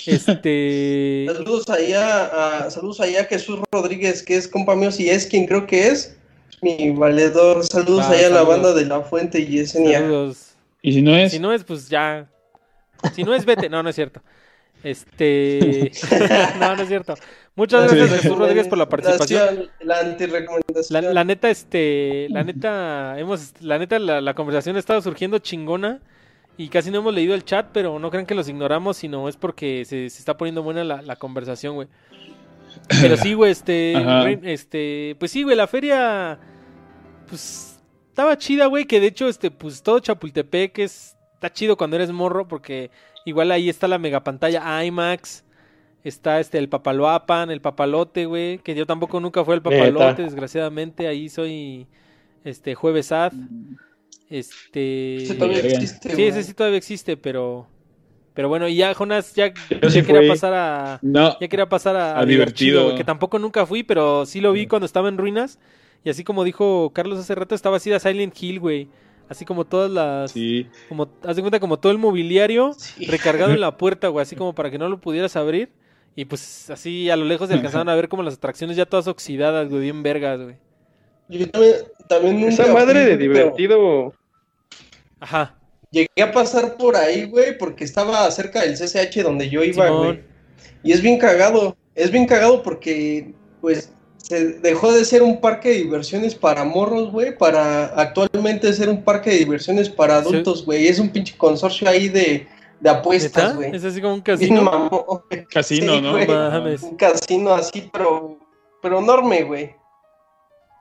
Este. 0.05 1.25
saludos 1.33 1.69
allá 1.69 2.65
a, 2.65 2.69
saludos 2.69 3.01
allá 3.01 3.21
a 3.21 3.25
Jesús 3.25 3.59
Rodríguez, 3.71 4.23
que 4.23 4.35
es 4.35 4.47
compa 4.47 4.75
mío, 4.75 4.91
si 4.91 5.09
es 5.09 5.25
quien 5.25 5.47
creo 5.47 5.67
que 5.67 5.87
es. 5.87 6.17
Mi 6.61 6.91
valedor. 6.91 7.65
Saludos 7.65 8.05
allá 8.05 8.27
a 8.27 8.29
la 8.29 8.43
banda 8.43 8.73
de 8.73 8.85
La 8.85 9.01
Fuente 9.01 9.39
y 9.39 9.47
Yesenia. 9.47 9.99
Saludos. 9.99 10.53
¿Y 10.81 10.93
si 10.93 11.01
no 11.01 11.15
es? 11.15 11.31
Si 11.31 11.39
no 11.39 11.51
es, 11.51 11.63
pues 11.63 11.89
ya. 11.89 12.29
Si 13.13 13.23
no 13.23 13.33
es, 13.33 13.45
vete. 13.45 13.67
No, 13.67 13.81
no 13.81 13.89
es 13.89 13.95
cierto. 13.95 14.21
Este. 14.83 15.91
no, 16.59 16.75
no 16.75 16.83
es 16.83 16.87
cierto. 16.87 17.15
Muchas 17.55 17.91
gracias, 17.91 18.21
Jesús 18.21 18.37
Rodríguez, 18.37 18.67
por 18.67 18.77
la 18.77 18.87
participación. 18.87 19.69
La, 19.81 20.03
la, 21.01 21.23
neta, 21.23 21.49
este. 21.49 22.27
La 22.29 22.43
neta, 22.43 23.19
hemos. 23.19 23.53
La 23.59 23.79
neta, 23.79 23.97
la, 23.97 24.33
conversación 24.33 24.75
ha 24.75 24.79
estado 24.79 25.01
surgiendo 25.01 25.39
chingona. 25.39 25.99
Y 26.57 26.69
casi 26.69 26.91
no 26.91 26.99
hemos 26.99 27.13
leído 27.13 27.33
el 27.33 27.43
chat, 27.43 27.69
pero 27.73 27.97
no 27.97 28.11
crean 28.11 28.25
que 28.25 28.35
los 28.35 28.47
ignoramos, 28.47 28.97
sino 28.97 29.27
es 29.27 29.35
porque 29.35 29.83
se, 29.85 30.09
se 30.09 30.19
está 30.19 30.37
poniendo 30.37 30.61
buena 30.61 30.83
la, 30.83 31.01
la 31.01 31.15
conversación, 31.15 31.75
güey. 31.75 31.87
Pero 33.01 33.17
sí, 33.17 33.33
güey, 33.33 33.51
este. 33.51 33.93
Este. 34.43 35.15
Pues 35.17 35.31
sí, 35.31 35.43
güey, 35.43 35.55
la 35.55 35.67
feria. 35.67 36.39
Pues. 37.31 37.79
Estaba 38.09 38.37
chida, 38.37 38.67
güey. 38.67 38.85
Que 38.85 38.99
de 38.99 39.07
hecho, 39.07 39.27
este, 39.27 39.49
pues 39.49 39.81
todo 39.81 39.99
Chapultepec 39.99 40.77
es. 40.77 41.17
Está 41.33 41.51
chido 41.51 41.75
cuando 41.75 41.95
eres 41.95 42.11
morro, 42.11 42.47
porque 42.47 42.91
Igual 43.25 43.51
ahí 43.51 43.69
está 43.69 43.87
la 43.87 43.99
mega 43.99 44.23
pantalla 44.23 44.83
IMAX. 44.83 45.43
Está 46.03 46.39
este 46.39 46.57
el 46.57 46.69
papaloapan, 46.69 47.51
el 47.51 47.61
papalote, 47.61 48.25
güey. 48.25 48.57
Que 48.59 48.73
yo 48.73 48.85
tampoco 48.87 49.19
nunca 49.19 49.45
fue 49.45 49.55
el 49.55 49.61
papalote, 49.61 50.23
desgraciadamente. 50.23 51.07
Ahí 51.07 51.29
soy 51.29 51.85
este 52.43 52.73
jueves 52.73 53.11
ad. 53.11 53.33
Este. 54.29 55.17
Ese 55.17 55.35
todavía 55.35 55.59
existe. 55.59 56.15
Sí, 56.15 56.23
ese 56.23 56.43
sí 56.43 56.53
todavía 56.53 56.77
existe, 56.77 57.17
pero. 57.17 57.67
Pero 58.33 58.47
bueno, 58.47 58.67
y 58.67 58.75
ya 58.77 58.93
Jonas 58.93 59.35
ya, 59.35 59.53
quería 59.53 60.27
pasar 60.27 60.53
a. 60.53 60.99
No, 61.03 61.37
ya 61.39 61.47
quería 61.47 61.69
pasar 61.69 61.95
a, 61.97 62.25
divertido, 62.25 62.95
que 62.95 63.03
tampoco 63.03 63.37
nunca 63.37 63.65
fui, 63.65 63.83
pero 63.83 64.25
sí 64.25 64.39
lo 64.39 64.53
vi 64.53 64.67
cuando 64.67 64.85
estaba 64.85 65.09
en 65.09 65.17
ruinas. 65.17 65.59
Y 66.03 66.09
así 66.09 66.23
como 66.23 66.43
dijo 66.43 66.91
Carlos 66.93 67.19
hace 67.19 67.35
rato, 67.35 67.55
estaba 67.55 67.77
así 67.77 67.89
de 67.89 67.99
Silent 67.99 68.35
Hill, 68.41 68.59
güey. 68.59 68.89
Así 69.29 69.45
como 69.45 69.65
todas 69.65 69.89
las. 69.89 70.31
Sí. 70.31 70.67
Como, 70.89 71.07
haz 71.23 71.35
de 71.35 71.41
cuenta 71.41 71.59
como 71.59 71.79
todo 71.79 71.91
el 71.91 71.97
mobiliario 71.97 72.75
recargado 73.07 73.51
en 73.51 73.61
la 73.61 73.77
puerta, 73.77 74.09
güey. 74.09 74.23
Así 74.23 74.35
como 74.35 74.53
para 74.53 74.69
que 74.69 74.77
no 74.77 74.89
lo 74.89 74.99
pudieras 74.99 75.35
abrir. 75.35 75.69
Y 76.15 76.25
pues 76.25 76.69
así 76.69 77.09
a 77.09 77.15
lo 77.15 77.23
lejos 77.23 77.47
se 77.47 77.53
alcanzaron 77.53 77.87
a 77.87 77.95
ver 77.95 78.09
como 78.09 78.23
las 78.23 78.33
atracciones 78.33 78.75
ya 78.75 78.85
todas 78.85 79.07
oxidadas, 79.07 79.69
güey. 79.69 79.83
Bien 79.83 80.03
vergas, 80.03 80.41
güey. 80.41 80.55
Yo 81.29 81.49
también, 81.49 81.75
también 82.09 82.43
Esa 82.43 82.73
madre 82.73 83.05
de 83.05 83.17
divertido. 83.17 84.13
Ajá. 85.21 85.55
Llegué 85.91 86.21
a 86.21 86.31
pasar 86.31 86.75
por 86.75 86.97
ahí, 86.97 87.25
güey, 87.25 87.57
porque 87.57 87.85
estaba 87.85 88.29
cerca 88.31 88.61
del 88.61 88.75
CCH 88.75 89.23
donde 89.23 89.49
yo 89.49 89.63
iba, 89.63 89.89
güey. 89.89 90.21
Y 90.83 90.91
es 90.91 91.01
bien 91.01 91.17
cagado. 91.17 91.77
Es 91.95 92.11
bien 92.11 92.25
cagado 92.25 92.63
porque, 92.63 93.33
pues, 93.61 93.93
dejó 94.29 94.91
de 94.91 95.05
ser 95.05 95.21
un 95.23 95.41
parque 95.41 95.69
de 95.69 95.75
diversiones 95.75 96.35
para 96.35 96.63
morros, 96.63 97.11
güey, 97.11 97.37
para 97.37 97.85
actualmente 97.85 98.71
ser 98.73 98.89
un 98.89 99.03
parque 99.03 99.31
de 99.31 99.37
diversiones 99.39 99.89
para 99.89 100.17
adultos, 100.17 100.65
güey. 100.65 100.87
Es 100.87 100.99
un 100.99 101.09
pinche 101.09 101.35
consorcio 101.37 101.87
ahí 101.89 102.09
de, 102.09 102.47
de 102.79 102.89
apuestas, 102.89 103.55
güey. 103.55 103.75
Es 103.75 103.83
así 103.83 104.01
como 104.01 104.15
un 104.15 104.21
casino. 104.21 105.23
casino, 105.49 106.01
¿no? 106.01 106.15
Un 106.15 106.95
casino 106.95 107.53
así, 107.53 107.89
pero, 107.91 108.39
pero 108.81 108.99
enorme, 108.99 109.43
güey. 109.43 109.75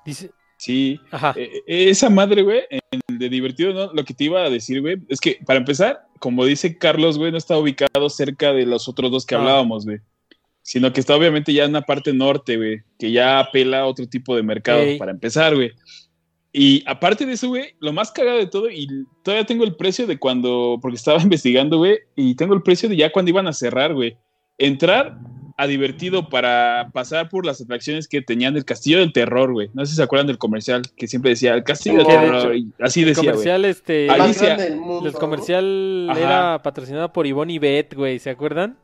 Dice. 0.04 0.30
Sí, 0.56 1.00
Ajá. 1.10 1.32
E, 1.36 1.62
e, 1.66 1.88
esa 1.88 2.10
madre, 2.10 2.42
güey, 2.42 2.64
de 3.08 3.28
divertido, 3.30 3.72
¿no? 3.72 3.92
Lo 3.94 4.04
que 4.04 4.12
te 4.12 4.24
iba 4.24 4.42
a 4.42 4.50
decir, 4.50 4.82
güey, 4.82 4.98
es 5.08 5.18
que 5.18 5.38
para 5.46 5.58
empezar, 5.58 6.06
como 6.18 6.44
dice 6.44 6.76
Carlos, 6.76 7.16
güey, 7.16 7.32
no 7.32 7.38
está 7.38 7.56
ubicado 7.56 8.10
cerca 8.10 8.52
de 8.52 8.66
los 8.66 8.86
otros 8.86 9.10
dos 9.10 9.24
que 9.24 9.34
ah. 9.34 9.38
hablábamos, 9.38 9.86
güey 9.86 10.00
sino 10.70 10.92
que 10.92 11.00
está 11.00 11.16
obviamente 11.16 11.52
ya 11.52 11.64
en 11.64 11.70
una 11.70 11.82
parte 11.82 12.12
norte, 12.12 12.56
güey, 12.56 12.82
que 12.96 13.10
ya 13.10 13.40
apela 13.40 13.80
a 13.80 13.86
otro 13.86 14.06
tipo 14.06 14.36
de 14.36 14.44
mercado 14.44 14.84
para 15.00 15.10
empezar, 15.10 15.56
güey. 15.56 15.72
Y 16.52 16.84
aparte 16.86 17.26
de 17.26 17.32
eso, 17.32 17.48
güey, 17.48 17.74
lo 17.80 17.92
más 17.92 18.12
cagado 18.12 18.38
de 18.38 18.46
todo, 18.46 18.70
y 18.70 18.86
todavía 19.24 19.44
tengo 19.44 19.64
el 19.64 19.74
precio 19.74 20.06
de 20.06 20.16
cuando, 20.20 20.78
porque 20.80 20.94
estaba 20.94 21.18
investigando, 21.22 21.78
güey, 21.78 21.98
y 22.14 22.36
tengo 22.36 22.54
el 22.54 22.62
precio 22.62 22.88
de 22.88 22.94
ya 22.94 23.10
cuando 23.10 23.30
iban 23.30 23.48
a 23.48 23.52
cerrar, 23.52 23.94
güey. 23.94 24.16
Entrar 24.58 25.18
a 25.56 25.66
divertido 25.66 26.28
para 26.28 26.90
pasar 26.92 27.28
por 27.30 27.44
las 27.44 27.60
atracciones 27.60 28.06
que 28.06 28.22
tenían 28.22 28.56
el 28.56 28.64
Castillo 28.64 29.00
del 29.00 29.12
Terror, 29.12 29.52
güey. 29.52 29.70
No 29.74 29.84
sé 29.84 29.90
si 29.90 29.96
se 29.96 30.04
acuerdan 30.04 30.28
del 30.28 30.38
comercial 30.38 30.82
que 30.96 31.08
siempre 31.08 31.30
decía 31.30 31.52
el 31.54 31.64
Castillo 31.64 31.96
del 31.96 32.06
Terror. 32.06 32.54
y 32.54 32.72
así 32.78 33.02
decía. 33.02 33.30
El 33.30 33.30
comercial, 33.30 33.64
este. 33.64 34.06
el 34.06 35.12
comercial 35.14 36.12
era 36.16 36.62
patrocinado 36.62 37.12
por 37.12 37.26
Ivonne 37.26 37.54
y 37.54 37.58
Beth, 37.58 37.94
güey. 37.94 38.20
¿Se 38.20 38.30
acuerdan? 38.30 38.78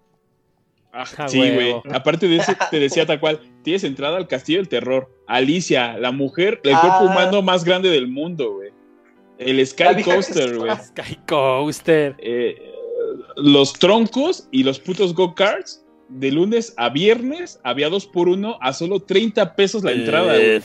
Sí, 1.28 1.38
güey. 1.38 1.74
Aparte 1.92 2.28
de 2.28 2.36
eso, 2.36 2.52
te 2.70 2.78
decía 2.78 3.06
tal 3.06 3.20
cual, 3.20 3.40
tienes 3.62 3.84
entrada 3.84 4.16
al 4.16 4.28
castillo 4.28 4.58
del 4.58 4.68
terror. 4.68 5.10
Alicia, 5.26 5.98
la 5.98 6.12
mujer, 6.12 6.60
el 6.64 6.72
cuerpo 6.72 6.98
ah. 7.00 7.04
humano 7.04 7.42
más 7.42 7.64
grande 7.64 7.90
del 7.90 8.08
mundo, 8.08 8.54
güey. 8.54 8.70
El 9.38 9.64
Sky 9.66 10.02
Coaster, 10.02 10.56
güey. 10.56 10.76
Sky 10.76 11.18
Coaster. 11.26 12.16
Eh, 12.18 12.72
los 13.36 13.72
troncos 13.74 14.48
y 14.50 14.62
los 14.62 14.80
putos 14.80 15.14
go-karts, 15.14 15.84
de 16.08 16.30
lunes 16.30 16.72
a 16.76 16.88
viernes, 16.88 17.60
había 17.64 17.88
dos 17.88 18.06
por 18.06 18.28
uno 18.28 18.58
a 18.60 18.72
solo 18.72 19.00
30 19.00 19.56
pesos 19.56 19.82
la 19.82 19.92
entrada, 19.92 20.34
güey. 20.34 20.62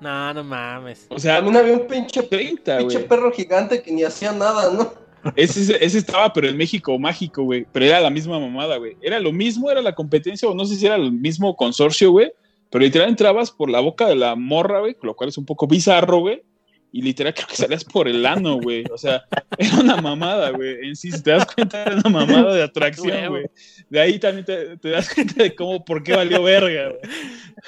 No, 0.00 0.34
no 0.34 0.44
mames. 0.44 1.06
O 1.08 1.18
sea, 1.18 1.36
también 1.36 1.56
había 1.56 1.72
un 1.74 1.86
pinche, 1.86 2.22
30, 2.22 2.78
pinche 2.78 3.00
perro 3.00 3.32
gigante 3.32 3.80
que 3.80 3.92
ni 3.92 4.02
hacía 4.02 4.32
nada, 4.32 4.70
¿no? 4.70 4.92
Ese, 5.36 5.84
ese 5.84 5.98
estaba, 5.98 6.32
pero 6.32 6.48
en 6.48 6.56
México 6.56 6.98
mágico, 6.98 7.42
güey. 7.44 7.66
Pero 7.72 7.86
era 7.86 8.00
la 8.00 8.10
misma 8.10 8.38
mamada, 8.38 8.76
güey. 8.76 8.96
Era 9.00 9.18
lo 9.18 9.32
mismo, 9.32 9.70
era 9.70 9.82
la 9.82 9.94
competencia, 9.94 10.48
o 10.48 10.54
no 10.54 10.64
sé 10.64 10.76
si 10.76 10.86
era 10.86 10.96
el 10.96 11.12
mismo 11.12 11.56
consorcio, 11.56 12.10
güey. 12.10 12.32
Pero 12.70 12.84
literal 12.84 13.08
entrabas 13.08 13.50
por 13.50 13.70
la 13.70 13.80
boca 13.80 14.08
de 14.08 14.16
la 14.16 14.34
morra, 14.34 14.80
güey, 14.80 14.96
lo 15.02 15.14
cual 15.14 15.28
es 15.28 15.38
un 15.38 15.46
poco 15.46 15.66
bizarro, 15.66 16.18
güey. 16.18 16.42
Y 16.90 17.02
literal 17.02 17.34
creo 17.34 17.48
que 17.48 17.56
salías 17.56 17.84
por 17.84 18.06
el 18.06 18.24
ano, 18.24 18.60
güey. 18.60 18.84
O 18.92 18.96
sea, 18.96 19.24
era 19.58 19.80
una 19.80 19.96
mamada, 20.00 20.50
güey. 20.50 20.88
En 20.88 20.94
sí, 20.94 21.10
si 21.10 21.22
te 21.22 21.32
das 21.32 21.46
cuenta, 21.52 21.82
era 21.82 21.96
una 21.96 22.08
mamada 22.08 22.54
de 22.54 22.62
atracción, 22.62 23.28
güey. 23.30 23.46
De 23.90 24.00
ahí 24.00 24.18
también 24.18 24.44
te, 24.44 24.90
das 24.90 25.12
cuenta 25.12 25.42
de 25.42 25.54
cómo, 25.54 25.84
por 25.84 26.04
qué 26.04 26.14
valió 26.14 26.42
verga, 26.42 26.90
güey. 26.90 27.00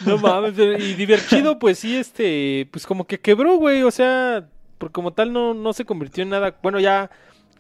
No 0.04 0.18
mames, 0.18 0.54
y 0.58 0.94
divertido, 0.94 1.58
pues 1.58 1.78
sí, 1.80 1.96
este, 1.96 2.68
pues 2.70 2.86
como 2.86 3.06
que 3.06 3.18
quebró, 3.18 3.56
güey. 3.56 3.82
O 3.82 3.90
sea, 3.90 4.48
por 4.78 4.92
como 4.92 5.12
tal 5.12 5.32
no, 5.32 5.54
no 5.54 5.72
se 5.72 5.84
convirtió 5.84 6.22
en 6.22 6.30
nada. 6.30 6.56
Bueno, 6.62 6.78
ya 6.78 7.10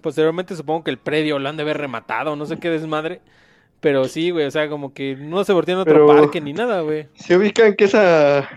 Posteriormente 0.00 0.54
supongo 0.54 0.84
que 0.84 0.90
el 0.90 0.98
predio 0.98 1.38
lo 1.38 1.48
han 1.48 1.56
de 1.56 1.62
haber 1.62 1.78
rematado, 1.78 2.36
no 2.36 2.46
sé 2.46 2.58
qué 2.58 2.70
desmadre. 2.70 3.20
Pero 3.80 4.04
sí, 4.04 4.30
güey, 4.30 4.46
o 4.46 4.50
sea, 4.50 4.68
como 4.68 4.94
que 4.94 5.16
no 5.16 5.44
se 5.44 5.52
volteó 5.52 5.74
en 5.74 5.80
otro 5.80 6.06
parque 6.06 6.40
ni 6.40 6.52
nada, 6.52 6.80
güey. 6.80 7.08
Se 7.14 7.36
ubican 7.36 7.74
que 7.74 7.84
esa 7.84 8.48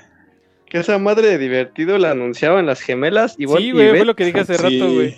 que 0.66 0.78
esa 0.78 1.00
madre 1.00 1.28
de 1.28 1.38
divertido 1.38 1.98
la 1.98 2.12
anunciaban 2.12 2.66
las 2.66 2.80
gemelas 2.82 3.36
y 3.38 3.48
Sí, 3.48 3.72
güey, 3.72 3.90
fue 3.90 4.06
lo 4.06 4.16
que 4.16 4.26
dije 4.26 4.40
hace 4.40 4.58
rato, 4.58 4.94
güey. 4.94 5.16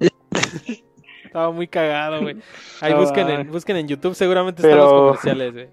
Estaba 1.24 1.50
muy 1.50 1.68
cagado, 1.68 2.22
güey. 2.22 2.36
Ahí 2.80 2.94
busquen 2.94 3.28
en, 3.28 3.50
busquen 3.50 3.76
en 3.76 3.86
YouTube, 3.86 4.14
seguramente 4.14 4.62
están 4.62 4.78
los 4.78 4.92
comerciales, 4.92 5.52
güey. 5.52 5.68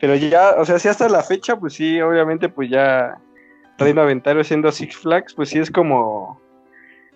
Pero 0.00 0.16
ya, 0.16 0.56
o 0.58 0.64
sea, 0.64 0.78
si 0.78 0.88
hasta 0.88 1.08
la 1.08 1.22
fecha, 1.22 1.56
pues 1.56 1.74
sí, 1.74 2.00
obviamente, 2.00 2.48
pues 2.48 2.68
ya 2.68 3.16
Reino 3.78 4.02
Aventario 4.02 4.44
siendo 4.44 4.70
Six 4.72 4.96
Flags, 4.96 5.34
pues 5.34 5.48
sí 5.48 5.58
es 5.58 5.70
como 5.70 6.40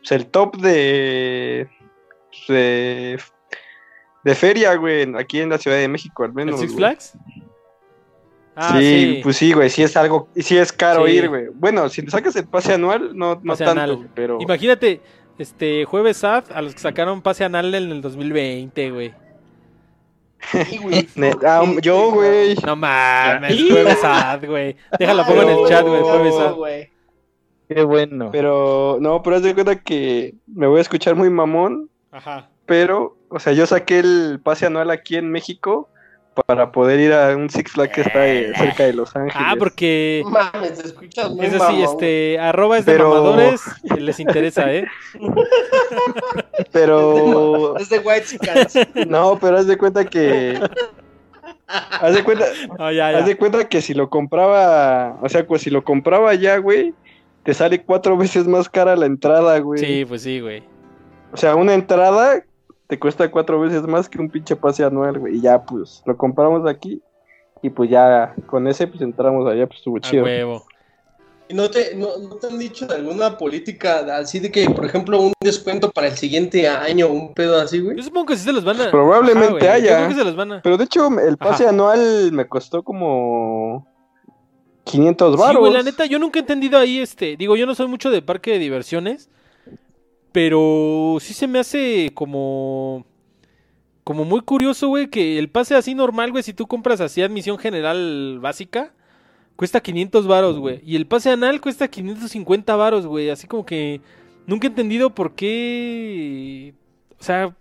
pues, 0.01 0.13
el 0.13 0.27
top 0.27 0.57
de, 0.57 1.69
de, 2.49 3.21
de 4.25 4.35
feria, 4.35 4.75
güey, 4.75 5.15
aquí 5.17 5.41
en 5.41 5.51
la 5.51 5.59
Ciudad 5.59 5.77
de 5.77 5.89
México, 5.89 6.25
al 6.25 6.33
menos. 6.33 6.61
Six 6.61 6.75
Flags? 6.75 7.13
Ah, 8.57 8.77
sí, 8.79 9.21
pues 9.23 9.37
sí, 9.37 9.53
güey, 9.53 9.71
sí 9.71 9.83
es 9.83 9.97
algo, 9.97 10.29
sí 10.37 10.59
es 10.59 10.73
caro 10.73 11.09
ir, 11.09 11.29
güey. 11.29 11.47
Bueno, 11.55 11.89
si 11.89 12.03
te 12.03 12.11
sacas 12.11 12.37
el 12.37 12.47
pase 12.47 12.75
anual, 12.75 13.17
no, 13.17 13.41
no 13.43 13.57
tanto, 13.57 14.05
pero... 14.15 14.39
Imagínate, 14.41 15.01
este, 15.39 15.85
jueves 15.87 16.23
AD 16.25 16.53
a 16.53 16.61
los 16.61 16.75
que 16.75 16.81
sacaron 16.81 17.23
pase 17.23 17.45
anal 17.45 17.75
en 17.75 17.91
el 17.91 18.03
2020, 18.03 18.91
güey. 18.91 19.15
Ah, 21.47 21.65
yo, 21.81 22.13
güey. 22.13 22.55
No 22.65 22.77
mames, 22.77 23.71
jueves 23.71 24.03
AD, 24.03 24.47
güey. 24.47 24.77
Déjalo 24.99 25.25
pongo 25.25 25.43
en 25.43 25.49
el 25.49 25.69
chat, 25.69 25.87
güey, 25.87 26.01
jueves 26.03 26.35
AD. 26.35 26.90
Qué 27.73 27.85
bueno. 27.85 28.31
Pero, 28.33 28.99
no, 29.01 29.23
pero 29.23 29.37
haz 29.37 29.43
de 29.43 29.55
cuenta 29.55 29.77
que 29.77 30.35
me 30.49 30.67
voy 30.67 30.79
a 30.79 30.83
escuchar 30.83 31.15
muy 31.15 31.31
mamón. 31.31 31.89
Ajá. 32.11 32.49
Pero, 32.67 33.17
o 33.29 33.39
sea, 33.39 33.53
yo 33.53 33.65
saqué 33.65 34.01
el 34.01 34.41
pase 34.43 34.67
anual 34.67 34.91
aquí 34.91 35.15
en 35.15 35.31
México 35.31 35.89
para 36.47 36.73
poder 36.73 36.99
ir 36.99 37.13
a 37.13 37.37
un 37.37 37.49
Six 37.49 37.71
Flags 37.73 37.93
que 37.93 38.01
está 38.01 38.27
eh, 38.27 38.53
cerca 38.57 38.85
de 38.85 38.93
Los 38.93 39.15
Ángeles. 39.15 39.37
Ah, 39.39 39.55
porque. 39.57 40.25
Mames, 40.27 40.79
te 40.79 40.89
escuchas 40.89 41.31
muy 41.31 41.47
Es 41.47 41.55
así, 41.55 41.81
este, 41.81 42.41
arroba 42.41 42.79
es 42.79 42.87
de 42.87 42.99
mamadores, 42.99 43.63
les 43.97 44.19
interesa, 44.19 44.73
¿eh? 44.73 44.87
Pero. 46.73 47.77
Es 47.77 47.89
de 47.89 48.01
White 48.01 49.05
No, 49.07 49.39
pero 49.39 49.59
haz 49.59 49.69
de 49.69 49.79
cuenta 49.79 50.05
que. 50.05 50.61
Haz 51.69 52.15
de 52.15 52.25
cuenta. 52.25 52.47
Haz 52.79 53.27
de 53.27 53.37
cuenta 53.37 53.69
que 53.69 53.81
si 53.81 53.95
lo 53.95 54.11
compraba. 54.11 55.19
O 55.23 55.29
sea, 55.29 55.47
pues 55.47 55.63
si 55.63 55.71
lo 55.71 55.85
compraba 55.85 56.35
ya, 56.35 56.57
güey, 56.59 56.95
te 57.43 57.55
sale 57.55 57.83
cuatro 57.83 58.17
veces 58.19 58.47
más 58.47 58.69
cara 58.69 58.97
la 58.97 59.07
entrada, 59.07 59.59
güey. 59.59 59.81
Sí, 59.81 60.05
pues 60.05 60.23
sí, 60.23 60.41
güey. 60.41 60.63
O 61.33 61.37
sea, 61.37 61.55
una 61.55 61.75
entrada 61.75 62.45
te 62.87 62.99
cuesta 62.99 63.31
cuatro 63.31 63.61
veces 63.61 63.83
más 63.83 64.09
que 64.09 64.21
un 64.21 64.29
pinche 64.29 64.57
pase 64.57 64.83
anual, 64.83 65.19
güey. 65.19 65.37
Y 65.37 65.41
ya, 65.41 65.63
pues, 65.63 66.03
lo 66.07 66.17
compramos 66.17 66.69
aquí. 66.69 67.01
Y 67.63 67.71
pues 67.71 67.91
ya, 67.91 68.35
con 68.47 68.67
ese, 68.67 68.87
pues 68.87 69.01
entramos 69.03 69.49
allá, 69.49 69.67
pues 69.67 69.79
estuvo 69.79 69.99
chido. 69.99 70.25
Huevo. 70.25 70.65
¿Y 71.49 71.55
no 71.55 71.69
te, 71.69 71.97
no, 71.97 72.09
te 72.41 72.47
han 72.47 72.59
dicho 72.59 72.87
de 72.87 72.95
alguna 72.95 73.37
política 73.37 74.07
así 74.17 74.39
de 74.39 74.53
que, 74.53 74.71
por 74.71 74.85
ejemplo, 74.85 75.21
un 75.21 75.33
descuento 75.41 75.91
para 75.91 76.07
el 76.07 76.17
siguiente 76.17 76.69
año, 76.69 77.09
un 77.09 77.35
pedo 77.35 77.61
así, 77.61 77.81
güey? 77.81 77.97
Yo 77.97 78.05
supongo 78.05 78.27
que 78.27 78.37
sí 78.37 78.45
se 78.45 78.53
los 78.53 78.65
van 78.65 78.81
a. 78.81 78.91
Probablemente 78.91 79.69
haya. 79.69 80.09
Pero 80.63 80.77
de 80.77 80.85
hecho, 80.85 81.09
el 81.19 81.37
pase 81.37 81.67
anual 81.67 82.31
me 82.33 82.47
costó 82.47 82.85
como 82.85 83.85
500 84.91 85.37
baros. 85.37 85.55
Sí, 85.55 85.59
güey, 85.59 85.73
la 85.73 85.83
neta, 85.83 86.07
yo 86.07 86.19
nunca 86.19 86.39
he 86.39 86.43
entendido 86.43 86.79
ahí, 86.79 86.99
este. 86.99 87.37
Digo, 87.37 87.57
yo 87.57 87.67
no 87.67 87.75
soy 87.75 87.87
mucho 87.87 88.11
de 88.11 88.23
parque 88.23 88.53
de 88.53 88.59
diversiones. 88.59 89.31
Pero 90.33 91.19
sí 91.21 91.35
se 91.35 91.47
me 91.47 91.59
hace 91.59 92.13
como. 92.15 93.07
Como 94.05 94.25
muy 94.25 94.41
curioso, 94.41 94.89
güey, 94.89 95.09
que 95.09 95.39
el 95.39 95.51
pase 95.51 95.75
así 95.75 95.95
normal, 95.95 96.33
güey, 96.33 96.43
si 96.43 96.53
tú 96.53 96.67
compras 96.67 97.01
así 97.01 97.23
admisión 97.23 97.59
general 97.59 98.39
básica, 98.41 98.93
cuesta 99.57 99.81
500 99.81 100.27
varos, 100.27 100.59
güey. 100.59 100.81
Y 100.85 100.97
el 100.97 101.07
pase 101.07 101.31
anal 101.31 101.61
cuesta 101.61 101.87
550 101.87 102.75
varos, 102.77 103.07
güey. 103.07 103.31
Así 103.31 103.47
como 103.47 103.65
que 103.67 104.01
nunca 104.47 104.67
he 104.67 104.71
entendido 104.71 105.15
por 105.15 105.35
qué. 105.35 106.75
O 107.21 107.23
sea, 107.23 107.55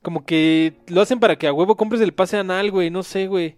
como 0.00 0.24
que 0.24 0.74
lo 0.88 1.02
hacen 1.02 1.20
para 1.20 1.36
que 1.36 1.46
a 1.46 1.52
huevo 1.52 1.76
compres 1.76 2.00
el 2.00 2.14
pase 2.14 2.36
anal, 2.36 2.70
güey. 2.70 2.90
No 2.90 3.02
sé, 3.02 3.26
güey. 3.28 3.56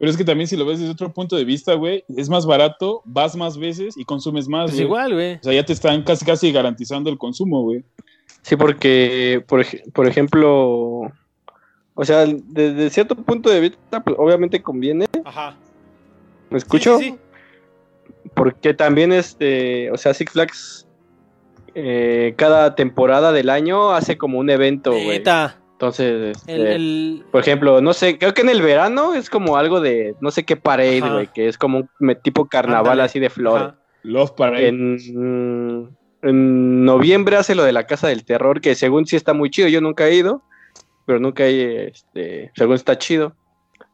Pero 0.00 0.10
es 0.10 0.16
que 0.16 0.24
también 0.24 0.48
si 0.48 0.56
lo 0.56 0.64
ves 0.64 0.78
desde 0.78 0.92
otro 0.92 1.12
punto 1.12 1.36
de 1.36 1.44
vista, 1.44 1.74
güey, 1.74 2.04
es 2.16 2.30
más 2.30 2.46
barato, 2.46 3.02
vas 3.04 3.36
más 3.36 3.58
veces 3.58 3.98
y 3.98 4.06
consumes 4.06 4.48
más. 4.48 4.70
Pues 4.70 4.80
igual, 4.80 5.12
güey. 5.12 5.34
O 5.34 5.42
sea, 5.42 5.52
ya 5.52 5.62
te 5.62 5.74
están 5.74 6.02
casi 6.04 6.24
casi 6.24 6.50
garantizando 6.50 7.10
el 7.10 7.18
consumo, 7.18 7.60
güey. 7.60 7.84
Sí, 8.40 8.56
porque, 8.56 9.44
por, 9.46 9.62
por 9.92 10.08
ejemplo, 10.08 11.02
o 11.92 12.04
sea, 12.04 12.24
desde 12.24 12.88
cierto 12.88 13.14
punto 13.14 13.50
de 13.50 13.60
vista, 13.60 14.02
pues, 14.02 14.16
obviamente 14.18 14.62
conviene. 14.62 15.04
Ajá. 15.22 15.54
¿Me 16.48 16.56
escucho? 16.56 16.96
Sí, 16.98 17.10
sí, 17.10 17.18
Porque 18.32 18.72
también, 18.72 19.12
este, 19.12 19.90
o 19.90 19.98
sea, 19.98 20.14
Six 20.14 20.32
Flags, 20.32 20.86
eh, 21.74 22.32
cada 22.38 22.74
temporada 22.74 23.32
del 23.32 23.50
año 23.50 23.90
hace 23.90 24.16
como 24.16 24.38
un 24.38 24.48
evento, 24.48 24.92
güey. 24.92 25.22
Entonces, 25.80 26.36
este, 26.46 27.24
por 27.30 27.40
ejemplo, 27.40 27.80
no 27.80 27.94
sé, 27.94 28.18
creo 28.18 28.34
que 28.34 28.42
en 28.42 28.50
el 28.50 28.60
verano 28.60 29.14
es 29.14 29.30
como 29.30 29.56
algo 29.56 29.80
de, 29.80 30.14
no 30.20 30.30
sé 30.30 30.44
qué 30.44 30.54
parade, 30.54 31.00
güey, 31.00 31.26
que 31.28 31.48
es 31.48 31.56
como 31.56 31.88
un 31.98 32.16
tipo 32.22 32.44
carnaval 32.48 33.00
así 33.00 33.18
de 33.18 33.30
flores. 33.30 33.72
Love 34.02 34.32
Parade. 34.32 34.68
En, 34.68 35.96
en, 36.20 36.84
noviembre 36.84 37.38
hace 37.38 37.54
lo 37.54 37.64
de 37.64 37.72
la 37.72 37.86
Casa 37.86 38.08
del 38.08 38.26
Terror, 38.26 38.60
que 38.60 38.74
según 38.74 39.06
sí 39.06 39.16
está 39.16 39.32
muy 39.32 39.48
chido, 39.48 39.68
yo 39.68 39.80
nunca 39.80 40.06
he 40.06 40.16
ido, 40.16 40.42
pero 41.06 41.18
nunca 41.18 41.46
he, 41.46 41.86
este, 41.86 42.50
según 42.54 42.74
está 42.74 42.98
chido. 42.98 43.34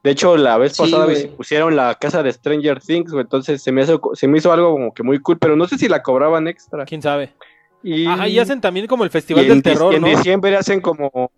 De 0.02 0.10
hecho, 0.10 0.36
la 0.36 0.58
vez 0.58 0.76
pasada 0.76 1.06
pusieron 1.36 1.76
la 1.76 1.94
casa 1.94 2.20
de 2.24 2.32
Stranger 2.32 2.80
Things, 2.80 3.12
güey, 3.12 3.22
entonces 3.22 3.62
se 3.62 3.70
me, 3.70 3.82
hizo, 3.82 4.00
se 4.14 4.26
me 4.26 4.38
hizo 4.38 4.52
algo 4.52 4.72
como 4.72 4.92
que 4.92 5.04
muy 5.04 5.20
cool, 5.20 5.38
pero 5.38 5.54
no 5.54 5.68
sé 5.68 5.78
si 5.78 5.88
la 5.88 6.02
cobraban 6.02 6.48
extra. 6.48 6.84
¿Quién 6.84 7.00
sabe? 7.00 7.32
Y, 7.84 8.06
Ajá, 8.06 8.26
y 8.26 8.40
hacen 8.40 8.60
también 8.60 8.88
como 8.88 9.04
el 9.04 9.10
Festival 9.10 9.46
del 9.46 9.62
Terror, 9.62 9.92
y 9.92 9.98
en 9.98 10.02
diciembre 10.02 10.56
hacen 10.56 10.80
como 10.80 11.30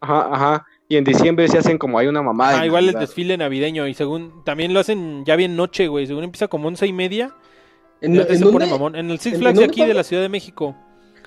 Ajá, 0.00 0.28
ajá. 0.32 0.66
Y 0.88 0.96
en 0.96 1.04
diciembre 1.04 1.46
se 1.48 1.58
hacen 1.58 1.76
como 1.76 1.98
hay 1.98 2.06
una 2.06 2.22
mamada. 2.22 2.60
Ah, 2.60 2.66
igual 2.66 2.88
el 2.88 2.94
desfile 2.94 3.36
navideño. 3.36 3.86
Y 3.86 3.94
según, 3.94 4.42
también 4.44 4.72
lo 4.72 4.80
hacen 4.80 5.24
ya 5.26 5.36
bien 5.36 5.54
noche, 5.54 5.86
güey. 5.88 6.06
Según 6.06 6.24
empieza 6.24 6.48
como 6.48 6.68
once 6.68 6.86
y 6.86 6.92
media. 6.92 7.34
¿En, 8.00 8.14
se 8.14 8.46
pone 8.46 8.66
mamón. 8.66 8.96
En 8.96 9.10
el 9.10 9.18
Six 9.18 9.38
Flags 9.38 9.58
de 9.58 9.64
aquí 9.64 9.84
de 9.84 9.94
la 9.94 10.04
Ciudad 10.04 10.22
de 10.22 10.28
México. 10.28 10.74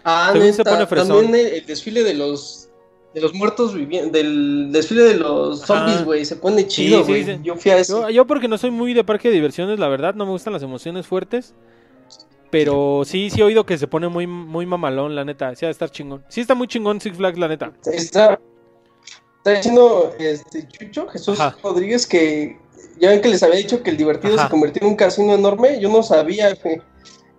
Ah, 0.03 0.29
según 0.33 0.53
se 0.53 0.63
pone 0.63 0.85
También 0.85 1.35
el, 1.35 1.65
desfile 1.65 2.03
de 2.03 2.15
los 2.15 2.69
de 3.13 3.19
los 3.19 3.33
muertos 3.33 3.75
vivientes, 3.75 4.13
del 4.13 4.71
desfile 4.71 5.03
de 5.03 5.15
los 5.15 5.61
zombies, 5.61 6.05
güey, 6.05 6.23
se 6.23 6.37
pone 6.37 6.65
chido, 6.65 7.03
güey. 7.03 7.41
Yo 7.43 7.55
fui 7.55 7.71
a 7.71 7.77
eso. 7.77 8.09
Yo, 8.09 8.25
porque 8.25 8.47
no 8.47 8.57
soy 8.57 8.71
muy 8.71 8.93
de 8.93 9.03
parque 9.03 9.27
de 9.27 9.35
diversiones, 9.35 9.79
la 9.79 9.89
verdad, 9.89 10.15
no 10.15 10.25
me 10.25 10.31
gustan 10.31 10.53
las 10.53 10.63
emociones 10.63 11.05
fuertes. 11.05 11.53
Pero 12.49 13.03
sí, 13.05 13.29
sí 13.29 13.39
he 13.39 13.43
oído 13.43 13.65
que 13.65 13.77
se 13.77 13.87
pone 13.87 14.07
muy, 14.09 14.27
muy 14.27 14.65
mamalón, 14.65 15.15
la 15.15 15.23
neta. 15.23 15.55
Sí, 15.55 15.65
va 15.65 15.69
a 15.69 15.71
estar 15.71 15.89
chingón. 15.89 16.23
Sí 16.27 16.41
está 16.41 16.53
muy 16.53 16.67
chingón 16.67 16.99
Six 16.99 17.15
Flags, 17.15 17.37
la 17.37 17.47
neta. 17.47 17.71
Está, 17.85 18.39
Está 19.41 19.53
diciendo 19.53 20.13
este, 20.19 20.67
Chucho, 20.67 21.07
Jesús 21.07 21.39
Rodríguez, 21.63 22.05
que 22.05 22.59
ya 22.99 23.09
ven 23.09 23.21
que 23.21 23.29
les 23.29 23.41
había 23.41 23.55
dicho 23.55 23.81
que 23.81 23.89
el 23.89 23.97
divertido 23.97 24.37
se 24.37 24.47
convirtió 24.49 24.83
en 24.83 24.89
un 24.89 24.95
casino 24.95 25.33
enorme. 25.33 25.79
Yo 25.79 25.89
no 25.89 26.03
sabía 26.03 26.53
que, 26.53 26.83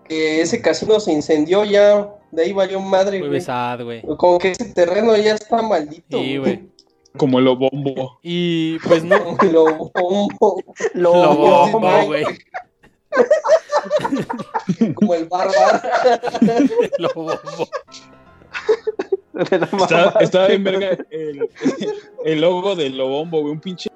ese 0.08 0.60
casino 0.60 0.98
se 0.98 1.12
incendió 1.12 1.62
ya. 1.62 2.12
De 2.32 2.42
ahí 2.42 2.52
valió 2.52 2.80
madre, 2.80 3.20
Muy 3.20 3.28
besado, 3.28 3.84
güey. 3.84 4.02
Como 4.16 4.38
que 4.40 4.50
ese 4.50 4.64
terreno 4.64 5.16
ya 5.16 5.34
está 5.34 5.62
maldito. 5.62 6.18
Sí, 6.18 6.38
güey. 6.38 6.68
Como 7.16 7.38
el 7.38 7.44
bombo. 7.44 8.18
Y 8.20 8.80
pues 8.80 9.04
no. 9.04 9.36
lo 9.52 9.76
bombo. 9.94 10.60
Lo, 10.94 11.12
bombo, 11.36 12.06
güey. 12.06 12.24
Como 14.96 15.14
el 15.14 15.26
bárbaro. 15.26 15.80
lo 16.98 17.10
bombo. 17.14 17.68
Está, 19.34 20.14
está 20.20 20.52
en 20.52 20.62
verga 20.62 20.98
el, 21.10 21.48
el, 22.24 22.40
logo 22.40 22.76
de 22.76 22.90
Lobombo, 22.90 23.40
güey. 23.40 23.54
Un 23.54 23.60
pinche 23.60 23.88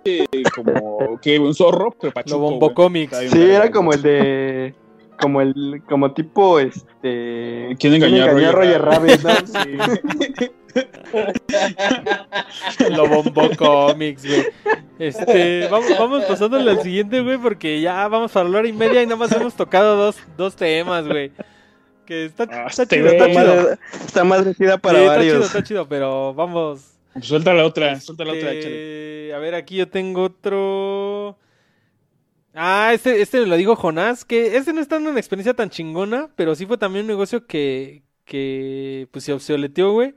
como 0.55 1.21
que 1.21 1.39
un 1.39 1.55
zorro, 1.55 1.95
pero 2.01 2.13
pachuco, 2.13 2.39
Lobombo 2.39 2.73
Comics. 2.73 3.19
Sí, 3.31 3.43
era 3.43 3.71
como 3.71 3.93
el 3.93 4.03
de. 4.03 4.75
Como 5.21 5.43
el. 5.43 5.83
Como 5.87 6.13
tipo 6.13 6.59
este. 6.59 7.77
¿Quién 7.79 7.95
engañó 7.95 8.25
a 8.25 8.29
Roger, 8.29 8.53
Roger 8.53 8.83
Rabbit? 8.83 9.23
¿no? 9.23 9.31
sí. 10.39 10.51
Lobombo 12.91 13.51
Comics, 13.59 14.27
güey. 14.27 14.47
Este, 14.99 15.69
vamos, 15.69 15.91
vamos 15.99 16.25
pasándole 16.25 16.71
al 16.71 16.81
siguiente, 16.81 17.21
güey, 17.21 17.37
porque 17.37 17.83
ya 17.83 18.09
vamos 18.09 18.35
a 18.37 18.41
hablar 18.41 18.65
y 18.65 18.73
media 18.73 19.03
y 19.03 19.07
nada 19.07 19.17
más 19.17 19.31
hemos 19.33 19.55
tocado 19.55 19.97
dos, 19.97 20.17
dos 20.39 20.57
temas, 20.57 21.07
güey. 21.07 21.33
Que 22.07 22.27
está, 22.27 22.49
ah, 22.51 22.66
está 22.69 22.87
chido, 22.87 23.09
está 23.09 23.27
chido. 23.31 23.78
Está 24.07 24.24
madrecida 24.24 24.78
para 24.78 25.01
varios. 25.03 25.16
Está 25.16 25.23
chido, 25.23 25.45
está 25.45 25.62
chido, 25.62 25.89
pero 25.89 26.33
vamos. 26.35 26.97
Pues 27.12 27.27
suelta 27.27 27.53
la 27.55 27.65
otra, 27.65 27.99
suelta 28.01 28.24
la 28.24 28.33
otra, 28.33 28.53
échale. 28.53 29.35
A 29.35 29.39
ver, 29.39 29.55
aquí 29.55 29.77
yo 29.77 29.89
tengo 29.89 30.23
otro. 30.23 31.39
Ah, 32.55 32.93
este, 32.95 33.20
este 33.20 33.45
lo 33.45 33.57
digo 33.57 33.77
Jonás, 33.77 34.24
que 34.24 34.57
este 34.57 34.73
no 34.73 34.81
está 34.81 34.97
en 34.97 35.07
una 35.07 35.20
experiencia 35.20 35.53
tan 35.53 35.69
chingona, 35.69 36.31
pero 36.37 36.55
sí 36.55 36.65
fue 36.65 36.78
también 36.78 37.05
un 37.05 37.09
negocio 37.09 37.47
que, 37.47 38.03
que 38.24 39.09
pues 39.11 39.24
se 39.24 39.33
obsoleteó, 39.33 39.93
güey. 39.93 40.15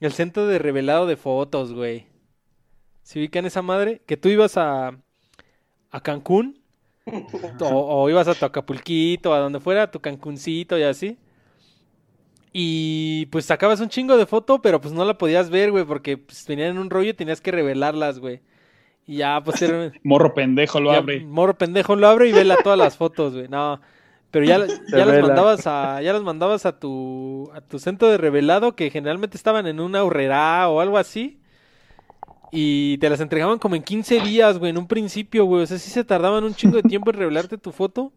El 0.00 0.12
centro 0.12 0.46
de 0.46 0.58
revelado 0.58 1.06
de 1.06 1.16
fotos, 1.16 1.72
güey. 1.72 2.06
¿Se 3.02 3.18
ubican 3.18 3.46
esa 3.46 3.62
madre? 3.62 4.02
Que 4.06 4.16
tú 4.16 4.28
ibas 4.28 4.56
a, 4.56 4.96
a 5.90 6.00
Cancún 6.00 6.57
o, 7.60 8.08
ibas 8.08 8.28
a 8.28 8.34
tu 8.34 8.44
Acapulquito, 8.44 9.34
a 9.34 9.38
donde 9.38 9.60
fuera, 9.60 9.84
a 9.84 9.90
tu 9.90 10.00
Cancuncito 10.00 10.78
y 10.78 10.82
así. 10.82 11.18
Y 12.52 13.26
pues 13.26 13.44
sacabas 13.44 13.80
un 13.80 13.88
chingo 13.88 14.16
de 14.16 14.26
foto, 14.26 14.60
pero 14.62 14.80
pues 14.80 14.94
no 14.94 15.04
la 15.04 15.18
podías 15.18 15.50
ver, 15.50 15.70
güey, 15.70 15.84
porque 15.84 16.16
pues, 16.16 16.46
venían 16.46 16.70
en 16.70 16.78
un 16.78 16.90
rollo 16.90 17.10
y 17.10 17.14
tenías 17.14 17.40
que 17.40 17.52
revelarlas, 17.52 18.18
güey. 18.18 18.40
Y 19.06 19.16
ya, 19.16 19.40
pues 19.42 19.62
Morro 20.02 20.34
pendejo 20.34 20.80
lo 20.80 20.92
abre. 20.92 21.20
Morro 21.20 21.56
pendejo 21.56 21.96
lo 21.96 22.08
abre 22.08 22.28
y 22.28 22.32
vela 22.32 22.56
todas 22.62 22.78
las 22.78 22.96
fotos, 22.96 23.34
güey. 23.34 23.48
No. 23.48 23.80
Pero 24.30 24.44
ya, 24.44 24.66
ya 24.66 25.06
las 25.06 25.22
mandabas 25.22 25.66
a, 25.66 26.02
ya 26.02 26.12
las 26.12 26.22
mandabas 26.22 26.66
a 26.66 26.78
tu, 26.78 27.50
a 27.54 27.62
tu 27.62 27.78
centro 27.78 28.08
de 28.08 28.18
revelado, 28.18 28.76
que 28.76 28.90
generalmente 28.90 29.38
estaban 29.38 29.66
en 29.66 29.80
una 29.80 30.04
horrera 30.04 30.68
o 30.68 30.80
algo 30.80 30.98
así. 30.98 31.38
Y 32.50 32.98
te 32.98 33.10
las 33.10 33.20
entregaban 33.20 33.58
como 33.58 33.74
en 33.76 33.82
15 33.82 34.20
días, 34.20 34.58
güey, 34.58 34.70
en 34.70 34.78
un 34.78 34.86
principio, 34.86 35.44
güey. 35.44 35.62
O 35.62 35.66
sea, 35.66 35.78
sí 35.78 35.90
se 35.90 36.04
tardaban 36.04 36.44
un 36.44 36.54
chingo 36.54 36.76
de 36.76 36.82
tiempo 36.82 37.10
en 37.10 37.16
revelarte 37.18 37.58
tu 37.58 37.72
foto. 37.72 38.12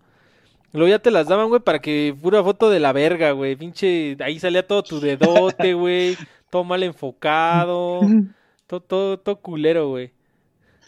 Luego 0.74 0.88
ya 0.90 1.00
te 1.00 1.12
las 1.12 1.28
daban, 1.28 1.50
güey, 1.50 1.62
para 1.62 1.80
que 1.80 2.16
pura 2.22 2.44
foto 2.44 2.70
de 2.70 2.80
la 2.80 2.94
verga, 2.94 3.32
güey. 3.32 3.56
Pinche, 3.56 4.16
ahí 4.24 4.40
salía 4.40 4.66
todo 4.66 4.84
tu 4.84 5.00
dedote, 5.02 5.74
güey. 5.74 6.18
todo 6.50 6.64
mal 6.64 6.84
enfocado. 6.84 8.02
Todo, 8.68 8.80
todo, 8.80 9.20
todo 9.20 9.36
culero, 9.36 9.90
güey. 9.90 10.14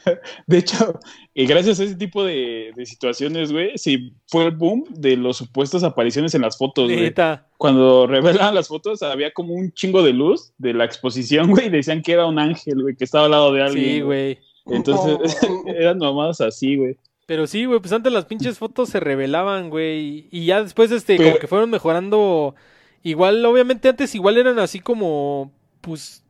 De 0.48 0.58
hecho, 0.58 1.00
y 1.34 1.46
gracias 1.46 1.80
a 1.80 1.84
ese 1.84 1.96
tipo 1.96 2.24
de, 2.24 2.74
situaciones, 2.86 3.52
güey, 3.52 3.78
sí 3.78 4.14
fue 4.28 4.46
el 4.46 4.52
boom 4.52 4.86
de 4.90 5.18
los 5.18 5.38
supuestas 5.38 5.84
apariciones 5.84 6.36
en 6.36 6.42
las 6.42 6.58
fotos, 6.58 6.92
güey. 6.92 7.14
Cuando 7.58 8.08
revelaban 8.08 8.56
las 8.56 8.68
fotos, 8.68 9.02
había 9.04 9.32
como 9.32 9.54
un 9.54 9.72
chingo 9.72 10.04
de 10.04 10.14
luz 10.14 10.54
de 10.58 10.74
la 10.74 10.86
exposición, 10.86 11.50
güey, 11.52 11.68
y 11.68 11.70
decían 11.70 12.02
que 12.02 12.14
era 12.14 12.26
un 12.26 12.40
ángel, 12.40 12.82
güey, 12.82 12.96
que 12.96 13.04
estaba 13.04 13.26
al 13.26 13.32
lado 13.32 13.54
de 13.54 13.62
alguien. 13.64 13.86
Sí, 13.86 14.02
güey. 14.02 14.40
Entonces, 14.66 15.38
eran 15.68 15.98
mamadas 15.98 16.42
así, 16.42 16.76
güey. 16.76 16.98
Pero 17.26 17.48
sí, 17.48 17.66
güey, 17.66 17.80
pues 17.80 17.94
antes 17.94 18.12
las 18.12 18.26
pinches 18.26 18.58
fotos 18.58 18.90
se 18.90 19.00
revelaban, 19.00 19.70
güey, 19.70 20.28
y 20.30 20.46
ya 20.46 20.62
después, 20.62 20.92
este, 20.92 21.18
como 21.18 21.38
que 21.38 21.48
fueron 21.48 21.70
mejorando. 21.70 22.56
Igual, 23.02 23.46
obviamente 23.46 23.90
antes 23.90 24.16
igual 24.16 24.38
eran 24.38 24.60
así 24.60 24.80
como, 24.80 25.52
pues, 25.82 26.24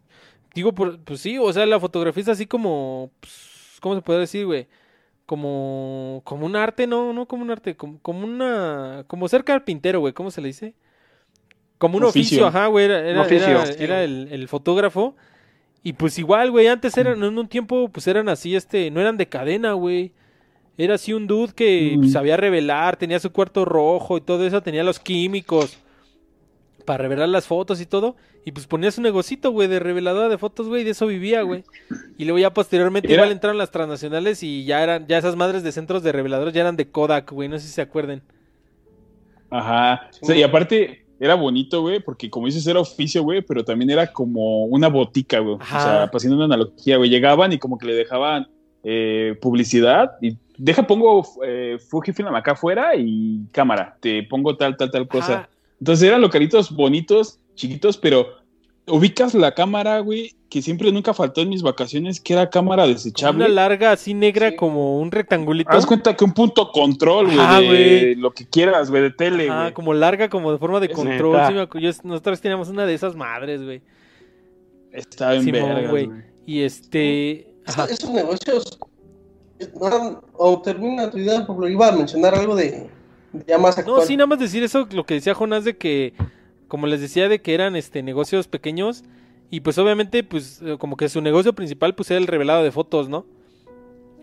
digo, 0.54 0.72
pues 0.74 1.20
sí, 1.20 1.38
o 1.38 1.52
sea, 1.52 1.66
la 1.66 1.80
fotografía 1.80 2.22
es 2.24 2.30
así 2.30 2.46
como, 2.46 3.12
pues, 3.20 3.53
¿cómo 3.84 3.96
se 3.96 4.02
puede 4.02 4.22
decir, 4.22 4.46
güey? 4.46 4.68
Como, 5.26 6.22
como 6.24 6.46
un 6.46 6.56
arte, 6.56 6.88
no, 6.88 7.12
no 7.12 7.28
como 7.28 7.44
un 7.44 7.52
arte, 7.52 7.76
como, 7.76 8.00
como 8.00 8.24
una, 8.24 9.04
como 9.08 9.28
ser 9.28 9.44
carpintero, 9.44 10.00
güey, 10.00 10.14
¿cómo 10.14 10.32
se 10.32 10.40
le 10.40 10.48
dice? 10.48 10.74
Como 11.78 11.98
un 11.98 12.06
oficio, 12.06 12.48
ajá, 12.48 12.68
güey, 12.68 12.86
era, 12.86 13.00
era, 13.10 14.04
el, 14.04 14.48
fotógrafo. 14.48 15.18
Y 15.84 15.94
pues 15.94 16.18
igual, 16.18 16.50
güey, 16.50 16.68
antes 16.68 16.98
eran, 16.98 17.22
en 17.22 17.38
un 17.38 17.48
tiempo, 17.50 17.90
pues 17.90 18.08
eran 18.08 18.30
así, 18.30 18.56
este, 18.56 18.90
no 18.90 19.02
eran 19.02 19.18
de 19.18 19.28
cadena, 19.28 19.74
güey. 19.74 20.14
Era 20.78 20.96
así 20.96 21.12
un 21.12 21.28
dude 21.28 21.54
que 21.54 21.98
mm. 22.00 22.08
sabía 22.08 22.38
revelar, 22.38 22.96
tenía 22.96 23.20
su 23.20 23.34
cuarto 23.34 23.66
rojo 23.66 24.18
y 24.18 24.22
todo 24.22 24.48
eso, 24.48 24.64
tenía 24.64 24.84
los 24.84 24.98
químicos 24.98 25.83
para 26.86 27.04
revelar 27.04 27.30
las 27.30 27.48
fotos 27.48 27.82
y 27.82 27.86
todo. 27.86 28.16
Y 28.46 28.52
pues 28.52 28.68
ponía 28.68 28.92
su 28.92 29.02
negocito, 29.02 29.52
güey, 29.52 29.68
de 29.68 29.80
reveladora 29.80 30.30
de 30.30 30.38
fotos, 30.38 30.68
güey, 30.68 30.82
y 30.82 30.86
de 30.86 30.92
eso 30.92 31.08
vivía, 31.08 31.42
güey. 31.44 31.64
Y 32.18 32.26
luego 32.26 32.40
ya 32.40 32.54
posteriormente 32.54 33.12
igual 33.12 33.32
entraron 33.32 33.58
las 33.58 33.72
transnacionales 33.72 34.44
y 34.44 34.66
ya 34.66 34.84
eran, 34.84 35.08
ya 35.08 35.18
esas 35.18 35.36
madres 35.36 35.64
de 35.64 35.72
centros 35.72 36.04
de 36.04 36.12
reveladores 36.12 36.54
ya 36.54 36.62
eran 36.62 36.76
de 36.76 36.90
Kodak, 36.90 37.32
güey, 37.32 37.50
no 37.50 37.58
sé 37.58 37.68
si 37.68 37.74
se 37.74 37.82
acuerden. 37.82 38.22
Ajá. 39.50 40.10
y 40.22 40.42
aparte 40.42 41.06
era 41.20 41.36
bonito, 41.36 41.82
güey, 41.82 42.00
porque 42.00 42.30
como 42.30 42.48
dices, 42.48 42.66
era 42.68 42.80
oficio, 42.80 43.24
güey, 43.24 43.42
pero 43.42 43.64
también 43.64 43.90
era 43.90 44.12
como 44.12 44.66
una 44.66 44.90
botica, 44.90 45.40
güey. 45.40 45.56
O 45.56 45.66
sea, 45.66 46.10
pasando 46.12 46.36
una 46.36 46.46
analogía, 46.46 46.98
güey. 46.98 47.10
Llegaban 47.10 47.54
y 47.54 47.60
como 47.60 47.78
que 47.78 47.86
le 47.86 47.94
dejaban 47.94 48.48
eh, 48.84 49.38
publicidad 49.42 50.12
y 50.22 50.36
deja, 50.58 50.86
pongo 50.86 51.26
eh, 51.46 51.78
Fujifilm 51.90 52.36
acá 52.36 52.52
afuera 52.52 52.96
y 52.98 53.46
cámara, 53.52 53.96
te 54.02 54.24
pongo 54.24 54.58
tal, 54.58 54.76
tal, 54.76 54.92
tal 54.92 55.08
cosa. 55.08 55.48
Entonces 55.84 56.08
eran 56.08 56.22
localitos 56.22 56.74
bonitos, 56.74 57.42
chiquitos, 57.56 57.98
pero 57.98 58.26
ubicas 58.88 59.34
la 59.34 59.54
cámara, 59.54 60.00
güey, 60.00 60.34
que 60.50 60.62
siempre 60.62 60.90
nunca 60.94 61.14
faltó 61.14 61.42
en 61.42 61.50
mis 61.50 61.62
vacaciones, 61.62 62.22
que 62.22 62.32
era 62.32 62.50
cámara 62.50 62.88
desechable. 62.88 63.44
una 63.44 63.54
larga, 63.54 63.92
así 63.92 64.14
negra, 64.14 64.56
como 64.56 64.98
un 65.02 65.12
rectangulito. 65.12 65.72
Haz 65.72 65.86
cuenta 65.86 66.16
que 66.16 66.24
un 66.24 66.34
punto 66.34 66.72
control, 66.72 67.36
güey, 67.36 68.16
lo 68.16 68.32
que 68.32 68.48
quieras, 68.48 68.90
güey, 68.90 69.02
de 69.02 69.12
tele, 69.12 69.50
Ah, 69.52 69.72
como 69.74 69.94
larga, 69.94 70.30
como 70.30 70.54
de 70.54 70.58
forma 70.58 70.80
de 70.80 70.88
control. 70.88 71.68
nosotros 72.06 72.40
teníamos 72.40 72.70
una 72.70 72.86
de 72.86 72.94
esas 72.94 73.14
madres, 73.18 73.62
güey. 73.62 73.82
Estaba 74.94 75.36
en 75.36 75.52
verga, 75.52 75.90
güey. 75.90 76.10
Y 76.46 76.62
este... 76.62 77.58
Esos 77.90 78.10
negocios... 78.10 78.80
O 80.38 80.62
termina 80.62 81.12
tu 81.12 81.18
idea, 81.18 81.46
por 81.46 81.70
iba 81.70 81.90
a 81.90 81.92
mencionar 81.92 82.36
algo 82.36 82.56
de 82.56 82.90
no, 83.86 84.02
sí, 84.02 84.16
nada 84.16 84.28
más 84.28 84.40
decir 84.40 84.64
eso, 84.64 84.88
lo 84.92 85.06
que 85.06 85.16
decía 85.16 85.34
Jonás 85.34 85.64
de 85.64 85.76
que, 85.76 86.14
como 86.68 86.88
les 86.88 87.02
decía, 87.02 87.28
de 87.28 87.42
que 87.42 87.54
eran 87.54 87.76
este 87.76 88.04
negocios 88.04 88.48
pequeños 88.48 89.04
y 89.50 89.60
pues 89.60 89.78
obviamente, 89.78 90.24
pues 90.24 90.62
eh, 90.64 90.78
como 90.80 90.98
que 90.98 91.10
su 91.10 91.22
negocio 91.22 91.54
principal 91.54 91.94
pues 91.94 92.10
era 92.10 92.20
el 92.20 92.28
revelado 92.28 92.64
de 92.64 92.72
fotos, 92.72 93.10
¿no? 93.10 93.26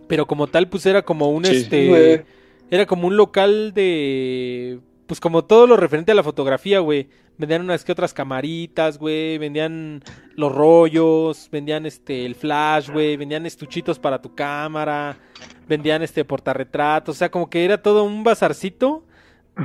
Pero 0.08 0.26
como 0.26 0.48
tal, 0.48 0.68
pues 0.68 0.86
era 0.86 1.02
como 1.02 1.30
un 1.30 1.44
este... 1.44 2.24
Era 2.70 2.86
como 2.86 3.08
un 3.08 3.16
local 3.16 3.72
de... 3.74 4.78
Pues 5.10 5.18
como 5.18 5.44
todo 5.44 5.66
lo 5.66 5.76
referente 5.76 6.12
a 6.12 6.14
la 6.14 6.22
fotografía, 6.22 6.78
güey. 6.78 7.08
Vendían 7.36 7.62
unas 7.62 7.82
que 7.82 7.90
otras 7.90 8.14
camaritas, 8.14 8.96
güey. 8.96 9.38
Vendían 9.38 10.04
los 10.36 10.54
rollos. 10.54 11.48
Vendían 11.50 11.84
este 11.84 12.24
el 12.26 12.36
flash, 12.36 12.90
güey. 12.90 13.16
Vendían 13.16 13.44
estuchitos 13.44 13.98
para 13.98 14.22
tu 14.22 14.36
cámara. 14.36 15.18
Vendían 15.66 16.04
este 16.04 16.24
portarretratos. 16.24 17.16
O 17.16 17.18
sea, 17.18 17.28
como 17.28 17.50
que 17.50 17.64
era 17.64 17.82
todo 17.82 18.04
un 18.04 18.22
bazarcito 18.22 19.02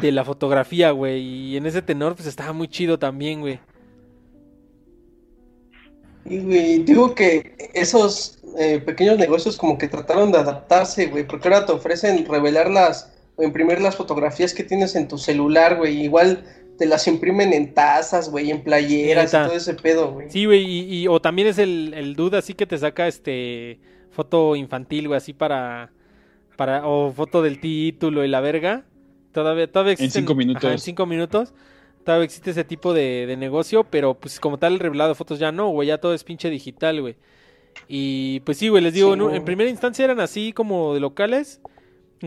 de 0.02 0.12
la 0.12 0.26
fotografía, 0.26 0.90
güey. 0.90 1.22
Y 1.22 1.58
en 1.58 1.68
ese 1.68 1.84
tenor, 1.84 2.16
pues 2.16 2.28
estaba 2.28 2.52
muy 2.52 2.68
chido 2.68 2.98
también, 2.98 3.42
güey. 3.42 3.60
Y, 6.26 6.40
güey, 6.40 6.80
digo 6.80 7.14
que 7.14 7.56
esos 7.76 8.40
eh, 8.58 8.80
pequeños 8.80 9.20
negocios 9.20 9.58
como 9.58 9.78
que 9.78 9.88
trataron 9.90 10.32
de 10.32 10.40
adaptarse, 10.40 11.06
güey. 11.06 11.28
Porque 11.28 11.50
ahora 11.50 11.68
te 11.68 11.72
ofrecen 11.72 12.26
revelar 12.26 12.72
las 12.72 13.15
o 13.36 13.44
imprimir 13.44 13.82
las 13.82 13.96
fotografías 13.96 14.54
que 14.54 14.64
tienes 14.64 14.96
en 14.96 15.08
tu 15.08 15.18
celular, 15.18 15.78
güey. 15.78 16.04
Igual 16.04 16.44
te 16.78 16.86
las 16.86 17.08
imprimen 17.08 17.54
en 17.54 17.74
tazas, 17.74 18.30
güey, 18.30 18.52
en 18.52 18.62
playeras 18.64 19.34
y 19.34 19.38
todo 19.38 19.54
ese 19.54 19.74
pedo, 19.74 20.12
güey. 20.12 20.30
Sí, 20.30 20.46
güey, 20.46 20.64
y, 20.66 21.08
o 21.08 21.22
también 21.22 21.48
es 21.48 21.58
el, 21.58 21.94
el 21.94 22.16
duda 22.16 22.40
así 22.40 22.54
que 22.54 22.66
te 22.66 22.78
saca 22.78 23.08
este 23.08 23.80
foto 24.12 24.56
infantil, 24.56 25.08
güey, 25.08 25.18
así 25.18 25.34
para, 25.34 25.92
para, 26.56 26.86
o 26.88 27.12
foto 27.12 27.42
del 27.42 27.60
título 27.60 28.24
y 28.24 28.28
la 28.28 28.42
verga. 28.42 28.86
Todavía, 29.32 29.70
todavía 29.72 29.94
existe. 29.94 30.20
En 30.20 30.24
cinco 30.24 30.36
minutos. 30.36 30.72
en 30.72 30.80
cinco 30.80 31.06
minutos. 31.06 31.54
Todavía 32.06 32.26
existe 32.26 32.52
ese 32.52 32.64
tipo 32.64 32.94
de, 32.94 33.26
de 33.26 33.36
negocio, 33.36 33.84
pero 33.84 34.14
pues 34.14 34.40
como 34.40 34.60
tal 34.60 34.74
el 34.74 34.80
revelado 34.80 35.10
de 35.10 35.16
fotos 35.16 35.40
ya 35.40 35.52
no, 35.52 35.70
güey, 35.70 35.88
ya 35.88 35.98
todo 35.98 36.14
es 36.14 36.24
pinche 36.24 36.50
digital, 36.50 37.02
güey. 37.02 37.16
Y 37.88 38.40
pues 38.42 38.58
sí, 38.58 38.70
güey, 38.70 38.84
les 38.84 38.94
digo, 38.94 39.14
en, 39.14 39.44
primera 39.44 39.70
instancia 39.70 40.06
eran 40.06 40.20
así 40.20 40.54
como 40.54 40.94
de 40.94 41.00
locales 41.00 41.62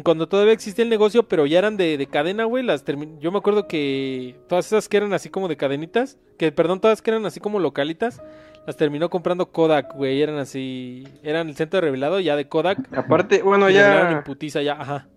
cuando 0.05 0.29
todavía 0.29 0.53
existía 0.53 0.85
el 0.85 0.91
negocio, 0.91 1.29
pero 1.29 1.47
ya 1.47 1.59
eran 1.59 1.77
de, 1.77 2.07
cadena, 2.11 2.45
güey, 2.45 2.63
las 2.63 2.85
yo 3.21 3.33
me 3.33 3.39
acuerdo 3.39 3.67
que 3.67 4.37
todas 4.49 4.67
esas 4.67 4.89
que 4.89 4.99
eran 4.99 5.13
así 5.13 5.31
como 5.31 5.49
de 5.49 5.57
cadenitas, 5.57 6.19
que 6.37 6.53
perdón, 6.53 6.81
todas 6.81 7.03
que 7.03 7.11
eran 7.11 7.25
así 7.27 7.41
como 7.41 7.59
localitas, 7.59 8.23
las 8.67 8.77
terminó 8.77 9.09
comprando 9.09 9.51
Kodak, 9.51 9.95
güey, 9.95 10.21
eran 10.21 10.37
así, 10.37 11.05
eran 11.23 11.49
el 11.49 11.57
centro 11.57 11.79
de 11.79 11.87
revelado 11.87 12.21
ya 12.21 12.37
de 12.37 12.49
Kodak. 12.49 12.79
Aparte, 12.97 13.43
bueno, 13.43 13.71
ya 13.71 14.23
putiza 14.25 14.63
ya, 14.63 14.75
ajá. 14.75 15.09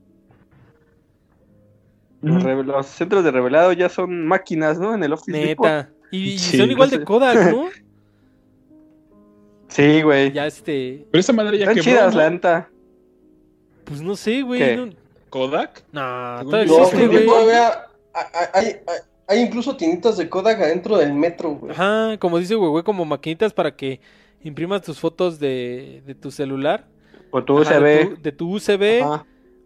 Los, 2.21 2.85
centros 2.85 3.23
de 3.23 3.31
revelado 3.31 3.73
ya 3.73 3.89
son 3.89 4.25
máquinas, 4.25 4.79
¿no? 4.79 4.93
En 4.93 5.03
el 5.03 5.11
Office 5.11 5.31
Neta. 5.31 5.89
Y, 6.11 6.37
son 6.37 6.69
igual 6.69 6.89
de 6.89 7.03
Kodak, 7.03 7.51
¿no? 7.51 7.65
Sí, 9.71 10.01
güey. 10.01 10.33
Ya 10.33 10.47
este. 10.47 11.07
Pero 11.11 11.19
esa 11.21 11.31
madre 11.31 11.57
ya 11.57 11.63
Están 11.63 11.81
chidas, 11.81 12.13
la 12.13 12.29
neta. 12.29 12.70
Pues 13.91 14.01
no 14.01 14.15
sé, 14.15 14.41
güey. 14.41 14.95
¿Kodak? 15.29 15.83
No, 15.91 16.39
todavía 16.43 16.81
existe, 16.81 17.07
güey. 17.07 17.27
hay, 18.53 18.75
hay, 19.27 19.39
incluso 19.41 19.75
tinitas 19.75 20.15
de 20.15 20.29
Kodak 20.29 20.61
adentro 20.61 20.97
del 20.97 21.13
metro, 21.13 21.51
güey. 21.51 21.73
Ajá, 21.73 22.17
como 22.17 22.39
dice, 22.39 22.55
güey, 22.55 22.69
güey, 22.69 22.83
como 22.85 23.03
maquinitas 23.03 23.51
para 23.51 23.75
que 23.75 23.99
imprimas 24.43 24.81
tus 24.81 24.97
fotos 24.97 25.39
de, 25.39 26.03
de 26.05 26.15
tu 26.15 26.31
celular. 26.31 26.85
O 27.31 27.43
tu 27.43 27.59
USB. 27.59 28.21
De 28.21 28.31
tu, 28.31 28.55
USB. 28.55 29.03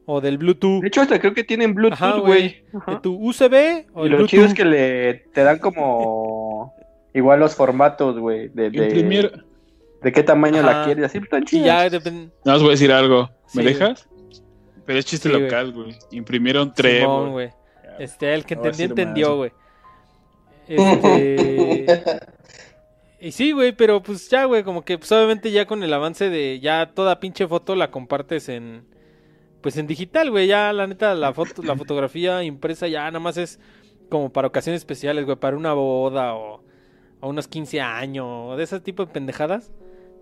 O 0.07 0.21
del 0.21 0.39
Bluetooth. 0.39 0.81
De 0.81 0.87
hecho, 0.87 1.01
hasta 1.01 1.19
creo 1.19 1.35
que 1.35 1.43
tienen 1.43 1.75
Bluetooth, 1.75 2.19
güey. 2.19 2.63
De 2.87 2.95
tu 3.01 3.15
USB 3.15 3.85
o 3.93 4.07
y 4.07 4.09
lo 4.09 4.25
chido 4.25 4.45
es 4.45 4.55
que 4.55 4.65
le 4.65 5.13
te 5.33 5.43
dan 5.43 5.59
como 5.59 6.73
igual 7.13 7.39
los 7.39 7.55
formatos, 7.55 8.17
güey. 8.17 8.49
De, 8.49 8.71
de, 8.71 9.31
de, 10.01 10.11
qué 10.11 10.23
tamaño 10.23 10.63
la 10.63 10.85
quieres. 10.85 11.05
Así 11.05 11.19
están 11.19 11.43
chidos. 11.45 11.65
Ya, 11.67 11.89
No 12.43 12.53
os 12.53 12.61
voy 12.61 12.69
a 12.69 12.71
decir 12.71 12.91
algo. 12.91 13.29
¿Me 13.53 13.63
dejas? 13.63 14.07
Pero 14.85 14.99
es 14.99 15.05
chiste 15.05 15.29
local, 15.29 15.71
güey. 15.71 15.95
Imprimieron 16.11 16.73
tres. 16.73 17.05
güey. 17.05 17.49
Este, 17.99 18.33
el 18.33 18.45
que 18.45 18.55
entendió, 18.55 18.85
entendió, 18.85 19.37
güey. 19.37 19.51
Este. 20.67 21.85
y 23.19 23.31
sí, 23.31 23.51
güey, 23.51 23.71
pero 23.71 24.01
pues 24.01 24.27
ya, 24.29 24.45
güey, 24.45 24.63
como 24.63 24.83
que 24.83 24.97
pues 24.97 25.11
obviamente 25.11 25.51
ya 25.51 25.67
con 25.67 25.83
el 25.83 25.93
avance 25.93 26.31
de 26.31 26.59
ya 26.59 26.91
toda 26.95 27.19
pinche 27.19 27.47
foto 27.47 27.75
la 27.75 27.91
compartes 27.91 28.49
en. 28.49 28.85
Pues 29.61 29.77
en 29.77 29.87
digital, 29.87 30.31
güey. 30.31 30.47
Ya 30.47 30.73
la 30.73 30.87
neta, 30.87 31.13
la 31.13 31.33
foto, 31.33 31.61
la 31.61 31.75
fotografía 31.75 32.43
impresa 32.43 32.87
ya 32.87 33.05
nada 33.05 33.19
más 33.19 33.37
es 33.37 33.59
como 34.09 34.31
para 34.31 34.47
ocasiones 34.47 34.81
especiales, 34.81 35.25
güey, 35.25 35.37
para 35.37 35.57
una 35.57 35.73
boda 35.73 36.35
o, 36.35 36.63
o 37.19 37.29
unos 37.29 37.47
15 37.47 37.81
años, 37.81 38.25
o 38.27 38.55
de 38.55 38.63
ese 38.63 38.79
tipo 38.79 39.05
de 39.05 39.11
pendejadas. 39.11 39.71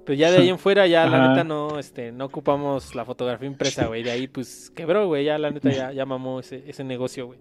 Pero 0.06 0.18
ya 0.18 0.32
de 0.32 0.38
ahí 0.38 0.50
en 0.50 0.60
fuera, 0.60 0.86
ya 0.86 1.06
la 1.08 1.30
neta 1.30 1.44
no, 1.44 1.80
este, 1.80 2.12
no 2.12 2.26
ocupamos 2.26 2.94
la 2.94 3.06
fotografía 3.06 3.48
impresa, 3.48 3.88
güey. 3.88 4.04
De 4.04 4.12
ahí, 4.12 4.28
pues, 4.28 4.72
quebró, 4.76 5.08
güey. 5.08 5.26
Ya 5.26 5.38
la 5.38 5.50
neta 5.50 5.72
ya, 5.72 5.94
ya 5.94 6.06
mamó 6.06 6.42
ese, 6.42 6.64
ese 6.68 6.84
negocio, 6.84 7.28
güey. 7.28 7.40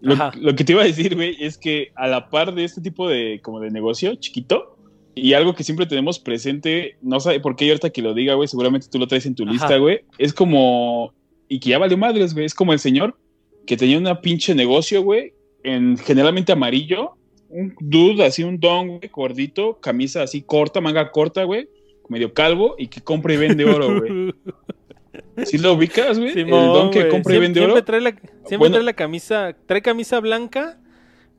Lo, 0.00 0.54
que 0.56 0.64
te 0.64 0.72
iba 0.72 0.82
a 0.82 0.86
decir, 0.86 1.14
güey, 1.14 1.36
es 1.38 1.58
que 1.58 1.92
a 1.94 2.06
la 2.08 2.30
par 2.30 2.54
de 2.54 2.64
este 2.64 2.80
tipo 2.80 3.08
de, 3.08 3.40
como 3.42 3.60
de 3.60 3.70
negocio 3.70 4.14
chiquito, 4.14 4.76
y 5.14 5.34
algo 5.34 5.54
que 5.54 5.64
siempre 5.64 5.86
tenemos 5.86 6.18
presente, 6.18 6.96
no 7.02 7.20
sé 7.20 7.38
por 7.40 7.54
qué 7.56 7.68
ahorita 7.68 7.90
que 7.90 8.00
lo 8.00 8.14
diga, 8.14 8.34
güey, 8.34 8.48
seguramente 8.48 8.88
tú 8.90 8.98
lo 8.98 9.06
traes 9.06 9.26
en 9.26 9.34
tu 9.34 9.44
lista, 9.44 9.76
güey, 9.76 10.00
es 10.16 10.32
como, 10.32 11.12
y 11.48 11.60
que 11.60 11.70
ya 11.70 11.78
valió 11.78 11.98
madres, 11.98 12.32
güey, 12.32 12.46
es 12.46 12.54
como 12.54 12.72
el 12.72 12.78
señor 12.78 13.18
que 13.66 13.76
tenía 13.76 13.98
una 13.98 14.20
pinche 14.20 14.54
negocio, 14.54 15.02
güey, 15.02 15.34
en 15.62 15.98
generalmente 15.98 16.52
amarillo, 16.52 17.16
un 17.50 17.74
dude 17.80 18.24
así, 18.24 18.42
un 18.42 18.58
don, 18.58 18.88
güey, 18.88 19.10
gordito, 19.12 19.78
camisa 19.80 20.22
así 20.22 20.42
corta, 20.42 20.80
manga 20.80 21.10
corta, 21.10 21.44
güey, 21.44 21.68
medio 22.08 22.32
calvo, 22.32 22.76
y 22.78 22.88
que 22.88 23.00
compra 23.00 23.34
y 23.34 23.36
vende 23.36 23.64
oro, 23.64 24.00
güey. 24.00 24.34
¿Sí 25.44 25.58
lo 25.58 25.72
ubicas, 25.74 26.18
güey? 26.18 26.38
el 26.38 26.48
don 26.48 26.90
que 26.90 27.08
compra 27.08 27.34
y 27.34 27.38
vende 27.38 27.60
oro. 27.60 27.82
Trae 27.84 28.00
la, 28.00 28.14
siempre 28.46 28.70
trae 28.70 28.82
la 28.82 28.92
camisa, 28.92 29.56
trae 29.66 29.82
camisa 29.82 30.20
blanca, 30.20 30.78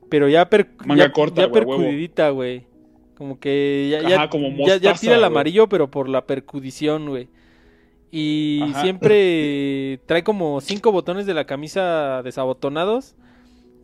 pero 0.08 0.28
ya, 0.28 0.48
per, 0.48 0.68
Manga 0.84 1.10
corta, 1.12 1.42
ya 1.42 1.52
percudidita, 1.52 2.30
güey. 2.30 2.66
Como 3.16 3.38
que 3.38 3.88
ya, 3.90 4.02
ya, 4.02 4.78
ya, 4.78 4.94
tira 4.94 5.14
el 5.14 5.24
amarillo, 5.24 5.68
pero 5.68 5.90
por 5.90 6.08
la 6.08 6.26
percudición, 6.26 7.08
güey. 7.08 7.28
Y 8.10 8.60
siempre 8.82 10.00
trae 10.06 10.22
como 10.24 10.60
cinco 10.60 10.92
botones 10.92 11.24
de 11.24 11.34
la 11.34 11.46
camisa 11.46 12.22
desabotonados. 12.22 13.14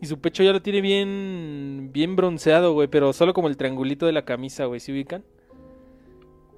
Y 0.01 0.05
su 0.05 0.19
pecho 0.19 0.43
ya 0.43 0.53
lo 0.53 0.61
tiene 0.61 0.81
bien, 0.81 1.89
bien 1.91 2.15
bronceado, 2.15 2.73
güey. 2.73 2.87
Pero 2.87 3.13
solo 3.13 3.33
como 3.33 3.47
el 3.47 3.57
triangulito 3.57 4.05
de 4.05 4.13
la 4.13 4.23
camisa, 4.23 4.65
güey. 4.65 4.79
¿Se 4.79 4.91
ubican? 4.91 5.23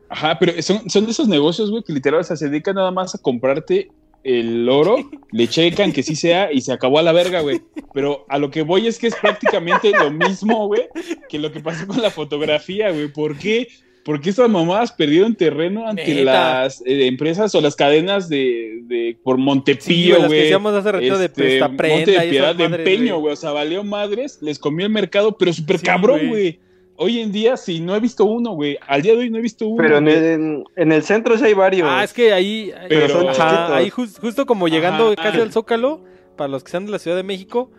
Ajá, 0.10 0.38
pero 0.38 0.62
son, 0.62 0.90
son 0.90 1.06
de 1.06 1.12
esos 1.12 1.28
negocios, 1.28 1.72
güey, 1.72 1.84
que 1.84 1.94
literal 1.94 2.24
se 2.26 2.36
dedican 2.50 2.76
nada 2.76 2.92
más 2.92 3.16
a 3.16 3.18
comprarte 3.18 3.90
el 4.24 4.68
oro, 4.70 4.98
le 5.32 5.48
checan 5.48 5.92
que 5.92 6.04
sí 6.04 6.16
sea 6.16 6.52
y 6.52 6.62
se 6.62 6.74
acabó 6.74 7.00
a 7.00 7.02
la 7.02 7.12
verga, 7.12 7.42
güey. 7.42 7.62
Pero 7.94 8.26
a 8.30 8.38
lo 8.38 8.52
que 8.52 8.62
voy 8.62 8.88
es 8.88 9.00
que 9.00 9.08
es 9.08 9.16
prácticamente 9.16 9.92
lo 9.92 10.12
mismo, 10.12 10.68
güey, 10.68 10.88
que 11.30 11.40
lo 11.40 11.52
que 11.52 11.62
pasó 11.62 11.88
con 11.88 12.02
la 12.02 12.12
fotografía, 12.12 12.92
güey. 12.92 13.08
¿Por 13.08 13.38
qué? 13.38 13.68
Porque 14.04 14.32
estas 14.32 14.50
mamadas 14.50 14.92
perdieron 14.92 15.36
terreno 15.36 15.88
ante 15.88 16.24
las 16.24 16.82
eh, 16.82 17.06
empresas 17.06 17.54
o 17.54 17.62
las 17.62 17.76
cadenas 17.76 18.30
de, 18.30 18.80
de 18.84 19.18
por 19.24 19.38
Montepío, 19.38 20.18
güey. 20.18 20.30
Sí, 20.30 20.36
que 20.36 20.42
decíamos 20.44 20.74
hace 20.74 20.92
rato 20.92 21.18
de 21.18 21.26
este, 21.26 21.60
Monte 21.60 22.12
de 22.12 22.30
Piedad, 22.30 22.56
de 22.56 22.64
empeño, 22.64 23.20
güey. 23.20 23.34
O 23.34 23.36
sea, 23.36 23.52
valió 23.52 23.84
madres, 23.84 24.40
les 24.42 24.58
comió 24.58 24.86
el 24.86 24.92
mercado, 24.92 25.38
pero 25.38 25.54
súper 25.54 25.80
cabrón, 25.82 26.30
güey 26.30 26.60
hoy 27.02 27.20
en 27.20 27.32
día 27.32 27.58
sí, 27.58 27.80
no 27.80 27.96
he 27.96 28.00
visto 28.00 28.26
uno, 28.26 28.52
güey. 28.52 28.78
Al 28.88 29.02
día 29.02 29.14
de 29.14 29.20
hoy 29.20 29.30
no 29.32 29.40
he 29.40 29.42
visto 29.42 29.68
uno. 29.68 29.82
Pero 29.82 29.98
en 29.98 30.92
el, 30.92 31.04
centro 31.04 31.36
sí 31.36 31.46
hay 31.46 31.54
varios. 31.56 31.88
Ah, 31.90 32.04
es 32.04 32.14
que 32.14 32.32
ahí, 32.32 32.72
pero, 32.88 33.32
ahí 33.74 33.90
justo 33.90 34.46
como 34.46 34.68
llegando 34.68 35.16
casi 35.16 35.40
al 35.40 35.52
Zócalo, 35.52 36.04
para 36.38 36.48
los 36.48 36.64
que 36.64 36.70
sean 36.70 36.86
de 36.86 36.92
la 36.92 37.00
Ciudad 37.00 37.18
de 37.18 37.24
México, 37.24 37.72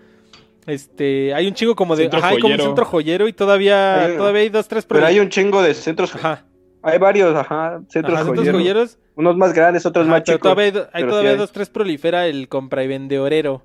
este, 0.66 1.34
hay 1.34 1.48
un 1.48 1.55
chingo 1.55 1.74
como 1.74 1.97
de, 1.97 2.09
ajá, 2.12 2.28
hay 2.28 2.39
como 2.39 2.55
un 2.55 2.60
centro 2.60 2.84
joyero 2.84 3.26
y 3.26 3.32
todavía, 3.32 4.05
hay, 4.05 4.16
todavía 4.16 4.43
hay 4.43 4.48
dos, 4.48 4.68
tres. 4.68 4.86
Pero 4.86 5.05
hay 5.05 5.18
un 5.18 5.28
chingo 5.28 5.62
de 5.62 5.74
centros. 5.74 6.14
Ajá. 6.14 6.44
Hay 6.82 6.98
varios, 6.98 7.34
ajá, 7.34 7.80
centros, 7.89 8.20
joyeros. 8.26 8.98
Unos 9.14 9.36
más 9.36 9.52
grandes, 9.52 9.86
otros 9.86 10.06
más 10.06 10.22
chicos. 10.24 10.40
Todavía 10.40 10.89
hay, 10.93 11.05
todavía 11.05 11.36
dos, 11.36 11.52
tres 11.52 11.68
prolifera 11.68 12.26
el 12.26 12.48
compra 12.48 12.82
y 12.82 12.89
vende 12.89 13.18
orero. 13.18 13.62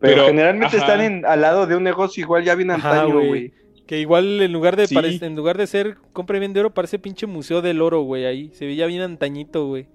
Pero, 0.00 0.26
generalmente 0.26 0.76
están 0.76 1.00
en, 1.00 1.24
al 1.24 1.40
lado 1.40 1.66
de 1.66 1.76
un 1.76 1.82
negocio 1.82 2.22
igual 2.22 2.44
ya 2.44 2.54
bien 2.54 2.70
antaño, 2.70 3.14
güey. 3.14 3.52
Que 3.86 4.00
igual 4.00 4.40
en 4.40 4.52
lugar 4.52 4.76
de 4.76 4.86
en 5.20 5.36
lugar 5.36 5.56
de 5.58 5.66
ser 5.66 5.96
compra 6.12 6.36
y 6.38 6.40
vende 6.40 6.60
oro, 6.60 6.72
parece 6.72 6.98
pinche 6.98 7.26
museo 7.26 7.62
del 7.62 7.80
oro, 7.80 8.00
güey, 8.00 8.24
ahí. 8.24 8.50
Se 8.54 8.66
veía 8.66 8.86
bien 8.86 9.02
antañito, 9.02 9.66
güey. 9.66 9.86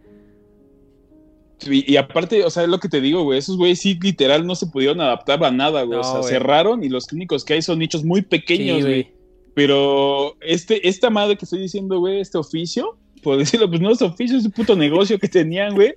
Y, 1.68 1.98
aparte, 1.98 2.44
o 2.46 2.50
sea, 2.50 2.64
es 2.64 2.70
lo 2.70 2.80
que 2.80 2.90
te 2.90 3.02
digo, 3.02 3.24
güey, 3.24 3.40
esos 3.40 3.58
güeyes 3.58 3.80
sí 3.80 3.98
literal 4.02 4.46
no 4.46 4.56
se 4.56 4.68
pudieron 4.68 5.02
adaptar 5.02 5.44
a 5.44 5.52
nada, 5.52 5.84
güey. 5.84 6.00
o 6.00 6.04
sea, 6.04 6.24
cerraron 6.24 6.84
y 6.84 6.90
los 6.90 7.08
clínicos 7.08 7.44
que 7.44 7.54
hay 7.54 7.62
son 7.62 7.80
nichos 7.80 8.04
muy 8.04 8.22
pequeños, 8.22 8.82
güey. 8.82 9.12
Pero 9.56 10.38
este, 10.42 10.88
esta 10.88 11.10
madre 11.10 11.36
que 11.36 11.46
estoy 11.46 11.60
diciendo, 11.60 12.00
güey, 12.00 12.22
este 12.22 12.38
oficio, 12.38 12.98
por 13.22 13.38
decirlo, 13.38 13.70
pues 13.70 13.82
no 13.82 13.92
es 13.92 14.02
oficio, 14.02 14.38
es 14.38 14.46
un 14.46 14.52
puto 14.52 14.76
negocio 14.76 15.20
que 15.20 15.28
tenían, 15.28 15.76
güey. 15.76 15.94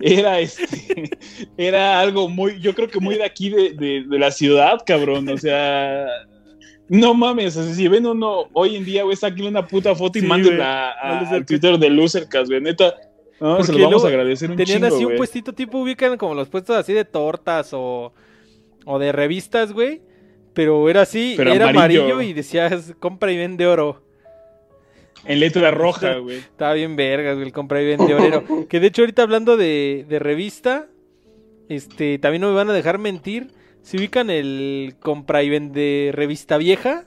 Era 0.00 0.40
este, 0.40 1.10
era 1.56 2.00
algo 2.00 2.28
muy, 2.28 2.58
yo 2.60 2.74
creo 2.74 2.88
que 2.88 3.00
muy 3.00 3.16
de 3.16 3.24
aquí 3.24 3.50
de, 3.50 4.04
de 4.08 4.18
la 4.18 4.30
ciudad, 4.30 4.80
cabrón. 4.86 5.28
O 5.28 5.36
sea, 5.36 6.06
no 6.92 7.14
mames, 7.14 7.54
si 7.54 7.88
ven 7.88 8.04
uno 8.04 8.50
hoy 8.52 8.76
en 8.76 8.84
día, 8.84 9.02
güey, 9.02 9.16
aquí 9.22 9.40
una 9.40 9.66
puta 9.66 9.94
foto 9.94 10.18
y 10.18 10.20
sí, 10.20 10.26
mándenla 10.26 10.90
al 10.90 11.46
Twitter 11.46 11.78
de 11.78 11.88
Losercast, 11.88 12.48
güey, 12.48 12.60
neta. 12.60 12.94
No, 13.42 13.62
se 13.62 13.72
lo 13.72 13.84
vamos 13.84 14.04
a 14.04 14.08
agradecer 14.08 14.50
un 14.50 14.56
Tenían 14.56 14.84
así 14.84 15.04
un 15.04 15.16
puestito 15.16 15.52
tipo, 15.52 15.78
ubican 15.78 16.16
como 16.16 16.34
los 16.34 16.48
puestos 16.48 16.76
así 16.76 16.92
de 16.92 17.04
tortas 17.04 17.70
o, 17.72 18.12
o 18.84 18.98
de 18.98 19.12
revistas, 19.12 19.72
güey. 19.72 20.00
Pero 20.54 20.88
era 20.88 21.02
así, 21.02 21.36
era 21.38 21.68
amarillo. 21.68 22.20
y 22.20 22.32
decías 22.32 22.94
compra 22.98 23.32
y 23.32 23.36
vende 23.36 23.66
oro. 23.66 24.02
En 25.24 25.40
letra 25.40 25.70
roja, 25.70 26.16
güey. 26.16 26.38
Estaba 26.38 26.74
bien 26.74 26.96
vergas, 26.96 27.34
güey, 27.34 27.46
el 27.46 27.52
compra 27.52 27.82
y 27.82 27.86
vende 27.86 28.14
oro. 28.14 28.66
que 28.68 28.80
de 28.80 28.86
hecho 28.86 29.02
ahorita 29.02 29.22
hablando 29.22 29.56
de, 29.56 30.04
de 30.08 30.18
revista, 30.18 30.88
este, 31.68 32.18
también 32.18 32.42
no 32.42 32.48
me 32.48 32.54
van 32.54 32.70
a 32.70 32.72
dejar 32.72 32.98
mentir 32.98 33.48
¿Se 33.82 33.96
ubican 33.96 34.30
el 34.30 34.94
compra 35.00 35.42
y 35.42 35.50
vende 35.50 36.10
revista 36.14 36.56
vieja? 36.56 37.04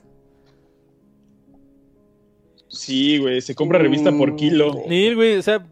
Sí, 2.68 3.18
güey, 3.18 3.40
se 3.40 3.54
compra 3.54 3.78
revista 3.78 4.12
por 4.12 4.36
kilo. 4.36 4.84
Sí, 4.86 5.14
güey, 5.14 5.36
o 5.36 5.42
sea, 5.42 5.66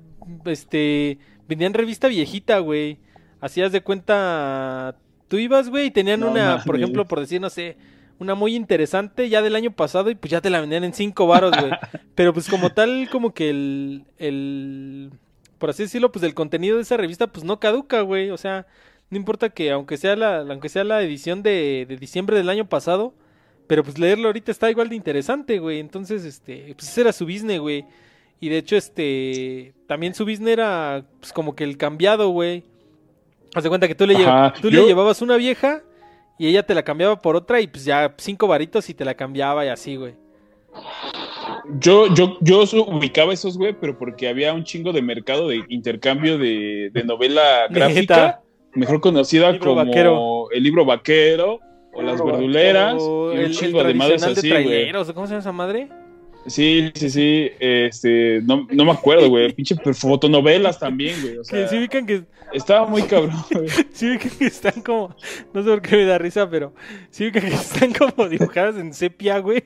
este, 0.44 1.18
vendían 1.48 1.74
revista 1.74 2.08
viejita, 2.08 2.58
güey. 2.58 2.98
Hacías 3.40 3.72
de 3.72 3.82
cuenta, 3.82 4.96
tú 5.28 5.38
ibas, 5.38 5.68
güey, 5.68 5.86
y 5.86 5.90
tenían 5.90 6.22
una, 6.24 6.62
por 6.64 6.76
ejemplo, 6.76 7.06
por 7.06 7.20
decir, 7.20 7.40
no 7.40 7.50
sé, 7.50 7.76
una 8.18 8.34
muy 8.34 8.54
interesante 8.54 9.28
ya 9.28 9.42
del 9.42 9.56
año 9.56 9.72
pasado 9.72 10.10
y 10.10 10.14
pues 10.14 10.30
ya 10.30 10.40
te 10.40 10.50
la 10.50 10.60
vendían 10.60 10.84
en 10.84 10.94
cinco 10.94 11.26
varos, 11.26 11.52
güey. 11.58 11.72
Pero 12.14 12.32
pues 12.32 12.48
como 12.48 12.70
tal, 12.70 13.08
como 13.10 13.34
que 13.34 13.50
el, 13.50 14.04
el, 14.18 15.10
por 15.58 15.70
así 15.70 15.82
decirlo, 15.82 16.12
pues 16.12 16.24
el 16.24 16.34
contenido 16.34 16.76
de 16.76 16.82
esa 16.82 16.96
revista 16.96 17.26
pues 17.26 17.44
no 17.44 17.60
caduca, 17.60 18.00
güey. 18.00 18.30
O 18.30 18.36
sea, 18.38 18.66
no 19.10 19.16
importa 19.16 19.50
que, 19.50 19.70
aunque 19.70 19.96
sea 19.96 20.16
la, 20.16 20.38
aunque 20.38 20.68
sea 20.68 20.84
la 20.84 21.02
edición 21.02 21.42
de, 21.42 21.86
de 21.88 21.96
diciembre 21.96 22.36
del 22.36 22.48
año 22.48 22.68
pasado, 22.68 23.14
pero 23.66 23.82
pues 23.82 23.98
leerlo 23.98 24.28
ahorita 24.28 24.50
está 24.50 24.70
igual 24.70 24.88
de 24.88 24.96
interesante, 24.96 25.58
güey. 25.58 25.80
Entonces, 25.80 26.24
este, 26.24 26.74
pues 26.74 26.88
ese 26.88 27.00
era 27.02 27.12
su 27.12 27.24
business, 27.24 27.60
güey. 27.60 27.84
Y 28.40 28.48
de 28.48 28.58
hecho, 28.58 28.76
este, 28.76 29.74
también 29.86 30.14
su 30.14 30.24
business 30.24 30.52
era, 30.52 31.04
pues 31.20 31.32
como 31.32 31.54
que 31.54 31.64
el 31.64 31.76
cambiado, 31.76 32.28
güey. 32.28 32.64
Haz 33.54 33.62
de 33.62 33.68
cuenta 33.68 33.88
que 33.88 33.94
tú, 33.94 34.06
le, 34.06 34.16
tú 34.60 34.70
le 34.70 34.84
llevabas 34.84 35.22
una 35.22 35.36
vieja 35.36 35.82
y 36.38 36.48
ella 36.48 36.64
te 36.64 36.74
la 36.74 36.82
cambiaba 36.82 37.20
por 37.20 37.36
otra 37.36 37.60
y 37.60 37.68
pues 37.68 37.84
ya 37.84 38.12
cinco 38.18 38.48
varitos 38.48 38.90
y 38.90 38.94
te 38.94 39.04
la 39.04 39.14
cambiaba 39.14 39.64
y 39.64 39.68
así, 39.68 39.96
güey. 39.96 40.14
Yo, 41.78 42.12
yo, 42.14 42.36
yo 42.40 42.64
ubicaba 42.86 43.32
esos, 43.32 43.56
güey, 43.56 43.74
pero 43.78 43.96
porque 43.96 44.28
había 44.28 44.52
un 44.52 44.64
chingo 44.64 44.92
de 44.92 45.02
mercado 45.02 45.48
de 45.48 45.64
intercambio 45.68 46.36
de, 46.36 46.90
de 46.92 47.04
novela 47.04 47.66
gráfica 47.70 48.40
mejor 48.74 49.00
conocida 49.00 49.58
como 49.58 50.50
el 50.50 50.62
libro 50.62 50.84
vaquero 50.84 51.60
o 51.92 52.02
las 52.02 52.22
verduleras 52.22 53.00
y 53.00 53.36
el, 53.38 53.52
chingo 53.52 53.82
de 53.84 53.94
madres 53.94 54.22
así, 54.24 54.50
güey. 54.50 54.92
¿Cómo 54.92 55.04
se 55.04 55.12
llama 55.12 55.38
esa 55.38 55.52
madre? 55.52 55.88
Sí, 56.46 56.92
sí, 56.94 57.10
sí, 57.10 57.50
este, 57.58 58.42
no, 58.42 58.66
no 58.70 58.84
me 58.84 58.92
acuerdo, 58.92 59.28
güey, 59.28 59.52
pinche 59.52 59.74
fotonovelas 59.94 60.78
también, 60.78 61.20
güey, 61.22 61.38
o 61.38 61.44
sea, 61.44 61.66
sí 61.68 61.78
ubican 61.78 62.06
que... 62.06 62.24
Estaba 62.52 62.86
muy 62.86 63.02
cabrón, 63.02 63.42
güey. 63.50 63.68
Sí 63.92 64.10
ubican 64.10 64.30
que 64.38 64.46
están 64.46 64.82
como, 64.82 65.16
no 65.52 65.62
sé 65.62 65.70
por 65.70 65.82
qué 65.82 65.96
me 65.96 66.04
da 66.04 66.18
risa, 66.18 66.48
pero 66.48 66.74
sí 67.10 67.24
ubican 67.24 67.42
que 67.42 67.54
están 67.54 67.92
como 67.92 68.28
dibujadas 68.28 68.76
en 68.76 68.92
sepia, 68.92 69.38
güey. 69.38 69.64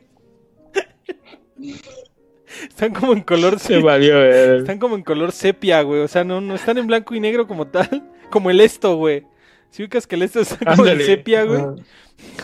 Están 2.63 2.95
como 2.95 3.13
en 3.13 3.21
color 3.23 3.59
Se 3.59 3.79
valió, 3.79 4.15
güey. 4.15 4.59
Están 4.59 4.79
como 4.79 4.95
en 4.95 5.03
color 5.03 5.33
sepia, 5.33 5.83
güey, 5.83 6.01
o 6.01 6.09
sea, 6.09 6.25
no, 6.25 6.41
no 6.41 6.55
están 6.55 6.79
en 6.79 6.87
blanco 6.87 7.15
y 7.15 7.21
negro 7.21 7.47
como 7.47 7.67
tal, 7.67 8.09
como 8.31 8.51
el 8.51 8.61
esto, 8.61 8.97
güey. 8.97 9.25
Si 9.71 9.83
ubicas 9.83 10.07
que 10.07 10.15
el 10.15 10.23
esto 10.23 10.41
es 10.41 10.57
como 10.57 10.87
el 10.87 11.03
sepia, 11.03 11.45
güey. 11.45 11.63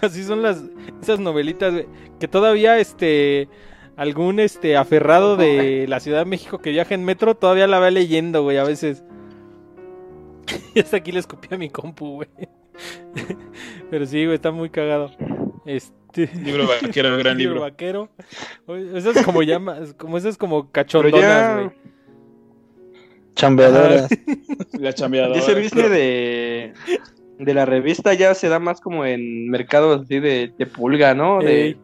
Así 0.03 0.25
son 0.25 0.43
las 0.43 0.63
esas 1.01 1.21
novelitas, 1.21 1.73
güey. 1.73 1.87
Que 2.21 2.29
todavía 2.29 2.79
este 2.79 3.49
algún 3.97 4.41
este 4.41 4.77
aferrado 4.77 5.37
de 5.37 5.87
la 5.89 6.01
Ciudad 6.01 6.21
de 6.21 6.25
México 6.25 6.59
que 6.59 6.71
viaja 6.71 6.95
en 6.95 7.05
metro 7.05 7.37
todavía 7.37 7.67
la 7.67 7.79
va 7.79 7.91
leyendo, 7.91 8.43
güey, 8.43 8.59
a 8.59 8.65
veces. 8.65 9.05
y 10.75 10.81
hasta 10.81 10.99
aquí 10.99 11.13
le 11.13 11.21
escupí 11.21 11.55
a 11.55 11.59
mi 11.59 11.71
compu, 11.71 12.17
güey. 12.17 12.29
Pero 13.91 14.07
sí, 14.07 14.25
güey, 14.25 14.37
está 14.37 14.51
muy 14.51 14.71
cagado. 14.71 15.11
Este... 15.65 16.29
Libro 16.43 16.67
vaquero, 16.83 17.17
gran 17.17 17.39
libro. 17.39 17.55
libro 17.55 17.61
vaquero. 17.61 18.09
Esas 18.95 19.25
como 19.25 19.43
llamas, 19.43 19.95
como 19.95 20.19
esas 20.19 20.37
como 20.37 20.71
cachondonas, 20.71 21.57
güey. 21.57 21.71
Chambeadoras. 23.35 24.09
La 24.79 24.93
chambeadora. 24.93 25.39
Ese 25.39 25.55
business 25.55 25.91
de, 25.91 26.73
de 27.39 27.55
la 27.55 27.65
revista 27.65 28.15
ya 28.15 28.33
se 28.35 28.49
da 28.49 28.61
más 28.61 28.81
como 28.81 29.05
en 29.05 29.51
mercados 29.51 30.03
así 30.03 30.21
de, 30.21 30.53
de 30.57 30.67
pulga, 30.67 31.15
¿no? 31.15 31.41
De, 31.41 31.77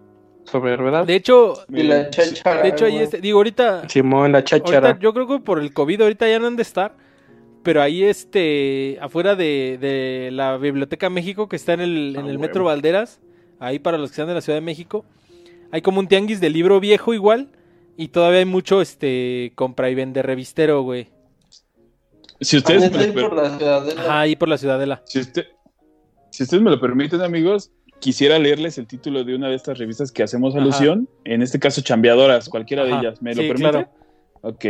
sobre 0.50 0.76
ruedas. 0.76 1.06
De 1.06 1.14
hecho, 1.14 1.54
de, 1.68 1.84
la 1.84 1.96
de 2.04 2.68
hecho 2.68 2.84
ahí 2.84 2.98
este, 2.98 3.20
digo 3.20 3.38
ahorita 3.38 3.88
Simón 3.88 4.32
la 4.32 4.44
cháchara. 4.44 4.98
yo 4.98 5.12
creo 5.12 5.26
que 5.26 5.38
por 5.38 5.60
el 5.60 5.72
COVID 5.72 6.02
ahorita 6.02 6.28
ya 6.28 6.38
no 6.38 6.46
han 6.46 6.56
de 6.56 6.62
estar, 6.62 6.96
pero 7.62 7.82
ahí 7.82 8.04
este, 8.04 8.98
afuera 9.00 9.36
de, 9.36 10.30
la 10.32 10.56
Biblioteca 10.56 11.10
México, 11.10 11.48
que 11.48 11.56
está 11.56 11.74
en 11.74 11.80
el, 11.80 12.16
en 12.16 12.26
ah, 12.26 12.30
el 12.30 12.38
Metro 12.38 12.64
Valderas, 12.64 13.20
ahí 13.58 13.78
para 13.78 13.98
los 13.98 14.10
que 14.10 14.14
están 14.14 14.28
de 14.28 14.34
la 14.34 14.40
Ciudad 14.40 14.56
de 14.56 14.64
México, 14.64 15.04
hay 15.70 15.82
como 15.82 16.00
un 16.00 16.08
tianguis 16.08 16.40
de 16.40 16.50
libro 16.50 16.80
viejo 16.80 17.14
igual, 17.14 17.48
y 17.96 18.08
todavía 18.08 18.38
hay 18.38 18.46
mucho, 18.46 18.80
este, 18.80 19.52
compra 19.54 19.90
y 19.90 19.94
vende 19.94 20.22
revistero, 20.22 20.82
güey. 20.82 21.08
Si 22.40 22.56
ustedes... 22.56 22.90
Ah, 22.90 22.98
ahí 23.00 23.12
por 23.12 23.34
la 23.34 23.58
Ciudadela. 23.58 24.20
ahí 24.20 24.36
por 24.36 24.48
la 24.48 24.58
Ciudadela. 24.58 25.02
Si, 25.04 25.20
usted, 25.20 25.46
si 26.30 26.44
ustedes 26.44 26.62
me 26.62 26.70
lo 26.70 26.80
permiten, 26.80 27.20
amigos, 27.20 27.70
quisiera 28.00 28.38
leerles 28.38 28.78
el 28.78 28.86
título 28.86 29.24
de 29.24 29.34
una 29.34 29.48
de 29.48 29.54
estas 29.54 29.78
revistas 29.78 30.10
que 30.10 30.22
hacemos 30.22 30.56
alusión, 30.56 31.08
en 31.24 31.42
este 31.42 31.58
caso 31.58 31.82
Chambeadoras, 31.82 32.48
cualquiera 32.48 32.84
de 32.84 32.92
ellas. 32.92 33.22
¿Me 33.22 33.34
lo 33.34 33.42
permite? 33.42 33.86
Ok. 34.42 34.64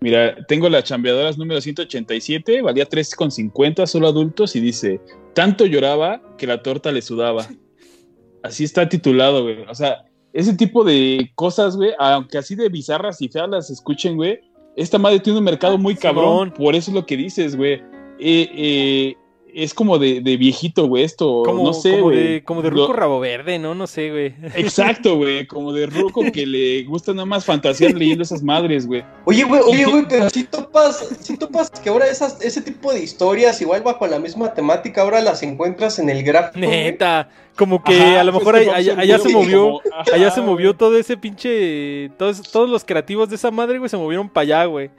Mira, 0.00 0.36
tengo 0.46 0.68
las 0.68 0.84
chambeadoras 0.84 1.38
número 1.38 1.60
187, 1.60 2.60
valía 2.60 2.86
3,50, 2.86 3.86
solo 3.86 4.08
adultos, 4.08 4.54
y 4.54 4.60
dice, 4.60 5.00
tanto 5.34 5.64
lloraba 5.64 6.20
que 6.36 6.46
la 6.46 6.62
torta 6.62 6.92
le 6.92 7.00
sudaba. 7.00 7.46
Así 8.42 8.64
está 8.64 8.88
titulado, 8.88 9.44
güey. 9.44 9.62
O 9.62 9.74
sea, 9.74 10.04
ese 10.34 10.54
tipo 10.54 10.84
de 10.84 11.30
cosas, 11.34 11.76
güey, 11.76 11.92
aunque 11.98 12.36
así 12.36 12.54
de 12.54 12.68
bizarras 12.68 13.22
y 13.22 13.28
feas 13.28 13.48
las 13.48 13.70
escuchen, 13.70 14.16
güey, 14.16 14.40
esta 14.76 14.98
madre 14.98 15.20
tiene 15.20 15.38
un 15.38 15.44
mercado 15.44 15.78
muy 15.78 15.94
cabrón, 15.94 16.52
por 16.52 16.74
eso 16.74 16.90
es 16.90 16.94
lo 16.94 17.06
que 17.06 17.16
dices, 17.16 17.56
güey. 17.56 17.74
Eh, 18.18 18.50
eh, 18.52 19.16
es 19.54 19.72
como 19.72 19.98
de, 19.98 20.20
de 20.20 20.36
viejito, 20.36 20.86
güey, 20.86 21.04
esto, 21.04 21.42
no 21.46 21.72
sé, 21.72 22.00
güey. 22.00 22.42
Como 22.42 22.60
de, 22.62 22.70
ruco 22.70 22.92
rabo 22.92 23.20
verde, 23.20 23.58
¿no? 23.58 23.74
No 23.74 23.86
sé, 23.86 24.10
güey. 24.10 24.34
Exacto, 24.54 25.16
güey, 25.16 25.46
como 25.46 25.72
de 25.72 25.86
ruco 25.86 26.22
que 26.32 26.44
le 26.46 26.82
gusta 26.84 27.12
nada 27.12 27.24
más 27.24 27.44
fantasear 27.44 27.94
leyendo 27.94 28.24
esas 28.24 28.42
madres, 28.42 28.86
güey. 28.86 29.04
Oye, 29.24 29.44
güey, 29.44 29.60
oye, 29.64 29.84
güey, 29.84 30.06
pero 30.08 30.28
si 30.30 30.44
topas, 30.44 31.16
si 31.20 31.36
topas 31.36 31.70
que 31.70 31.88
ahora 31.88 32.06
esas, 32.06 32.40
ese 32.40 32.62
tipo 32.62 32.92
de 32.92 33.02
historias, 33.02 33.60
igual 33.60 33.82
bajo 33.82 34.06
la 34.06 34.18
misma 34.18 34.52
temática, 34.54 35.02
ahora 35.02 35.20
las 35.20 35.42
encuentras 35.42 35.98
en 35.98 36.10
el 36.10 36.22
gráfico. 36.24 36.58
Neta, 36.58 37.28
como 37.56 37.82
que 37.84 38.16
a 38.16 38.24
lo 38.24 38.32
pues 38.32 38.44
mejor 38.44 38.56
allá, 38.74 39.18
se 39.18 39.28
movió, 39.28 39.80
allá 40.12 40.30
se 40.30 40.40
movió 40.40 40.74
todo 40.74 40.98
ese 40.98 41.16
pinche, 41.16 42.10
todos, 42.18 42.42
todos 42.42 42.68
los 42.68 42.84
creativos 42.84 43.28
de 43.28 43.36
esa 43.36 43.50
madre, 43.50 43.78
güey, 43.78 43.88
se 43.88 43.96
movieron 43.96 44.28
para 44.28 44.42
allá, 44.42 44.64
güey. 44.64 44.90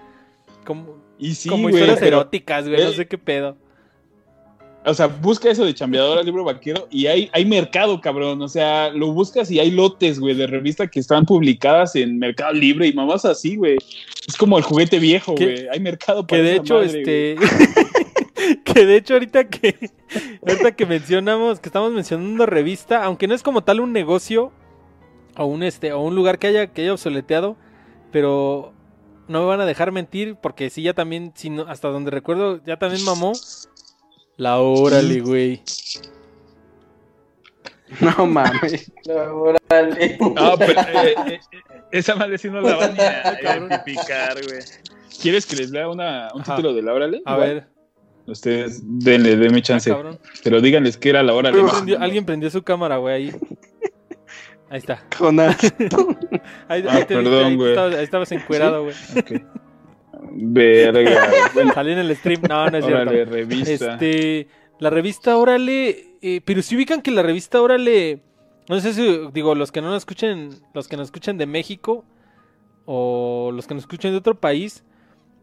Como, 0.66 0.98
y 1.20 1.36
sí, 1.36 1.50
como 1.50 1.70
historias 1.70 2.02
eróticas, 2.02 2.68
güey, 2.68 2.84
no 2.84 2.92
sé 2.92 3.06
qué 3.08 3.18
pedo. 3.18 3.58
O 4.86 4.94
sea, 4.94 5.08
busca 5.08 5.50
eso 5.50 5.66
de 5.66 5.74
chambeadora, 5.74 6.22
libro 6.22 6.44
vaquero, 6.44 6.88
y 6.92 7.08
hay, 7.08 7.30
hay 7.34 7.44
mercado, 7.46 8.00
cabrón. 8.00 8.42
O 8.42 8.48
sea, 8.48 8.90
lo 8.90 9.12
buscas 9.12 9.50
y 9.50 9.60
hay 9.60 9.72
lotes, 9.72 10.20
güey, 10.20 10.36
de 10.36 10.46
revista 10.46 10.88
que 10.88 11.00
están 11.00 11.26
publicadas 11.26 11.96
en 11.96 12.20
Mercado 12.20 12.54
Libre 12.54 12.88
y 12.88 12.94
mamás 12.94 13.26
así, 13.26 13.56
güey. 13.56 13.78
Es 14.28 14.38
como 14.38 14.58
el 14.58 14.64
juguete 14.64 15.00
viejo, 15.00 15.34
güey. 15.34 15.68
Hay 15.72 15.80
mercado 15.80 16.26
para 16.26 16.42
Que 16.42 16.48
de 16.48 16.56
hecho, 16.56 16.82
este. 16.82 17.36
que 18.64 18.86
de 18.86 18.98
hecho, 18.98 19.14
ahorita 19.16 19.50
que. 19.50 19.90
ahorita 20.48 20.76
que 20.76 20.86
mencionamos, 20.86 21.60
que 21.60 21.70
estamos 21.70 21.92
mencionando 21.92 22.46
revista, 22.46 23.04
aunque 23.04 23.28
no 23.28 23.34
es 23.34 23.42
como 23.42 23.64
tal 23.64 23.80
un 23.80 23.92
negocio 23.92 24.52
o 25.36 25.46
un 25.46 25.64
este, 25.64 25.94
o 25.94 26.02
un 26.02 26.16
lugar 26.16 26.38
que 26.38 26.48
haya, 26.48 26.68
que 26.68 26.84
haya 26.84 26.94
obsoleteado, 26.94 27.58
pero 28.12 28.72
no 29.28 29.42
me 29.42 29.48
van 29.48 29.62
a 29.62 29.66
dejar 29.66 29.92
mentir, 29.92 30.36
porque 30.36 30.70
sí, 30.70 30.84
ya 30.84 30.94
también, 30.94 31.32
si 31.36 31.52
hasta 31.68 31.90
donde 31.90 32.12
recuerdo, 32.12 32.62
ya 32.64 32.78
también 32.78 33.04
mamó 33.04 33.34
la 34.38 34.60
órale, 34.60 35.20
güey. 35.22 35.62
No 38.00 38.26
mames. 38.26 38.92
La 39.06 39.34
órale. 39.34 40.18
No, 40.20 40.58
pero 40.58 40.82
eh, 40.82 41.16
eh, 41.28 41.40
esa 41.92 42.16
madre 42.16 42.38
sí 42.38 42.50
no 42.50 42.62
la 42.62 42.76
van 42.76 43.00
a 43.00 43.42
identificar, 43.42 44.34
güey. 44.34 44.62
¿Quieres 45.22 45.46
que 45.46 45.56
les 45.56 45.72
lea 45.72 45.88
una, 45.88 46.30
un 46.34 46.44
título 46.44 46.74
de 46.74 46.82
la 46.82 46.94
órale? 46.94 47.22
A 47.26 47.38
ver. 47.38 47.68
Ustedes 48.28 48.82
denle, 48.84 49.36
denme 49.36 49.62
chance. 49.62 49.92
Ah, 49.92 50.18
pero 50.44 50.60
díganles 50.60 50.98
que 50.98 51.10
era 51.10 51.22
la 51.22 51.34
órale. 51.34 51.62
Alguien 52.00 52.26
prendió 52.26 52.50
su 52.50 52.64
cámara, 52.64 52.98
güey, 52.98 53.16
ahí. 53.16 53.32
Ahí 54.68 54.80
está. 54.80 55.06
Jonás. 55.16 55.58
ahí, 56.68 56.84
ah, 56.90 57.06
perdón, 57.08 57.56
güey. 57.56 57.78
Ahí, 57.78 58.04
estabas 58.04 58.32
encuerado, 58.32 58.84
güey. 58.84 58.96
Okay. 59.16 59.46
Verga. 60.36 61.30
Salí 61.74 61.94
en 61.94 62.00
el 62.00 62.16
stream. 62.16 62.42
No, 62.48 62.70
no 62.70 62.78
es 62.78 62.86
cierto. 62.86 63.12
revista. 63.26 63.94
Este, 63.94 64.48
la 64.80 64.90
revista 64.90 65.38
Órale. 65.38 66.18
Eh, 66.22 66.42
pero 66.44 66.62
si 66.62 66.76
ubican 66.76 67.02
que 67.02 67.12
la 67.12 67.24
revista 67.24 67.62
Órale. 67.62 68.20
No 68.68 68.80
sé 68.80 68.94
si, 68.94 69.20
digo, 69.32 69.54
los 69.54 69.72
que 69.72 69.82
no 69.82 69.90
nos 69.90 69.98
escuchen, 69.98 70.50
los 70.74 70.88
que 70.88 70.98
nos 70.98 71.06
escuchan 71.08 71.38
de 71.38 71.46
México 71.46 72.04
o 72.86 73.52
los 73.54 73.68
que 73.68 73.76
nos 73.76 73.84
escuchan 73.84 74.12
de 74.12 74.18
otro 74.18 74.36
país. 74.36 74.84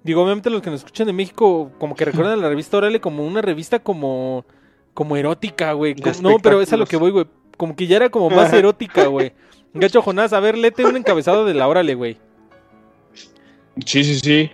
Digo, 0.03 0.23
obviamente 0.23 0.51
los 0.51 0.61
que 0.61 0.71
nos 0.71 0.81
escuchan 0.81 1.07
de 1.07 1.13
México, 1.13 1.71
como 1.79 1.95
que 1.95 2.05
recuerdan 2.05 2.41
la 2.41 2.49
revista 2.49 2.77
Órale 2.77 3.01
como 3.01 3.25
una 3.25 3.41
revista 3.41 3.79
como, 3.79 4.45
como 4.93 5.17
erótica, 5.17 5.73
güey. 5.73 5.95
No, 6.21 6.39
pero 6.43 6.61
es 6.61 6.73
a 6.73 6.77
lo 6.77 6.87
que 6.87 6.97
voy, 6.97 7.13
güey. 7.13 7.27
Como 7.57 7.77
que 7.77 7.87
ya 7.87 7.97
era 7.97 8.11
como 8.11 8.29
más 8.29 8.53
erótica, 8.53 9.07
güey. 9.07 9.33
Gacho 9.73 10.03
Jonás, 10.03 10.33
a 10.33 10.41
ver, 10.41 10.59
léete 10.59 10.85
un 10.85 10.97
encabezado 10.97 11.45
de 11.45 11.55
la 11.55 11.69
Órale, 11.69 11.95
güey. 11.95 12.19
Sí, 13.87 14.05
sí, 14.05 14.19
sí. 14.19 14.51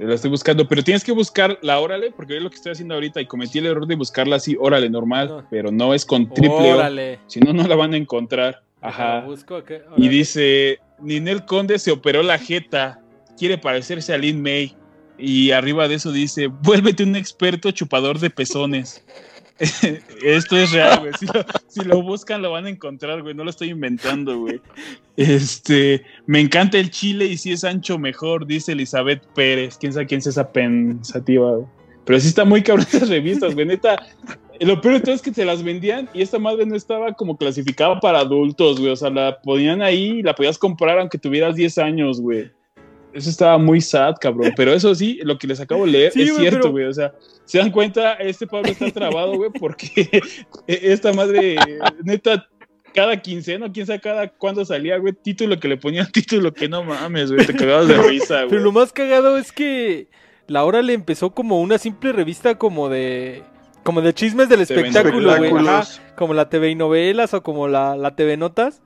La 0.00 0.14
estoy 0.14 0.30
buscando, 0.30 0.66
pero 0.66 0.82
tienes 0.82 1.04
que 1.04 1.12
buscar 1.12 1.58
la 1.60 1.78
órale, 1.78 2.10
porque 2.10 2.36
es 2.36 2.42
lo 2.42 2.48
que 2.48 2.56
estoy 2.56 2.72
haciendo 2.72 2.94
ahorita 2.94 3.20
y 3.20 3.26
cometí 3.26 3.58
el 3.58 3.66
error 3.66 3.86
de 3.86 3.96
buscarla 3.96 4.36
así, 4.36 4.56
órale, 4.58 4.88
normal, 4.88 5.44
pero 5.50 5.70
no 5.70 5.92
es 5.92 6.06
con 6.06 6.32
triple 6.32 6.72
órale. 6.72 7.18
Si 7.26 7.38
no, 7.38 7.52
no 7.52 7.68
la 7.68 7.76
van 7.76 7.92
a 7.92 7.98
encontrar. 7.98 8.62
Ajá. 8.80 9.26
y 9.98 10.08
dice, 10.08 10.78
Ninel 11.00 11.44
Conde 11.44 11.78
se 11.78 11.90
operó 11.90 12.22
la 12.22 12.38
jeta, 12.38 12.98
quiere 13.36 13.58
parecerse 13.58 14.14
a 14.14 14.18
Lin 14.18 14.40
May. 14.42 14.74
Y 15.18 15.50
arriba 15.50 15.86
de 15.86 15.96
eso 15.96 16.12
dice, 16.12 16.46
vuélvete 16.46 17.02
un 17.02 17.14
experto 17.14 17.70
chupador 17.70 18.18
de 18.20 18.30
pezones. 18.30 19.04
Esto 20.22 20.56
es 20.56 20.72
real, 20.72 21.00
güey. 21.00 21.12
Si 21.68 21.80
lo, 21.84 22.02
buscan, 22.02 22.40
lo 22.40 22.52
van 22.52 22.64
a 22.64 22.70
encontrar, 22.70 23.22
güey. 23.22 23.34
No 23.34 23.44
lo 23.44 23.50
estoy 23.50 23.70
inventando, 23.70 24.38
güey. 24.38 24.60
Este, 25.16 26.02
me 26.26 26.40
encanta 26.40 26.78
el 26.78 26.90
chile 26.90 27.26
y 27.26 27.36
si 27.36 27.52
es 27.52 27.62
ancho, 27.64 27.98
mejor, 27.98 28.46
dice 28.46 28.72
Elizabeth 28.72 29.22
Pérez. 29.34 29.76
Quién 29.78 29.92
sabe 29.92 30.06
quién 30.06 30.20
es 30.20 30.28
esa 30.28 30.50
pensativa, 30.50 31.56
güey. 31.56 31.66
Pero 32.06 32.18
sí 32.18 32.28
está 32.28 32.44
muy 32.44 32.62
cabrón 32.62 32.86
esas 32.88 33.10
revistas, 33.10 33.54
güey. 33.54 33.66
Neta, 33.66 34.02
lo 34.60 34.80
peor 34.80 34.94
de 34.94 35.00
todo 35.00 35.14
es 35.14 35.22
que 35.22 35.34
se 35.34 35.44
las 35.44 35.62
vendían 35.62 36.08
y 36.14 36.22
esta 36.22 36.38
madre 36.38 36.64
no 36.64 36.74
estaba 36.74 37.12
como 37.12 37.36
clasificada 37.36 38.00
para 38.00 38.20
adultos, 38.20 38.80
güey. 38.80 38.92
O 38.92 38.96
sea, 38.96 39.10
la 39.10 39.40
ponían 39.42 39.82
ahí 39.82 40.18
y 40.18 40.22
la 40.22 40.34
podías 40.34 40.56
comprar 40.56 40.98
aunque 40.98 41.18
tuvieras 41.18 41.54
10 41.54 41.78
años, 41.78 42.20
güey. 42.20 42.50
Eso 43.12 43.30
estaba 43.30 43.58
muy 43.58 43.80
sad, 43.80 44.14
cabrón. 44.20 44.52
Pero 44.56 44.72
eso 44.72 44.94
sí, 44.94 45.18
lo 45.22 45.38
que 45.38 45.46
les 45.46 45.60
acabo 45.60 45.84
de 45.84 45.92
leer 45.92 46.12
es 46.14 46.36
cierto, 46.36 46.70
güey. 46.70 46.84
O 46.84 46.92
sea, 46.92 47.12
se 47.44 47.58
dan 47.58 47.70
cuenta, 47.70 48.14
este 48.14 48.46
Pablo 48.46 48.70
está 48.70 48.90
trabado, 48.90 49.34
güey, 49.34 49.50
porque 49.50 50.22
esta 50.66 51.12
madre, 51.12 51.56
neta, 52.02 52.48
cada 52.94 53.16
quincena, 53.16 53.70
quién 53.72 53.86
sabe 53.86 54.00
cada 54.00 54.28
cuándo 54.28 54.64
salía, 54.64 54.98
güey, 54.98 55.12
título 55.12 55.58
que 55.58 55.68
le 55.68 55.76
ponía 55.76 56.04
título 56.12 56.52
que 56.52 56.68
no 56.68 56.84
mames, 56.84 57.32
güey, 57.32 57.46
te 57.46 57.54
cagabas 57.54 57.88
de 57.88 57.98
risa, 58.02 58.36
güey. 58.38 58.50
Pero 58.50 58.62
lo 58.62 58.72
más 58.72 58.92
cagado 58.92 59.36
es 59.36 59.52
que 59.52 60.08
la 60.46 60.64
hora 60.64 60.82
le 60.82 60.92
empezó 60.92 61.30
como 61.30 61.60
una 61.60 61.78
simple 61.78 62.12
revista 62.12 62.56
como 62.56 62.88
de 62.88 63.42
como 63.82 64.02
de 64.02 64.12
chismes 64.12 64.48
del 64.48 64.60
espectáculo, 64.60 65.36
güey, 65.36 65.52
como 66.16 66.34
la 66.34 66.48
TV 66.50 66.70
y 66.70 66.74
novelas 66.74 67.32
o 67.34 67.42
como 67.42 67.66
la, 67.66 67.96
la 67.96 68.14
TV 68.14 68.36
Notas 68.36 68.82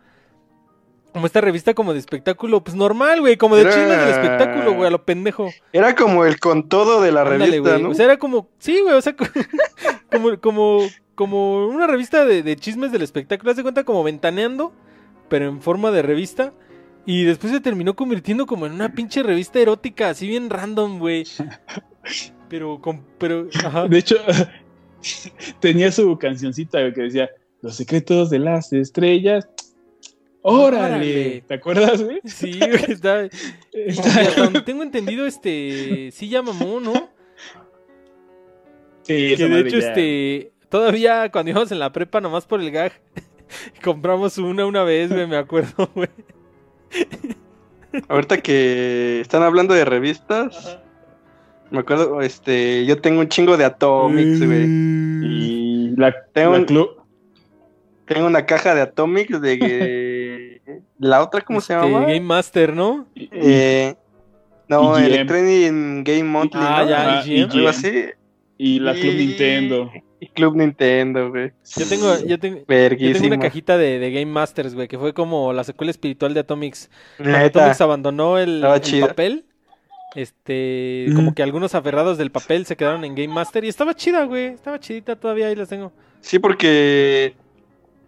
como 1.15 1.27
esta 1.27 1.41
revista 1.41 1.75
como 1.75 1.93
de 1.93 2.01
espectáculo, 2.01 2.65
pues 2.65 2.77
normal, 2.77 3.21
güey, 3.21 3.37
como 3.37 3.55
de 3.55 3.63
chismes 3.67 4.01
del 4.01 4.09
espectáculo, 4.09 4.75
güey, 4.75 4.89
a 4.89 4.91
lo 4.91 5.05
pendejo. 5.05 5.49
Era 5.73 5.95
como 5.95 6.25
el 6.25 6.41
con 6.41 6.69
todo 6.69 7.01
de 7.01 7.13
la 7.13 7.23
revista, 7.23 7.79
¿no? 7.79 7.91
O 7.91 7.95
sea, 7.95 8.07
era 8.07 8.17
como, 8.19 8.49
sí, 8.59 8.81
güey, 8.81 8.97
o 8.97 9.01
sea, 9.01 9.15
como, 10.11 10.41
como, 10.41 10.81
como 11.15 11.69
una 11.69 11.87
revista 11.87 12.25
de, 12.25 12.57
chismes 12.57 12.91
del 12.91 13.03
espectáculo, 13.03 13.53
haz 13.53 13.57
de 13.57 13.63
cuenta 13.63 13.85
como 13.85 14.03
ventaneando, 14.03 14.73
pero 15.29 15.47
en 15.47 15.63
forma 15.63 15.93
de 15.93 16.03
revista. 16.03 16.53
Y 17.07 17.23
después 17.23 17.53
se 17.53 17.61
terminó 17.61 17.95
convirtiendo 17.95 18.45
como 18.47 18.67
en 18.67 18.73
una 18.73 18.93
pinche 18.93 19.23
revista 19.23 19.61
erótica, 19.61 20.09
así 20.11 20.27
bien 20.27 20.51
random, 20.51 20.99
güey. 20.99 21.25
Pero, 22.49 22.81
con, 22.81 23.03
pero, 23.19 23.49
ajá. 23.65 23.89
De 23.89 23.99
hecho, 23.99 24.17
tenía 25.61 25.91
su 25.91 26.17
cancioncita 26.19 26.93
que 26.93 27.03
decía, 27.03 27.31
Los 27.63 27.77
secretos 27.77 28.31
de 28.31 28.39
las 28.39 28.73
estrellas 28.73 29.49
¡Órale! 30.47 31.43
¿Te 31.49 31.55
acuerdas, 31.55 32.03
güey? 32.03 32.21
Sí, 32.25 32.61
está. 32.87 33.31
tengo 34.67 34.83
entendido, 34.83 35.27
este. 35.27 36.11
Sí, 36.13 36.29
ya 36.29 36.43
mamó, 36.43 36.81
¿no? 36.81 36.93
Sí, 39.03 39.35
Que 39.37 39.49
de 39.49 39.61
hecho, 39.61 39.79
este. 39.79 40.53
Todavía 40.69 41.31
cuando 41.33 41.51
íbamos 41.51 41.73
en 41.73 41.79
la 41.79 41.93
prepa, 41.93 42.21
nomás 42.21 42.45
por 42.45 42.61
el 42.61 42.71
gag, 42.71 42.93
compramos 43.83 44.37
una 44.37 44.67
una 44.67 44.83
vez, 44.83 45.11
güey, 45.11 45.27
me 45.27 45.39
acuerdo, 45.39 45.89
güey. 45.95 46.11
Ahorita 48.09 48.37
que 48.43 49.21
están 49.21 49.43
hablando 49.43 49.73
de 49.73 49.87
revistas, 49.87 50.79
me 51.71 51.79
acuerdo, 51.79 52.21
este, 52.21 52.85
yo 52.85 53.01
tengo 53.01 53.21
un 53.21 53.29
chingo 53.29 53.57
de 53.57 53.65
Atomics, 53.65 54.45
güey. 54.45 54.65
Y 54.67 55.95
la, 55.97 56.15
tengo, 56.35 57.07
tengo 58.05 58.27
una 58.27 58.45
caja 58.45 58.75
de 58.75 58.83
Atomics 58.83 59.41
de 59.41 59.59
la 60.99 61.23
otra, 61.23 61.41
¿cómo 61.41 61.61
se 61.61 61.75
este, 61.75 61.87
llama? 61.87 62.01
Game 62.07 62.21
Master, 62.21 62.75
¿no? 62.75 63.07
Eh, 63.15 63.95
No, 64.69 64.97
el 64.97 65.27
Trending 65.27 66.05
Game 66.05 66.25
Monthly. 66.25 66.61
Ah, 66.63 66.83
¿no? 66.83 66.89
ya, 66.89 67.45
Algo 67.45 67.69
así. 67.69 68.05
Y 68.57 68.79
la 68.79 68.95
Club 68.95 69.15
Nintendo. 69.15 69.91
Y 70.21 70.29
Club 70.29 70.57
Nintendo, 70.57 71.31
güey. 71.31 71.53
Yo 71.77 71.87
tengo, 71.87 72.19
yo 72.25 72.39
tengo, 72.39 72.61
yo 72.67 73.13
tengo 73.13 73.27
una 73.27 73.39
cajita 73.39 73.77
de, 73.77 73.99
de, 73.99 74.11
Game 74.11 74.31
Masters, 74.31 74.75
güey, 74.75 74.89
que 74.89 74.99
fue 74.99 75.13
como 75.13 75.53
la 75.53 75.65
secuela 75.65 75.91
espiritual 75.91 76.33
de 76.33 76.41
Atomics. 76.41 76.89
Atomics 77.19 77.81
abandonó 77.81 78.39
el, 78.39 78.65
el 78.65 79.01
papel, 79.01 79.45
este, 80.15 81.09
como 81.15 81.35
que 81.35 81.43
algunos 81.43 81.75
aferrados 81.75 82.17
del 82.17 82.31
papel 82.31 82.65
se 82.65 82.77
quedaron 82.77 83.05
en 83.05 83.15
Game 83.15 83.35
Master 83.35 83.65
y 83.65 83.69
estaba 83.69 83.95
chida, 83.95 84.25
güey, 84.25 84.47
estaba 84.47 84.79
chidita 84.79 85.17
todavía, 85.17 85.49
ahí 85.49 85.57
las 85.57 85.69
tengo. 85.69 85.93
Sí, 86.21 86.39
porque 86.39 87.35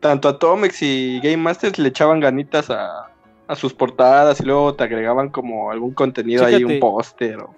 tanto 0.01 0.29
Atomics 0.29 0.83
y 0.83 1.21
Game 1.21 1.39
Masters 1.39 1.79
le 1.79 1.89
echaban 1.89 2.21
ganitas 2.21 2.71
a, 2.71 3.11
a 3.47 3.57
sus 3.57 3.73
portadas 3.73 4.41
y 4.41 4.45
luego 4.45 4.75
te 4.75 4.85
agregaban 4.85 5.31
como 5.31 5.71
algún 5.71 5.93
contenido 5.93 6.45
ahí, 6.45 6.65
un 6.65 6.81
póster 6.81 7.39
o... 7.39 7.55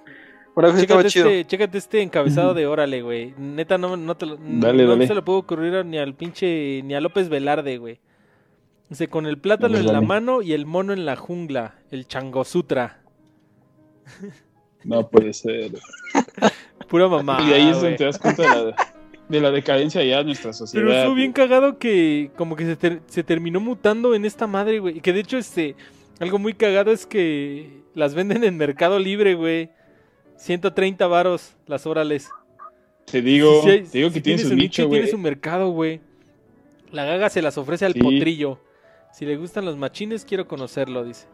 Chécate 0.60 1.06
este, 1.06 1.46
chécate 1.46 1.78
este 1.78 2.02
encabezado 2.02 2.52
de 2.52 2.66
órale, 2.66 3.00
güey. 3.00 3.32
Neta, 3.38 3.78
no, 3.78 3.96
no, 3.96 4.16
te 4.16 4.26
lo, 4.26 4.36
no, 4.38 5.06
se 5.06 5.14
le 5.14 5.22
puede 5.22 5.38
ocurrir 5.38 5.86
ni 5.86 5.98
al 5.98 6.14
pinche, 6.14 6.82
ni 6.82 6.96
a 6.96 7.00
López 7.00 7.28
Velarde, 7.28 7.78
güey. 7.78 8.00
Dice, 8.88 9.06
con 9.06 9.26
el 9.26 9.38
plátano 9.38 9.78
en 9.78 9.86
la 9.86 10.00
mano 10.00 10.42
y 10.42 10.54
el 10.54 10.66
mono 10.66 10.92
en 10.92 11.06
la 11.06 11.14
jungla, 11.14 11.76
el 11.92 12.08
changosutra. 12.08 13.02
No 14.82 15.08
puede 15.08 15.32
ser. 15.32 15.72
Pura 16.88 17.06
mamá. 17.06 17.38
Y 17.42 17.52
ahí 17.52 17.68
es 17.68 17.80
donde 17.80 17.96
te 17.96 18.04
das 18.04 18.18
cuenta 18.18 18.42
de 18.42 18.64
la, 18.72 18.76
decadencia 19.28 20.02
ya 20.02 20.18
de 20.18 20.24
nuestra 20.24 20.52
sociedad. 20.52 20.86
Pero 20.86 20.98
estuvo 20.98 21.14
bien 21.14 21.32
cagado 21.32 21.78
que 21.78 22.30
como 22.36 22.56
que 22.56 22.76
se, 22.76 23.00
se 23.06 23.22
terminó 23.22 23.60
mutando 23.60 24.14
en 24.14 24.24
esta 24.24 24.46
madre, 24.46 24.78
güey. 24.78 24.98
Y 24.98 25.00
que 25.00 25.12
de 25.12 25.20
hecho, 25.20 25.38
este, 25.38 25.76
algo 26.18 26.38
muy 26.38 26.54
cagado 26.54 26.90
es 26.90 27.06
que 27.06 27.82
las 27.94 28.14
venden 28.14 28.44
en 28.44 28.56
Mercado 28.56 28.98
Libre, 28.98 29.34
güey. 29.34 29.70
130 30.36 31.06
varos 31.06 31.54
las 31.66 31.86
orales. 31.86 32.30
Te 33.10 33.22
digo, 33.22 33.62
te 33.64 33.82
digo 33.82 34.10
que 34.10 34.20
tiene 34.20 34.42
su 34.42 34.54
nicho, 34.54 34.86
güey. 34.86 35.00
Tiene 35.00 35.10
su 35.10 35.18
mercado, 35.18 35.70
güey. 35.70 36.00
La 36.92 37.04
gaga 37.04 37.28
se 37.30 37.42
las 37.42 37.58
ofrece 37.58 37.84
al 37.84 37.94
potrillo. 37.94 38.60
Si 39.12 39.24
le 39.24 39.36
gustan 39.36 39.64
los 39.64 39.76
machines, 39.76 40.24
quiero 40.24 40.46
conocerlo, 40.46 41.04
dice. 41.04 41.26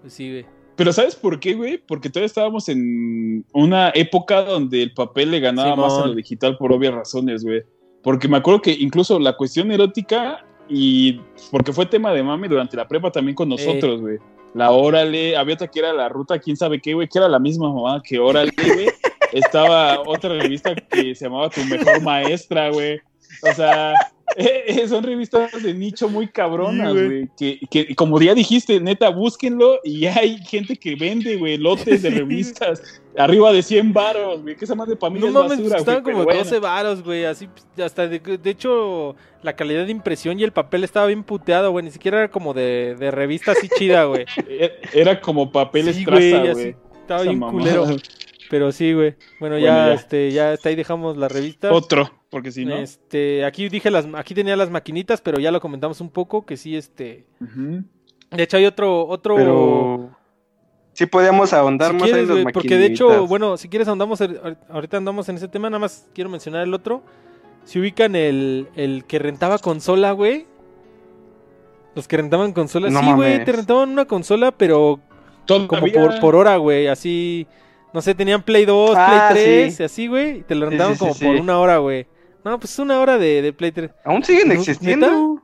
Pues 0.00 0.12
sí, 0.12 0.30
güey. 0.30 0.57
Pero 0.78 0.92
¿sabes 0.94 1.14
por 1.14 1.38
qué, 1.40 1.52
güey? 1.52 1.76
Porque 1.76 2.08
todavía 2.08 2.26
estábamos 2.26 2.70
en 2.70 3.44
una 3.52 3.90
época 3.94 4.42
donde 4.42 4.82
el 4.82 4.94
papel 4.94 5.30
le 5.32 5.40
ganaba 5.40 5.76
más 5.76 5.92
a 5.92 6.06
lo 6.06 6.14
digital 6.14 6.56
por 6.56 6.72
obvias 6.72 6.94
razones, 6.94 7.44
güey. 7.44 7.62
Porque 8.02 8.28
me 8.28 8.38
acuerdo 8.38 8.62
que 8.62 8.72
incluso 8.72 9.18
la 9.18 9.36
cuestión 9.36 9.70
erótica 9.70 10.46
y 10.70 11.20
porque 11.50 11.74
fue 11.74 11.84
tema 11.84 12.12
de 12.12 12.22
mami 12.22 12.48
durante 12.48 12.76
la 12.76 12.88
prepa 12.88 13.12
también 13.12 13.34
con 13.34 13.50
nosotros, 13.50 14.00
güey 14.00 14.18
la 14.54 14.70
Órale, 14.70 15.36
había 15.36 15.54
otra 15.54 15.68
que 15.68 15.78
era 15.78 15.92
la 15.92 16.08
ruta, 16.08 16.38
quién 16.38 16.56
sabe 16.56 16.80
qué, 16.80 16.94
güey, 16.94 17.08
que 17.08 17.18
era 17.18 17.28
la 17.28 17.38
misma 17.38 17.72
mamá 17.72 18.02
que 18.02 18.18
Órale, 18.18 18.52
güey. 18.56 18.88
Estaba 19.32 20.00
otra 20.00 20.30
revista 20.30 20.74
que 20.74 21.14
se 21.14 21.26
llamaba 21.26 21.50
Tu 21.50 21.62
Mejor 21.64 22.02
Maestra, 22.02 22.70
güey. 22.70 22.98
O 23.42 23.54
sea, 23.54 23.92
eh, 24.36 24.86
son 24.88 25.02
revistas 25.02 25.62
de 25.62 25.74
nicho 25.74 26.08
muy 26.08 26.28
cabronas, 26.28 26.92
güey. 26.92 27.28
Que, 27.36 27.60
que, 27.70 27.94
como 27.94 28.20
ya 28.20 28.34
dijiste, 28.34 28.80
neta, 28.80 29.08
búsquenlo 29.08 29.80
y 29.84 30.06
hay 30.06 30.38
gente 30.44 30.76
que 30.76 30.94
vende, 30.94 31.36
güey, 31.36 31.56
lotes 31.56 32.02
de 32.02 32.10
revistas 32.10 33.00
arriba 33.16 33.52
de 33.52 33.62
100 33.62 33.92
varos, 33.92 34.42
güey. 34.42 34.56
Que 34.56 34.64
esa 34.64 34.74
madre 34.74 34.96
para 34.96 35.12
mí 35.12 35.20
no 35.20 35.26
es 35.26 35.32
mames, 35.32 35.58
basura, 35.58 35.78
estaban 35.78 36.02
como 36.02 36.24
12 36.24 36.58
varos, 36.60 37.02
güey. 37.02 37.24
Así, 37.24 37.48
hasta 37.82 38.06
de, 38.06 38.18
de, 38.18 38.50
hecho, 38.50 39.16
la 39.42 39.54
calidad 39.54 39.84
de 39.84 39.92
impresión 39.92 40.38
y 40.38 40.44
el 40.44 40.52
papel 40.52 40.84
estaba 40.84 41.06
bien 41.06 41.24
puteado, 41.24 41.70
güey. 41.70 41.84
Ni 41.84 41.90
siquiera 41.90 42.18
era 42.18 42.30
como 42.30 42.54
de, 42.54 42.96
de 42.98 43.10
revista 43.10 43.52
así 43.52 43.68
chida, 43.68 44.04
güey. 44.04 44.24
E, 44.48 44.72
era 44.92 45.20
como 45.20 45.52
papel 45.52 45.92
sí, 45.92 46.04
güey. 46.04 46.74
Estaba 47.00 47.22
bien 47.22 47.40
culero. 47.40 47.86
Pero 48.50 48.72
sí, 48.72 48.92
güey. 48.92 49.14
Bueno, 49.40 49.58
ya, 49.58 49.92
este, 49.92 50.30
ya 50.32 50.52
está 50.52 50.70
ahí 50.70 50.74
dejamos 50.74 51.16
la 51.16 51.28
revista. 51.28 51.72
Otro, 51.72 52.10
porque 52.30 52.52
si 52.52 52.64
no. 52.64 52.76
Este, 52.76 53.44
aquí 53.44 53.68
dije 53.68 53.90
las, 53.90 54.06
aquí 54.14 54.34
tenía 54.34 54.56
las 54.56 54.70
maquinitas, 54.70 55.20
pero 55.20 55.38
ya 55.38 55.50
lo 55.50 55.60
comentamos 55.60 56.00
un 56.00 56.10
poco, 56.10 56.44
que 56.44 56.56
sí, 56.56 56.76
este. 56.76 57.26
De 58.30 58.42
hecho, 58.42 58.56
hay 58.56 58.66
otro, 58.66 59.06
otro. 59.06 59.36
Pero... 59.36 60.10
Sí 60.92 61.06
podíamos 61.06 61.52
ahondar 61.52 61.92
más 61.94 62.10
en 62.10 62.44
las 62.44 62.52
Porque 62.52 62.76
de 62.76 62.86
hecho, 62.86 63.26
bueno, 63.28 63.56
si 63.56 63.68
quieres 63.68 63.86
ahondamos, 63.86 64.20
ahorita 64.68 64.96
andamos 64.96 65.28
en 65.28 65.36
ese 65.36 65.46
tema, 65.46 65.70
nada 65.70 65.78
más 65.78 66.08
quiero 66.12 66.28
mencionar 66.28 66.64
el 66.64 66.74
otro. 66.74 67.02
Si 67.64 67.78
ubican 67.78 68.16
el, 68.16 68.68
el 68.74 69.04
que 69.04 69.18
rentaba 69.18 69.58
consola, 69.58 70.12
güey. 70.12 70.46
Los 71.94 72.08
que 72.08 72.16
rentaban 72.16 72.52
consola. 72.52 72.90
sí, 72.90 73.12
güey, 73.12 73.44
te 73.44 73.52
rentaban 73.52 73.90
una 73.90 74.06
consola, 74.06 74.50
pero 74.50 75.00
como 75.46 75.68
por, 75.68 76.20
por 76.20 76.36
hora, 76.36 76.56
güey, 76.56 76.88
así 76.88 77.46
no 77.92 78.02
sé, 78.02 78.14
tenían 78.14 78.42
Play 78.42 78.64
2, 78.64 78.94
ah, 78.96 79.28
Play 79.30 79.44
3, 79.70 79.80
y 79.80 79.82
así, 79.82 80.06
güey. 80.06 80.38
Y 80.38 80.42
te 80.42 80.54
lo 80.54 80.68
rentaban 80.68 80.96
como 80.96 81.14
por 81.14 81.36
una 81.36 81.58
hora, 81.58 81.78
güey. 81.78 82.06
No, 82.44 82.58
pues 82.58 82.78
una 82.78 83.00
hora 83.00 83.18
de, 83.18 83.42
de 83.42 83.52
Play 83.52 83.72
3. 83.72 83.90
¿Aún 84.04 84.24
siguen 84.24 84.52
existiendo? 84.52 85.42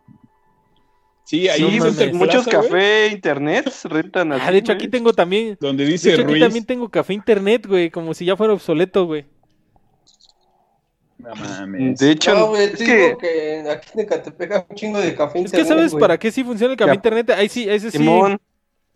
Sí, 1.25 1.49
ahí 1.49 1.81
muchos 2.13 2.47
café 2.47 3.09
internet 3.09 3.73
rentan 3.85 4.33
así. 4.33 4.43
Ah, 4.47 4.53
de 4.53 4.59
hecho 4.59 4.73
aquí 4.73 4.89
tengo 4.89 5.13
también. 5.13 5.57
Donde 5.59 5.87
dice 5.87 6.11
de 6.11 6.15
hecho, 6.17 6.25
aquí 6.25 6.39
también 6.39 6.67
tengo 6.67 6.89
café 6.91 7.15
internet, 7.15 7.67
güey, 7.67 7.91
como 7.91 8.13
si 8.13 8.27
ya 8.27 8.37
fuera 8.37 8.53
obsoleto, 8.53 9.07
güey. 9.07 9.25
No 11.17 11.35
mames. 11.35 11.99
De 11.99 12.11
hecho, 12.11 12.35
no, 12.35 12.49
güey, 12.49 12.65
es 12.65 12.79
que... 12.79 13.17
que... 13.19 13.65
aquí 13.71 13.89
en 13.95 14.01
Ecatepec 14.01 14.67
un 14.69 14.77
chingo 14.77 15.01
de 15.01 15.15
café 15.15 15.39
internet. 15.39 15.61
Es 15.61 15.69
que 15.69 15.75
sabes 15.75 15.95
para 15.95 16.19
qué 16.19 16.31
sí 16.31 16.45
funciona 16.45 16.73
el 16.73 16.79
café 16.79 16.95
internet. 16.95 17.31
Ahí 17.31 17.49
sí, 17.49 17.67
ese 17.69 17.91
sí. 17.91 17.99
Simón. 17.99 18.39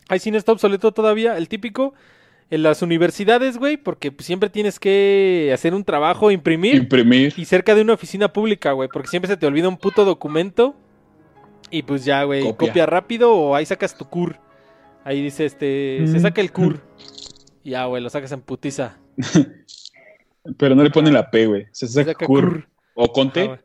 Ahí 0.08 0.18
sí 0.18 0.30
no 0.30 0.36
está 0.36 0.52
obsoleto 0.52 0.92
todavía. 0.92 1.38
El 1.38 1.48
típico 1.48 1.94
en 2.50 2.62
las 2.62 2.82
universidades, 2.82 3.58
güey, 3.58 3.76
porque 3.76 4.12
siempre 4.20 4.48
tienes 4.48 4.80
que 4.80 5.50
hacer 5.52 5.74
un 5.74 5.84
trabajo, 5.84 6.30
imprimir. 6.30 6.76
Imprimir. 6.76 7.34
Y 7.36 7.44
cerca 7.44 7.74
de 7.74 7.82
una 7.82 7.94
oficina 7.94 8.32
pública, 8.32 8.72
güey, 8.72 8.88
porque 8.88 9.08
siempre 9.08 9.28
se 9.28 9.36
te 9.36 9.46
olvida 9.46 9.68
un 9.68 9.76
puto 9.76 10.04
documento. 10.04 10.74
Y 11.70 11.82
pues 11.82 12.04
ya, 12.04 12.24
güey, 12.24 12.54
copia. 12.54 12.86
rápido 12.86 13.34
o 13.34 13.54
ahí 13.54 13.66
sacas 13.66 13.96
tu 13.96 14.06
CUR. 14.06 14.36
Ahí 15.04 15.22
dice, 15.22 15.44
este, 15.44 16.02
se 16.06 16.18
mm. 16.18 16.20
saca 16.20 16.40
el 16.40 16.52
CUR. 16.52 16.80
Y 17.62 17.70
ya, 17.70 17.84
güey, 17.84 18.02
lo 18.02 18.08
sacas 18.08 18.32
en 18.32 18.40
putiza. 18.40 18.98
Pero 20.56 20.74
no 20.74 20.82
le 20.82 20.90
ponen 20.90 21.12
la 21.12 21.30
P, 21.30 21.46
güey. 21.46 21.66
Se 21.72 21.86
saca, 21.86 22.14
CUR. 22.14 22.66
O 22.94 23.12
Conte. 23.12 23.60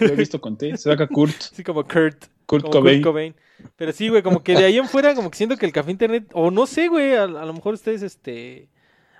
Lo 0.00 0.06
he 0.06 0.16
visto 0.16 0.40
Conte. 0.40 0.76
Se 0.76 0.90
saca 0.90 1.06
Kurt. 1.08 1.40
Sí, 1.40 1.62
como 1.62 1.84
Kurt. 1.84 2.26
Kurt 2.46 2.70
Cobain. 2.70 3.34
Pero 3.76 3.92
sí, 3.92 4.08
güey, 4.08 4.22
como 4.22 4.42
que 4.42 4.54
de 4.54 4.64
ahí 4.64 4.78
en 4.78 4.88
fuera, 4.88 5.14
como 5.14 5.30
que 5.30 5.36
siento 5.36 5.56
que 5.56 5.66
el 5.66 5.72
café 5.72 5.90
internet, 5.90 6.30
o 6.32 6.50
no 6.50 6.66
sé, 6.66 6.88
güey, 6.88 7.14
a, 7.14 7.26
lo 7.26 7.52
mejor 7.52 7.74
ustedes, 7.74 8.02
este, 8.02 8.68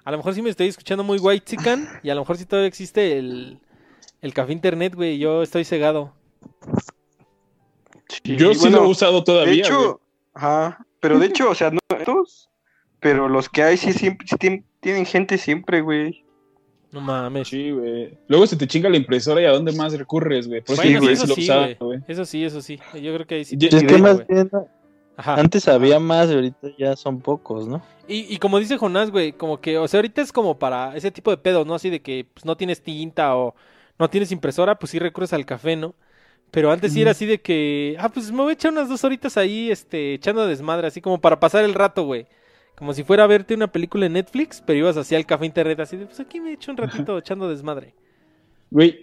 a 0.05 0.11
lo 0.11 0.19
mejor 0.19 0.35
sí 0.35 0.43
me 0.43 0.51
estoy 0.51 0.69
escuchando 0.69 1.05
muy 1.05 1.19
white 1.19 1.45
chican, 1.45 1.89
y 2.03 2.11
a 2.11 2.15
lo 2.15 2.21
mejor 2.23 2.37
sí 2.37 2.45
todavía 2.45 2.69
existe 2.69 3.19
el, 3.19 3.59
el 4.21 4.35
café 4.35 4.53
internet, 4.53 4.95
güey, 4.95 5.19
yo 5.19 5.43
estoy 5.43 5.65
cegado. 5.65 6.15
yo 8.25 8.55
sí 8.55 8.71
lo 8.71 8.85
he 8.85 8.87
usado 8.87 9.25
todavía. 9.25 9.53
De 9.53 9.59
hecho, 9.61 10.01
ajá, 10.35 10.87
pero 11.01 11.19
de 11.19 11.27
hecho, 11.27 11.51
o 11.51 11.55
sea, 11.55 11.71
no 11.71 11.79
todos, 12.05 12.51
pero 13.01 13.29
los 13.29 13.49
que 13.49 13.63
hay 13.63 13.77
sí, 13.77 13.93
siempre, 13.93 14.27
sí 14.29 14.65
tienen 14.81 15.07
gente 15.07 15.39
siempre, 15.39 15.81
güey. 15.81 16.26
No 16.97 17.03
mames. 17.03 17.49
Sí, 17.49 17.71
güey. 17.73 18.17
Luego 18.27 18.47
se 18.47 18.57
te 18.57 18.67
chinga 18.67 18.89
la 18.89 18.97
impresora 18.97 19.43
y 19.43 19.45
a 19.45 19.51
dónde 19.51 19.71
más 19.73 19.93
recurres, 19.93 20.49
güey. 20.49 20.63
Pues 20.63 20.79
sí, 20.79 20.97
güey, 20.97 21.13
eso, 21.13 21.27
sí, 21.27 21.47
güey. 21.79 22.01
Eso 22.09 22.25
sí, 22.25 22.43
eso 22.43 22.63
sí. 22.63 22.81
Yo 22.95 23.13
creo 23.15 23.27
que 23.27 23.35
ahí 23.35 23.45
sí. 23.45 23.59
Es 23.61 23.85
que 23.85 23.99
más 23.99 24.27
bien, 24.27 24.51
antes 25.19 25.69
había 25.69 26.01
más 26.01 26.31
y 26.31 26.35
ahorita 26.35 26.69
ya 26.79 26.97
son 26.97 27.21
pocos, 27.21 27.69
¿no? 27.69 27.83
Y, 28.09 28.33
y 28.35 28.39
como 28.39 28.59
dice 28.59 28.79
Jonás, 28.79 29.11
güey, 29.11 29.33
como 29.33 29.61
que, 29.61 29.77
o 29.77 29.87
sea, 29.87 29.99
ahorita 29.99 30.23
es 30.23 30.33
como 30.33 30.59
para 30.59 30.97
ese 30.97 31.11
tipo 31.11 31.31
de 31.31 31.37
pedos, 31.37 31.67
¿no? 31.67 31.75
Así 31.75 31.91
de 31.91 32.01
que 32.01 32.27
pues, 32.33 32.47
no 32.47 32.57
tienes 32.57 32.83
tinta 32.83 33.37
o 33.37 33.55
no 33.99 34.09
tienes 34.09 34.33
impresora, 34.33 34.79
pues 34.79 34.91
sí 34.91 34.99
recurres 34.99 35.35
al 35.35 35.45
café, 35.45 35.77
¿no? 35.77 35.95
Pero 36.51 36.73
antes 36.73 36.95
sí 36.95 37.03
era 37.03 37.11
así 37.11 37.27
de 37.27 37.43
que, 37.43 37.95
ah, 37.99 38.09
pues 38.09 38.33
me 38.33 38.39
voy 38.39 38.51
a 38.51 38.55
echar 38.55 38.73
unas 38.73 38.89
dos 38.89 39.05
horitas 39.05 39.37
ahí, 39.37 39.71
este, 39.71 40.15
echando 40.15 40.47
desmadre, 40.47 40.87
así 40.87 41.03
como 41.03 41.21
para 41.21 41.39
pasar 41.41 41.63
el 41.63 41.75
rato, 41.75 42.05
güey. 42.05 42.27
Como 42.77 42.93
si 42.93 43.05
fuera 43.05 43.25
a 43.25 43.27
verte 43.27 43.55
una 43.55 43.73
película 43.73 44.07
en 44.07 44.13
Netflix, 44.13 44.63
pero 44.65 44.79
ibas 44.79 44.97
así 44.97 45.15
al 45.15 45.25
café 45.25 45.47
internet, 45.47 45.81
así 45.81 45.97
de, 45.97 46.07
pues 46.07 46.21
aquí 46.21 46.41
me 46.41 46.51
he 46.51 46.53
hecho 46.55 46.71
un 46.71 46.77
ratito 46.77 47.17
echando 47.19 47.49
desmadre. 47.49 47.95
Güey, 48.71 48.99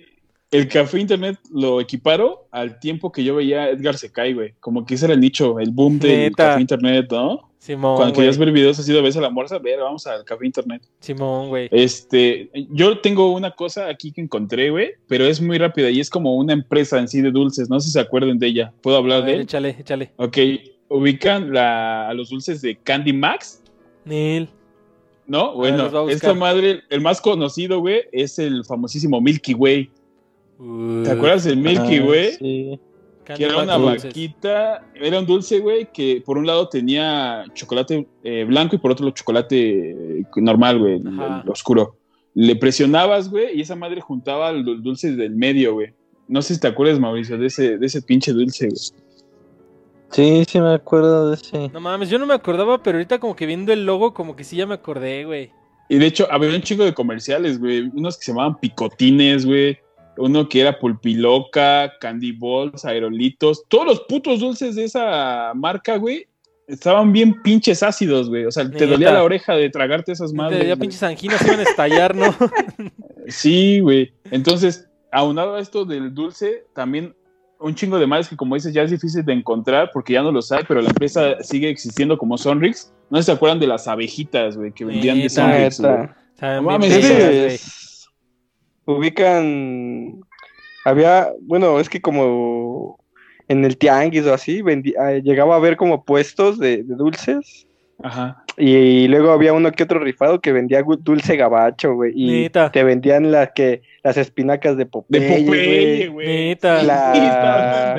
el 0.52 0.68
café 0.68 1.00
internet 1.00 1.40
lo 1.52 1.82
equiparo 1.82 2.48
al 2.52 2.80
tiempo 2.80 3.12
que 3.12 3.24
yo 3.24 3.36
veía 3.36 3.70
Edgar 3.70 3.98
Secai, 3.98 4.34
güey. 4.34 4.54
Como 4.60 4.86
que 4.86 4.94
ese 4.94 5.06
era 5.06 5.16
el 5.16 5.20
nicho, 5.20 5.60
el 5.60 5.72
boom 5.72 5.98
del 5.98 6.36
café 6.36 6.62
internet, 6.62 7.08
¿no? 7.10 7.50
Simón. 7.58 7.96
Cuando 7.96 8.14
querías 8.14 8.38
ver 8.38 8.52
videos 8.52 8.78
así 8.78 8.92
de 8.92 9.02
vez 9.02 9.16
a 9.16 9.22
la 9.22 9.30
morsa, 9.30 9.58
ver, 9.58 9.80
vamos 9.80 10.06
al 10.06 10.26
café 10.26 10.46
internet. 10.46 10.84
Simón, 11.00 11.48
güey. 11.48 11.70
Este, 11.72 12.52
yo 12.70 13.00
tengo 13.00 13.32
una 13.32 13.52
cosa 13.52 13.88
aquí 13.88 14.12
que 14.12 14.20
encontré, 14.20 14.70
güey, 14.70 14.92
pero 15.08 15.26
es 15.26 15.42
muy 15.42 15.58
rápida 15.58 15.90
y 15.90 16.02
es 16.02 16.10
como 16.10 16.36
una 16.36 16.52
empresa 16.52 17.00
en 17.00 17.08
sí 17.08 17.22
de 17.22 17.32
dulces. 17.32 17.70
No 17.70 17.80
sé 17.80 17.88
si 17.88 17.94
se 17.94 18.02
acuerdan 18.02 18.38
de 18.38 18.48
ella. 18.48 18.74
¿Puedo 18.82 18.98
hablar 18.98 19.24
de 19.24 19.36
él? 19.36 19.42
Échale, 19.42 19.78
échale. 19.80 20.12
Ok. 20.18 20.38
Ubican 20.90 21.54
la, 21.54 22.10
a 22.10 22.14
los 22.14 22.30
dulces 22.30 22.62
de 22.62 22.76
Candy 22.76 23.14
Max. 23.14 23.63
Neil. 24.06 24.50
No, 25.26 25.56
bueno, 25.56 26.10
esta 26.10 26.34
madre, 26.34 26.82
el 26.90 27.02
más 27.02 27.22
conocido, 27.22 27.80
güey, 27.80 28.02
es 28.12 28.40
el 28.40 28.66
famosísimo 28.66 29.22
Milky 29.22 29.54
Way. 29.54 29.90
¿Te 31.04 31.12
acuerdas 31.12 31.46
del 31.46 31.58
Milky 31.58 31.98
ah, 31.98 32.06
Way? 32.06 32.32
Sí. 32.34 32.80
que 33.24 33.44
era 33.44 33.64
una 33.64 33.78
vaquita, 33.78 34.86
era 34.96 35.20
un 35.20 35.26
dulce, 35.26 35.60
güey, 35.60 35.90
que 35.94 36.22
por 36.26 36.38
un 36.38 36.46
lado 36.46 36.68
tenía 36.68 37.46
chocolate 37.54 38.06
eh, 38.24 38.44
blanco 38.46 38.76
y 38.76 38.80
por 38.80 38.92
otro 38.92 39.10
chocolate 39.12 39.92
eh, 39.92 40.26
normal, 40.38 40.80
güey, 40.80 41.02
oscuro. 41.48 41.96
Le 42.36 42.56
presionabas, 42.56 43.30
güey, 43.30 43.58
y 43.58 43.62
esa 43.62 43.76
madre 43.76 44.02
juntaba 44.02 44.52
los 44.52 44.84
dulces 44.84 45.16
del 45.16 45.36
medio, 45.36 45.76
güey. 45.76 45.94
No 46.28 46.42
sé 46.42 46.56
si 46.56 46.60
te 46.60 46.68
acuerdas, 46.68 47.00
Mauricio, 47.00 47.38
de 47.38 47.48
ese, 47.48 47.78
de 47.78 47.86
ese 47.86 48.02
pinche 48.02 48.34
dulce, 48.34 48.68
güey. 48.68 49.03
Sí, 50.14 50.46
sí 50.48 50.62
me 50.62 50.74
acuerdo 50.74 51.30
de 51.30 51.36
ese. 51.36 51.70
No 51.70 51.82
mames, 51.82 52.10
yo 52.10 52.18
no 52.20 52.26
me 52.26 52.34
acordaba, 52.34 52.82
pero 52.82 52.98
ahorita 52.98 53.20
como 53.20 53.36
que 53.36 53.46
viendo 53.46 53.74
el 53.74 53.86
logo, 53.86 54.14
como 54.14 54.36
que 54.36 54.44
sí 54.44 54.56
ya 54.56 54.66
me 54.66 54.76
acordé, 54.76 55.26
güey. 55.26 55.52
Y 55.90 55.98
de 55.98 56.06
hecho, 56.06 56.28
había 56.32 56.50
un 56.50 56.62
chico 56.62 56.86
de 56.86 56.94
comerciales, 56.94 57.60
güey. 57.60 57.92
Unos 57.94 58.18
que 58.18 58.26
se 58.26 58.32
llamaban 58.32 58.60
picotines, 58.60 59.46
güey 59.46 59.78
uno 60.18 60.48
que 60.48 60.62
era 60.62 60.80
pulpiloca, 60.80 61.94
candy 62.00 62.34
balls, 62.34 62.86
aerolitos, 62.86 63.64
todos 63.68 63.86
los 63.86 64.00
putos 64.02 64.40
dulces 64.40 64.76
de 64.76 64.86
esa 64.86 65.54
marca, 65.56 65.98
güey, 65.98 66.28
estaban 66.68 67.12
bien 67.12 67.42
pinches 67.42 67.84
ácidos, 67.84 68.30
güey. 68.30 68.46
O 68.46 68.52
sea, 68.52 68.70
te 68.70 68.86
dolía 68.86 69.12
la 69.12 69.24
oreja 69.24 69.56
de 69.56 69.70
tragarte 69.70 70.12
esas 70.12 70.34
madres. 70.34 70.68
Ya 70.68 70.76
pinches 70.76 71.04
anginas 71.04 71.42
iban 71.46 71.60
a 71.60 71.64
estallar, 71.64 72.16
¿no? 72.16 72.34
sí, 73.28 73.80
güey. 73.80 74.14
Entonces, 74.32 74.88
aunado 75.12 75.56
a 75.56 75.60
esto 75.60 75.86
del 75.86 76.14
dulce, 76.14 76.66
también 76.74 77.16
un 77.64 77.74
chingo 77.74 77.98
de 77.98 78.06
madres 78.06 78.28
que, 78.28 78.36
como 78.36 78.56
dices, 78.56 78.74
ya 78.74 78.84
es 78.84 78.92
difícil 78.92 79.24
de 79.24 79.34
encontrar 79.34 79.90
porque 79.94 80.14
ya 80.14 80.22
no 80.22 80.32
lo 80.32 80.42
sabe, 80.42 80.66
pero 80.68 80.82
la 80.82 80.90
empresa 80.90 81.42
sigue 81.42 81.70
existiendo 81.70 82.18
como 82.18 82.38
Sonrix. 82.38 82.94
No 83.10 83.22
se 83.22 83.32
acuerdan 83.32 83.60
de 83.60 83.68
las 83.68 83.88
abejitas, 83.88 84.58
güey, 84.58 84.74
que 84.74 84.84
vendían 84.84 85.20
de 85.20 85.30
Sonrix. 85.30 85.82
mames, 86.62 88.10
ubican, 88.86 90.20
había, 90.84 91.30
bueno, 91.42 91.80
es 91.80 91.88
que 91.88 92.02
como 92.02 93.00
en 93.48 93.64
el 93.64 93.78
tianguis 93.78 94.26
o 94.26 94.34
así, 94.34 94.62
ah, 95.00 95.14
llegaba 95.14 95.56
a 95.56 95.60
ver 95.60 95.78
como 95.78 96.04
puestos 96.04 96.60
de, 96.60 96.84
dulces. 96.84 97.66
Ajá. 98.02 98.44
Y, 98.58 99.08
luego 99.08 99.32
había 99.32 99.54
uno 99.54 99.72
que 99.72 99.84
otro 99.84 100.00
rifado 100.00 100.42
que 100.42 100.52
vendía 100.52 100.84
dulce 101.00 101.36
gabacho, 101.36 101.96
güey. 101.96 102.12
Y 102.16 102.50
te 102.50 102.84
vendían 102.84 103.32
las 103.32 103.52
que 103.54 103.82
las 104.04 104.18
espinacas 104.18 104.78
de 104.78 104.86
Popeye, 104.86 106.08
güey. 106.10 106.58
La, 106.62 107.98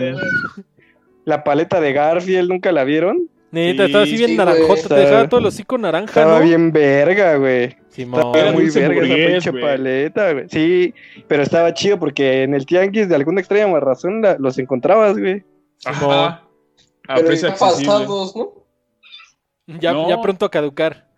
la 1.25 1.45
paleta 1.45 1.81
de 1.81 1.93
Garfield, 1.93 2.49
¿nunca 2.49 2.73
la 2.73 2.85
vieron? 2.85 3.29
Neta, 3.51 3.85
estaba 3.85 4.03
así 4.03 4.17
bien 4.17 4.37
naranjota, 4.37 4.89
te 4.89 4.95
dejaba 4.97 5.29
todo 5.29 5.39
el 5.39 5.47
hocico 5.47 5.79
naranja, 5.79 6.07
Estaba 6.07 6.41
bien 6.41 6.73
verga, 6.73 7.37
güey. 7.37 7.77
Estaba 7.97 8.53
muy 8.53 8.69
verga 8.69 9.07
esa 9.07 9.15
pinche 9.15 9.53
paleta, 9.53 10.33
güey. 10.33 10.47
Sí, 10.49 10.95
pero 11.29 11.45
estaba 11.45 11.73
chido 11.73 11.99
porque 12.01 12.43
en 12.43 12.55
el 12.55 12.67
tianguis 12.67 13.09
de 13.09 13.15
alguna 13.15 13.41
extraña 13.41 13.79
razón 13.79 14.23
los 14.39 14.59
encontrabas, 14.59 15.17
güey. 15.17 15.45
Ajá. 15.85 16.43
Pero 17.07 17.33
ya 17.33 17.55
pasados, 17.55 18.35
¿no? 18.35 18.64
Ya, 19.67 19.95
ya 20.09 20.21
pronto 20.21 20.45
a 20.45 20.51
caducar. 20.51 21.09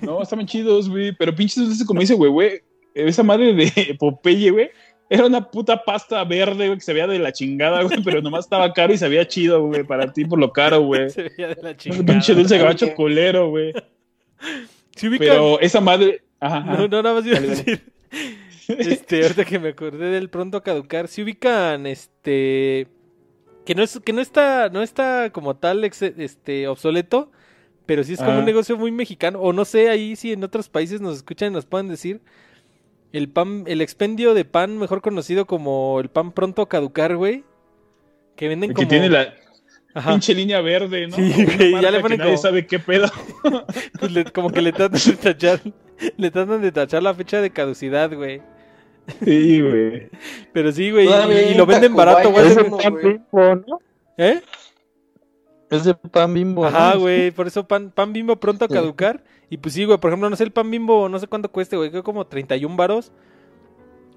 No, 0.00 0.22
estaban 0.22 0.46
chidos, 0.46 0.88
güey. 0.88 1.12
Pero 1.12 1.34
pinches 1.34 1.84
como 1.84 2.00
dice, 2.00 2.14
güey, 2.14 2.30
güey. 2.30 2.62
Esa 2.94 3.22
madre 3.22 3.52
de 3.52 3.96
Popeye, 3.98 4.50
güey 4.50 4.70
era 5.08 5.26
una 5.26 5.50
puta 5.50 5.84
pasta 5.84 6.22
verde, 6.24 6.66
güey, 6.66 6.78
que 6.78 6.84
se 6.84 6.92
veía 6.92 7.06
de 7.06 7.18
la 7.18 7.32
chingada, 7.32 7.82
güey, 7.82 8.02
pero 8.02 8.20
nomás 8.20 8.46
estaba 8.46 8.72
caro 8.72 8.92
y 8.92 8.98
se 8.98 9.08
veía 9.08 9.26
chido, 9.26 9.62
güey, 9.62 9.84
para 9.84 10.12
ti 10.12 10.24
por 10.24 10.38
lo 10.38 10.52
caro, 10.52 10.80
güey. 10.80 11.10
Se 11.10 11.22
veía 11.22 11.48
de 11.48 11.62
la 11.62 11.76
chingada. 11.76 12.00
Un 12.00 12.06
pinche 12.06 12.34
dulce 12.34 12.58
gabacho 12.58 12.94
culero, 12.94 13.50
güey. 13.50 13.72
Pero 15.18 15.60
esa 15.60 15.80
madre. 15.80 16.22
Ajá, 16.40 16.60
No, 16.60 16.88
no, 16.88 17.02
nada 17.02 17.14
más 17.14 17.26
iba 17.26 17.38
a 17.38 17.40
decir. 17.40 17.82
Este, 18.68 19.22
ahorita 19.22 19.44
que 19.44 19.60
me 19.60 19.68
acordé 19.68 20.10
del 20.10 20.28
pronto 20.28 20.64
caducar, 20.64 21.06
si 21.06 21.22
ubican, 21.22 21.86
este. 21.86 22.88
Que 23.64 23.76
no, 23.76 23.84
es, 23.84 24.00
que 24.04 24.12
no 24.12 24.20
está, 24.20 24.70
no 24.70 24.82
está 24.82 25.30
como 25.30 25.54
tal 25.54 25.84
este, 25.84 26.66
obsoleto, 26.66 27.30
pero 27.86 28.04
sí 28.04 28.14
es 28.14 28.18
como 28.18 28.40
un 28.40 28.44
negocio 28.44 28.76
muy 28.76 28.90
mexicano. 28.90 29.40
O 29.40 29.52
no 29.52 29.64
sé, 29.64 29.88
ahí 29.88 30.16
si 30.16 30.32
en 30.32 30.44
otros 30.44 30.68
países 30.68 31.00
nos 31.00 31.16
escuchan 31.16 31.52
y 31.52 31.54
nos 31.54 31.64
pueden 31.64 31.88
decir 31.88 32.20
el 33.12 33.28
pan, 33.28 33.64
el 33.66 33.80
expendio 33.80 34.34
de 34.34 34.44
pan, 34.44 34.76
mejor 34.78 35.00
conocido 35.00 35.46
como 35.46 36.00
el 36.00 36.08
pan 36.08 36.32
pronto 36.32 36.62
a 36.62 36.68
caducar, 36.68 37.16
güey. 37.16 37.44
Que 38.34 38.48
venden 38.48 38.72
como. 38.74 38.86
Que 38.86 38.90
tiene 38.90 39.08
la 39.08 39.34
pinche 40.06 40.34
línea 40.34 40.60
verde, 40.60 41.06
¿no? 41.06 41.16
Sí, 41.16 41.32
ya 41.80 41.90
le 41.90 42.00
ponen 42.00 42.18
que 42.18 42.24
nadie 42.24 42.36
sabe 42.36 42.66
qué 42.66 42.78
pedo. 42.78 43.08
pues 44.00 44.30
como 44.32 44.50
que 44.50 44.60
le 44.60 44.72
tratan 44.72 45.00
de 45.04 45.16
tachar, 45.16 45.60
le 46.16 46.30
tratan 46.30 46.60
de 46.60 46.72
tachar 46.72 47.02
la 47.02 47.14
fecha 47.14 47.40
de 47.40 47.50
caducidad, 47.50 48.12
güey. 48.12 48.42
Sí, 49.24 49.60
güey. 49.60 50.08
Pero 50.52 50.72
sí, 50.72 50.90
güey. 50.90 51.08
Y, 51.52 51.54
lo 51.54 51.64
venden 51.64 51.94
barato, 51.94 52.30
güey. 52.32 52.46
¿Eh? 54.18 54.42
Es 55.70 55.84
de 55.84 55.94
pan 55.94 56.32
bimbo. 56.32 56.64
Ajá, 56.64 56.96
güey. 56.96 57.30
Por 57.30 57.46
eso 57.46 57.66
pan, 57.66 57.90
pan 57.90 58.12
bimbo 58.12 58.36
pronto 58.36 58.64
a 58.64 58.68
caducar. 58.68 59.24
Y 59.50 59.56
pues 59.58 59.74
sí, 59.74 59.84
güey, 59.84 59.98
por 59.98 60.10
ejemplo, 60.10 60.30
no 60.30 60.36
sé, 60.36 60.44
el 60.44 60.52
pan 60.52 60.70
bimbo, 60.70 61.08
no 61.08 61.18
sé 61.18 61.26
cuánto 61.26 61.50
cueste, 61.50 61.76
güey, 61.76 61.90
creo 61.90 62.02
como 62.02 62.26
31 62.26 62.76
varos. 62.76 63.12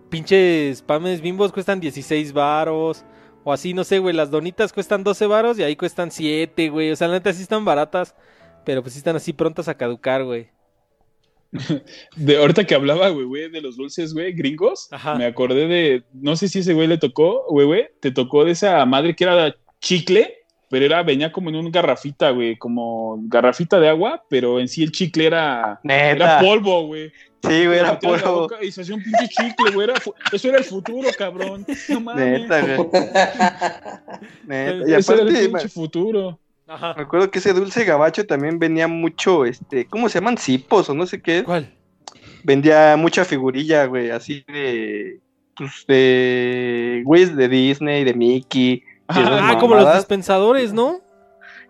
Pinches 0.10 0.82
panes 0.82 1.22
bimbos 1.22 1.52
cuestan 1.52 1.80
16 1.80 2.34
varos. 2.34 3.04
O 3.44 3.54
así, 3.54 3.74
no 3.74 3.84
sé, 3.84 4.00
güey, 4.00 4.16
las 4.16 4.32
donitas 4.32 4.74
cuestan 4.74 5.04
12 5.04 5.28
varos 5.28 5.60
y 5.60 5.64
ahí 5.64 5.76
cuestan 5.76 6.12
7, 6.12 6.70
güey. 6.70 6.92
O 6.92 6.96
sea, 6.96 7.08
la 7.08 7.16
neta 7.16 7.34
sí 7.34 7.42
están 7.42 7.66
baratas, 7.66 8.16
pero 8.66 8.82
pues 8.82 8.94
sí 8.94 9.00
están 9.00 9.16
así 9.16 9.34
prontas 9.34 9.68
a 9.68 9.78
caducar, 9.78 10.24
güey. 10.24 10.50
De 12.16 12.38
ahorita 12.38 12.66
que 12.66 12.76
hablaba, 12.76 13.10
güey, 13.10 13.26
güey, 13.26 13.50
de 13.50 13.62
los 13.62 13.76
dulces, 13.76 14.14
güey, 14.14 14.34
gringos, 14.34 14.88
me 15.18 15.26
acordé 15.26 15.68
de, 15.68 16.04
no 16.14 16.36
sé 16.36 16.48
si 16.48 16.60
ese 16.60 16.76
güey 16.76 16.88
le 16.88 17.00
tocó, 17.00 17.46
güey, 17.50 17.66
güey, 17.66 17.88
te 18.02 18.12
tocó 18.12 18.46
de 18.46 18.52
esa 18.52 18.86
madre 18.86 19.16
que 19.16 19.24
era 19.24 19.56
chicle 19.82 20.39
pero 20.70 20.86
era, 20.86 21.02
venía 21.02 21.32
como 21.32 21.50
en 21.50 21.56
un 21.56 21.72
garrafita, 21.72 22.30
güey, 22.30 22.56
como 22.56 23.20
garrafita 23.24 23.80
de 23.80 23.90
agua, 23.90 24.24
pero 24.30 24.60
en 24.60 24.68
sí 24.68 24.84
el 24.84 24.92
chicle 24.92 25.26
era, 25.26 25.80
era 25.84 26.40
polvo, 26.40 26.86
güey. 26.86 27.12
Sí, 27.42 27.66
güey, 27.66 27.80
era 27.80 28.00
polvo. 28.00 28.48
Y 28.62 28.72
se 28.72 28.82
hacía 28.82 28.96
un 28.96 29.04
pinche 29.04 29.28
chicle, 29.30 29.72
güey. 29.72 29.90
eso 30.32 30.48
era 30.50 30.60
el 30.60 30.64
futuro, 30.64 31.10
cabrón. 31.18 31.66
No 31.90 32.00
mames. 32.02 32.42
Neta, 32.42 32.62
güey. 32.62 32.78
Neta. 34.46 34.90
Y 34.90 34.94
aparte, 34.94 35.22
era 35.24 35.40
el 35.40 35.52
pinche 35.52 35.70
futuro. 35.70 36.40
Ajá. 36.68 36.94
Me 36.96 37.02
acuerdo 37.02 37.32
que 37.32 37.40
ese 37.40 37.54
dulce 37.54 37.84
gabacho 37.84 38.28
también 38.28 38.60
venía 38.60 38.88
mucho, 38.88 39.46
este, 39.46 39.86
¿cómo 39.86 40.08
se 40.08 40.20
llaman? 40.20 40.38
Cipos 40.38 40.88
o 40.90 40.94
no 40.94 41.08
sé 41.08 41.20
qué. 41.20 41.44
¿Cuál? 41.44 41.74
Vendía 42.44 42.96
mucha 42.96 43.26
figurilla, 43.26 43.86
güey, 43.86 44.12
así 44.12 44.46
de, 44.48 45.20
pues, 45.56 45.84
de, 45.88 47.02
güey, 47.06 47.26
de 47.26 47.50
Disney, 47.50 48.04
de 48.04 48.14
Mickey 48.14 48.84
Ah, 49.10 49.58
como 49.60 49.76
los 49.76 49.96
dispensadores, 49.96 50.72
¿no? 50.72 51.02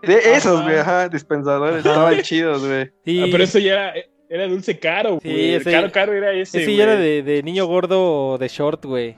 De 0.03 0.17
esos, 0.35 0.61
güey, 0.63 0.77
ajá, 0.77 1.09
dispensadores, 1.09 1.77
estaban 1.77 2.21
chidos, 2.21 2.65
güey. 2.65 2.83
Ah, 2.83 3.27
pero 3.31 3.43
eso 3.43 3.59
ya 3.59 3.93
era, 4.29 4.47
dulce 4.47 4.77
caro, 4.77 5.19
güey. 5.21 5.59
Sí, 5.59 5.71
caro, 5.71 5.91
caro 5.91 6.13
era 6.13 6.31
ese. 6.33 6.61
Ese 6.61 6.75
ya 6.75 6.83
era 6.83 6.95
de, 6.95 7.41
niño 7.43 7.65
gordo 7.65 8.37
de 8.37 8.47
short, 8.47 8.85
güey. 8.85 9.17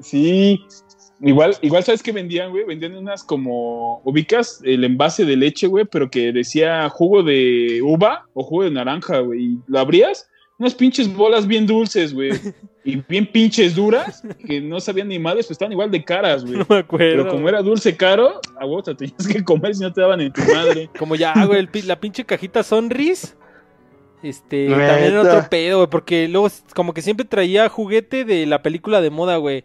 Sí. 0.00 0.64
Igual, 1.20 1.56
igual 1.62 1.84
sabes 1.84 2.02
que 2.02 2.10
vendían, 2.10 2.50
güey, 2.50 2.64
vendían 2.64 2.96
unas 2.96 3.22
como 3.22 4.00
ubicas 4.04 4.60
el 4.64 4.82
envase 4.82 5.24
de 5.24 5.36
leche, 5.36 5.68
güey, 5.68 5.84
pero 5.84 6.10
que 6.10 6.32
decía 6.32 6.88
jugo 6.88 7.22
de 7.22 7.80
uva 7.82 8.26
o 8.34 8.42
jugo 8.42 8.64
de 8.64 8.72
naranja, 8.72 9.20
güey. 9.20 9.40
Y 9.40 9.58
lo 9.68 9.78
abrías 9.78 10.28
unas 10.58 10.74
pinches 10.74 11.12
bolas 11.12 11.46
bien 11.46 11.66
dulces, 11.66 12.14
güey. 12.14 12.32
y 12.84 12.96
bien 13.08 13.26
pinches 13.26 13.74
duras, 13.74 14.22
que 14.46 14.60
no 14.60 14.80
sabían 14.80 15.08
ni 15.08 15.18
madres, 15.18 15.46
pues 15.46 15.52
estaban 15.52 15.72
igual 15.72 15.90
de 15.90 16.04
caras, 16.04 16.44
güey. 16.44 16.58
No 16.58 16.66
me 16.68 16.78
acuerdo. 16.78 17.24
Pero 17.24 17.28
como 17.28 17.48
era 17.48 17.62
dulce 17.62 17.96
caro, 17.96 18.40
a 18.58 18.64
vos 18.64 18.84
te 18.84 18.94
tenías 18.94 19.26
que 19.26 19.44
comer 19.44 19.74
si 19.74 19.82
no 19.82 19.92
te 19.92 20.00
daban 20.00 20.20
en 20.20 20.32
tu 20.32 20.42
madre. 20.42 20.90
como 20.98 21.14
ya, 21.14 21.32
güey, 21.44 21.68
la 21.84 22.00
pinche 22.00 22.24
cajita 22.24 22.62
Sonris. 22.62 23.36
Este, 24.22 24.68
también 24.68 25.12
era 25.12 25.22
otro 25.22 25.48
pedo, 25.50 25.78
güey, 25.78 25.90
porque 25.90 26.28
luego 26.28 26.48
como 26.74 26.94
que 26.94 27.02
siempre 27.02 27.26
traía 27.26 27.68
juguete 27.68 28.24
de 28.24 28.46
la 28.46 28.62
película 28.62 29.00
de 29.00 29.10
moda, 29.10 29.36
güey. 29.36 29.64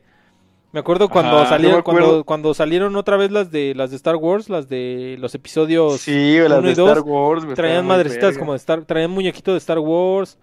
Me 0.74 0.82
acuerdo 0.82 1.10
cuando 1.10 1.46
salieron, 1.46 1.82
cuando, 1.82 2.24
cuando 2.24 2.54
salieron 2.54 2.96
otra 2.98 3.18
vez 3.18 3.32
las 3.32 3.52
de 3.52 3.74
las 3.76 3.90
de 3.90 3.96
Star 3.96 4.16
Wars, 4.16 4.50
las 4.50 4.68
de 4.68 5.16
los 5.20 5.34
episodios 5.34 6.02
sí, 6.02 6.38
las 6.40 6.62
de 6.62 6.72
Star 6.72 7.00
Wars, 7.02 7.46
traían 7.56 7.88
madrecitas 7.88 8.38
como 8.38 8.52
de 8.52 8.58
Star, 8.58 8.84
traían 8.84 9.12
muñequitos 9.12 9.54
de 9.54 9.60
Star 9.60 9.80
Wars. 9.80 10.38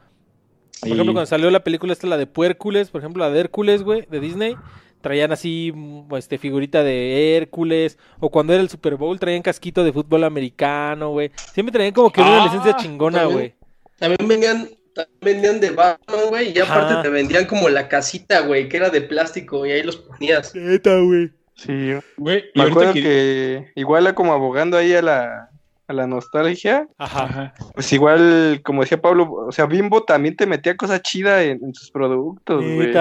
Por 0.80 0.90
ejemplo, 0.90 1.12
cuando 1.12 1.26
salió 1.26 1.50
la 1.50 1.64
película 1.64 1.92
esta, 1.92 2.06
la 2.06 2.16
de 2.16 2.26
Puércules, 2.26 2.90
por 2.90 3.00
ejemplo, 3.00 3.24
la 3.24 3.30
de 3.30 3.40
Hércules, 3.40 3.82
güey, 3.82 4.06
de 4.10 4.20
Disney, 4.20 4.56
traían 5.00 5.32
así, 5.32 5.72
mm, 5.74 6.14
este, 6.16 6.38
figurita 6.38 6.82
de 6.82 7.36
Hércules, 7.36 7.98
o 8.20 8.30
cuando 8.30 8.52
era 8.52 8.62
el 8.62 8.70
Super 8.70 8.96
Bowl, 8.96 9.18
traían 9.18 9.42
casquito 9.42 9.84
de 9.84 9.92
fútbol 9.92 10.24
americano, 10.24 11.10
güey. 11.10 11.30
Siempre 11.52 11.72
traían 11.72 11.92
como 11.92 12.10
que 12.10 12.20
una 12.20 12.42
ah, 12.42 12.44
licencia 12.46 12.76
chingona, 12.76 13.24
güey. 13.24 13.54
También, 13.98 14.28
venían, 14.28 14.68
también 14.94 15.18
vendían 15.20 15.60
de 15.60 15.70
Batman, 15.70 16.20
güey, 16.28 16.56
y 16.56 16.58
aparte 16.58 17.02
te 17.02 17.08
vendían 17.08 17.46
como 17.46 17.68
la 17.68 17.88
casita, 17.88 18.40
güey, 18.40 18.68
que 18.68 18.76
era 18.76 18.90
de 18.90 19.02
plástico, 19.02 19.64
y 19.66 19.72
ahí 19.72 19.82
los 19.82 19.96
ponías. 19.96 20.54
Neta, 20.54 20.98
güey. 20.98 21.30
Sí, 21.54 21.92
güey. 22.16 22.44
Me 22.54 22.64
acuerdo 22.64 22.92
que... 22.92 23.02
que 23.02 23.72
igual 23.76 24.12
como 24.14 24.32
abogando 24.32 24.76
ahí 24.76 24.92
a 24.94 25.02
la, 25.02 25.50
a 25.86 25.92
la 25.92 26.06
nostalgia. 26.06 26.88
Ajá. 26.98 27.54
Pues 27.74 27.92
igual, 27.92 28.60
como 28.64 28.82
decía 28.82 29.00
Pablo, 29.00 29.32
o 29.32 29.52
sea, 29.52 29.66
Bimbo 29.66 30.02
también 30.04 30.36
te 30.36 30.46
metía 30.46 30.76
cosa 30.76 31.00
chida 31.00 31.42
en, 31.42 31.74
sus 31.74 31.90
productos, 31.90 32.64
güey. 32.64 32.92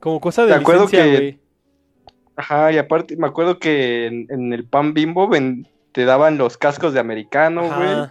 Como 0.00 0.20
cosa 0.20 0.46
de 0.46 0.58
licencia, 0.58 1.06
güey. 1.06 1.40
Ajá, 2.36 2.70
y 2.70 2.78
aparte, 2.78 3.16
me 3.16 3.26
acuerdo 3.26 3.58
que 3.58 4.06
en, 4.06 4.52
el 4.52 4.64
pan 4.64 4.94
bimbo 4.94 5.28
te 5.90 6.04
daban 6.04 6.38
los 6.38 6.56
cascos 6.56 6.94
de 6.94 7.00
americano, 7.00 7.62
güey. 7.62 8.08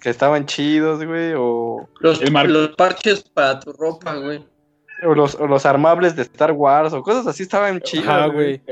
Que 0.00 0.08
estaban 0.08 0.46
chidos, 0.46 1.04
güey. 1.04 1.34
O 1.36 1.86
los, 2.00 2.22
los 2.22 2.68
parches 2.76 3.22
para 3.22 3.60
tu 3.60 3.72
ropa, 3.72 4.14
güey. 4.14 4.42
O 5.02 5.14
los, 5.14 5.34
o 5.34 5.46
los 5.46 5.66
armables 5.66 6.16
de 6.16 6.22
Star 6.22 6.52
Wars, 6.52 6.94
o 6.94 7.02
cosas 7.02 7.26
así 7.26 7.42
estaban 7.42 7.80
chidos, 7.82 8.32
güey. 8.32 8.62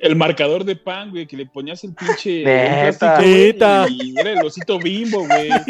El, 0.00 0.12
el, 0.12 0.16
marcador 0.16 0.64
de 0.64 0.76
pan, 0.76 1.10
güey, 1.10 1.26
que 1.26 1.36
le 1.36 1.46
ponías 1.46 1.84
el 1.84 1.94
pinche. 1.94 2.44
Neta. 2.44 3.86
Y 3.88 4.18
era 4.18 4.32
el 4.32 4.44
osito 4.44 4.78
bimbo, 4.78 5.26
güey. 5.26 5.50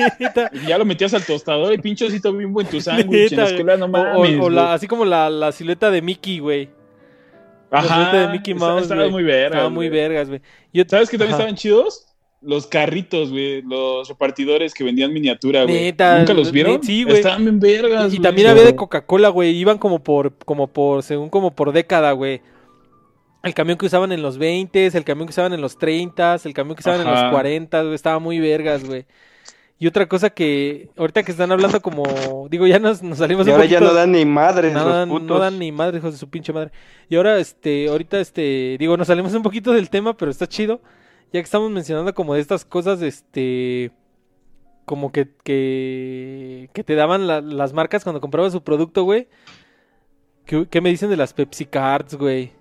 Y 0.52 0.66
ya 0.69 0.78
lo 0.78 0.85
metías 0.85 1.12
al 1.15 1.24
tostador, 1.24 1.73
el 1.73 1.81
pinche 1.81 2.07
osito 2.07 2.32
bimbo 2.32 2.61
en 2.61 2.66
tu 2.69 2.81
sándwich. 2.81 3.32
En 3.32 3.39
la 3.39 3.44
escuela, 3.44 3.77
no 3.77 3.89
mames. 3.89 4.40
O, 4.40 4.48
la, 4.48 4.73
así 4.73 4.86
como 4.86 5.05
la, 5.05 5.28
la 5.31 5.52
silueta 5.52 5.90
de 5.90 6.02
Mickey, 6.02 6.39
güey. 6.39 6.69
Ajá. 7.70 8.16
de 8.16 8.28
Mickey 8.28 8.55
Mouse. 8.55 8.82
Estaba, 8.82 9.09
muy 9.09 9.23
vergas. 9.23 9.52
Estaba 9.52 9.70
muy 9.70 9.89
vergas, 9.89 10.28
güey. 10.28 10.40
¿Sabes 10.89 11.09
qué 11.09 11.19
también 11.19 11.35
estaban 11.35 11.57
chidos? 11.57 12.07
Los 12.43 12.66
carritos, 12.66 13.31
güey, 13.31 13.61
los 13.61 14.09
repartidores 14.09 14.73
que 14.73 14.82
vendían 14.82 15.12
miniatura, 15.12 15.65
güey. 15.65 15.74
Neta, 15.74 16.19
¿Nunca 16.19 16.32
los 16.32 16.51
vieron? 16.51 16.82
Sí, 16.82 17.05
güey. 17.05 17.16
Estaban 17.16 17.44
bien 17.44 17.61
vergas, 17.61 18.15
Y, 18.15 18.16
y 18.16 18.20
también 18.20 18.48
había 18.48 18.65
de 18.65 18.74
Coca-Cola, 18.74 19.28
güey. 19.28 19.55
Iban 19.57 19.77
como 19.77 20.02
por, 20.02 20.35
como 20.39 20.66
por, 20.66 21.02
según 21.02 21.28
como 21.28 21.51
por 21.51 21.73
década, 21.73 22.12
güey. 22.12 22.40
El 23.43 23.55
camión 23.55 23.79
que 23.79 23.87
usaban 23.87 24.12
en 24.12 24.23
los 24.23 24.37
20, 24.37 24.87
el 24.87 25.05
camión 25.05 25.27
que 25.27 25.31
usaban 25.31 25.53
en 25.53 25.61
los 25.61 25.79
30, 25.79 26.37
el 26.45 26.53
camión 26.53 26.77
que 26.77 26.81
usaban 26.81 27.01
en 27.01 27.11
los 27.11 27.31
40, 27.31 27.83
güey. 27.83 27.95
Estaba 27.95 28.19
muy 28.19 28.39
vergas, 28.39 28.85
güey. 28.85 29.07
Y 29.83 29.87
otra 29.87 30.07
cosa 30.07 30.29
que 30.29 30.91
ahorita 30.99 31.23
que 31.23 31.33
están 31.33 31.51
hablando 31.51 31.81
como, 31.81 32.05
digo, 32.51 32.67
ya 32.67 32.79
nos, 32.79 33.03
nos 33.03 33.17
salimos 33.17 33.47
y 33.47 33.51
ahora 33.51 33.65
ya 33.65 33.81
no 33.81 33.95
dan 33.95 34.12
ni 34.12 34.27
madres 34.27 34.75
los 34.75 35.09
putos. 35.09 35.27
No 35.27 35.39
dan 35.39 35.59
ni 35.59 35.73
madres, 35.73 36.01
hijos 36.01 36.12
de 36.12 36.19
su 36.19 36.29
pinche 36.29 36.53
madre. 36.53 36.71
Y 37.09 37.17
ahora, 37.17 37.39
este, 37.39 37.89
ahorita, 37.89 38.21
este, 38.21 38.77
digo, 38.79 38.99
nos 38.99 39.07
salimos 39.07 39.33
un 39.33 39.43
poquito 39.43 39.73
del 39.73 39.89
tema, 39.89 40.15
pero 40.15 40.31
está 40.31 40.47
chido. 40.47 40.83
Ya 41.33 41.41
que 41.41 41.45
estamos 41.45 41.71
mencionando 41.71 42.12
como 42.12 42.35
de 42.35 42.43
estas 42.43 42.67
cosas, 42.67 43.01
este, 43.01 43.91
como 44.85 45.12
que, 45.12 45.31
que, 45.45 46.69
que 46.75 46.85
te 46.85 46.95
daban 46.95 47.27
las 47.27 47.73
marcas 47.73 48.05
cuando 48.05 48.21
comprabas 48.21 48.53
su 48.53 48.62
producto, 48.62 49.05
güey. 49.05 49.29
¿Qué, 50.45 50.67
¿Qué, 50.69 50.83
me 50.83 50.91
dicen 50.91 51.09
de 51.09 51.17
las 51.17 51.33
Pepsi 51.33 51.65
Cards, 51.65 52.17
güey? 52.17 52.53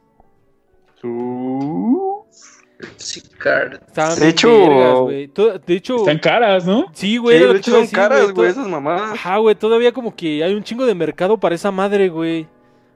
De 4.20 4.30
hecho, 4.30 5.08
de 5.08 5.76
hecho, 5.76 5.98
están 5.98 6.20
caras, 6.20 6.66
¿no? 6.66 6.86
Sí, 6.94 7.18
güey. 7.18 7.40
de 7.40 7.58
hecho 7.58 7.72
son 7.72 7.88
caras, 7.88 8.32
güey, 8.32 8.50
esas 8.50 8.68
mamás. 8.68 9.14
Ajá, 9.14 9.38
güey, 9.38 9.56
todavía 9.56 9.92
como 9.92 10.16
que 10.16 10.44
hay 10.44 10.54
un 10.54 10.64
chingo 10.64 10.86
de 10.86 10.96
mercado 10.96 11.38
para 11.38 11.56
esa 11.56 11.72
madre, 11.72 12.10
güey. 12.10 12.48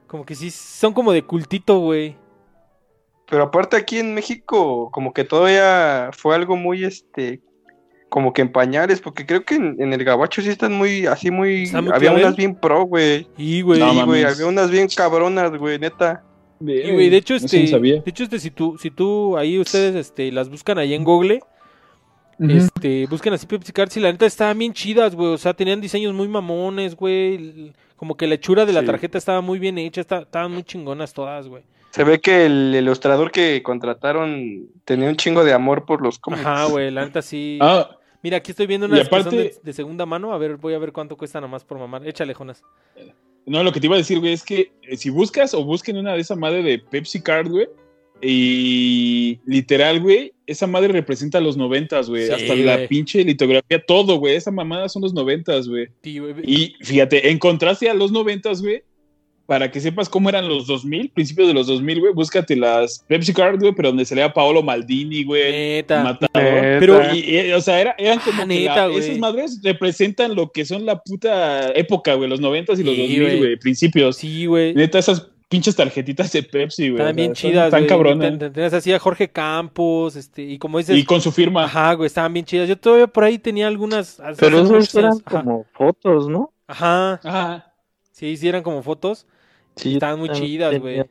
Como 0.06 0.24
que 0.24 0.34
sí, 0.34 0.50
son 0.50 0.92
como 0.92 1.12
de 1.12 1.22
cultito, 1.22 1.78
güey. 1.80 2.16
Pero 3.28 3.44
aparte 3.44 3.76
aquí 3.76 3.98
en 3.98 4.14
México, 4.14 4.90
como 4.92 5.12
que 5.12 5.24
todavía 5.24 6.10
fue 6.12 6.34
algo 6.34 6.56
muy, 6.56 6.84
este, 6.84 7.40
como 8.10 8.32
que 8.32 8.42
en 8.42 8.52
pañales, 8.52 9.00
porque 9.00 9.26
creo 9.26 9.44
que 9.44 9.56
en, 9.56 9.92
el 9.92 10.04
gabacho 10.04 10.42
sí 10.42 10.50
están 10.50 10.72
muy, 10.74 11.06
así 11.06 11.30
muy, 11.30 11.70
había 11.92 12.12
unas 12.12 12.36
bien 12.36 12.54
pro, 12.54 12.84
güey. 12.84 13.26
Sí, 13.36 13.62
güey. 13.62 13.80
güey, 14.04 14.24
había 14.24 14.46
unas 14.46 14.70
bien 14.70 14.88
cabronas, 14.88 15.50
güey, 15.56 15.78
neta. 15.78 16.22
Y, 16.66 16.92
güey, 16.92 17.10
de 17.10 17.16
hecho, 17.16 17.34
este, 17.34 17.58
de 17.58 18.02
hecho, 18.04 18.24
este, 18.24 18.38
si 18.38 18.50
tú, 18.50 18.76
si 18.78 18.90
tú, 18.90 19.36
ahí 19.36 19.58
ustedes, 19.58 19.94
este, 19.94 20.30
las 20.32 20.48
buscan 20.48 20.78
ahí 20.78 20.94
en 20.94 21.04
Google, 21.04 21.40
este, 22.38 23.06
busquen 23.06 23.32
así 23.32 23.46
Pepsi 23.46 23.72
Cards 23.72 23.96
y 23.96 24.00
la 24.00 24.10
neta 24.10 24.26
estaban 24.26 24.58
bien 24.58 24.72
chidas, 24.72 25.14
güey, 25.14 25.32
o 25.34 25.38
sea, 25.38 25.54
tenían 25.54 25.80
diseños 25.80 26.12
muy 26.14 26.28
mamones, 26.28 26.96
güey, 26.96 27.72
como 27.96 28.16
que 28.16 28.26
la 28.26 28.34
hechura 28.34 28.66
de 28.66 28.72
la 28.72 28.84
tarjeta 28.84 29.18
estaba 29.18 29.40
muy 29.40 29.58
bien 29.58 29.78
hecha, 29.78 30.00
estaban 30.00 30.52
muy 30.52 30.62
chingonas 30.62 31.12
todas, 31.12 31.48
güey. 31.48 31.62
Se 31.90 32.02
ve 32.02 32.20
que 32.20 32.46
el 32.46 32.74
ilustrador 32.74 33.30
que 33.30 33.62
contrataron 33.62 34.66
tenía 34.84 35.08
un 35.08 35.16
chingo 35.16 35.44
de 35.44 35.52
amor 35.52 35.84
por 35.84 36.02
los 36.02 36.18
cómics. 36.18 36.44
Ajá, 36.44 36.64
güey, 36.64 36.90
la 36.90 37.04
neta 37.04 37.22
sí. 37.22 37.58
Ah. 37.60 37.88
Mira, 38.20 38.38
aquí 38.38 38.50
estoy 38.50 38.66
viendo 38.66 38.86
una 38.86 39.00
aparte... 39.00 39.54
de, 39.62 39.72
segunda 39.72 40.04
mano, 40.04 40.32
a 40.32 40.38
ver, 40.38 40.56
voy 40.56 40.74
a 40.74 40.78
ver 40.78 40.90
cuánto 40.92 41.16
cuesta 41.16 41.40
nomás 41.40 41.62
por 41.62 41.78
mamar. 41.78 42.04
Échale, 42.08 42.34
Jonas. 42.34 42.64
No, 43.46 43.62
lo 43.62 43.72
que 43.72 43.80
te 43.80 43.86
iba 43.86 43.94
a 43.96 43.98
decir, 43.98 44.20
güey, 44.20 44.32
es 44.32 44.42
que 44.42 44.72
eh, 44.82 44.96
si 44.96 45.10
buscas 45.10 45.54
o 45.54 45.64
busquen 45.64 45.96
una 45.96 46.14
de 46.14 46.20
esa 46.20 46.36
madre 46.36 46.62
de 46.62 46.78
Pepsi 46.78 47.20
Card, 47.20 47.48
güey, 47.50 47.68
y 48.22 49.38
literal, 49.44 50.00
güey, 50.00 50.32
esa 50.46 50.66
madre 50.66 50.88
representa 50.88 51.40
los 51.40 51.56
noventas, 51.56 52.08
güey. 52.08 52.30
Hasta 52.30 52.54
la 52.54 52.86
pinche 52.88 53.22
litografía, 53.22 53.84
todo, 53.84 54.16
güey. 54.16 54.36
Esa 54.36 54.50
mamada 54.50 54.88
son 54.88 55.02
los 55.02 55.12
noventas, 55.12 55.68
güey. 55.68 55.88
Y 56.46 56.74
fíjate, 56.80 57.30
en 57.30 57.38
contraste 57.38 57.90
a 57.90 57.94
los 57.94 58.12
noventas, 58.12 58.62
güey, 58.62 58.82
para 59.46 59.70
que 59.70 59.80
sepas 59.80 60.08
cómo 60.08 60.28
eran 60.28 60.48
los 60.48 60.66
2000, 60.66 61.10
principios 61.10 61.48
de 61.48 61.54
los 61.54 61.66
2000, 61.66 62.00
güey, 62.00 62.12
búscate 62.14 62.56
las 62.56 63.04
Pepsi 63.06 63.34
Card, 63.34 63.60
güey, 63.60 63.74
pero 63.74 63.88
donde 63.88 64.04
salía 64.04 64.32
Paolo 64.32 64.62
Maldini, 64.62 65.24
güey. 65.24 65.52
Neta. 65.52 66.02
Matador. 66.02 66.30
Pero, 66.32 67.00
o 67.56 67.60
sea, 67.60 67.80
eran 67.80 68.20
como 68.20 68.42
ah, 68.42 68.46
que 68.46 68.98
esas 68.98 69.18
madres 69.18 69.60
representan 69.62 70.34
lo 70.34 70.50
que 70.50 70.64
son 70.64 70.86
la 70.86 70.98
puta 70.98 71.70
época, 71.72 72.14
güey, 72.14 72.28
los 72.28 72.40
90 72.40 72.72
y 72.72 72.76
los 72.82 72.96
2000, 72.96 73.38
güey, 73.38 73.56
principios. 73.56 74.16
Sí, 74.16 74.46
güey. 74.46 74.74
Neta, 74.74 74.98
esas 74.98 75.28
pinches 75.48 75.76
tarjetitas 75.76 76.32
de 76.32 76.42
Pepsi, 76.42 76.88
güey. 76.88 76.94
Estaban 76.94 77.16
bien 77.16 77.32
chidas, 77.34 77.66
Están 77.66 77.86
cabronas. 77.86 78.38
Tenías 78.38 78.72
así 78.72 78.92
a 78.92 78.98
Jorge 78.98 79.28
Campos, 79.28 80.16
este, 80.16 80.42
y 80.42 80.58
como 80.58 80.78
dices... 80.78 80.96
Y 80.96 81.04
con 81.04 81.20
su 81.20 81.30
firma. 81.30 81.64
Ajá, 81.64 81.92
güey, 81.94 82.06
estaban 82.06 82.32
bien 82.32 82.46
chidas. 82.46 82.68
Yo 82.68 82.78
todavía 82.78 83.06
por 83.06 83.24
ahí 83.24 83.38
tenía 83.38 83.66
algunas... 83.66 84.20
Pero 84.38 84.62
esos 84.62 84.94
eran 84.94 85.18
como 85.20 85.66
fotos, 85.74 86.28
¿no? 86.28 86.50
Ajá. 86.66 87.20
Ajá. 87.22 87.72
Sí, 88.10 88.36
sí, 88.36 88.48
eran 88.48 88.62
como 88.62 88.82
fotos. 88.82 89.26
Sí, 89.76 89.94
estaban 89.94 90.18
muy 90.18 90.30
chidas, 90.30 90.78
güey. 90.80 91.04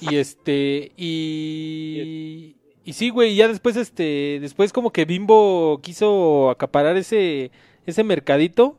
Y 0.00 0.16
este, 0.16 0.92
y... 0.96 2.56
Y 2.84 2.92
sí, 2.92 3.10
güey, 3.10 3.34
ya 3.34 3.48
después, 3.48 3.74
este, 3.76 4.38
después 4.40 4.72
como 4.72 4.92
que 4.92 5.04
Bimbo 5.04 5.80
quiso 5.82 6.50
acaparar 6.50 6.96
ese, 6.96 7.50
ese 7.84 8.04
mercadito. 8.04 8.78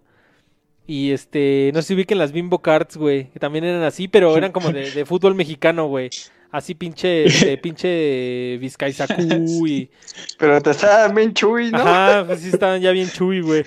Y 0.88 1.12
este, 1.12 1.72
no 1.74 1.82
sé 1.82 1.90
si 1.90 1.94
ubiquen 1.96 2.18
las 2.18 2.32
Bimbo 2.32 2.60
Cards, 2.60 2.96
güey, 2.96 3.30
que 3.32 3.40
también 3.40 3.66
eran 3.66 3.84
así, 3.84 4.08
pero 4.08 4.38
eran 4.38 4.54
como 4.54 4.72
de, 4.72 5.06
fútbol 5.06 5.36
mexicano, 5.36 5.88
güey. 5.88 6.10
Así 6.52 6.76
pinche, 6.76 7.26
este, 7.26 7.58
pinche 7.62 8.58
Vizcaizacú 8.58 9.68
y... 9.68 9.90
Pero 10.38 10.62
te 10.62 10.72
estaban 10.72 11.14
bien 11.14 11.34
chuy, 11.34 11.72
¿no? 11.72 11.80
Ajá, 11.80 12.26
pues 12.26 12.42
sí 12.42 12.50
estaban 12.50 12.82
ya 12.82 12.92
bien 12.92 13.10
chuy, 13.10 13.42
güey. 13.42 13.66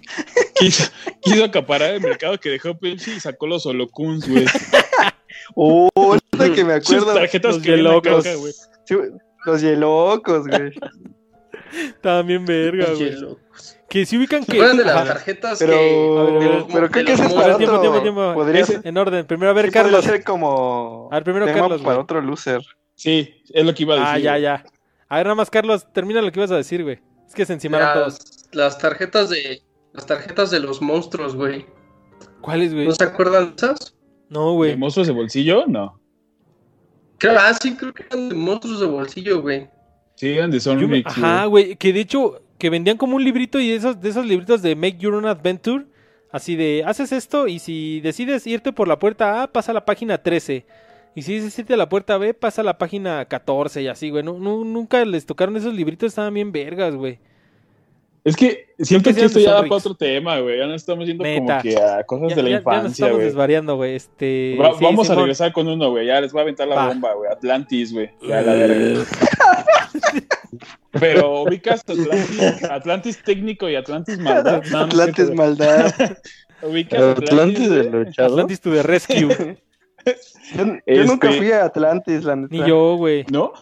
quiso, 0.54 0.90
quiso 1.20 1.44
acaparar 1.44 1.94
el 1.94 2.00
mercado 2.00 2.38
que 2.38 2.50
dejó 2.50 2.78
Pepsi 2.78 3.12
y 3.12 3.20
sacó 3.20 3.46
los 3.46 3.66
holocuns, 3.66 4.28
güey. 4.28 4.46
oh, 5.54 5.90
que 6.38 6.64
me 6.64 6.74
acuerdo. 6.74 7.04
Sus 7.04 7.14
tarjetas 7.14 7.58
que 7.58 7.76
locos. 7.76 8.26
güey. 8.36 8.52
los 9.44 9.60
yelocos, 9.60 10.46
güey. 10.46 10.72
Estaban 11.72 12.26
bien 12.26 12.44
verga, 12.44 12.86
güey. 12.94 13.16
Que 13.94 14.04
si 14.04 14.18
ubican 14.18 14.44
que. 14.44 14.60
de 14.60 14.84
las 14.84 15.06
tarjetas 15.06 15.56
pero, 15.56 15.76
que. 16.40 16.66
Pero, 16.72 16.90
creo 16.90 17.06
que 17.06 17.12
es 17.12 17.20
para 17.20 17.56
tiempo, 17.56 17.80
tiempo, 17.80 18.02
tiempo. 18.02 18.34
Podría 18.34 18.64
ser... 18.66 18.80
En 18.82 18.98
orden. 18.98 19.24
Primero 19.24 19.52
a 19.52 19.54
ver, 19.54 19.70
Carlos. 19.70 20.04
ser 20.04 20.24
como. 20.24 21.08
A 21.12 21.14
ver, 21.14 21.22
primero 21.22 21.46
Carlos. 21.46 21.80
Para 21.80 22.00
otro 22.00 22.20
loser. 22.20 22.60
Sí, 22.96 23.40
es 23.50 23.64
lo 23.64 23.72
que 23.72 23.84
iba 23.84 23.94
a 23.94 23.98
ah, 23.98 24.14
decir. 24.14 24.28
Ah, 24.28 24.36
ya, 24.36 24.58
ya. 24.58 24.64
A 25.08 25.16
ver, 25.18 25.26
nada 25.26 25.36
más, 25.36 25.48
Carlos, 25.48 25.86
termina 25.92 26.20
lo 26.20 26.32
que 26.32 26.40
ibas 26.40 26.50
a 26.50 26.56
decir, 26.56 26.82
güey. 26.82 26.98
Es 27.24 27.36
que 27.36 27.46
se 27.46 27.52
encimaron 27.52 27.94
todos. 27.94 28.18
Las 28.50 28.78
tarjetas 28.78 29.30
de. 29.30 29.62
Las 29.92 30.06
tarjetas 30.06 30.50
de 30.50 30.58
los 30.58 30.82
monstruos, 30.82 31.36
güey. 31.36 31.64
¿Cuáles, 32.40 32.74
güey? 32.74 32.88
¿No 32.88 32.94
se 32.96 33.04
acuerdan 33.04 33.50
de 33.50 33.54
esas? 33.54 33.94
No, 34.28 34.54
güey. 34.54 34.72
¿De 34.72 34.76
monstruos 34.76 35.06
de 35.06 35.12
bolsillo? 35.12 35.66
No. 35.68 36.00
Creo, 37.18 37.38
ah, 37.38 37.54
sí, 37.62 37.76
creo 37.76 37.94
que 37.94 38.02
eran 38.10 38.28
de 38.28 38.34
monstruos 38.34 38.80
de 38.80 38.86
bolsillo, 38.86 39.40
güey. 39.40 39.68
Sí, 40.16 40.32
eran 40.32 40.50
de 40.50 40.58
Sonrix. 40.58 41.06
Ajá, 41.06 41.44
güey. 41.44 41.76
Que 41.76 41.92
de 41.92 42.00
hecho, 42.00 42.40
que 42.58 42.70
vendían 42.70 42.96
como 42.96 43.16
un 43.16 43.24
librito 43.24 43.60
y 43.60 43.70
esos, 43.70 44.00
de 44.00 44.08
esos 44.08 44.26
libritos 44.26 44.62
de 44.62 44.76
Make 44.76 44.98
Your 44.98 45.14
Own 45.14 45.26
Adventure. 45.26 45.84
Así 46.30 46.56
de, 46.56 46.82
haces 46.84 47.12
esto 47.12 47.46
y 47.46 47.60
si 47.60 48.00
decides 48.00 48.46
irte 48.46 48.72
por 48.72 48.88
la 48.88 48.98
puerta 48.98 49.42
A, 49.42 49.52
pasa 49.52 49.70
a 49.70 49.74
la 49.74 49.84
página 49.84 50.18
13. 50.18 50.66
Y 51.14 51.22
si 51.22 51.34
decides 51.34 51.58
irte 51.60 51.74
a 51.74 51.76
la 51.76 51.88
puerta 51.88 52.18
B, 52.18 52.34
pasa 52.34 52.62
a 52.62 52.64
la 52.64 52.76
página 52.76 53.24
14 53.24 53.82
y 53.82 53.88
así, 53.88 54.10
güey. 54.10 54.24
nunca 54.24 55.04
les 55.04 55.26
tocaron 55.26 55.56
esos 55.56 55.74
libritos, 55.74 56.08
estaban 56.08 56.34
bien 56.34 56.50
vergas, 56.50 56.96
güey. 56.96 57.18
Es 58.24 58.36
que 58.36 58.68
siento 58.78 59.12
que 59.12 59.22
esto 59.22 59.38
ya 59.38 59.52
da 59.52 59.60
para 59.60 59.74
otro 59.74 59.94
tema, 59.94 60.38
güey. 60.40 60.58
Ya 60.58 60.66
no 60.66 60.74
estamos 60.74 61.06
yendo 61.06 61.22
como 61.22 61.60
que 61.60 61.76
a 61.76 62.02
cosas 62.04 62.34
de 62.34 62.42
la 62.42 62.50
infancia, 62.50 62.78
Ya 62.78 62.82
nos 62.82 62.92
estamos 62.92 63.18
desvariando, 63.18 63.76
güey. 63.76 63.94
Este... 63.96 64.56
vamos 64.80 65.10
a 65.10 65.14
regresar 65.14 65.52
con 65.52 65.68
uno, 65.68 65.90
güey. 65.90 66.06
Ya 66.06 66.22
les 66.22 66.32
voy 66.32 66.40
a 66.40 66.42
aventar 66.42 66.66
la 66.66 66.88
bomba, 66.88 67.12
güey. 67.12 67.30
Atlantis, 67.30 67.92
güey. 67.92 68.10
Ya 68.26 68.40
la 68.40 68.54
verga. 68.54 69.04
Pero 71.00 71.42
ubicas 71.42 71.80
Atlantis, 71.80 72.64
Atlantis 72.64 73.22
técnico 73.22 73.68
y 73.68 73.76
Atlantis 73.76 74.18
maldad. 74.18 74.62
Atlantis 74.74 75.30
maldad. 75.34 75.94
ubicas 76.62 77.02
Atlantis, 77.18 77.70
de 77.70 77.84
luchador. 77.84 78.32
Atlantis 78.32 78.60
to 78.60 78.70
the 78.70 78.82
rescue. 78.82 79.28
yo, 80.86 81.04
nunca 81.04 81.28
este 81.28 81.38
fui 81.38 81.52
a 81.52 81.64
Atlantis, 81.64 82.24
la 82.24 82.36
neta. 82.36 82.54
Ni 82.54 82.68
yo, 82.68 82.96
güey. 82.96 83.24
¿No? 83.30 83.52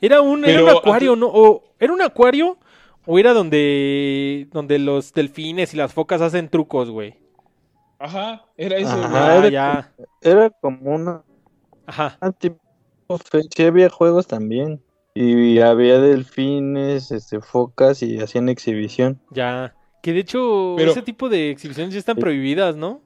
Era 0.00 0.20
un, 0.20 0.44
era 0.44 0.62
un 0.62 0.70
acuario, 0.70 1.16
¿no? 1.16 1.28
O, 1.28 1.62
era 1.78 1.92
un 1.92 2.00
acuario 2.02 2.58
o 3.06 3.18
era 3.18 3.32
donde, 3.32 4.48
donde 4.52 4.78
los 4.78 5.12
delfines 5.12 5.74
y 5.74 5.76
las 5.76 5.92
focas 5.92 6.20
hacen 6.20 6.48
trucos, 6.48 6.90
güey. 6.90 7.16
Ajá, 7.98 8.46
era 8.56 8.78
eso. 8.78 8.92
Ajá, 8.92 9.36
era, 9.36 9.48
ya. 9.48 9.92
era 10.22 10.48
como 10.48 10.94
una 10.94 11.22
Ajá. 11.90 12.16
Ah, 12.20 12.30
sí 12.40 13.62
había 13.64 13.88
juegos 13.90 14.28
también. 14.28 14.80
Y 15.14 15.58
había 15.58 16.00
delfines, 16.00 17.10
este, 17.10 17.40
focas 17.40 18.02
y 18.02 18.18
hacían 18.18 18.48
exhibición. 18.48 19.20
Ya. 19.30 19.74
Que 20.02 20.12
de 20.12 20.20
hecho, 20.20 20.78
ese 20.78 21.02
tipo 21.02 21.28
de 21.28 21.50
exhibiciones 21.50 21.92
ya 21.92 21.98
están 21.98 22.16
prohibidas, 22.16 22.76
¿no? 22.76 23.02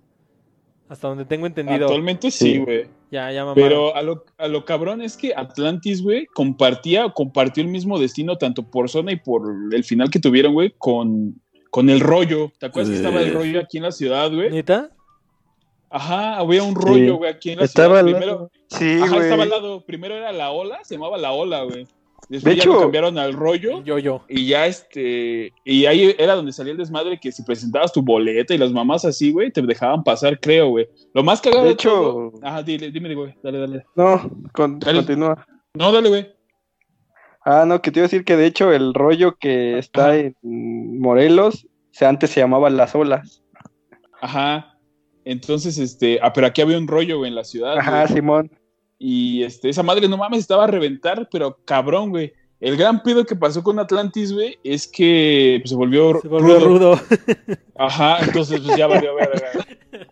Hasta 0.88 1.08
donde 1.08 1.24
tengo 1.24 1.46
entendido. 1.46 1.86
Actualmente 1.86 2.30
sí, 2.30 2.58
güey. 2.58 2.86
Ya, 3.10 3.32
ya, 3.32 3.44
mamá. 3.44 3.54
Pero 3.54 3.96
a 3.96 4.02
lo, 4.02 4.24
a 4.38 4.48
lo 4.48 4.64
cabrón 4.64 5.00
es 5.00 5.16
que 5.16 5.32
Atlantis, 5.34 6.02
güey, 6.02 6.26
compartía, 6.26 7.08
compartió 7.10 7.62
el 7.62 7.70
mismo 7.70 7.98
destino 7.98 8.36
tanto 8.36 8.62
por 8.70 8.88
zona 8.88 9.12
y 9.12 9.16
por 9.16 9.42
el 9.72 9.84
final 9.84 10.10
que 10.10 10.20
tuvieron, 10.20 10.52
güey, 10.52 10.74
con, 10.76 11.40
con 11.70 11.90
el 11.90 12.00
rollo. 12.00 12.52
¿Te 12.58 12.66
acuerdas 12.66 12.90
que 12.90 12.96
estaba 12.96 13.22
el 13.22 13.32
rollo 13.32 13.60
aquí 13.60 13.78
en 13.78 13.84
la 13.84 13.92
ciudad, 13.92 14.32
güey? 14.32 14.50
¿Neta? 14.50 14.90
Ajá, 15.94 16.38
había 16.38 16.64
un 16.64 16.74
rollo, 16.74 17.18
güey, 17.18 17.30
aquí 17.30 17.50
en 17.50 17.60
la 17.60 17.66
estaba 17.66 18.00
ciudad. 18.00 18.18
Primero, 18.18 18.50
sí, 18.66 18.98
ajá, 19.00 19.16
estaba 19.16 19.44
al 19.44 19.48
lado. 19.48 19.80
Primero 19.86 20.16
era 20.16 20.32
la 20.32 20.50
ola, 20.50 20.80
se 20.82 20.96
llamaba 20.96 21.16
la 21.18 21.30
ola, 21.30 21.62
güey. 21.62 21.86
Después 22.28 22.56
de 22.56 22.56
ya 22.56 22.62
hecho, 22.64 22.72
lo 22.72 22.80
cambiaron 22.80 23.16
al 23.16 23.32
rollo. 23.32 23.80
Yo, 23.84 24.00
yo. 24.00 24.24
Y 24.28 24.48
ya 24.48 24.66
este. 24.66 25.52
Y 25.64 25.86
ahí 25.86 26.12
era 26.18 26.34
donde 26.34 26.52
salía 26.52 26.72
el 26.72 26.78
desmadre 26.78 27.20
que 27.20 27.30
si 27.30 27.44
presentabas 27.44 27.92
tu 27.92 28.02
boleta 28.02 28.52
y 28.52 28.58
las 28.58 28.72
mamás 28.72 29.04
así, 29.04 29.30
güey, 29.30 29.52
te 29.52 29.62
dejaban 29.62 30.02
pasar, 30.02 30.40
creo, 30.40 30.70
güey. 30.70 30.88
Lo 31.12 31.22
más 31.22 31.40
cagado. 31.40 31.62
De 31.62 31.70
hecho. 31.70 31.90
Todo... 31.90 32.32
Ajá, 32.42 32.64
dile, 32.64 32.90
dime, 32.90 33.14
güey. 33.14 33.32
Dale, 33.40 33.58
dale. 33.60 33.84
No, 33.94 34.28
con, 34.52 34.80
dale. 34.80 34.98
continúa. 34.98 35.46
No, 35.74 35.92
dale, 35.92 36.08
güey. 36.08 36.34
Ah, 37.44 37.64
no, 37.68 37.80
que 37.80 37.92
te 37.92 38.00
iba 38.00 38.06
a 38.06 38.08
decir 38.08 38.24
que 38.24 38.36
de 38.36 38.46
hecho 38.46 38.72
el 38.72 38.94
rollo 38.94 39.36
que 39.36 39.78
está 39.78 40.06
Ajá. 40.06 40.16
en 40.16 40.98
Morelos, 40.98 41.66
o 41.66 41.68
sea, 41.92 42.08
antes 42.08 42.30
se 42.30 42.40
llamaba 42.40 42.68
Las 42.68 42.96
Olas. 42.96 43.44
Ajá. 44.20 44.73
Entonces, 45.24 45.78
este, 45.78 46.18
ah, 46.22 46.32
pero 46.32 46.46
aquí 46.46 46.60
había 46.60 46.78
un 46.78 46.88
rollo, 46.88 47.18
güey, 47.18 47.30
en 47.30 47.34
la 47.34 47.44
ciudad. 47.44 47.78
Ajá, 47.78 48.02
güey. 48.02 48.14
Simón. 48.14 48.50
Y 48.98 49.42
este, 49.42 49.68
esa 49.68 49.82
madre, 49.82 50.08
no 50.08 50.16
mames, 50.16 50.40
estaba 50.40 50.64
a 50.64 50.68
reventar, 50.68 51.28
pero 51.30 51.58
cabrón, 51.64 52.10
güey. 52.10 52.32
El 52.60 52.76
gran 52.76 53.02
pedo 53.02 53.26
que 53.26 53.36
pasó 53.36 53.62
con 53.62 53.78
Atlantis, 53.78 54.32
güey, 54.32 54.58
es 54.64 54.86
que 54.86 55.58
pues, 55.60 55.70
se 55.70 55.76
volvió, 55.76 56.18
se 56.22 56.28
volvió 56.28 56.60
rudo. 56.60 56.94
rudo. 56.94 57.00
Ajá, 57.76 58.18
entonces 58.24 58.60
pues 58.60 58.76
ya 58.76 58.86
valió, 58.86 59.14
ver, 59.16 59.30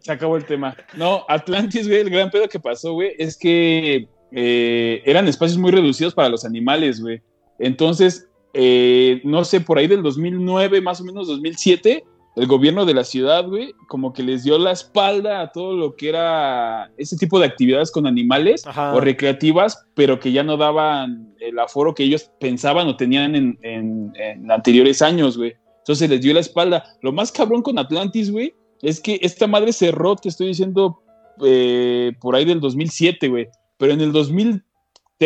se 0.00 0.12
acabó 0.12 0.36
el 0.36 0.44
tema. 0.44 0.76
No, 0.94 1.24
Atlantis, 1.28 1.88
güey, 1.88 2.00
el 2.00 2.10
gran 2.10 2.30
pedo 2.30 2.48
que 2.48 2.60
pasó, 2.60 2.92
güey, 2.92 3.12
es 3.16 3.38
que 3.38 4.06
eh, 4.32 5.02
eran 5.06 5.28
espacios 5.28 5.58
muy 5.58 5.70
reducidos 5.70 6.12
para 6.14 6.28
los 6.28 6.44
animales, 6.44 7.00
güey. 7.00 7.22
Entonces, 7.58 8.28
eh, 8.52 9.20
no 9.24 9.44
sé, 9.44 9.60
por 9.60 9.78
ahí 9.78 9.86
del 9.86 10.02
2009, 10.02 10.80
más 10.80 11.00
o 11.00 11.04
menos 11.04 11.28
2007, 11.28 12.04
el 12.34 12.46
gobierno 12.46 12.86
de 12.86 12.94
la 12.94 13.04
ciudad, 13.04 13.46
güey, 13.46 13.74
como 13.88 14.12
que 14.12 14.22
les 14.22 14.44
dio 14.44 14.58
la 14.58 14.72
espalda 14.72 15.42
a 15.42 15.52
todo 15.52 15.76
lo 15.76 15.96
que 15.96 16.08
era 16.08 16.90
ese 16.96 17.16
tipo 17.16 17.38
de 17.38 17.46
actividades 17.46 17.90
con 17.90 18.06
animales 18.06 18.66
Ajá. 18.66 18.94
o 18.94 19.00
recreativas, 19.00 19.84
pero 19.94 20.18
que 20.18 20.32
ya 20.32 20.42
no 20.42 20.56
daban 20.56 21.34
el 21.40 21.58
aforo 21.58 21.94
que 21.94 22.04
ellos 22.04 22.30
pensaban 22.40 22.88
o 22.88 22.96
tenían 22.96 23.34
en, 23.34 23.58
en, 23.62 24.12
en 24.16 24.50
anteriores 24.50 25.02
años, 25.02 25.36
güey. 25.36 25.54
Entonces 25.78 26.08
les 26.08 26.20
dio 26.20 26.32
la 26.32 26.40
espalda. 26.40 26.84
Lo 27.02 27.12
más 27.12 27.32
cabrón 27.32 27.60
con 27.60 27.78
Atlantis, 27.78 28.30
güey, 28.30 28.54
es 28.80 29.00
que 29.00 29.18
esta 29.22 29.46
madre 29.46 29.72
cerró, 29.72 30.16
te 30.16 30.28
estoy 30.28 30.48
diciendo, 30.48 31.02
eh, 31.44 32.12
por 32.20 32.34
ahí 32.34 32.44
del 32.44 32.60
2007, 32.60 33.28
güey. 33.28 33.48
Pero 33.78 33.92
en 33.92 34.00
el 34.00 34.12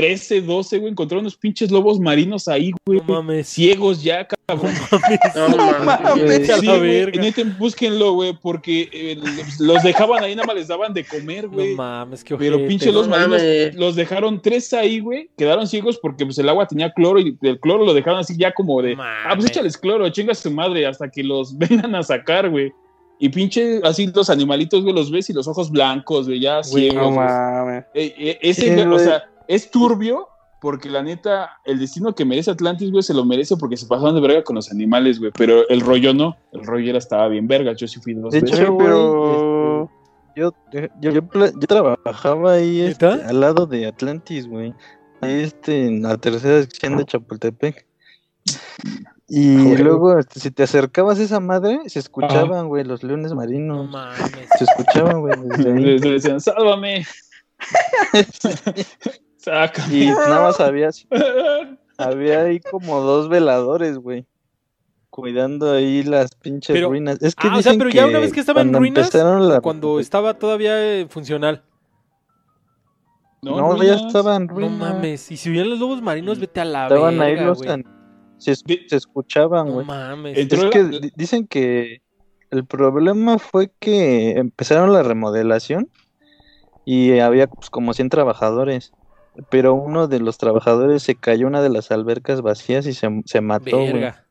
2013, 0.00 0.40
12, 0.42 0.78
güey, 0.78 0.92
encontraron 0.92 1.24
unos 1.24 1.36
pinches 1.36 1.70
lobos 1.70 1.98
marinos 1.98 2.48
ahí, 2.48 2.72
güey. 2.84 3.00
No 3.06 3.14
mames. 3.14 3.48
Ciegos 3.48 4.02
ya, 4.02 4.26
cabrón. 4.26 4.72
No 5.34 5.48
mames. 5.48 5.78
No 5.78 5.84
mames. 5.84 6.46
Sí, 6.60 6.66
güey, 6.66 7.06
neta, 7.12 7.42
búsquenlo, 7.58 8.12
güey, 8.12 8.36
porque 8.40 8.88
eh, 8.92 9.18
los 9.58 9.82
dejaban 9.82 10.22
ahí, 10.22 10.34
nada 10.34 10.46
más 10.46 10.56
les 10.56 10.68
daban 10.68 10.92
de 10.92 11.04
comer, 11.04 11.48
güey. 11.48 11.70
No 11.70 11.76
mames, 11.76 12.22
qué 12.22 12.36
Pero 12.36 12.56
ojete. 12.56 12.68
pinche 12.68 12.92
los 12.92 13.06
No 13.08 13.16
marinos 13.16 13.38
mames. 13.40 13.74
los 13.74 13.96
dejaron 13.96 14.40
tres 14.42 14.72
ahí, 14.72 15.00
güey. 15.00 15.30
Quedaron 15.36 15.66
ciegos 15.66 15.98
porque 16.00 16.24
pues 16.24 16.38
el 16.38 16.48
agua 16.48 16.66
tenía 16.66 16.92
cloro 16.92 17.18
y 17.18 17.36
el 17.42 17.58
cloro 17.60 17.84
lo 17.84 17.94
dejaron 17.94 18.20
así 18.20 18.34
ya 18.36 18.52
como 18.52 18.82
de, 18.82 18.94
Mames. 18.96 19.22
ah, 19.26 19.34
pues 19.34 19.46
échales 19.50 19.78
cloro, 19.78 20.08
chinga 20.10 20.34
su 20.34 20.50
madre 20.50 20.86
hasta 20.86 21.08
que 21.10 21.22
los 21.22 21.56
vengan 21.58 21.94
a 21.94 22.02
sacar, 22.02 22.50
güey. 22.50 22.72
Y 23.18 23.30
pinche 23.30 23.80
así 23.82 24.06
los 24.14 24.28
animalitos, 24.28 24.82
güey, 24.82 24.94
los 24.94 25.10
ves 25.10 25.30
y 25.30 25.32
los 25.32 25.48
ojos 25.48 25.70
blancos, 25.70 26.26
güey, 26.26 26.38
ya 26.40 26.62
ciegos. 26.62 26.96
No 27.02 27.10
mames. 27.12 27.84
Eh, 27.94 28.14
eh, 28.18 28.38
ese, 28.42 28.62
Sí, 28.62 28.70
güey, 28.74 28.84
o 28.84 28.90
güey. 28.90 29.04
sea, 29.06 29.24
es 29.48 29.70
turbio 29.70 30.28
porque 30.60 30.88
la 30.88 31.02
neta, 31.02 31.50
el 31.64 31.78
destino 31.78 32.14
que 32.14 32.24
merece 32.24 32.50
Atlantis, 32.50 32.90
güey, 32.90 33.02
se 33.02 33.14
lo 33.14 33.24
merece 33.24 33.56
porque 33.56 33.76
se 33.76 33.86
pasaron 33.86 34.14
de 34.14 34.20
verga 34.20 34.42
con 34.42 34.56
los 34.56 34.70
animales, 34.70 35.18
güey. 35.20 35.30
Pero 35.36 35.68
el 35.68 35.80
rollo 35.80 36.14
no. 36.14 36.36
El 36.52 36.64
rollo 36.66 36.88
era 36.90 36.98
estaba 36.98 37.28
bien 37.28 37.46
verga. 37.46 37.72
Yo 37.74 37.86
sí 37.86 38.00
fui 38.00 38.14
dos 38.14 38.32
De 38.32 38.40
veces. 38.40 38.58
hecho, 38.60 38.76
pero- 38.78 39.90
Yo, 40.34 40.52
yo, 40.72 40.80
yo, 41.00 41.10
yo 41.12 41.66
trabajaba 41.68 42.54
ahí 42.54 42.80
este, 42.80 43.06
al 43.06 43.40
lado 43.40 43.66
de 43.66 43.86
Atlantis, 43.86 44.48
güey. 44.48 44.74
Ahí 45.20 45.42
este, 45.42 45.86
en 45.86 46.02
la 46.02 46.16
tercera 46.18 46.60
sección 46.62 46.96
de 46.96 47.04
Chapultepec. 47.04 47.86
Y 49.28 49.56
Joder. 49.56 49.80
luego, 49.80 50.18
este, 50.18 50.40
si 50.40 50.50
te 50.50 50.62
acercabas 50.64 51.18
a 51.18 51.22
esa 51.22 51.40
madre, 51.40 51.80
se 51.86 51.98
escuchaban, 51.98 52.68
güey, 52.68 52.84
los 52.84 53.02
leones 53.02 53.30
No 53.30 53.36
marinos. 53.36 53.90
mames. 53.90 54.20
Se 54.58 54.64
escuchaban, 54.64 55.20
güey, 55.20 55.34
desde 55.42 55.72
ahí. 55.72 55.82
Les 55.84 56.00
decían, 56.02 56.40
sálvame. 56.40 57.04
Y 59.90 60.06
nada 60.06 60.42
más 60.42 60.60
había, 60.60 60.90
había 61.98 62.42
ahí 62.42 62.60
como 62.60 63.00
dos 63.00 63.28
veladores, 63.28 63.98
güey. 63.98 64.26
Cuidando 65.10 65.72
ahí 65.72 66.02
las 66.02 66.34
pinches 66.34 66.74
Pero- 66.74 66.88
ruinas. 66.90 67.22
Es 67.22 67.34
que 67.34 67.48
Ah, 67.48 67.56
o 67.58 67.62
sea, 67.62 67.72
pero 67.78 67.88
ya 67.90 68.06
una 68.06 68.18
vez 68.18 68.32
que 68.32 68.40
estaba 68.40 68.60
en 68.60 68.72
ruinas, 68.74 69.12
la- 69.14 69.60
Cuando 69.60 69.98
estaba 70.00 70.34
todavía 70.34 70.74
eh, 71.00 71.06
funcional. 71.08 71.62
No, 73.42 73.76
ya 73.76 73.94
ruinas. 73.94 74.02
estaban 74.06 74.46
No 74.46 74.54
ruinas. 74.54 74.78
mames. 74.78 75.30
Y 75.30 75.36
si 75.36 75.50
hubieran 75.50 75.70
los 75.70 75.78
lobos 75.78 76.02
marinos, 76.02 76.38
vete 76.40 76.60
a 76.60 76.64
la 76.64 76.84
Estaban 76.88 77.20
ahí 77.20 77.36
los 77.36 77.58
güey. 77.62 77.84
se, 78.38 78.52
es- 78.52 78.64
De- 78.64 78.84
se 78.88 78.96
escuchaban, 78.96 79.66
No 79.68 79.72
güey. 79.74 79.86
mames. 79.86 80.36
Entró 80.38 80.64
es 80.64 80.70
que 80.70 80.84
di- 80.84 81.12
dicen 81.14 81.46
que 81.46 82.02
el 82.50 82.64
problema 82.64 83.38
fue 83.38 83.70
que 83.78 84.32
empezaron 84.32 84.92
la 84.92 85.02
remodelación 85.02 85.88
y 86.84 87.18
había 87.20 87.46
pues, 87.46 87.70
como 87.70 87.92
100 87.94 88.08
trabajadores, 88.10 88.92
pero 89.50 89.74
uno 89.74 90.08
de 90.08 90.20
los 90.20 90.38
trabajadores 90.38 91.02
se 91.02 91.14
cayó 91.14 91.46
una 91.46 91.62
de 91.62 91.68
las 91.70 91.90
albercas 91.90 92.42
vacías 92.42 92.86
y 92.86 92.94
se, 92.94 93.08
se 93.24 93.40
mató, 93.40 93.78
güey. 93.78 93.92
Verga. 93.92 94.26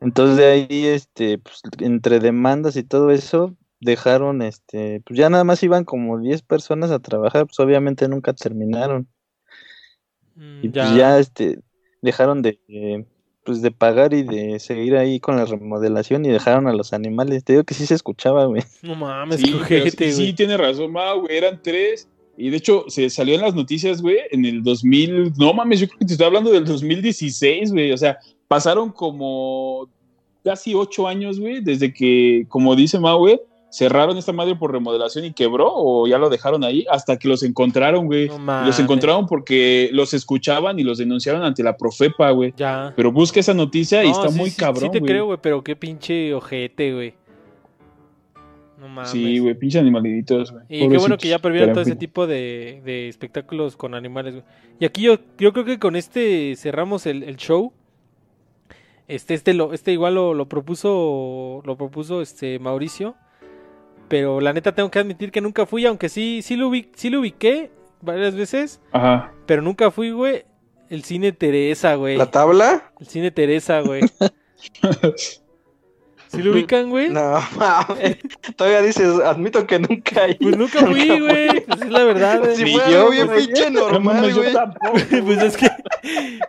Entonces 0.00 0.36
de 0.36 0.46
ahí, 0.46 0.86
este, 0.86 1.38
pues, 1.38 1.62
entre 1.78 2.20
demandas 2.20 2.76
y 2.76 2.82
todo 2.82 3.10
eso, 3.10 3.54
dejaron, 3.80 4.42
este, 4.42 5.00
pues 5.06 5.18
ya 5.18 5.30
nada 5.30 5.44
más 5.44 5.62
iban 5.62 5.84
como 5.84 6.18
10 6.18 6.42
personas 6.42 6.90
a 6.90 6.98
trabajar, 6.98 7.46
pues 7.46 7.58
obviamente 7.60 8.06
nunca 8.08 8.32
terminaron. 8.34 9.08
Mm, 10.34 10.64
Y 10.64 10.68
pues 10.68 10.94
ya, 10.94 11.18
este, 11.18 11.60
dejaron 12.02 12.42
de, 12.42 12.60
eh, 12.68 13.06
pues 13.44 13.62
de 13.62 13.70
pagar 13.70 14.12
y 14.12 14.22
de 14.22 14.58
seguir 14.58 14.96
ahí 14.96 15.18
con 15.18 15.36
la 15.36 15.44
remodelación 15.46 16.24
y 16.26 16.28
dejaron 16.28 16.66
a 16.68 16.72
los 16.72 16.92
animales. 16.92 17.42
Te 17.44 17.54
digo 17.54 17.64
que 17.64 17.74
sí 17.74 17.86
se 17.86 17.94
escuchaba, 17.94 18.44
güey. 18.44 18.62
No 18.82 18.96
mames, 18.96 19.40
Sí, 19.40 19.54
ojete, 19.54 19.90
sí, 19.90 19.96
güey. 19.96 20.12
sí, 20.12 20.32
tiene 20.34 20.56
razón, 20.58 20.92
ma, 20.92 21.12
güey, 21.14 21.36
eran 21.36 21.60
tres. 21.62 22.08
Y 22.36 22.50
de 22.50 22.56
hecho, 22.56 22.84
se 22.88 23.08
salió 23.10 23.34
en 23.34 23.40
las 23.40 23.54
noticias, 23.54 24.02
güey, 24.02 24.18
en 24.30 24.44
el 24.44 24.62
2000. 24.62 25.32
No 25.38 25.54
mames, 25.54 25.80
yo 25.80 25.88
creo 25.88 25.98
que 25.98 26.06
te 26.06 26.12
estoy 26.12 26.26
hablando 26.26 26.50
del 26.50 26.64
2016, 26.64 27.72
güey. 27.72 27.92
O 27.92 27.96
sea, 27.96 28.18
pasaron 28.48 28.90
como 28.90 29.88
casi 30.44 30.74
ocho 30.74 31.08
años, 31.08 31.40
güey, 31.40 31.60
desde 31.60 31.92
que, 31.92 32.46
como 32.48 32.76
dice 32.76 32.98
Ma, 32.98 33.14
güey, 33.14 33.40
cerraron 33.70 34.16
esta 34.16 34.32
madre 34.32 34.54
por 34.54 34.72
remodelación 34.72 35.24
y 35.24 35.32
quebró, 35.32 35.70
o 35.70 36.06
ya 36.06 36.18
lo 36.18 36.30
dejaron 36.30 36.64
ahí, 36.64 36.86
hasta 36.90 37.18
que 37.18 37.28
los 37.28 37.42
encontraron, 37.42 38.06
güey. 38.06 38.28
No 38.28 38.64
los 38.64 38.78
encontraron 38.78 39.26
porque 39.26 39.90
los 39.92 40.14
escuchaban 40.14 40.78
y 40.78 40.84
los 40.84 40.98
denunciaron 40.98 41.42
ante 41.42 41.62
la 41.62 41.76
Profepa, 41.76 42.30
güey. 42.30 42.54
Ya. 42.56 42.92
Pero 42.96 43.12
busca 43.12 43.40
esa 43.40 43.54
noticia 43.54 44.04
y 44.04 44.10
está 44.10 44.28
sí, 44.28 44.38
muy 44.38 44.50
sí, 44.50 44.56
cabrón, 44.56 44.90
Sí 44.92 44.98
te 44.98 45.04
creo, 45.04 45.26
güey, 45.26 45.38
pero 45.42 45.62
qué 45.62 45.74
pinche 45.74 46.32
ojete, 46.32 46.94
güey. 46.94 47.14
No 48.86 48.94
mames. 48.94 49.10
Sí, 49.10 49.38
güey, 49.38 49.54
pinche 49.54 49.78
animalitos, 49.78 50.52
güey. 50.52 50.64
Y 50.68 50.88
qué 50.88 50.98
bueno 50.98 51.18
que 51.18 51.28
ya 51.28 51.38
Pero, 51.38 51.72
todo 51.72 51.80
ese 51.82 51.96
tipo 51.96 52.26
de, 52.26 52.80
de 52.84 53.08
espectáculos 53.08 53.76
con 53.76 53.94
animales, 53.94 54.34
güey. 54.34 54.44
Y 54.78 54.84
aquí 54.84 55.02
yo, 55.02 55.16
yo 55.38 55.52
creo 55.52 55.64
que 55.64 55.78
con 55.78 55.96
este 55.96 56.54
cerramos 56.56 57.06
el, 57.06 57.22
el 57.22 57.36
show. 57.36 57.72
Este, 59.08 59.34
este, 59.34 59.54
lo, 59.54 59.72
este 59.72 59.92
igual 59.92 60.14
lo, 60.16 60.34
lo 60.34 60.48
propuso, 60.48 61.62
lo 61.64 61.76
propuso 61.76 62.22
este 62.22 62.58
Mauricio. 62.58 63.14
Pero 64.08 64.40
la 64.40 64.52
neta 64.52 64.72
tengo 64.74 64.90
que 64.90 64.98
admitir 65.00 65.32
que 65.32 65.40
nunca 65.40 65.66
fui, 65.66 65.84
aunque 65.84 66.08
sí, 66.08 66.40
sí 66.42 66.54
lo, 66.56 66.70
ubi- 66.70 66.90
sí 66.94 67.10
lo 67.10 67.20
ubiqué 67.20 67.70
varias 68.02 68.34
veces, 68.36 68.80
Ajá. 68.92 69.32
pero 69.46 69.62
nunca 69.62 69.90
fui, 69.90 70.10
güey. 70.12 70.44
El 70.88 71.02
cine 71.02 71.32
Teresa, 71.32 71.96
güey. 71.96 72.16
¿La 72.16 72.30
tabla? 72.30 72.92
El 73.00 73.08
cine 73.08 73.32
Teresa, 73.32 73.80
güey. 73.80 74.02
¿Sí 76.28 76.42
lo 76.42 76.52
ubican, 76.52 76.90
güey? 76.90 77.08
No, 77.08 77.38
mames. 77.56 78.18
Todavía 78.56 78.82
dices, 78.82 79.20
admito 79.20 79.66
que 79.66 79.78
nunca 79.78 80.26
he 80.26 80.34
Pues 80.36 80.56
nunca 80.56 80.86
fui, 80.86 81.20
güey. 81.20 81.60
Pues 81.60 81.82
es 81.82 81.90
la 81.90 82.04
verdad, 82.04 82.40
güey. 82.40 82.56
Si 82.56 82.72
yo, 82.90 83.10
bien 83.10 83.28
pinche 83.28 83.70
normal, 83.70 84.34
güey. 84.34 84.52
pues 85.24 85.42
es 85.42 85.56
que, 85.56 85.68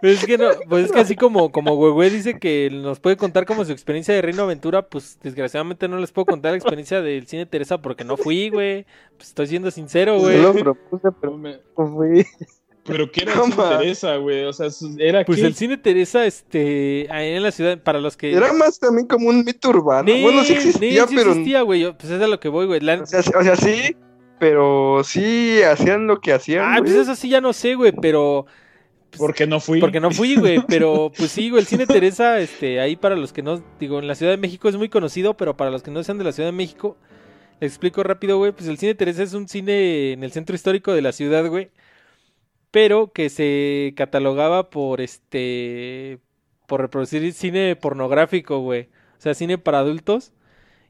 pues 0.01 0.19
es 0.19 0.25
que 0.25 0.37
no, 0.37 0.49
pues 0.67 0.85
es 0.85 0.91
que 0.91 0.99
así 0.99 1.15
como, 1.15 1.51
como 1.51 1.75
güey 1.75 2.09
dice 2.09 2.39
que 2.39 2.69
nos 2.71 2.99
puede 2.99 3.17
contar 3.17 3.45
como 3.45 3.65
su 3.65 3.71
experiencia 3.71 4.13
de 4.13 4.21
Reino 4.21 4.43
Aventura, 4.43 4.87
pues 4.87 5.19
desgraciadamente 5.21 5.87
no 5.87 5.97
les 5.97 6.11
puedo 6.11 6.25
contar 6.25 6.51
la 6.51 6.57
experiencia 6.57 7.01
del 7.01 7.27
cine 7.27 7.45
Teresa 7.45 7.81
porque 7.81 8.03
no 8.03 8.17
fui, 8.17 8.49
güey. 8.49 8.85
Pues 9.15 9.29
estoy 9.29 9.47
siendo 9.47 9.71
sincero, 9.71 10.19
güey. 10.19 10.41
Yo 10.41 10.53
lo 10.53 10.59
propuse, 10.59 11.09
pero 11.19 11.37
me 11.37 11.59
fui. 11.75 12.25
Pero 12.87 13.11
¿qué 13.11 13.23
era 13.23 13.33
el 13.33 13.51
cine 13.51 13.63
Teresa, 13.77 14.15
güey? 14.15 14.45
O 14.45 14.53
sea, 14.53 14.67
era 14.97 15.25
Pues 15.25 15.41
el 15.41 15.53
cine 15.55 15.77
Teresa, 15.77 16.25
este, 16.25 17.05
ahí 17.11 17.33
en 17.33 17.43
la 17.43 17.51
ciudad, 17.51 17.77
para 17.79 17.99
los 17.99 18.15
que... 18.15 18.31
Era 18.31 18.53
más 18.53 18.79
también 18.79 19.07
como 19.07 19.27
un 19.27 19.43
mito 19.43 19.69
urbano. 19.69 20.09
bueno, 20.21 20.43
sí 20.45 20.53
existía, 20.53 21.05
sí 21.05 21.15
pero... 21.15 21.31
existía, 21.31 21.61
güey, 21.61 21.91
pues 21.93 22.11
es 22.11 22.21
a 22.21 22.27
lo 22.27 22.39
que 22.39 22.47
voy, 22.47 22.65
güey. 22.65 22.79
O, 22.79 23.05
sea, 23.05 23.21
sí, 23.21 23.95
pero 24.39 25.01
sí 25.03 25.61
hacían 25.63 26.07
lo 26.07 26.21
que 26.21 26.31
hacían, 26.31 26.63
Ah, 26.65 26.77
pues 26.79 26.93
eso 26.93 27.13
sí 27.15 27.27
ya 27.27 27.41
no 27.41 27.51
sé, 27.51 27.75
güey, 27.75 27.91
pero... 27.91 28.45
Pues, 29.09 29.19
porque 29.19 29.47
no 29.47 29.59
fui. 29.59 29.79
Porque 29.79 29.99
no 29.99 30.11
fui, 30.11 30.35
güey, 30.35 30.61
pero 30.67 31.11
pues 31.15 31.31
sí, 31.31 31.49
güey, 31.49 31.61
el 31.61 31.67
cine 31.67 31.87
Teresa, 31.87 32.39
este, 32.39 32.79
ahí 32.79 32.95
para 32.95 33.15
los 33.17 33.33
que 33.33 33.43
no, 33.43 33.61
digo, 33.79 33.99
en 33.99 34.07
la 34.07 34.15
Ciudad 34.15 34.31
de 34.31 34.37
México 34.37 34.69
es 34.69 34.77
muy 34.77 34.87
conocido, 34.87 35.35
pero 35.35 35.57
para 35.57 35.71
los 35.71 35.83
que 35.83 35.91
no 35.91 36.03
sean 36.03 36.17
de 36.17 36.23
la 36.23 36.31
Ciudad 36.31 36.49
de 36.49 36.55
México, 36.55 36.95
les 37.59 37.71
explico 37.71 38.03
rápido, 38.03 38.37
güey, 38.37 38.53
pues 38.53 38.69
el 38.69 38.77
cine 38.77 38.95
Teresa 38.95 39.23
es 39.23 39.33
un 39.33 39.49
cine 39.49 40.13
en 40.13 40.23
el 40.23 40.31
centro 40.31 40.55
histórico 40.55 40.93
de 40.93 41.01
la 41.01 41.11
ciudad, 41.11 41.45
güey 41.47 41.69
pero 42.71 43.11
que 43.13 43.29
se 43.29 43.93
catalogaba 43.95 44.69
por 44.69 45.01
este 45.01 46.19
por 46.67 46.81
reproducir 46.81 47.33
cine 47.33 47.75
pornográfico, 47.75 48.59
güey. 48.59 48.89
O 49.17 49.21
sea, 49.21 49.33
cine 49.33 49.57
para 49.57 49.79
adultos. 49.79 50.33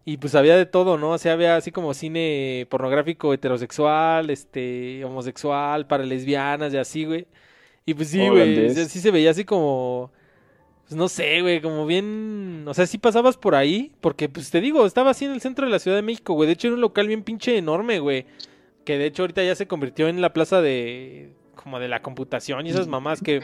Y 0.06 0.18
pues 0.18 0.36
había 0.36 0.56
de 0.58 0.66
todo, 0.66 0.98
¿no? 0.98 1.12
O 1.12 1.18
sea, 1.18 1.34
había 1.34 1.58
así 1.58 1.72
como 1.72 1.94
cine 1.94 2.66
pornográfico 2.70 3.34
heterosexual, 3.34 4.30
este, 4.30 5.04
homosexual, 5.06 5.86
para 5.88 6.06
lesbianas 6.06 6.74
y 6.74 6.78
así, 6.78 7.06
güey. 7.06 7.28
Y 7.86 7.94
pues 7.94 8.10
sí, 8.10 8.28
güey, 8.30 8.70
sí 8.74 9.00
se 9.02 9.12
veía 9.12 9.32
así 9.32 9.46
como 9.46 10.12
pues 10.88 10.98
no 10.98 11.10
sé, 11.10 11.42
güey, 11.42 11.62
como 11.62 11.86
bien, 11.86 12.64
o 12.66 12.74
sea, 12.74 12.88
sí 12.88 12.98
pasabas 12.98 13.36
por 13.36 13.56
ahí, 13.56 13.92
porque 14.00 14.30
pues 14.30 14.50
te 14.50 14.62
digo, 14.62 14.86
estaba 14.86 15.12
así 15.12 15.26
en 15.26 15.32
el 15.32 15.42
centro 15.42 15.66
de 15.66 15.72
la 15.72 15.80
Ciudad 15.80 15.98
de 15.98 16.02
México, 16.02 16.34
güey. 16.34 16.48
De 16.48 16.54
hecho 16.54 16.68
era 16.68 16.76
un 16.76 16.82
local 16.82 17.08
bien 17.08 17.24
pinche 17.24 17.58
enorme, 17.58 18.00
güey, 18.00 18.26
que 18.86 18.98
de 18.98 19.08
hecho 19.08 19.24
ahorita 19.24 19.44
ya 19.44 19.56
se 19.56 19.68
convirtió 19.68 20.08
en 20.08 20.22
la 20.22 20.32
plaza 20.32 20.62
de 20.62 21.34
como 21.62 21.80
de 21.80 21.88
la 21.88 22.02
computación 22.02 22.66
y 22.66 22.70
esas 22.70 22.88
mamás 22.88 23.22
que... 23.22 23.42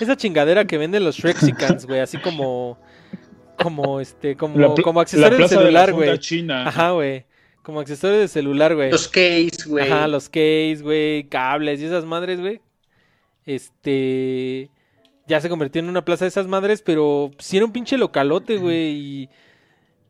Esa 0.00 0.16
chingadera 0.16 0.64
que 0.64 0.78
venden 0.78 1.04
los 1.04 1.16
Shrexicans, 1.16 1.86
güey, 1.86 2.00
así 2.00 2.18
como... 2.18 2.78
Como 3.62 4.00
este, 4.00 4.34
como, 4.36 4.74
como 4.76 5.00
accesorio 5.00 5.38
de 5.38 5.46
celular, 5.46 5.92
güey. 5.92 6.10
Ajá, 6.50 6.92
güey. 6.92 7.26
Como 7.62 7.80
accesorio 7.80 8.18
de 8.18 8.26
celular, 8.26 8.74
güey. 8.74 8.90
Los 8.90 9.06
case, 9.06 9.68
güey. 9.68 9.88
Ajá, 9.88 10.08
los 10.08 10.28
case, 10.28 10.78
güey, 10.82 11.24
cables 11.24 11.80
y 11.80 11.84
esas 11.84 12.04
madres, 12.04 12.40
güey. 12.40 12.60
Este 13.44 14.70
ya 15.26 15.40
se 15.40 15.48
convirtió 15.48 15.80
en 15.80 15.88
una 15.88 16.04
plaza 16.04 16.24
de 16.24 16.30
esas 16.30 16.46
madres, 16.46 16.82
pero 16.82 17.30
sí 17.38 17.56
era 17.56 17.66
un 17.66 17.72
pinche 17.72 17.96
localote, 17.96 18.56
güey, 18.58 18.90
y, 18.90 19.28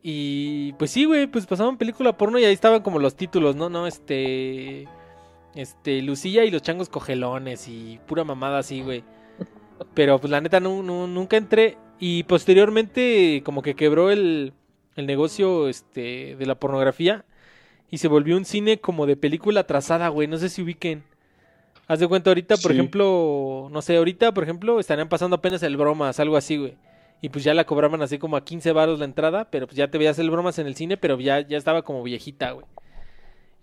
y 0.02 0.73
pues 0.74 0.90
sí, 0.90 1.05
güey, 1.05 1.27
pues 1.27 1.47
pasaban 1.47 1.78
película 1.78 2.16
porno 2.16 2.39
y 2.39 2.44
ahí 2.44 2.55
estaban 2.55 2.82
como 2.82 2.98
los 2.98 3.14
títulos, 3.14 3.55
¿no? 3.55 3.69
No, 3.69 3.86
este 3.86 4.89
este, 5.54 6.02
Lucilla 6.02 6.44
y 6.44 6.50
los 6.50 6.62
changos 6.62 6.88
cogelones 6.88 7.68
y 7.68 8.00
pura 8.06 8.24
mamada 8.24 8.58
así, 8.58 8.82
güey. 8.82 9.04
Pero 9.94 10.18
pues 10.18 10.30
la 10.30 10.40
neta 10.40 10.60
no, 10.60 10.82
nunca 10.82 11.36
entré. 11.36 11.76
Y 11.98 12.24
posteriormente 12.24 13.42
como 13.44 13.62
que 13.62 13.74
quebró 13.74 14.10
el, 14.10 14.52
el 14.96 15.06
negocio 15.06 15.68
este, 15.68 16.36
de 16.36 16.46
la 16.46 16.54
pornografía. 16.54 17.24
Y 17.90 17.98
se 17.98 18.08
volvió 18.08 18.36
un 18.36 18.44
cine 18.44 18.80
como 18.80 19.06
de 19.06 19.16
película 19.16 19.66
trazada, 19.66 20.08
güey. 20.08 20.26
No 20.26 20.38
sé 20.38 20.48
si 20.48 20.62
ubiquen. 20.62 21.04
Haz 21.88 21.98
de 22.00 22.08
cuenta 22.08 22.30
ahorita, 22.30 22.56
por 22.56 22.72
ejemplo, 22.72 23.68
no 23.70 23.82
sé, 23.82 23.96
ahorita, 23.96 24.32
por 24.32 24.44
ejemplo, 24.44 24.80
estarían 24.80 25.08
pasando 25.08 25.36
apenas 25.36 25.62
el 25.62 25.76
bromas, 25.76 26.20
algo 26.20 26.36
así, 26.36 26.56
güey. 26.56 26.76
Y 27.20 27.28
pues 27.28 27.44
ya 27.44 27.54
la 27.54 27.64
cobraban 27.64 28.00
así 28.02 28.18
como 28.18 28.36
a 28.36 28.44
15 28.44 28.72
baros 28.72 28.98
la 28.98 29.04
entrada, 29.04 29.50
pero 29.50 29.66
pues 29.66 29.76
ya 29.76 29.90
te 29.90 29.98
veías 29.98 30.18
el 30.18 30.30
bromas 30.30 30.58
en 30.58 30.66
el 30.66 30.74
cine, 30.74 30.96
pero 30.96 31.20
ya, 31.20 31.40
ya 31.40 31.58
estaba 31.58 31.82
como 31.82 32.02
viejita, 32.02 32.52
güey. 32.52 32.64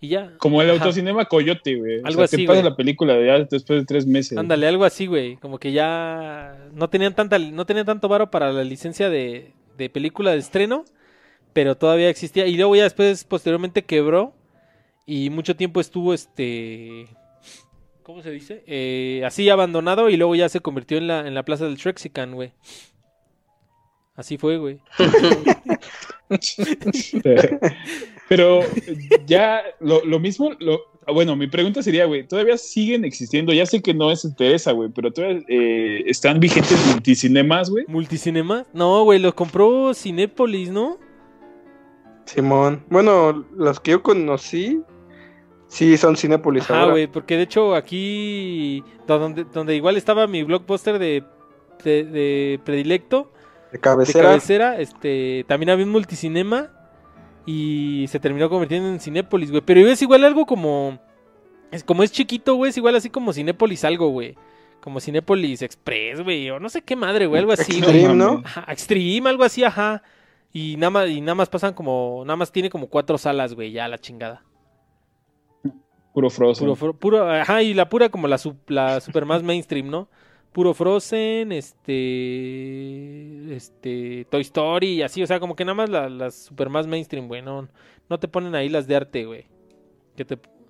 Y 0.01 0.09
ya. 0.09 0.33
Como 0.37 0.61
el 0.61 0.69
autocinema 0.69 1.25
Coyote, 1.25 1.75
güey. 1.75 2.01
Algo 2.03 2.23
así. 2.23 2.37
Te 2.37 2.45
pasa 2.45 2.63
la 2.63 2.75
película 2.75 3.19
ya 3.19 3.39
después 3.39 3.81
de 3.81 3.85
tres 3.85 4.05
meses. 4.07 4.37
Ándale, 4.37 4.67
algo 4.67 4.85
así, 4.85 5.07
güey. 5.07 5.35
Como 5.37 5.59
que 5.59 5.71
ya 5.71 6.57
no 6.73 6.89
tenían 6.89 7.15
tanta, 7.15 7.37
no 7.37 7.65
tenían 7.65 7.85
tanto 7.85 8.07
varo 8.07 8.31
para 8.31 8.53
la 8.53 8.63
licencia 8.63 9.09
de, 9.09 9.51
de 9.77 9.89
película 9.89 10.31
de 10.31 10.37
estreno, 10.37 10.85
pero 11.51 11.75
todavía 11.75 12.09
existía. 12.09 12.47
Y 12.47 12.55
luego 12.55 12.75
ya 12.75 12.83
después, 12.83 13.25
posteriormente 13.25 13.83
quebró. 13.83 14.33
Y 15.05 15.29
mucho 15.31 15.55
tiempo 15.55 15.81
estuvo 15.81 16.13
este. 16.13 17.07
¿Cómo 18.03 18.21
se 18.21 18.31
dice? 18.31 18.63
Eh, 18.67 19.21
así 19.25 19.49
abandonado 19.49 20.09
y 20.09 20.17
luego 20.17 20.35
ya 20.35 20.49
se 20.49 20.61
convirtió 20.61 20.97
en 20.97 21.07
la, 21.07 21.27
en 21.27 21.35
la 21.35 21.43
plaza 21.43 21.65
del 21.65 21.77
Trexican, 21.77 22.33
güey. 22.33 22.53
Así 24.15 24.37
fue, 24.37 24.57
güey. 24.57 24.79
Pero 28.29 28.61
ya 29.25 29.63
lo, 29.79 30.19
mismo, 30.19 30.51
lo, 30.59 30.85
bueno, 31.11 31.35
mi 31.35 31.47
pregunta 31.47 31.81
sería, 31.81 32.05
güey, 32.05 32.27
¿todavía 32.27 32.59
siguen 32.59 33.03
existiendo? 33.03 33.51
Ya 33.51 33.65
sé 33.65 33.81
que 33.81 33.91
no 33.91 34.11
es 34.11 34.27
Teresa, 34.37 34.71
güey, 34.71 34.89
pero 34.89 35.11
todavía 35.11 35.41
eh, 35.47 36.03
están 36.05 36.39
vigentes 36.39 36.77
multicinemas, 36.85 37.71
güey. 37.71 37.85
¿Multicinemas? 37.87 38.67
No, 38.71 39.03
güey, 39.03 39.17
los 39.17 39.33
compró 39.33 39.95
Cinépolis, 39.95 40.69
¿no? 40.69 40.99
Simón. 42.25 42.83
Bueno, 42.91 43.47
los 43.57 43.79
que 43.79 43.91
yo 43.91 44.03
conocí, 44.03 44.79
sí 45.67 45.97
son 45.97 46.15
Cinépolis 46.15 46.69
Ah, 46.69 46.85
güey, 46.85 47.07
porque 47.07 47.35
de 47.35 47.43
hecho 47.43 47.73
aquí, 47.73 48.83
donde, 49.07 49.43
donde 49.45 49.75
igual 49.75 49.97
estaba 49.97 50.27
mi 50.27 50.43
blockbuster 50.43 50.99
de, 50.99 51.23
de, 51.83 52.59
predilecto, 52.63 53.31
de 53.71 53.79
cabecera. 53.79 54.19
de 54.19 54.27
cabecera, 54.27 54.79
este, 54.79 55.45
también 55.47 55.71
había 55.71 55.85
un 55.85 55.91
multicinema 55.91 56.78
y 57.45 58.05
se 58.07 58.19
terminó 58.19 58.49
convirtiendo 58.49 58.89
en 58.89 58.99
Cinépolis, 58.99 59.51
güey. 59.51 59.61
Pero 59.65 59.87
es 59.87 60.01
igual 60.01 60.23
algo 60.23 60.45
como. 60.45 60.99
Es, 61.71 61.83
como 61.83 62.03
es 62.03 62.11
chiquito, 62.11 62.55
güey. 62.55 62.69
Es 62.69 62.77
igual 62.77 62.95
así 62.95 63.09
como 63.09 63.33
Cinépolis 63.33 63.83
algo, 63.85 64.09
güey. 64.09 64.35
Como 64.81 64.99
Cinépolis 64.99 65.61
Express, 65.61 66.21
güey. 66.21 66.49
O 66.49 66.59
no 66.59 66.69
sé 66.69 66.81
qué 66.81 66.95
madre, 66.95 67.25
güey. 67.25 67.39
Algo 67.39 67.51
así, 67.51 67.77
Extreme, 67.79 68.15
¿no? 68.15 68.41
Ajá, 68.45 68.65
Extreme, 68.71 69.29
algo 69.29 69.43
así, 69.43 69.63
ajá. 69.63 70.03
Y 70.51 70.75
nada 70.77 70.89
más, 70.89 71.09
y 71.09 71.21
nada 71.21 71.35
más 71.35 71.49
pasan 71.49 71.73
como. 71.73 72.23
Nada 72.25 72.37
más 72.37 72.51
tiene 72.51 72.69
como 72.69 72.87
cuatro 72.87 73.17
salas, 73.17 73.53
güey. 73.53 73.71
Ya 73.71 73.87
la 73.87 73.97
chingada. 73.97 74.43
Puro 76.13 76.29
Frozen. 76.29 76.75
Puro, 76.75 76.93
puro, 76.93 77.31
ajá, 77.31 77.61
y 77.61 77.73
la 77.73 77.87
pura 77.87 78.09
como 78.09 78.27
la, 78.27 78.39
la 78.67 78.99
super 78.99 79.25
más 79.25 79.43
mainstream, 79.43 79.89
¿no? 79.89 80.09
Puro 80.51 80.73
Frozen, 80.73 81.51
este, 81.51 83.55
este, 83.55 84.25
Toy 84.29 84.41
Story 84.41 84.87
y 84.87 85.01
así, 85.01 85.21
o 85.21 85.27
sea, 85.27 85.39
como 85.39 85.55
que 85.55 85.65
nada 85.65 85.75
más 85.75 85.89
las 85.89 86.35
super 86.35 86.69
más 86.69 86.87
mainstream, 86.87 87.27
güey, 87.27 87.41
no, 87.41 87.67
te 88.19 88.27
ponen 88.27 88.55
ahí 88.55 88.69
las 88.69 88.87
de 88.87 88.95
arte, 88.95 89.25
güey. 89.25 89.45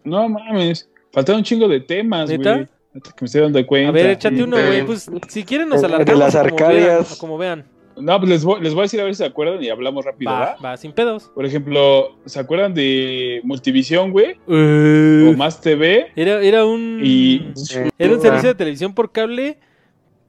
No 0.04 0.30
mames, 0.30 0.90
faltaron 1.12 1.40
un 1.40 1.44
chingo 1.44 1.68
de 1.68 1.80
temas, 1.80 2.30
güey. 2.30 2.40
Que 2.40 3.22
me 3.22 3.26
estoy 3.26 3.42
dando 3.42 3.66
cuenta. 3.66 3.90
A 3.90 3.92
ver, 3.92 4.08
échate 4.08 4.44
uno, 4.44 4.58
güey, 4.58 4.86
pues 4.86 5.10
si 5.28 5.44
quieren 5.44 5.70
nos 5.70 5.84
alargamos. 5.84 6.20
las 6.20 6.36
arcadias. 6.36 7.18
Como 7.18 7.38
vean, 7.38 7.66
No, 7.96 8.18
pues 8.20 8.30
les 8.30 8.44
voy, 8.44 8.62
les 8.62 8.74
voy 8.74 8.82
a 8.82 8.84
decir 8.84 9.00
a 9.00 9.04
ver 9.04 9.14
si 9.14 9.20
se 9.20 9.26
acuerdan 9.26 9.64
y 9.64 9.70
hablamos 9.70 10.06
rápido, 10.06 10.32
va, 10.32 10.58
Va, 10.64 10.76
sin 10.76 10.92
pedos. 10.92 11.32
Por 11.34 11.46
ejemplo, 11.46 12.18
¿se 12.26 12.40
acuerdan 12.40 12.74
de 12.74 13.42
Multivisión, 13.44 14.12
güey? 14.12 14.36
o 14.48 15.38
Más 15.38 15.62
TV. 15.62 16.08
Era, 16.16 16.42
era 16.42 16.66
un... 16.66 17.00
Y... 17.04 17.54
Era 17.98 18.14
un 18.14 18.22
servicio 18.22 18.50
de 18.50 18.56
televisión 18.56 18.94
por 18.94 19.12
cable 19.12 19.60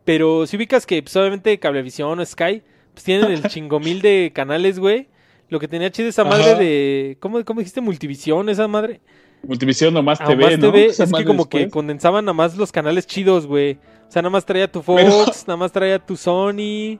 pero 0.05 0.47
si 0.47 0.57
ubicas 0.57 0.87
que 0.87 1.03
pues, 1.03 1.15
obviamente 1.17 1.59
Cablevisión 1.59 2.19
o 2.19 2.25
Sky, 2.25 2.63
pues 2.93 3.05
tienen 3.05 3.31
el 3.31 3.43
chingomil 3.49 4.03
de 4.03 4.33
canales, 4.35 4.79
güey. 4.79 5.09
Lo 5.49 5.59
que 5.59 5.67
tenía 5.67 5.91
chido 5.91 6.09
esa 6.09 6.25
madre 6.25 6.55
de. 6.55 7.17
¿cómo, 7.19 7.45
¿Cómo 7.45 7.61
dijiste? 7.61 7.81
Multivisión, 7.81 8.49
esa 8.49 8.69
madre. 8.69 9.01
Multivisión 9.43 9.95
nomás 9.95 10.19
TV, 10.19 10.37
más 10.37 10.61
TV, 10.61 10.87
es 10.87 11.13
que 11.13 11.25
como 11.25 11.49
que 11.49 11.71
condensaban 11.71 12.25
nada 12.25 12.35
más 12.35 12.57
los 12.57 12.71
canales 12.71 13.07
chidos, 13.07 13.47
güey. 13.47 13.79
O 14.07 14.13
sea, 14.13 14.23
nada 14.23 14.31
más 14.31 14.45
traía 14.45 14.71
tu 14.71 14.83
Fox, 14.83 15.45
nada 15.47 15.57
más 15.57 15.73
traía 15.73 15.99
tu 15.99 16.17
Sony, 16.17 16.99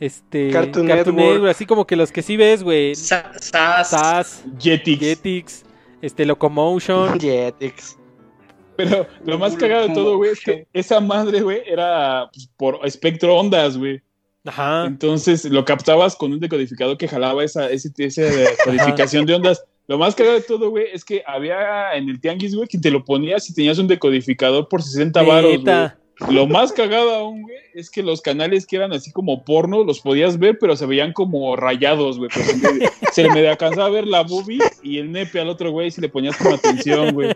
este... 0.00 0.50
Cartoon, 0.50 0.86
Network. 0.86 1.46
así 1.48 1.66
como 1.66 1.86
que 1.86 1.96
los 1.96 2.10
que 2.10 2.22
sí 2.22 2.36
ves, 2.36 2.62
güey. 2.62 2.94
SAS. 2.94 3.52
SAS. 3.84 4.44
Jetix. 4.58 5.00
Jetix. 5.00 5.64
Este, 6.00 6.24
Locomotion. 6.24 7.18
Jetix. 7.20 7.98
Pero 8.76 9.06
lo 9.24 9.38
más 9.38 9.56
cagado 9.56 9.88
de 9.88 9.94
todo, 9.94 10.16
güey, 10.16 10.32
es 10.32 10.40
que 10.40 10.66
esa 10.72 11.00
madre, 11.00 11.40
güey, 11.40 11.62
era 11.66 12.30
pues, 12.32 12.48
por 12.56 12.80
espectro 12.84 13.36
ondas, 13.36 13.76
güey. 13.76 14.00
Ajá. 14.44 14.84
Entonces 14.86 15.44
lo 15.46 15.64
captabas 15.64 16.16
con 16.16 16.32
un 16.32 16.40
decodificador 16.40 16.98
que 16.98 17.08
jalaba 17.08 17.44
esa, 17.44 17.70
esa, 17.70 17.90
codificación 18.64 19.24
de 19.24 19.34
ondas. 19.34 19.64
Lo 19.86 19.98
más 19.98 20.14
cagado 20.14 20.36
de 20.36 20.42
todo, 20.42 20.70
güey, 20.70 20.86
es 20.92 21.04
que 21.04 21.22
había 21.26 21.94
en 21.94 22.08
el 22.08 22.20
tianguis, 22.20 22.54
güey, 22.54 22.68
que 22.68 22.78
te 22.78 22.90
lo 22.90 23.04
ponías 23.04 23.48
y 23.48 23.54
tenías 23.54 23.78
un 23.78 23.86
decodificador 23.86 24.68
por 24.68 24.82
60 24.82 25.22
baros, 25.22 25.62
güey. 25.62 25.88
lo 26.30 26.46
más 26.46 26.72
cagado 26.72 27.14
aún, 27.14 27.42
güey, 27.42 27.56
es 27.74 27.90
que 27.90 28.02
los 28.02 28.22
canales 28.22 28.66
que 28.66 28.76
eran 28.76 28.92
así 28.92 29.12
como 29.12 29.44
porno 29.44 29.84
los 29.84 30.00
podías 30.00 30.38
ver, 30.38 30.58
pero 30.58 30.74
se 30.74 30.86
veían 30.86 31.12
como 31.12 31.54
rayados, 31.56 32.18
güey. 32.18 32.30
Se 33.12 33.22
le 33.22 33.30
me 33.30 33.46
alcanzaba 33.46 33.86
a 33.86 33.90
ver 33.90 34.06
la 34.06 34.22
boobie 34.22 34.58
y 34.82 34.98
el 34.98 35.12
nepe 35.12 35.38
al 35.38 35.48
otro 35.48 35.70
güey 35.70 35.90
si 35.90 36.00
le 36.00 36.08
ponías 36.08 36.36
como 36.36 36.54
atención, 36.54 37.12
güey. 37.14 37.30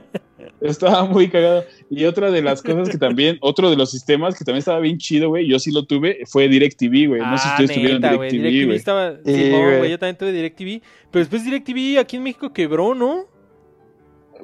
Estaba 0.60 1.05
muy 1.05 1.28
cagado. 1.28 1.64
Y 1.90 2.05
otra 2.05 2.30
de 2.30 2.43
las 2.43 2.62
cosas 2.62 2.89
que 2.89 2.98
también, 2.98 3.39
otro 3.43 3.70
de 3.70 3.76
los 3.76 3.90
sistemas 3.90 4.36
que 4.36 4.44
también 4.44 4.59
estaba 4.59 4.80
bien 4.80 4.98
chido, 4.98 5.28
güey, 5.28 5.47
yo 5.47 5.59
sí 5.59 5.70
lo 5.70 5.85
tuve, 5.85 6.20
fue 6.26 6.48
DirecTV, 6.48 7.09
güey. 7.09 7.20
No 7.20 7.39
sé 7.39 7.44
si 7.44 7.51
ustedes 7.51 7.74
tuvieron 7.74 8.02
DirecTV, 8.02 8.66
güey. 8.66 8.76
Estaba... 8.76 9.12
Sí, 9.24 9.51
güey, 9.51 9.90
yo 9.90 9.98
también 9.98 10.16
tuve 10.16 10.32
DirecTV. 10.32 10.82
Pero 11.10 11.20
después 11.20 11.44
DirecTV 11.44 11.98
aquí 12.01 12.16
en 12.16 12.22
México 12.22 12.52
quebró, 12.52 12.94
¿no? 12.94 13.26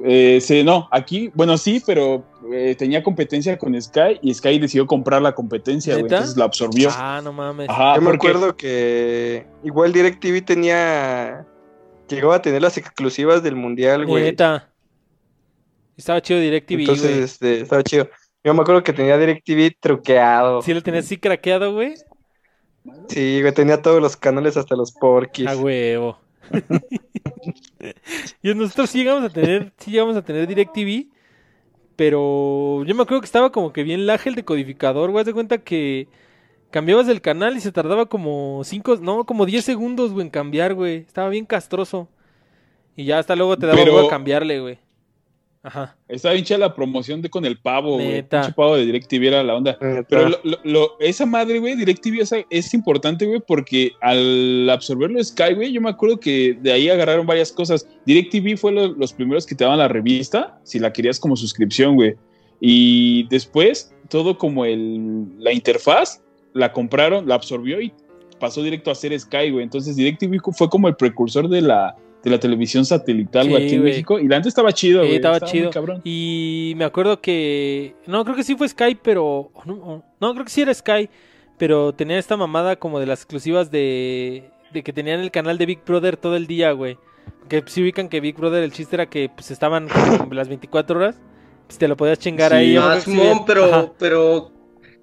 Eh, 0.02 0.40
sí, 0.40 0.64
no, 0.64 0.88
aquí, 0.90 1.30
bueno, 1.34 1.56
sí, 1.56 1.80
pero 1.86 2.24
eh, 2.52 2.74
tenía 2.76 3.02
competencia 3.02 3.56
con 3.56 3.80
Sky 3.80 4.18
y 4.22 4.34
Sky 4.34 4.58
decidió 4.58 4.86
comprar 4.86 5.22
la 5.22 5.34
competencia, 5.34 5.94
güey, 5.94 6.04
entonces 6.04 6.36
la 6.36 6.46
absorbió. 6.46 6.88
Ah, 6.92 7.20
no 7.22 7.32
mames. 7.32 7.68
Yo 7.68 8.00
me 8.00 8.10
acuerdo 8.10 8.56
que 8.56 9.46
igual 9.62 9.92
DirecTV 9.92 10.44
tenía, 10.44 11.46
llegó 12.08 12.32
a 12.32 12.42
tener 12.42 12.62
las 12.62 12.76
exclusivas 12.76 13.42
del 13.42 13.54
mundial, 13.54 14.04
güey. 14.04 14.24
Neta. 14.24 14.73
Estaba 15.96 16.20
chido 16.20 16.40
DirecTV, 16.40 16.80
Entonces, 16.80 17.16
este, 17.16 17.60
estaba 17.60 17.82
chido. 17.82 18.08
Yo 18.42 18.52
me 18.52 18.62
acuerdo 18.62 18.82
que 18.82 18.92
tenía 18.92 19.16
DirecTV 19.16 19.76
truqueado. 19.80 20.62
¿Sí 20.62 20.74
lo 20.74 20.82
tenías 20.82 21.06
así 21.06 21.16
craqueado, 21.16 21.72
güey? 21.72 21.94
Sí, 23.08 23.40
güey, 23.40 23.54
tenía 23.54 23.80
todos 23.80 24.02
los 24.02 24.16
canales 24.16 24.56
hasta 24.56 24.76
los 24.76 24.92
porquis. 24.92 25.46
A 25.46 25.56
huevo. 25.56 26.18
y 28.42 28.54
nosotros 28.54 28.90
sí 28.90 28.98
llegamos 28.98 29.24
a 29.24 29.32
tener, 29.32 29.72
sí 29.78 29.90
llegamos 29.90 30.16
a 30.16 30.22
tener 30.22 30.46
DirecTV, 30.46 31.06
pero 31.96 32.84
yo 32.84 32.94
me 32.94 33.02
acuerdo 33.02 33.20
que 33.20 33.26
estaba 33.26 33.50
como 33.50 33.72
que 33.72 33.82
bien 33.82 34.06
laje 34.06 34.28
el 34.28 34.34
decodificador, 34.34 35.10
güey, 35.10 35.24
de 35.24 35.32
cuenta 35.32 35.58
que 35.58 36.08
cambiabas 36.70 37.08
el 37.08 37.22
canal 37.22 37.56
y 37.56 37.60
se 37.60 37.72
tardaba 37.72 38.06
como 38.06 38.62
5, 38.64 38.98
no, 39.00 39.24
como 39.24 39.46
10 39.46 39.64
segundos, 39.64 40.12
güey, 40.12 40.26
en 40.26 40.30
cambiar, 40.30 40.74
güey. 40.74 40.96
Estaba 40.96 41.28
bien 41.28 41.46
castroso. 41.46 42.08
Y 42.96 43.04
ya 43.04 43.18
hasta 43.18 43.36
luego 43.36 43.56
te 43.56 43.66
daba 43.66 43.78
pero... 43.78 44.06
a 44.06 44.10
cambiarle, 44.10 44.60
güey. 44.60 44.78
Ajá. 45.64 45.96
Estaba 46.08 46.34
hincha 46.34 46.58
la 46.58 46.74
promoción 46.74 47.22
de 47.22 47.30
con 47.30 47.46
el 47.46 47.58
pavo, 47.58 47.94
güey. 47.94 48.16
El 48.18 48.54
pavo 48.54 48.76
de 48.76 48.84
DirecTV 48.84 49.24
era 49.24 49.42
la 49.42 49.56
onda. 49.56 49.78
Pero 49.80 50.28
lo, 50.62 51.00
esa 51.00 51.24
madre, 51.24 51.58
güey, 51.58 51.74
DirecTV 51.74 52.44
es, 52.50 52.74
importante, 52.74 53.24
güey, 53.24 53.40
porque 53.40 53.92
al 54.02 54.68
absorberlo 54.68 55.24
Sky, 55.24 55.54
güey, 55.54 55.72
yo 55.72 55.80
me 55.80 55.88
acuerdo 55.88 56.20
que 56.20 56.58
de 56.60 56.70
ahí 56.70 56.90
agarraron 56.90 57.26
varias 57.26 57.50
cosas. 57.50 57.88
DirecTV 58.04 58.58
fue 58.58 58.72
los 58.72 59.12
primeros 59.14 59.46
que 59.46 59.54
te 59.54 59.64
daban 59.64 59.78
la 59.78 59.88
revista, 59.88 60.60
si 60.64 60.78
la 60.78 60.92
querías 60.92 61.18
como 61.18 61.34
suscripción, 61.34 61.94
güey. 61.94 62.14
Y 62.60 63.26
después, 63.28 63.94
todo 64.10 64.36
como 64.36 64.66
el, 64.66 65.26
la 65.38 65.50
interfaz, 65.50 66.22
la 66.52 66.72
compraron, 66.72 67.26
la 67.26 67.36
absorbió 67.36 67.80
y 67.80 67.90
pasó 68.38 68.62
directo 68.62 68.90
a 68.90 68.94
ser 68.94 69.18
Sky, 69.18 69.50
güey. 69.50 69.64
Entonces 69.64 69.96
DirecTV 69.96 70.40
fue 70.52 70.68
como 70.68 70.88
el 70.88 70.96
precursor 70.96 71.48
de 71.48 71.62
la 71.62 71.96
de 72.24 72.30
la 72.30 72.40
televisión 72.40 72.86
satelital 72.86 73.54
aquí 73.54 73.74
en 73.74 73.84
México. 73.84 74.18
Y 74.18 74.26
la 74.26 74.36
antes 74.36 74.48
estaba 74.48 74.72
chido, 74.72 75.00
güey. 75.00 75.16
estaba, 75.16 75.40
chido. 75.40 75.70
Y 76.02 76.72
me 76.76 76.84
acuerdo 76.84 77.20
que. 77.20 77.94
No, 78.06 78.24
creo 78.24 78.34
que 78.34 78.42
sí 78.42 78.56
fue 78.56 78.68
Sky, 78.68 78.96
pero. 79.00 79.50
No, 79.66 80.32
creo 80.32 80.44
que 80.44 80.50
sí 80.50 80.62
era 80.62 80.72
Sky. 80.72 81.10
Pero 81.58 81.92
tenía 81.92 82.18
esta 82.18 82.36
mamada 82.36 82.76
como 82.76 82.98
de 82.98 83.06
las 83.06 83.20
exclusivas 83.20 83.70
de. 83.70 84.50
De 84.72 84.82
que 84.82 84.92
tenían 84.92 85.20
el 85.20 85.30
canal 85.30 85.58
de 85.58 85.66
Big 85.66 85.84
Brother 85.86 86.16
todo 86.16 86.34
el 86.34 86.46
día, 86.46 86.72
güey. 86.72 86.98
Que 87.48 87.62
si 87.66 87.82
ubican 87.82 88.08
que 88.08 88.20
Big 88.20 88.36
Brother, 88.36 88.64
el 88.64 88.72
chiste 88.72 88.96
era 88.96 89.06
que 89.06 89.28
pues 89.28 89.50
estaban 89.50 89.88
las 90.32 90.48
24 90.48 90.98
horas. 90.98 91.20
Pues 91.66 91.78
te 91.78 91.88
lo 91.88 91.96
podías 91.96 92.18
chingar 92.18 92.52
ahí. 92.52 92.76
Más, 92.76 93.06
pero, 93.46 93.94
pero 93.98 94.50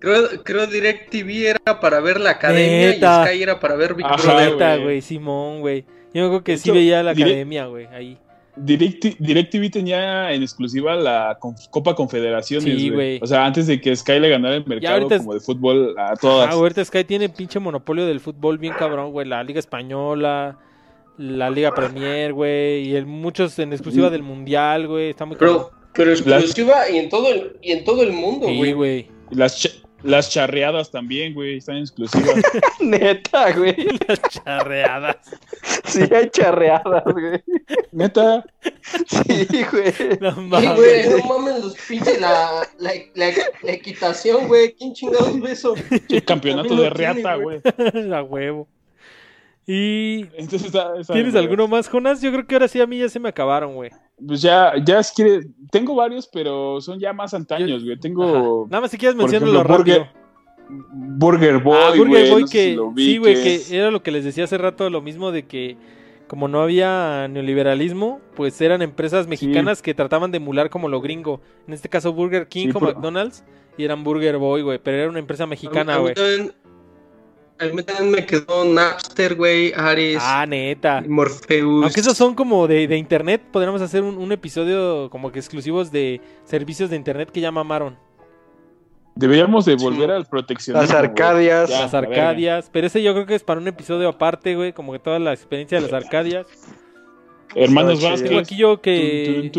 Creo, 0.01 0.43
creo 0.43 0.65
DirecTV 0.65 1.45
era 1.45 1.79
para 1.79 1.99
ver 1.99 2.19
la 2.19 2.31
academia 2.31 2.89
y 2.89 2.97
Sky 2.97 3.43
era 3.43 3.59
para 3.59 3.75
ver 3.75 3.93
Big 3.93 4.07
Brother. 4.07 4.81
güey, 4.81 4.99
Simón, 4.99 5.61
güey. 5.61 5.85
Yo 6.13 6.27
creo 6.27 6.43
que 6.43 6.57
sí 6.57 6.71
veía 6.71 7.03
la 7.03 7.11
academia, 7.11 7.65
güey, 7.67 7.87
ahí. 7.87 8.17
Direct, 8.55 9.17
DirecTV 9.17 9.71
tenía 9.71 10.33
en 10.33 10.41
exclusiva 10.41 10.95
la 10.95 11.37
Copa 11.69 11.95
Confederaciones, 11.95 12.91
güey. 12.91 13.19
O 13.21 13.27
sea, 13.27 13.45
antes 13.45 13.65
de 13.67 13.79
que 13.79 13.95
Sky 13.95 14.19
le 14.19 14.29
ganara 14.29 14.55
el 14.55 14.65
mercado 14.65 15.07
como 15.07 15.33
de 15.33 15.39
fútbol 15.39 15.95
a 15.97 16.15
todas. 16.17 16.49
Ah, 16.49 16.53
ahorita 16.53 16.83
Sky 16.83 17.05
tiene 17.05 17.29
pinche 17.29 17.59
monopolio 17.59 18.05
del 18.05 18.19
fútbol 18.19 18.57
bien 18.57 18.73
cabrón, 18.77 19.11
güey. 19.11 19.25
La 19.25 19.41
Liga 19.43 19.59
Española, 19.59 20.57
la 21.17 21.49
Liga 21.49 21.73
Premier, 21.73 22.33
güey. 22.33 22.89
Y 22.89 22.95
el, 22.95 23.05
muchos 23.05 23.57
en 23.59 23.71
exclusiva 23.71 24.09
del 24.09 24.21
Mundial, 24.21 24.87
güey. 24.87 25.11
Está 25.11 25.25
muy 25.25 25.37
pero, 25.37 25.71
pero 25.93 26.11
exclusiva 26.11 26.89
y, 26.89 26.97
en 26.97 27.07
todo 27.07 27.29
el, 27.29 27.55
y 27.61 27.71
en 27.71 27.85
todo 27.85 28.03
el 28.03 28.11
mundo, 28.11 28.47
güey. 28.47 28.65
Sí, 28.65 28.73
güey. 28.73 29.07
Las, 29.31 29.81
las 30.03 30.29
charreadas 30.29 30.91
también, 30.91 31.33
güey, 31.33 31.57
están 31.57 31.77
exclusivas. 31.77 32.41
Neta, 32.79 33.51
güey. 33.53 33.75
Las 34.07 34.21
charreadas. 34.29 35.17
Sí, 35.85 36.01
hay 36.13 36.29
charreadas, 36.29 37.03
güey. 37.05 37.43
Neta. 37.91 38.43
Sí, 39.07 39.65
güey. 39.71 39.93
No 40.19 40.31
mames. 40.41 40.75
güey, 40.75 41.09
no 41.09 41.27
mames 41.27 41.63
los 41.63 41.75
pinches, 41.87 42.19
la, 42.19 42.67
la, 42.79 42.91
la, 43.15 43.71
equitación, 43.71 44.47
güey. 44.47 44.73
¿Quién 44.73 44.93
chingados 44.93 45.39
ve 45.39 45.51
eso? 45.51 45.75
El 46.09 46.23
campeonato 46.23 46.75
de 46.75 46.89
reata, 46.89 47.35
güey. 47.35 47.61
A 48.13 48.23
huevo. 48.23 48.67
Y. 49.67 50.25
Entonces, 50.35 50.71
¿Tienes 51.07 51.35
alguno 51.35 51.67
más, 51.67 51.87
Jonas? 51.87 52.21
Yo 52.21 52.31
creo 52.31 52.47
que 52.47 52.55
ahora 52.55 52.67
sí 52.67 52.81
a 52.81 52.87
mí 52.87 52.99
ya 52.99 53.09
se 53.09 53.19
me 53.19 53.29
acabaron, 53.29 53.75
güey. 53.75 53.91
Pues 54.25 54.41
ya, 54.41 54.73
ya 54.83 54.99
es 54.99 55.11
que 55.11 55.41
tengo 55.71 55.95
varios, 55.95 56.27
pero 56.27 56.79
son 56.81 56.99
ya 56.99 57.13
más 57.13 57.33
antaños, 57.33 57.83
güey. 57.83 57.97
Tengo. 57.99 58.67
Nada 58.69 58.81
más 58.81 58.91
si 58.91 58.97
quieres 58.97 59.15
mencionarlo 59.15 59.63
rápido. 59.63 60.07
Burger 60.69 61.59
Boy, 61.59 61.77
ah, 61.77 61.91
Burger 61.97 62.29
Boy 62.31 62.45
que 62.45 62.77
sí, 62.95 63.17
güey, 63.17 63.35
que 63.35 63.61
era 63.71 63.91
lo 63.91 64.01
que 64.03 64.11
les 64.11 64.23
decía 64.23 64.45
hace 64.45 64.57
rato, 64.57 64.89
lo 64.89 65.01
mismo 65.01 65.31
de 65.31 65.45
que 65.45 65.75
como 66.27 66.47
no 66.47 66.61
había 66.61 67.27
neoliberalismo, 67.27 68.21
pues 68.35 68.61
eran 68.61 68.81
empresas 68.81 69.27
mexicanas 69.27 69.81
que 69.81 69.93
trataban 69.93 70.31
de 70.31 70.37
emular 70.37 70.69
como 70.69 70.87
lo 70.87 71.01
gringo. 71.01 71.41
En 71.67 71.73
este 71.73 71.89
caso 71.89 72.13
Burger 72.13 72.47
King 72.47 72.69
o 72.73 72.79
McDonald's 72.79 73.43
y 73.77 73.83
eran 73.83 74.05
Burger 74.05 74.37
Boy, 74.37 74.61
güey, 74.61 74.79
pero 74.81 74.95
era 74.95 75.09
una 75.09 75.19
empresa 75.19 75.45
mexicana, 75.45 75.97
güey. 75.97 76.13
A 77.61 77.65
mí 77.65 77.83
también 77.83 78.09
me 78.09 78.25
quedó 78.25 78.65
Napster, 78.65 79.35
güey, 79.35 79.71
Ares. 79.75 80.17
Ah, 80.19 80.47
neta. 80.47 81.03
Morpheus. 81.07 81.83
Aunque 81.83 81.99
esos 81.99 82.17
son 82.17 82.33
como 82.33 82.67
de, 82.67 82.87
de 82.87 82.97
internet, 82.97 83.39
podríamos 83.51 83.83
hacer 83.83 84.01
un, 84.01 84.31
episodio 84.31 85.11
como 85.11 85.31
que 85.31 85.37
exclusivos 85.37 85.91
de 85.91 86.21
servicios 86.43 86.89
de 86.89 86.95
internet 86.95 87.29
que 87.31 87.39
ya 87.39 87.51
mamaron. 87.51 87.99
Deberíamos 89.13 89.65
de 89.65 89.75
volver 89.75 90.09
al 90.09 90.25
proteccionismo. 90.25 90.81
Las 90.81 90.91
Arcadias. 90.91 91.69
las 91.69 91.93
Arcadias. 91.93 92.69
Pero 92.71 92.87
ese 92.87 93.03
yo 93.03 93.13
creo 93.13 93.27
que 93.27 93.35
es 93.35 93.43
para 93.43 93.59
un 93.59 93.67
episodio 93.67 94.09
aparte, 94.09 94.55
güey. 94.55 94.73
Como 94.73 94.91
que 94.93 94.99
toda 94.99 95.19
la 95.19 95.31
experiencia 95.31 95.79
de 95.79 95.83
las 95.87 95.93
Arcadias. 96.03 96.47
Hermanos 97.55 98.01
Vázquez. 98.01 98.37
aquí 98.37 98.55
yo 98.55 98.81
que. 98.81 99.51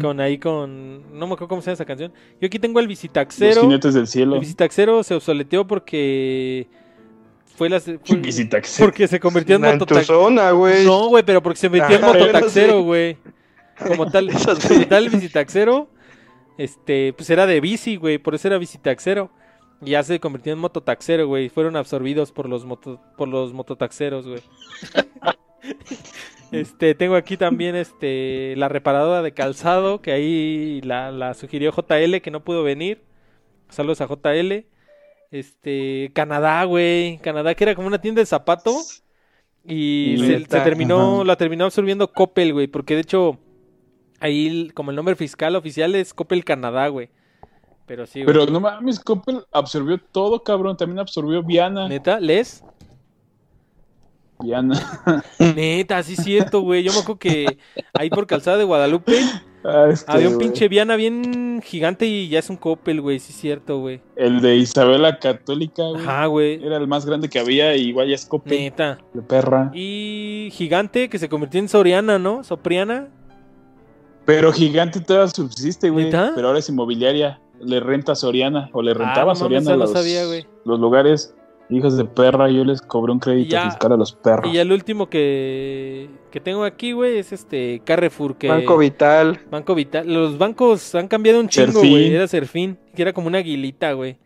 Con 0.00 0.20
ahí 0.20 0.38
con. 0.38 1.18
No 1.18 1.26
me 1.26 1.34
acuerdo 1.34 1.48
cómo 1.48 1.62
se 1.62 1.66
llama 1.66 1.74
esa 1.74 1.84
canción. 1.84 2.12
Yo 2.40 2.46
aquí 2.46 2.58
tengo 2.58 2.80
el 2.80 2.88
Visitaxero. 2.88 3.54
Los 3.54 3.64
jinetes 3.64 3.94
del 3.94 4.06
cielo. 4.06 4.34
El 4.34 4.40
Visitaxero 4.40 5.02
se 5.02 5.14
obsoleteó 5.14 5.66
porque. 5.66 6.66
Fue 7.56 7.68
la. 7.68 7.80
Visitaxero. 8.18 8.86
Porque 8.86 9.08
se 9.08 9.20
convirtió 9.20 9.56
en 9.56 9.62
mototaxero. 9.62 10.30
No, 10.30 11.08
güey, 11.08 11.22
pero 11.24 11.42
porque 11.42 11.58
se 11.58 11.68
metió 11.68 11.96
en 11.96 12.02
mototaxero, 12.02 12.82
güey. 12.82 13.16
Como 13.78 14.10
tal. 14.10 14.30
como 14.68 14.86
tal, 14.86 15.04
el 15.04 15.10
Visitaxero. 15.10 15.88
Este, 16.56 17.12
pues 17.14 17.28
era 17.30 17.46
de 17.46 17.60
bici, 17.60 17.96
güey. 17.96 18.18
Por 18.18 18.34
eso 18.34 18.48
era 18.48 18.58
Visitaxero. 18.58 19.30
Y 19.82 19.90
ya 19.90 20.02
se 20.02 20.20
convirtió 20.20 20.52
en 20.52 20.60
mototaxero, 20.60 21.26
güey. 21.26 21.48
Fueron 21.48 21.76
absorbidos 21.76 22.32
por 22.32 22.48
los, 22.48 22.64
moto, 22.64 23.00
por 23.18 23.28
los 23.28 23.52
mototaxeros, 23.52 24.26
güey. 24.26 24.40
Este, 26.52 26.94
tengo 26.94 27.16
aquí 27.16 27.36
también 27.36 27.74
este 27.74 28.54
la 28.56 28.68
reparadora 28.68 29.22
de 29.22 29.32
calzado, 29.32 30.00
que 30.00 30.12
ahí 30.12 30.80
la, 30.82 31.34
sugirió 31.34 31.72
JL, 31.72 32.20
que 32.20 32.30
no 32.30 32.44
pudo 32.44 32.62
venir. 32.62 33.02
Saludos 33.70 34.00
a 34.00 34.06
JL. 34.06 34.64
Este, 35.32 36.12
Canadá, 36.14 36.62
güey. 36.64 37.18
Canadá, 37.18 37.54
que 37.54 37.64
era 37.64 37.74
como 37.74 37.88
una 37.88 38.00
tienda 38.00 38.20
de 38.20 38.26
zapatos. 38.26 39.02
Y, 39.66 40.16
se, 40.18 40.40
terminó, 40.60 41.24
la 41.24 41.36
terminó 41.36 41.64
absorbiendo 41.64 42.12
Coppel, 42.12 42.52
güey. 42.52 42.68
Porque 42.68 42.94
de 42.94 43.00
hecho, 43.00 43.38
ahí 44.20 44.70
como 44.74 44.90
el 44.90 44.96
nombre 44.96 45.16
fiscal 45.16 45.56
oficial 45.56 45.94
es 45.96 46.14
Coppel 46.14 46.44
Canadá, 46.44 46.86
güey. 46.88 47.08
Pero 47.86 48.06
sí, 48.06 48.22
Pero 48.24 48.46
no 48.46 48.60
mames, 48.60 49.00
Coppel 49.00 49.44
absorbió 49.52 49.98
todo, 49.98 50.42
cabrón. 50.42 50.76
También 50.76 51.00
absorbió 51.00 51.42
Viana. 51.42 51.88
¿Neta? 51.88 52.20
¿Les? 52.20 52.62
Viana. 54.44 55.22
Neta, 55.38 56.02
sí 56.02 56.14
es 56.14 56.22
cierto, 56.22 56.60
güey. 56.60 56.82
Yo 56.82 56.92
me 56.92 56.98
acuerdo 56.98 57.18
que 57.18 57.58
ahí 57.92 58.10
por 58.10 58.26
Calzada 58.26 58.58
de 58.58 58.64
Guadalupe 58.64 59.18
ah, 59.64 59.92
había 60.06 60.28
un 60.28 60.38
pinche 60.38 60.68
Viana 60.68 60.96
bien 60.96 61.60
gigante 61.64 62.06
y 62.06 62.28
ya 62.28 62.38
es 62.38 62.50
un 62.50 62.56
Coppel, 62.56 63.00
güey. 63.00 63.18
Sí 63.18 63.32
es 63.32 63.40
cierto, 63.40 63.80
güey. 63.80 64.00
El 64.16 64.40
de 64.40 64.56
Isabela 64.56 65.18
Católica, 65.18 65.82
güey. 65.82 66.02
Ajá, 66.02 66.26
güey. 66.26 66.64
Era 66.64 66.76
el 66.76 66.86
más 66.86 67.06
grande 67.06 67.28
que 67.28 67.38
había 67.38 67.74
y 67.76 67.88
igual 67.88 68.08
ya 68.08 68.14
es 68.14 68.26
Coppel. 68.26 68.58
Neta. 68.58 68.98
De 69.12 69.22
perra. 69.22 69.70
Y 69.74 70.50
gigante 70.52 71.08
que 71.08 71.18
se 71.18 71.28
convirtió 71.28 71.60
en 71.60 71.68
Soriana, 71.68 72.18
¿no? 72.18 72.44
Sopriana. 72.44 73.08
Pero 74.24 74.52
gigante 74.52 75.00
todavía 75.00 75.28
subsiste, 75.28 75.90
güey. 75.90 76.10
Pero 76.10 76.46
ahora 76.46 76.58
es 76.58 76.68
inmobiliaria. 76.68 77.40
le 77.60 77.80
renta 77.80 78.12
a 78.12 78.14
Soriana, 78.14 78.70
o 78.72 78.82
le 78.82 78.92
ah, 78.92 78.94
rentaba 78.94 79.32
a 79.32 79.34
Soriana 79.34 79.76
los, 79.76 79.92
los 80.64 80.80
lugares. 80.80 81.34
Hijos 81.74 81.96
de 81.96 82.04
perra, 82.04 82.48
yo 82.48 82.64
les 82.64 82.80
cobré 82.80 83.12
un 83.12 83.18
crédito 83.18 83.60
fiscal 83.64 83.92
a 83.92 83.96
los 83.96 84.12
perros. 84.12 84.52
Y 84.54 84.58
el 84.58 84.70
último 84.70 85.10
que, 85.10 86.08
que 86.30 86.38
tengo 86.38 86.62
aquí, 86.62 86.92
güey, 86.92 87.18
es 87.18 87.32
este 87.32 87.82
Carrefour. 87.84 88.36
Que, 88.36 88.48
Banco 88.48 88.78
Vital. 88.78 89.40
Banco 89.50 89.74
Vital. 89.74 90.12
Los 90.12 90.38
bancos 90.38 90.94
han 90.94 91.08
cambiado 91.08 91.40
un 91.40 91.48
chingo, 91.48 91.80
güey. 91.80 92.14
Era 92.14 92.28
Serfín, 92.28 92.78
que 92.94 93.02
era 93.02 93.12
como 93.12 93.26
una 93.26 93.38
aguilita, 93.38 93.92
güey. 93.92 94.18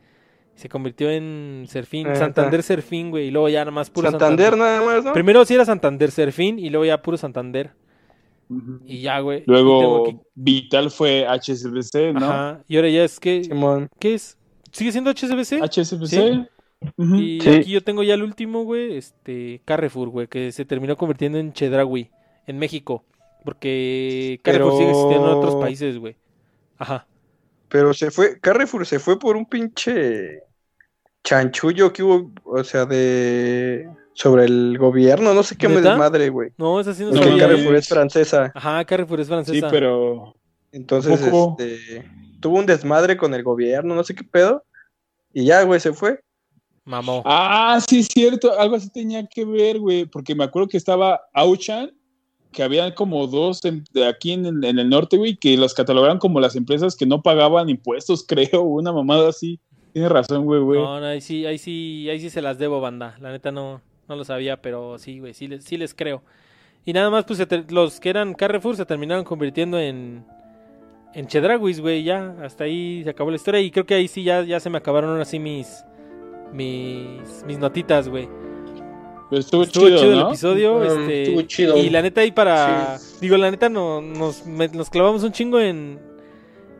Se 0.56 0.68
convirtió 0.68 1.10
en 1.10 1.64
Serfín, 1.68 2.14
Santander 2.14 2.62
Serfín, 2.62 3.10
güey. 3.10 3.28
Y 3.28 3.30
luego 3.30 3.48
ya 3.48 3.60
nada 3.60 3.70
más 3.70 3.88
puro 3.88 4.10
Santander. 4.10 4.50
Santander 4.50 4.58
nada 4.58 4.84
más, 4.84 5.04
¿no? 5.04 5.12
Primero 5.14 5.44
sí 5.44 5.54
era 5.54 5.64
Santander 5.64 6.10
Serfín 6.10 6.58
y 6.58 6.68
luego 6.68 6.84
ya 6.84 7.00
puro 7.00 7.16
Santander. 7.16 7.70
Y 8.84 9.02
ya, 9.02 9.20
güey. 9.20 9.44
Luego 9.46 10.24
Vital 10.34 10.90
fue 10.90 11.26
HSBC, 11.26 12.12
¿no? 12.12 12.26
Ajá. 12.26 12.64
Y 12.66 12.76
ahora 12.76 12.88
ya 12.88 13.04
es 13.04 13.20
que. 13.20 13.42
¿Qué 13.98 14.14
es? 14.14 14.36
¿Sigue 14.72 14.92
siendo 14.92 15.10
HSBC? 15.10 15.62
HSBC. 15.62 16.48
Y 16.96 17.48
aquí 17.48 17.70
yo 17.70 17.82
tengo 17.82 18.02
ya 18.02 18.14
el 18.14 18.22
último, 18.22 18.64
güey, 18.64 18.96
este, 18.96 19.60
Carrefour, 19.64 20.08
güey, 20.08 20.26
que 20.28 20.52
se 20.52 20.64
terminó 20.64 20.96
convirtiendo 20.96 21.38
en 21.38 21.52
Chedraui, 21.52 22.10
en 22.46 22.58
México. 22.58 23.04
Porque 23.44 24.40
Carrefour 24.42 24.72
sigue 24.72 24.90
existiendo 24.90 25.32
en 25.32 25.38
otros 25.38 25.56
países, 25.56 25.98
güey. 25.98 26.16
Ajá. 26.76 27.06
Pero 27.68 27.92
se 27.94 28.10
fue, 28.10 28.38
Carrefour 28.40 28.86
se 28.86 28.98
fue 28.98 29.18
por 29.18 29.36
un 29.36 29.46
pinche 29.46 30.42
chanchullo 31.24 31.92
que 31.92 32.02
hubo, 32.02 32.32
o 32.44 32.64
sea, 32.64 32.86
de 32.86 33.88
sobre 34.14 34.46
el 34.46 34.78
gobierno, 34.78 35.34
no 35.34 35.42
sé 35.42 35.56
qué 35.56 35.68
me 35.68 35.80
desmadre, 35.80 36.28
güey. 36.28 36.50
No, 36.56 36.80
es 36.80 36.88
así 36.88 37.04
no, 37.04 37.12
no 37.12 37.38
Carrefour 37.38 37.76
es 37.76 37.88
francesa. 37.88 38.50
Ajá, 38.54 38.84
Carrefour 38.84 39.20
es 39.20 39.28
francesa. 39.28 39.68
Sí, 39.68 39.72
pero 39.72 40.34
entonces 40.72 41.20
este, 41.20 42.04
tuvo 42.40 42.58
un 42.58 42.66
desmadre 42.66 43.16
con 43.16 43.32
el 43.34 43.42
gobierno, 43.42 43.94
no 43.94 44.02
sé 44.02 44.14
qué 44.14 44.24
pedo. 44.24 44.64
Y 45.32 45.44
ya, 45.44 45.62
güey, 45.62 45.78
se 45.78 45.92
fue. 45.92 46.20
Mamó. 46.88 47.22
Ah, 47.26 47.78
sí, 47.86 47.98
es 47.98 48.08
cierto, 48.08 48.58
algo 48.58 48.76
así 48.76 48.88
tenía 48.88 49.26
que 49.26 49.44
ver, 49.44 49.78
güey, 49.78 50.06
porque 50.06 50.34
me 50.34 50.44
acuerdo 50.44 50.68
que 50.68 50.78
estaba 50.78 51.20
Auchan, 51.34 51.92
que 52.50 52.62
había 52.62 52.94
como 52.94 53.26
dos 53.26 53.60
de 53.60 54.06
aquí 54.06 54.32
en, 54.32 54.64
en, 54.64 54.78
el 54.78 54.88
norte, 54.88 55.18
güey, 55.18 55.36
que 55.36 55.54
los 55.58 55.74
catalogaban 55.74 56.18
como 56.18 56.40
las 56.40 56.56
empresas 56.56 56.96
que 56.96 57.04
no 57.04 57.20
pagaban 57.22 57.68
impuestos, 57.68 58.24
creo, 58.26 58.62
una 58.62 58.90
mamada 58.90 59.28
así. 59.28 59.60
Tienes 59.92 60.10
razón, 60.10 60.46
güey, 60.46 60.60
güey. 60.62 60.80
No, 60.80 60.98
no, 60.98 61.06
ahí 61.06 61.20
sí, 61.20 61.44
ahí 61.44 61.58
sí, 61.58 62.08
ahí 62.08 62.20
sí 62.20 62.30
se 62.30 62.40
las 62.40 62.58
debo, 62.58 62.80
banda. 62.80 63.16
La 63.20 63.32
neta 63.32 63.52
no, 63.52 63.82
no 64.08 64.16
lo 64.16 64.24
sabía, 64.24 64.62
pero 64.62 64.98
sí, 64.98 65.18
güey, 65.18 65.34
sí, 65.34 65.46
les, 65.46 65.64
sí 65.64 65.76
les 65.76 65.94
creo. 65.94 66.22
Y 66.86 66.94
nada 66.94 67.10
más, 67.10 67.24
pues 67.26 67.46
los 67.70 68.00
que 68.00 68.08
eran 68.08 68.32
Carrefour 68.32 68.76
se 68.76 68.86
terminaron 68.86 69.24
convirtiendo 69.24 69.78
en, 69.78 70.24
en 71.12 71.26
Chedraguis, 71.26 71.80
güey, 71.80 72.02
ya. 72.02 72.34
Hasta 72.42 72.64
ahí 72.64 73.02
se 73.04 73.10
acabó 73.10 73.28
la 73.28 73.36
historia. 73.36 73.60
Y 73.60 73.70
creo 73.70 73.84
que 73.84 73.94
ahí 73.94 74.08
sí 74.08 74.24
ya, 74.24 74.42
ya 74.42 74.58
se 74.58 74.70
me 74.70 74.78
acabaron 74.78 75.20
así 75.20 75.38
mis, 75.38 75.84
mis, 76.52 77.44
mis 77.46 77.58
notitas, 77.58 78.08
güey. 78.08 78.28
estuvo, 79.30 79.64
chido, 79.64 80.12
el 80.12 80.20
episodio. 80.20 80.78
Mm, 80.78 81.10
este, 81.10 81.46
chido. 81.46 81.76
Y 81.76 81.90
la 81.90 82.02
neta 82.02 82.20
ahí 82.22 82.32
para... 82.32 82.98
Digo, 83.20 83.36
la 83.36 83.50
neta 83.50 83.68
no, 83.68 84.00
nos, 84.00 84.46
nos 84.46 84.90
clavamos 84.90 85.22
un 85.22 85.32
chingo 85.32 85.60
en, 85.60 85.98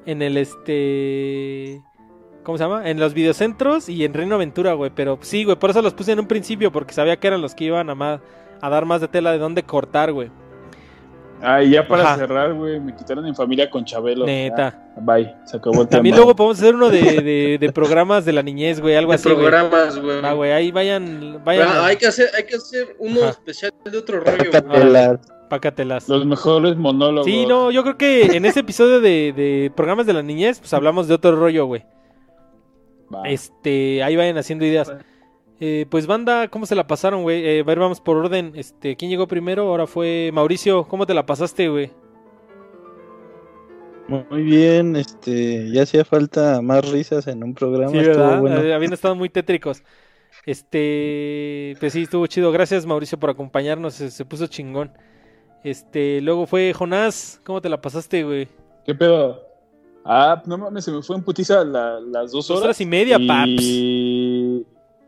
en 0.07 0.23
el 0.23 0.37
este... 0.37 1.83
¿Cómo 2.43 2.57
se 2.57 2.65
llama? 2.65 2.89
En 2.89 2.99
los 2.99 3.13
videocentros 3.13 3.91
y 3.91 4.05
en 4.05 4.15
Reino 4.15 4.37
Aventura, 4.37 4.73
güey. 4.73 4.91
Pero 4.95 5.19
sí, 5.21 5.45
güey, 5.45 5.59
por 5.59 5.71
eso 5.71 5.83
los 5.83 5.93
puse 5.93 6.13
en 6.13 6.21
un 6.21 6.27
principio, 6.27 6.73
porque 6.73 6.95
sabía 6.95 7.19
que 7.19 7.27
eran 7.27 7.43
los 7.43 7.55
que 7.55 7.65
iban 7.65 7.91
a, 7.91 8.23
a 8.61 8.71
dar 8.71 8.87
más 8.87 9.03
de 9.03 9.09
tela 9.09 9.33
de 9.33 9.39
dónde 9.39 9.65
cortar, 9.65 10.13
güey. 10.13 10.31
Ah, 11.43 11.63
y 11.63 11.71
ya 11.71 11.87
para 11.87 12.17
cerrar, 12.17 12.53
güey, 12.55 12.81
me 12.81 12.95
quitaron 12.95 13.27
en 13.27 13.35
familia 13.35 13.71
con 13.71 13.85
Chabelo. 13.85 14.27
Neta. 14.27 14.93
bye, 14.97 15.35
se 15.45 15.57
acabó 15.57 15.83
el 15.83 15.89
También 15.89 16.17
luego 16.17 16.35
podemos 16.35 16.59
hacer 16.59 16.75
uno 16.75 16.91
de, 16.91 17.59
de, 17.59 17.73
programas 17.73 18.25
de 18.25 18.33
la 18.33 18.43
niñez, 18.43 18.81
güey, 18.81 18.97
algo 18.97 19.13
de 19.13 19.17
así. 19.17 19.29
programas, 19.29 19.99
güey. 19.99 20.21
Ah, 20.23 20.33
güey, 20.33 20.53
ahí 20.53 20.71
vayan. 20.73 21.41
vayan 21.45 21.69
hay, 21.83 21.97
que 21.97 22.07
hacer, 22.07 22.29
hay 22.37 22.45
que 22.45 22.57
hacer 22.57 22.97
uno 22.99 23.25
especial 23.29 23.73
de 23.85 23.99
otro 23.99 24.21
rollo, 24.21 24.51
güey. 24.51 25.19
Pácatelas. 25.49 26.09
Los 26.09 26.27
mejores 26.27 26.77
monólogos. 26.77 27.25
Sí, 27.25 27.47
no, 27.47 27.71
yo 27.71 27.83
creo 27.83 27.97
que 27.97 28.37
en 28.37 28.45
ese 28.45 28.61
episodio 28.61 29.01
de, 29.01 29.33
de 29.35 29.73
programas 29.75 30.07
de 30.07 30.13
la 30.13 30.23
niñez, 30.23 30.59
pues 30.59 30.75
hablamos 30.75 31.09
de 31.09 31.15
otro 31.15 31.35
rollo, 31.37 31.65
güey. 31.65 31.85
Este, 33.25 34.03
ahí 34.03 34.17
vayan 34.17 34.37
haciendo 34.39 34.65
ideas. 34.65 34.93
Eh, 35.61 35.87
pues 35.91 36.07
banda, 36.07 36.49
¿cómo 36.49 36.67
se 36.67 36.77
la 36.77 36.87
pasaron, 36.87 37.23
güey? 37.23 37.45
Eh, 37.45 37.61
a 37.61 37.65
ver, 37.65 37.79
vamos 37.79 38.01
por 38.01 38.17
orden. 38.17 38.53
Este, 38.55 38.97
¿quién 38.97 39.11
llegó 39.11 39.27
primero? 39.27 39.69
Ahora 39.69 39.87
fue 39.87 40.31
Mauricio. 40.33 40.85
¿Cómo 40.85 41.07
te 41.07 41.15
la 41.15 41.27
pasaste, 41.27 41.69
güey? 41.69 41.91
Muy 44.09 44.43
bien, 44.43 44.97
este, 44.97 45.71
ya 45.71 45.83
hacía 45.83 46.03
falta 46.03 46.63
más 46.63 46.91
risas 46.91 47.27
en 47.27 47.45
un 47.45 47.53
programa. 47.53 47.91
Sí, 47.91 47.99
¿verdad? 47.99 48.65
Eh, 48.65 48.73
habían 48.73 48.95
estado 48.95 49.15
muy 49.15 49.29
tétricos. 49.29 49.83
Este, 50.47 51.77
pues 51.79 51.93
sí, 51.93 52.03
estuvo 52.03 52.27
chido. 52.27 52.51
Gracias, 52.51 52.87
Mauricio, 52.87 53.19
por 53.19 53.29
acompañarnos. 53.29 53.95
Se, 53.95 54.25
puso 54.25 54.47
chingón. 54.47 54.93
Este, 55.63 56.23
luego 56.23 56.47
fue 56.47 56.73
Jonás. 56.73 57.41
¿Cómo 57.45 57.61
te 57.61 57.69
la 57.69 57.83
pasaste, 57.83 58.25
güey? 58.25 58.49
¿Qué 58.87 58.95
pedo? 58.95 59.43
Ah, 60.05 60.43
no 60.47 60.57
mames, 60.57 60.87
se 60.87 60.91
me 60.91 61.03
fue 61.03 61.17
en 61.17 61.23
putiza 61.23 61.63
las 61.65 62.33
dos 62.33 62.49
horas. 62.49 62.61
Dos 62.61 62.63
horas 62.63 62.81
y 62.81 62.87
media, 62.87 63.19
paps. 63.19 63.63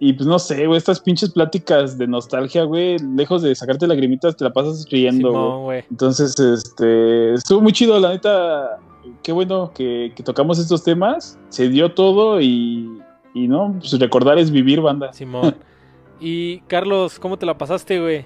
Y 0.02 0.14
pues 0.14 0.26
no 0.26 0.38
sé, 0.38 0.66
güey, 0.66 0.78
estas 0.78 0.98
pinches 0.98 1.28
pláticas 1.28 1.98
de 1.98 2.06
nostalgia, 2.06 2.64
güey, 2.64 2.96
lejos 3.14 3.42
de 3.42 3.54
sacarte 3.54 3.86
lagrimitas, 3.86 4.34
te 4.34 4.44
la 4.44 4.50
pasas 4.50 4.86
riendo, 4.90 5.58
güey. 5.58 5.84
Entonces, 5.90 6.40
este, 6.40 7.34
estuvo 7.34 7.60
muy 7.60 7.72
chido, 7.72 8.00
la 8.00 8.08
neta. 8.08 8.78
Qué 9.22 9.30
bueno 9.30 9.72
que, 9.74 10.10
tocamos 10.24 10.58
estos 10.58 10.82
temas. 10.84 11.38
Se 11.50 11.68
dio 11.68 11.92
todo 11.92 12.40
y, 12.40 13.02
y 13.34 13.46
no, 13.46 13.76
pues 13.78 13.98
recordar 13.98 14.38
es 14.38 14.50
vivir, 14.50 14.80
banda. 14.80 15.12
Simón. 15.12 15.54
y 16.20 16.60
Carlos, 16.60 17.18
¿cómo 17.18 17.36
te 17.36 17.44
la 17.44 17.58
pasaste, 17.58 18.00
güey? 18.00 18.24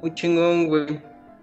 Muy 0.00 0.14
chingón, 0.14 0.68
güey. 0.68 1.00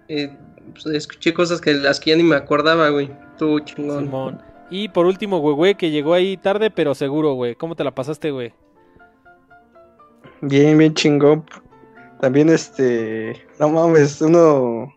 Eh, 0.08 0.34
pues, 0.72 0.86
escuché 0.86 1.34
cosas 1.34 1.60
que 1.60 1.74
las 1.74 2.00
que 2.00 2.12
ya 2.12 2.16
ni 2.16 2.22
me 2.22 2.36
acordaba, 2.36 2.88
güey. 2.88 3.10
Estuvo 3.32 3.60
chingón. 3.60 4.04
Simón. 4.04 4.42
Y 4.70 4.88
por 4.88 5.04
último, 5.04 5.40
güey, 5.40 5.54
güey, 5.54 5.74
que 5.74 5.90
llegó 5.90 6.14
ahí 6.14 6.38
tarde, 6.38 6.70
pero 6.70 6.94
seguro, 6.94 7.34
güey. 7.34 7.54
¿Cómo 7.54 7.76
te 7.76 7.84
la 7.84 7.94
pasaste, 7.94 8.30
güey? 8.30 8.54
Bien, 10.40 10.78
bien 10.78 10.94
chingón. 10.94 11.44
También 12.20 12.48
este, 12.48 13.46
no 13.58 13.68
mames, 13.68 14.20
uno 14.20 14.92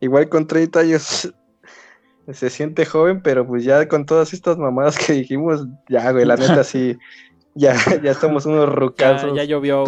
igual 0.00 0.28
con 0.28 0.46
30 0.46 0.80
años 0.80 1.34
se 2.32 2.50
siente 2.50 2.84
joven, 2.84 3.22
pero 3.22 3.46
pues 3.46 3.64
ya 3.64 3.88
con 3.88 4.06
todas 4.06 4.32
estas 4.32 4.58
mamadas 4.58 4.98
que 4.98 5.12
dijimos, 5.12 5.66
ya, 5.88 6.10
güey, 6.12 6.24
la 6.24 6.36
neta 6.36 6.64
sí, 6.64 6.98
ya, 7.54 7.76
ya 8.02 8.10
estamos 8.10 8.46
unos 8.46 8.68
rucazos. 8.72 9.34
Ya, 9.36 9.44
llovió, 9.44 9.84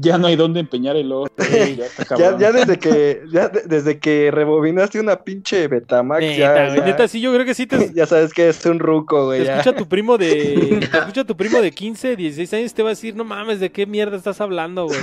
ya 0.00 0.18
no 0.18 0.26
hay 0.26 0.36
dónde 0.36 0.60
empeñar 0.60 0.96
el 0.96 1.12
ojo. 1.12 1.28
ya, 2.18 2.38
ya, 2.38 2.52
desde 2.52 2.78
que 2.78 3.22
ya 3.32 3.48
desde 3.48 3.98
que 3.98 4.30
rebobinaste 4.30 5.00
una 5.00 5.20
pinche 5.20 5.68
Betamax 5.68 6.36
ya, 6.36 6.74
neta, 6.74 7.08
sí, 7.08 7.20
yo 7.20 7.32
creo 7.32 7.44
que 7.44 7.54
sí 7.54 7.66
te 7.66 7.92
ya 7.94 8.06
sabes 8.06 8.32
que 8.32 8.48
es 8.48 8.64
un 8.66 8.78
ruco, 8.78 9.26
güey. 9.26 9.44
Te 9.44 9.50
escucha 9.50 9.76
tu 9.76 9.88
primo 9.88 10.18
de 10.18 10.86
te 10.92 10.98
escucha 10.98 11.24
tu 11.24 11.36
primo 11.36 11.60
de 11.60 11.72
15, 11.72 12.16
16 12.16 12.54
años 12.54 12.74
te 12.74 12.82
va 12.82 12.90
a 12.90 12.92
decir, 12.92 13.16
"No 13.16 13.24
mames, 13.24 13.60
¿de 13.60 13.70
qué 13.70 13.86
mierda 13.86 14.16
estás 14.16 14.40
hablando, 14.40 14.86
güey?" 14.86 15.00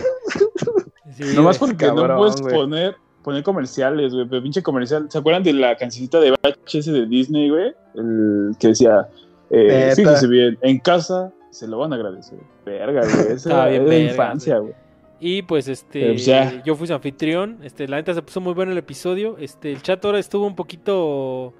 Sí, 1.15 1.23
Nomás 1.35 1.57
porque 1.57 1.87
no 1.87 2.17
puedes 2.17 2.41
poner 2.41 2.95
poner 3.23 3.43
comerciales, 3.43 4.13
güey, 4.13 4.25
pero 4.29 4.41
pinche 4.41 4.63
comercial. 4.63 5.07
¿Se 5.09 5.17
acuerdan 5.17 5.43
de 5.43 5.51
la 5.51 5.75
cancioncita 5.75 6.19
de 6.21 6.31
VHS 6.31 6.85
de 6.85 7.05
Disney, 7.07 7.49
güey? 7.49 7.73
El 7.95 8.55
que 8.57 8.69
decía, 8.69 9.07
eh, 9.49 9.91
fíjese 9.95 10.27
bien, 10.27 10.57
en 10.61 10.79
casa 10.79 11.33
se 11.57 11.67
lo 11.67 11.79
van 11.79 11.91
a 11.91 11.95
agradecer. 11.95 12.39
Verga, 12.65 13.01
güey. 13.01 13.31
Esa 13.35 13.67
bien 13.67 13.85
de 13.85 13.99
infancia, 14.05 14.59
güey. 14.59 14.73
Y 15.19 15.41
pues 15.41 15.67
este, 15.67 16.13
pues, 16.13 16.63
yo 16.63 16.75
fui 16.75 16.85
su 16.85 16.93
anfitrión. 16.93 17.57
Este, 17.63 17.87
la 17.87 17.97
neta 17.97 18.13
se 18.13 18.21
puso 18.21 18.39
muy 18.39 18.53
bueno 18.53 18.71
el 18.71 18.77
episodio. 18.77 19.37
Este, 19.39 19.71
el 19.71 19.81
chat 19.81 20.03
ahora 20.05 20.19
estuvo 20.19 20.45
un 20.45 20.55
poquito 20.55 21.55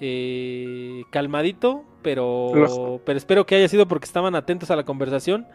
eh, 0.00 1.04
calmadito, 1.10 1.84
pero, 2.02 3.00
pero 3.06 3.16
espero 3.16 3.46
que 3.46 3.54
haya 3.54 3.68
sido 3.68 3.88
porque 3.88 4.04
estaban 4.04 4.34
atentos 4.34 4.70
a 4.70 4.76
la 4.76 4.84
conversación. 4.84 5.46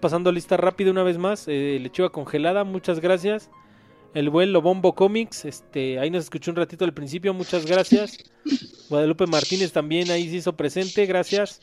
Pasando 0.00 0.30
lista 0.30 0.58
rápido 0.58 0.90
una 0.90 1.02
vez 1.02 1.16
más. 1.16 1.48
Eh, 1.48 1.78
lechuga 1.80 2.10
congelada, 2.10 2.64
muchas 2.64 3.00
gracias. 3.00 3.50
El 4.12 4.28
buen 4.28 4.52
Lobombo 4.52 4.94
Comics, 4.94 5.44
este, 5.44 5.98
ahí 5.98 6.10
nos 6.10 6.24
escuchó 6.24 6.50
un 6.50 6.56
ratito 6.56 6.84
al 6.84 6.94
principio, 6.94 7.32
muchas 7.32 7.66
gracias. 7.66 8.18
Guadalupe 8.88 9.26
Martínez 9.26 9.70
también 9.72 10.10
ahí 10.10 10.28
se 10.28 10.36
hizo 10.36 10.56
presente, 10.56 11.04
gracias. 11.06 11.60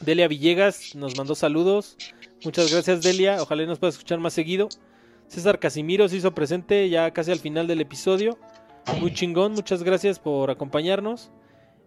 Delia 0.00 0.28
Villegas 0.28 0.94
nos 0.94 1.16
mandó 1.16 1.34
saludos. 1.34 1.96
Muchas 2.44 2.72
gracias, 2.72 3.02
Delia. 3.02 3.42
Ojalá 3.42 3.66
nos 3.66 3.78
pueda 3.78 3.90
escuchar 3.90 4.18
más 4.18 4.32
seguido. 4.32 4.68
César 5.28 5.58
Casimiro 5.58 6.08
se 6.08 6.16
hizo 6.16 6.34
presente 6.34 6.88
ya 6.88 7.10
casi 7.12 7.30
al 7.30 7.38
final 7.38 7.66
del 7.66 7.80
episodio. 7.80 8.38
Muy 8.98 9.12
chingón, 9.12 9.52
muchas 9.52 9.82
gracias 9.82 10.18
por 10.18 10.50
acompañarnos. 10.50 11.30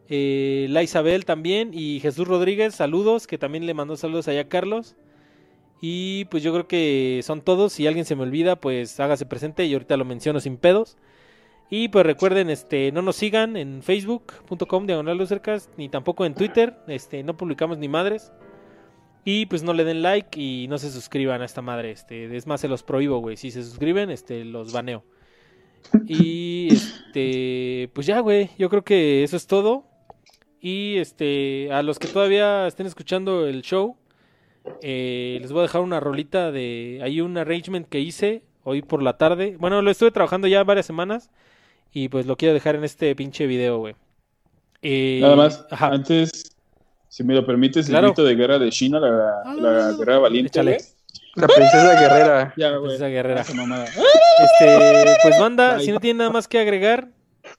Eh, 0.10 0.68
la 0.70 0.84
Isabel 0.84 1.26
también 1.26 1.72
y 1.74 2.00
Jesús 2.02 2.28
Rodríguez, 2.28 2.76
saludos, 2.76 3.26
que 3.26 3.38
también 3.38 3.66
le 3.66 3.74
mandó 3.74 3.96
saludos 3.98 4.28
allá 4.28 4.42
a 4.42 4.48
Carlos. 4.48 4.96
Y 5.82 6.26
pues 6.26 6.44
yo 6.44 6.54
creo 6.54 6.68
que 6.68 7.22
son 7.24 7.42
todos. 7.42 7.74
Si 7.74 7.88
alguien 7.88 8.06
se 8.06 8.16
me 8.16 8.24
olvida, 8.24 8.56
pues 8.56 9.00
hágase 9.00 9.26
presente 9.26 9.66
y 9.66 9.74
ahorita 9.74 9.98
lo 9.98 10.06
menciono 10.06 10.40
sin 10.40 10.58
pedos. 10.58 10.98
Y 11.76 11.88
pues 11.88 12.06
recuerden, 12.06 12.52
este, 12.52 12.92
no 12.92 13.02
nos 13.02 13.16
sigan 13.16 13.58
en 13.58 13.82
facebook.com 13.82 14.86
diagonal 14.86 15.28
ni 15.76 15.90
tampoco 15.90 16.24
en 16.24 16.36
Twitter, 16.36 16.76
este, 16.86 17.24
no 17.24 17.36
publicamos 17.36 17.80
ni 17.80 17.88
madres. 17.88 18.32
Y 19.26 19.48
pues 19.48 19.64
no 19.64 19.74
le 19.74 19.84
den 19.84 20.04
like 20.04 20.40
y 20.40 20.68
no 20.68 20.78
se 20.78 20.92
suscriban 20.92 21.42
a 21.42 21.46
esta 21.46 21.64
madre, 21.64 21.90
este, 21.90 22.38
es 22.38 22.46
más 22.46 22.62
se 22.62 22.68
los 22.68 22.84
prohíbo, 22.84 23.18
güey. 23.18 23.38
Si 23.38 23.50
se 23.50 23.64
suscriben, 23.64 24.12
este, 24.12 24.46
los 24.46 24.72
baneo. 24.72 25.04
Y 26.06 26.68
este, 26.72 27.90
pues 27.94 28.06
ya, 28.06 28.20
güey, 28.20 28.52
yo 28.60 28.70
creo 28.70 28.84
que 28.84 29.24
eso 29.24 29.36
es 29.36 29.48
todo. 29.48 29.84
Y 30.62 30.98
este, 30.98 31.74
a 31.74 31.82
los 31.82 31.98
que 31.98 32.08
todavía 32.08 32.68
estén 32.68 32.86
escuchando 32.86 33.48
el 33.48 33.64
show, 33.64 33.98
eh, 34.84 35.40
les 35.42 35.52
voy 35.52 35.62
a 35.62 35.64
dejar 35.64 35.82
una 35.82 36.00
rolita 36.00 36.52
de. 36.52 37.00
Hay 37.02 37.20
un 37.20 37.36
arrangement 37.36 37.90
que 37.90 38.00
hice 38.00 38.44
hoy 38.64 38.84
por 38.84 39.02
la 39.02 39.18
tarde. 39.18 39.58
Bueno, 39.60 39.82
lo 39.82 39.90
estuve 39.90 40.12
trabajando 40.12 40.48
ya 40.48 40.64
varias 40.64 40.86
semanas. 40.86 41.32
Y 41.94 42.10
pues 42.10 42.26
lo 42.26 42.36
quiero 42.36 42.54
dejar 42.54 42.76
en 42.76 42.84
este 42.84 43.16
pinche 43.16 43.46
video, 43.46 43.78
güey. 43.78 43.96
Eh, 44.82 45.20
Nada 45.22 45.36
más, 45.36 45.66
antes, 45.70 46.56
si 47.08 47.24
me 47.24 47.36
lo 47.36 47.46
permites, 47.46 47.88
el 47.88 48.02
grito 48.02 48.24
de 48.24 48.36
guerra 48.36 48.58
de 48.60 48.70
China, 48.70 49.00
la, 49.00 49.42
ah, 49.46 49.54
la 49.56 49.92
guerrra 49.92 50.20
valiente. 50.20 50.62
La 51.36 51.48
princesa 51.48 52.00
guerrera. 52.00 52.54
Ya, 52.58 52.80
Princesa 52.80 53.08
guerrera. 53.08 53.42
Este, 53.42 55.16
pues 55.22 55.40
banda, 55.40 55.80
si 55.80 55.92
no 55.92 56.00
tienen 56.00 56.18
nada 56.18 56.32
más 56.32 56.48
que 56.48 56.60
agregar, 56.60 57.10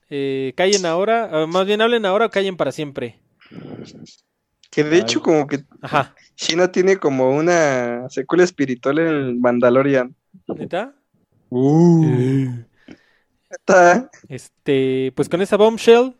eh, 0.09 0.53
callen 0.55 0.85
ahora, 0.85 1.29
ah, 1.31 1.47
más 1.47 1.65
bien 1.65 1.81
hablen 1.81 2.05
ahora 2.05 2.25
o 2.27 2.29
callen 2.29 2.57
para 2.57 2.71
siempre. 2.71 3.19
Que 4.69 4.83
de 4.83 4.97
hecho 4.97 5.21
como 5.21 5.47
que 5.47 5.63
Ajá. 5.81 6.13
China 6.35 6.69
tiene 6.69 6.97
como 6.97 7.29
una 7.29 8.09
secuela 8.09 8.43
espiritual 8.43 8.99
en 8.99 9.07
el 9.07 9.35
Mandalorian. 9.35 10.13
¿Neta? 10.47 10.93
Uh. 11.49 12.65
Este, 14.27 15.11
pues 15.15 15.29
con 15.29 15.41
esa 15.41 15.57
bombshell 15.57 16.15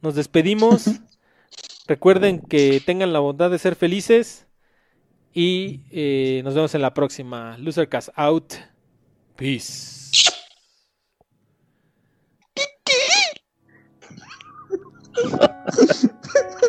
nos 0.00 0.14
despedimos. 0.14 0.86
Recuerden 1.86 2.40
que 2.40 2.82
tengan 2.84 3.12
la 3.12 3.20
bondad 3.20 3.50
de 3.50 3.58
ser 3.58 3.74
felices. 3.76 4.46
Y 5.32 5.82
eh, 5.90 6.42
nos 6.44 6.54
vemos 6.54 6.74
en 6.74 6.82
la 6.82 6.94
próxima. 6.94 7.56
Losercast 7.58 8.08
out. 8.16 8.54
Peace. 9.36 10.10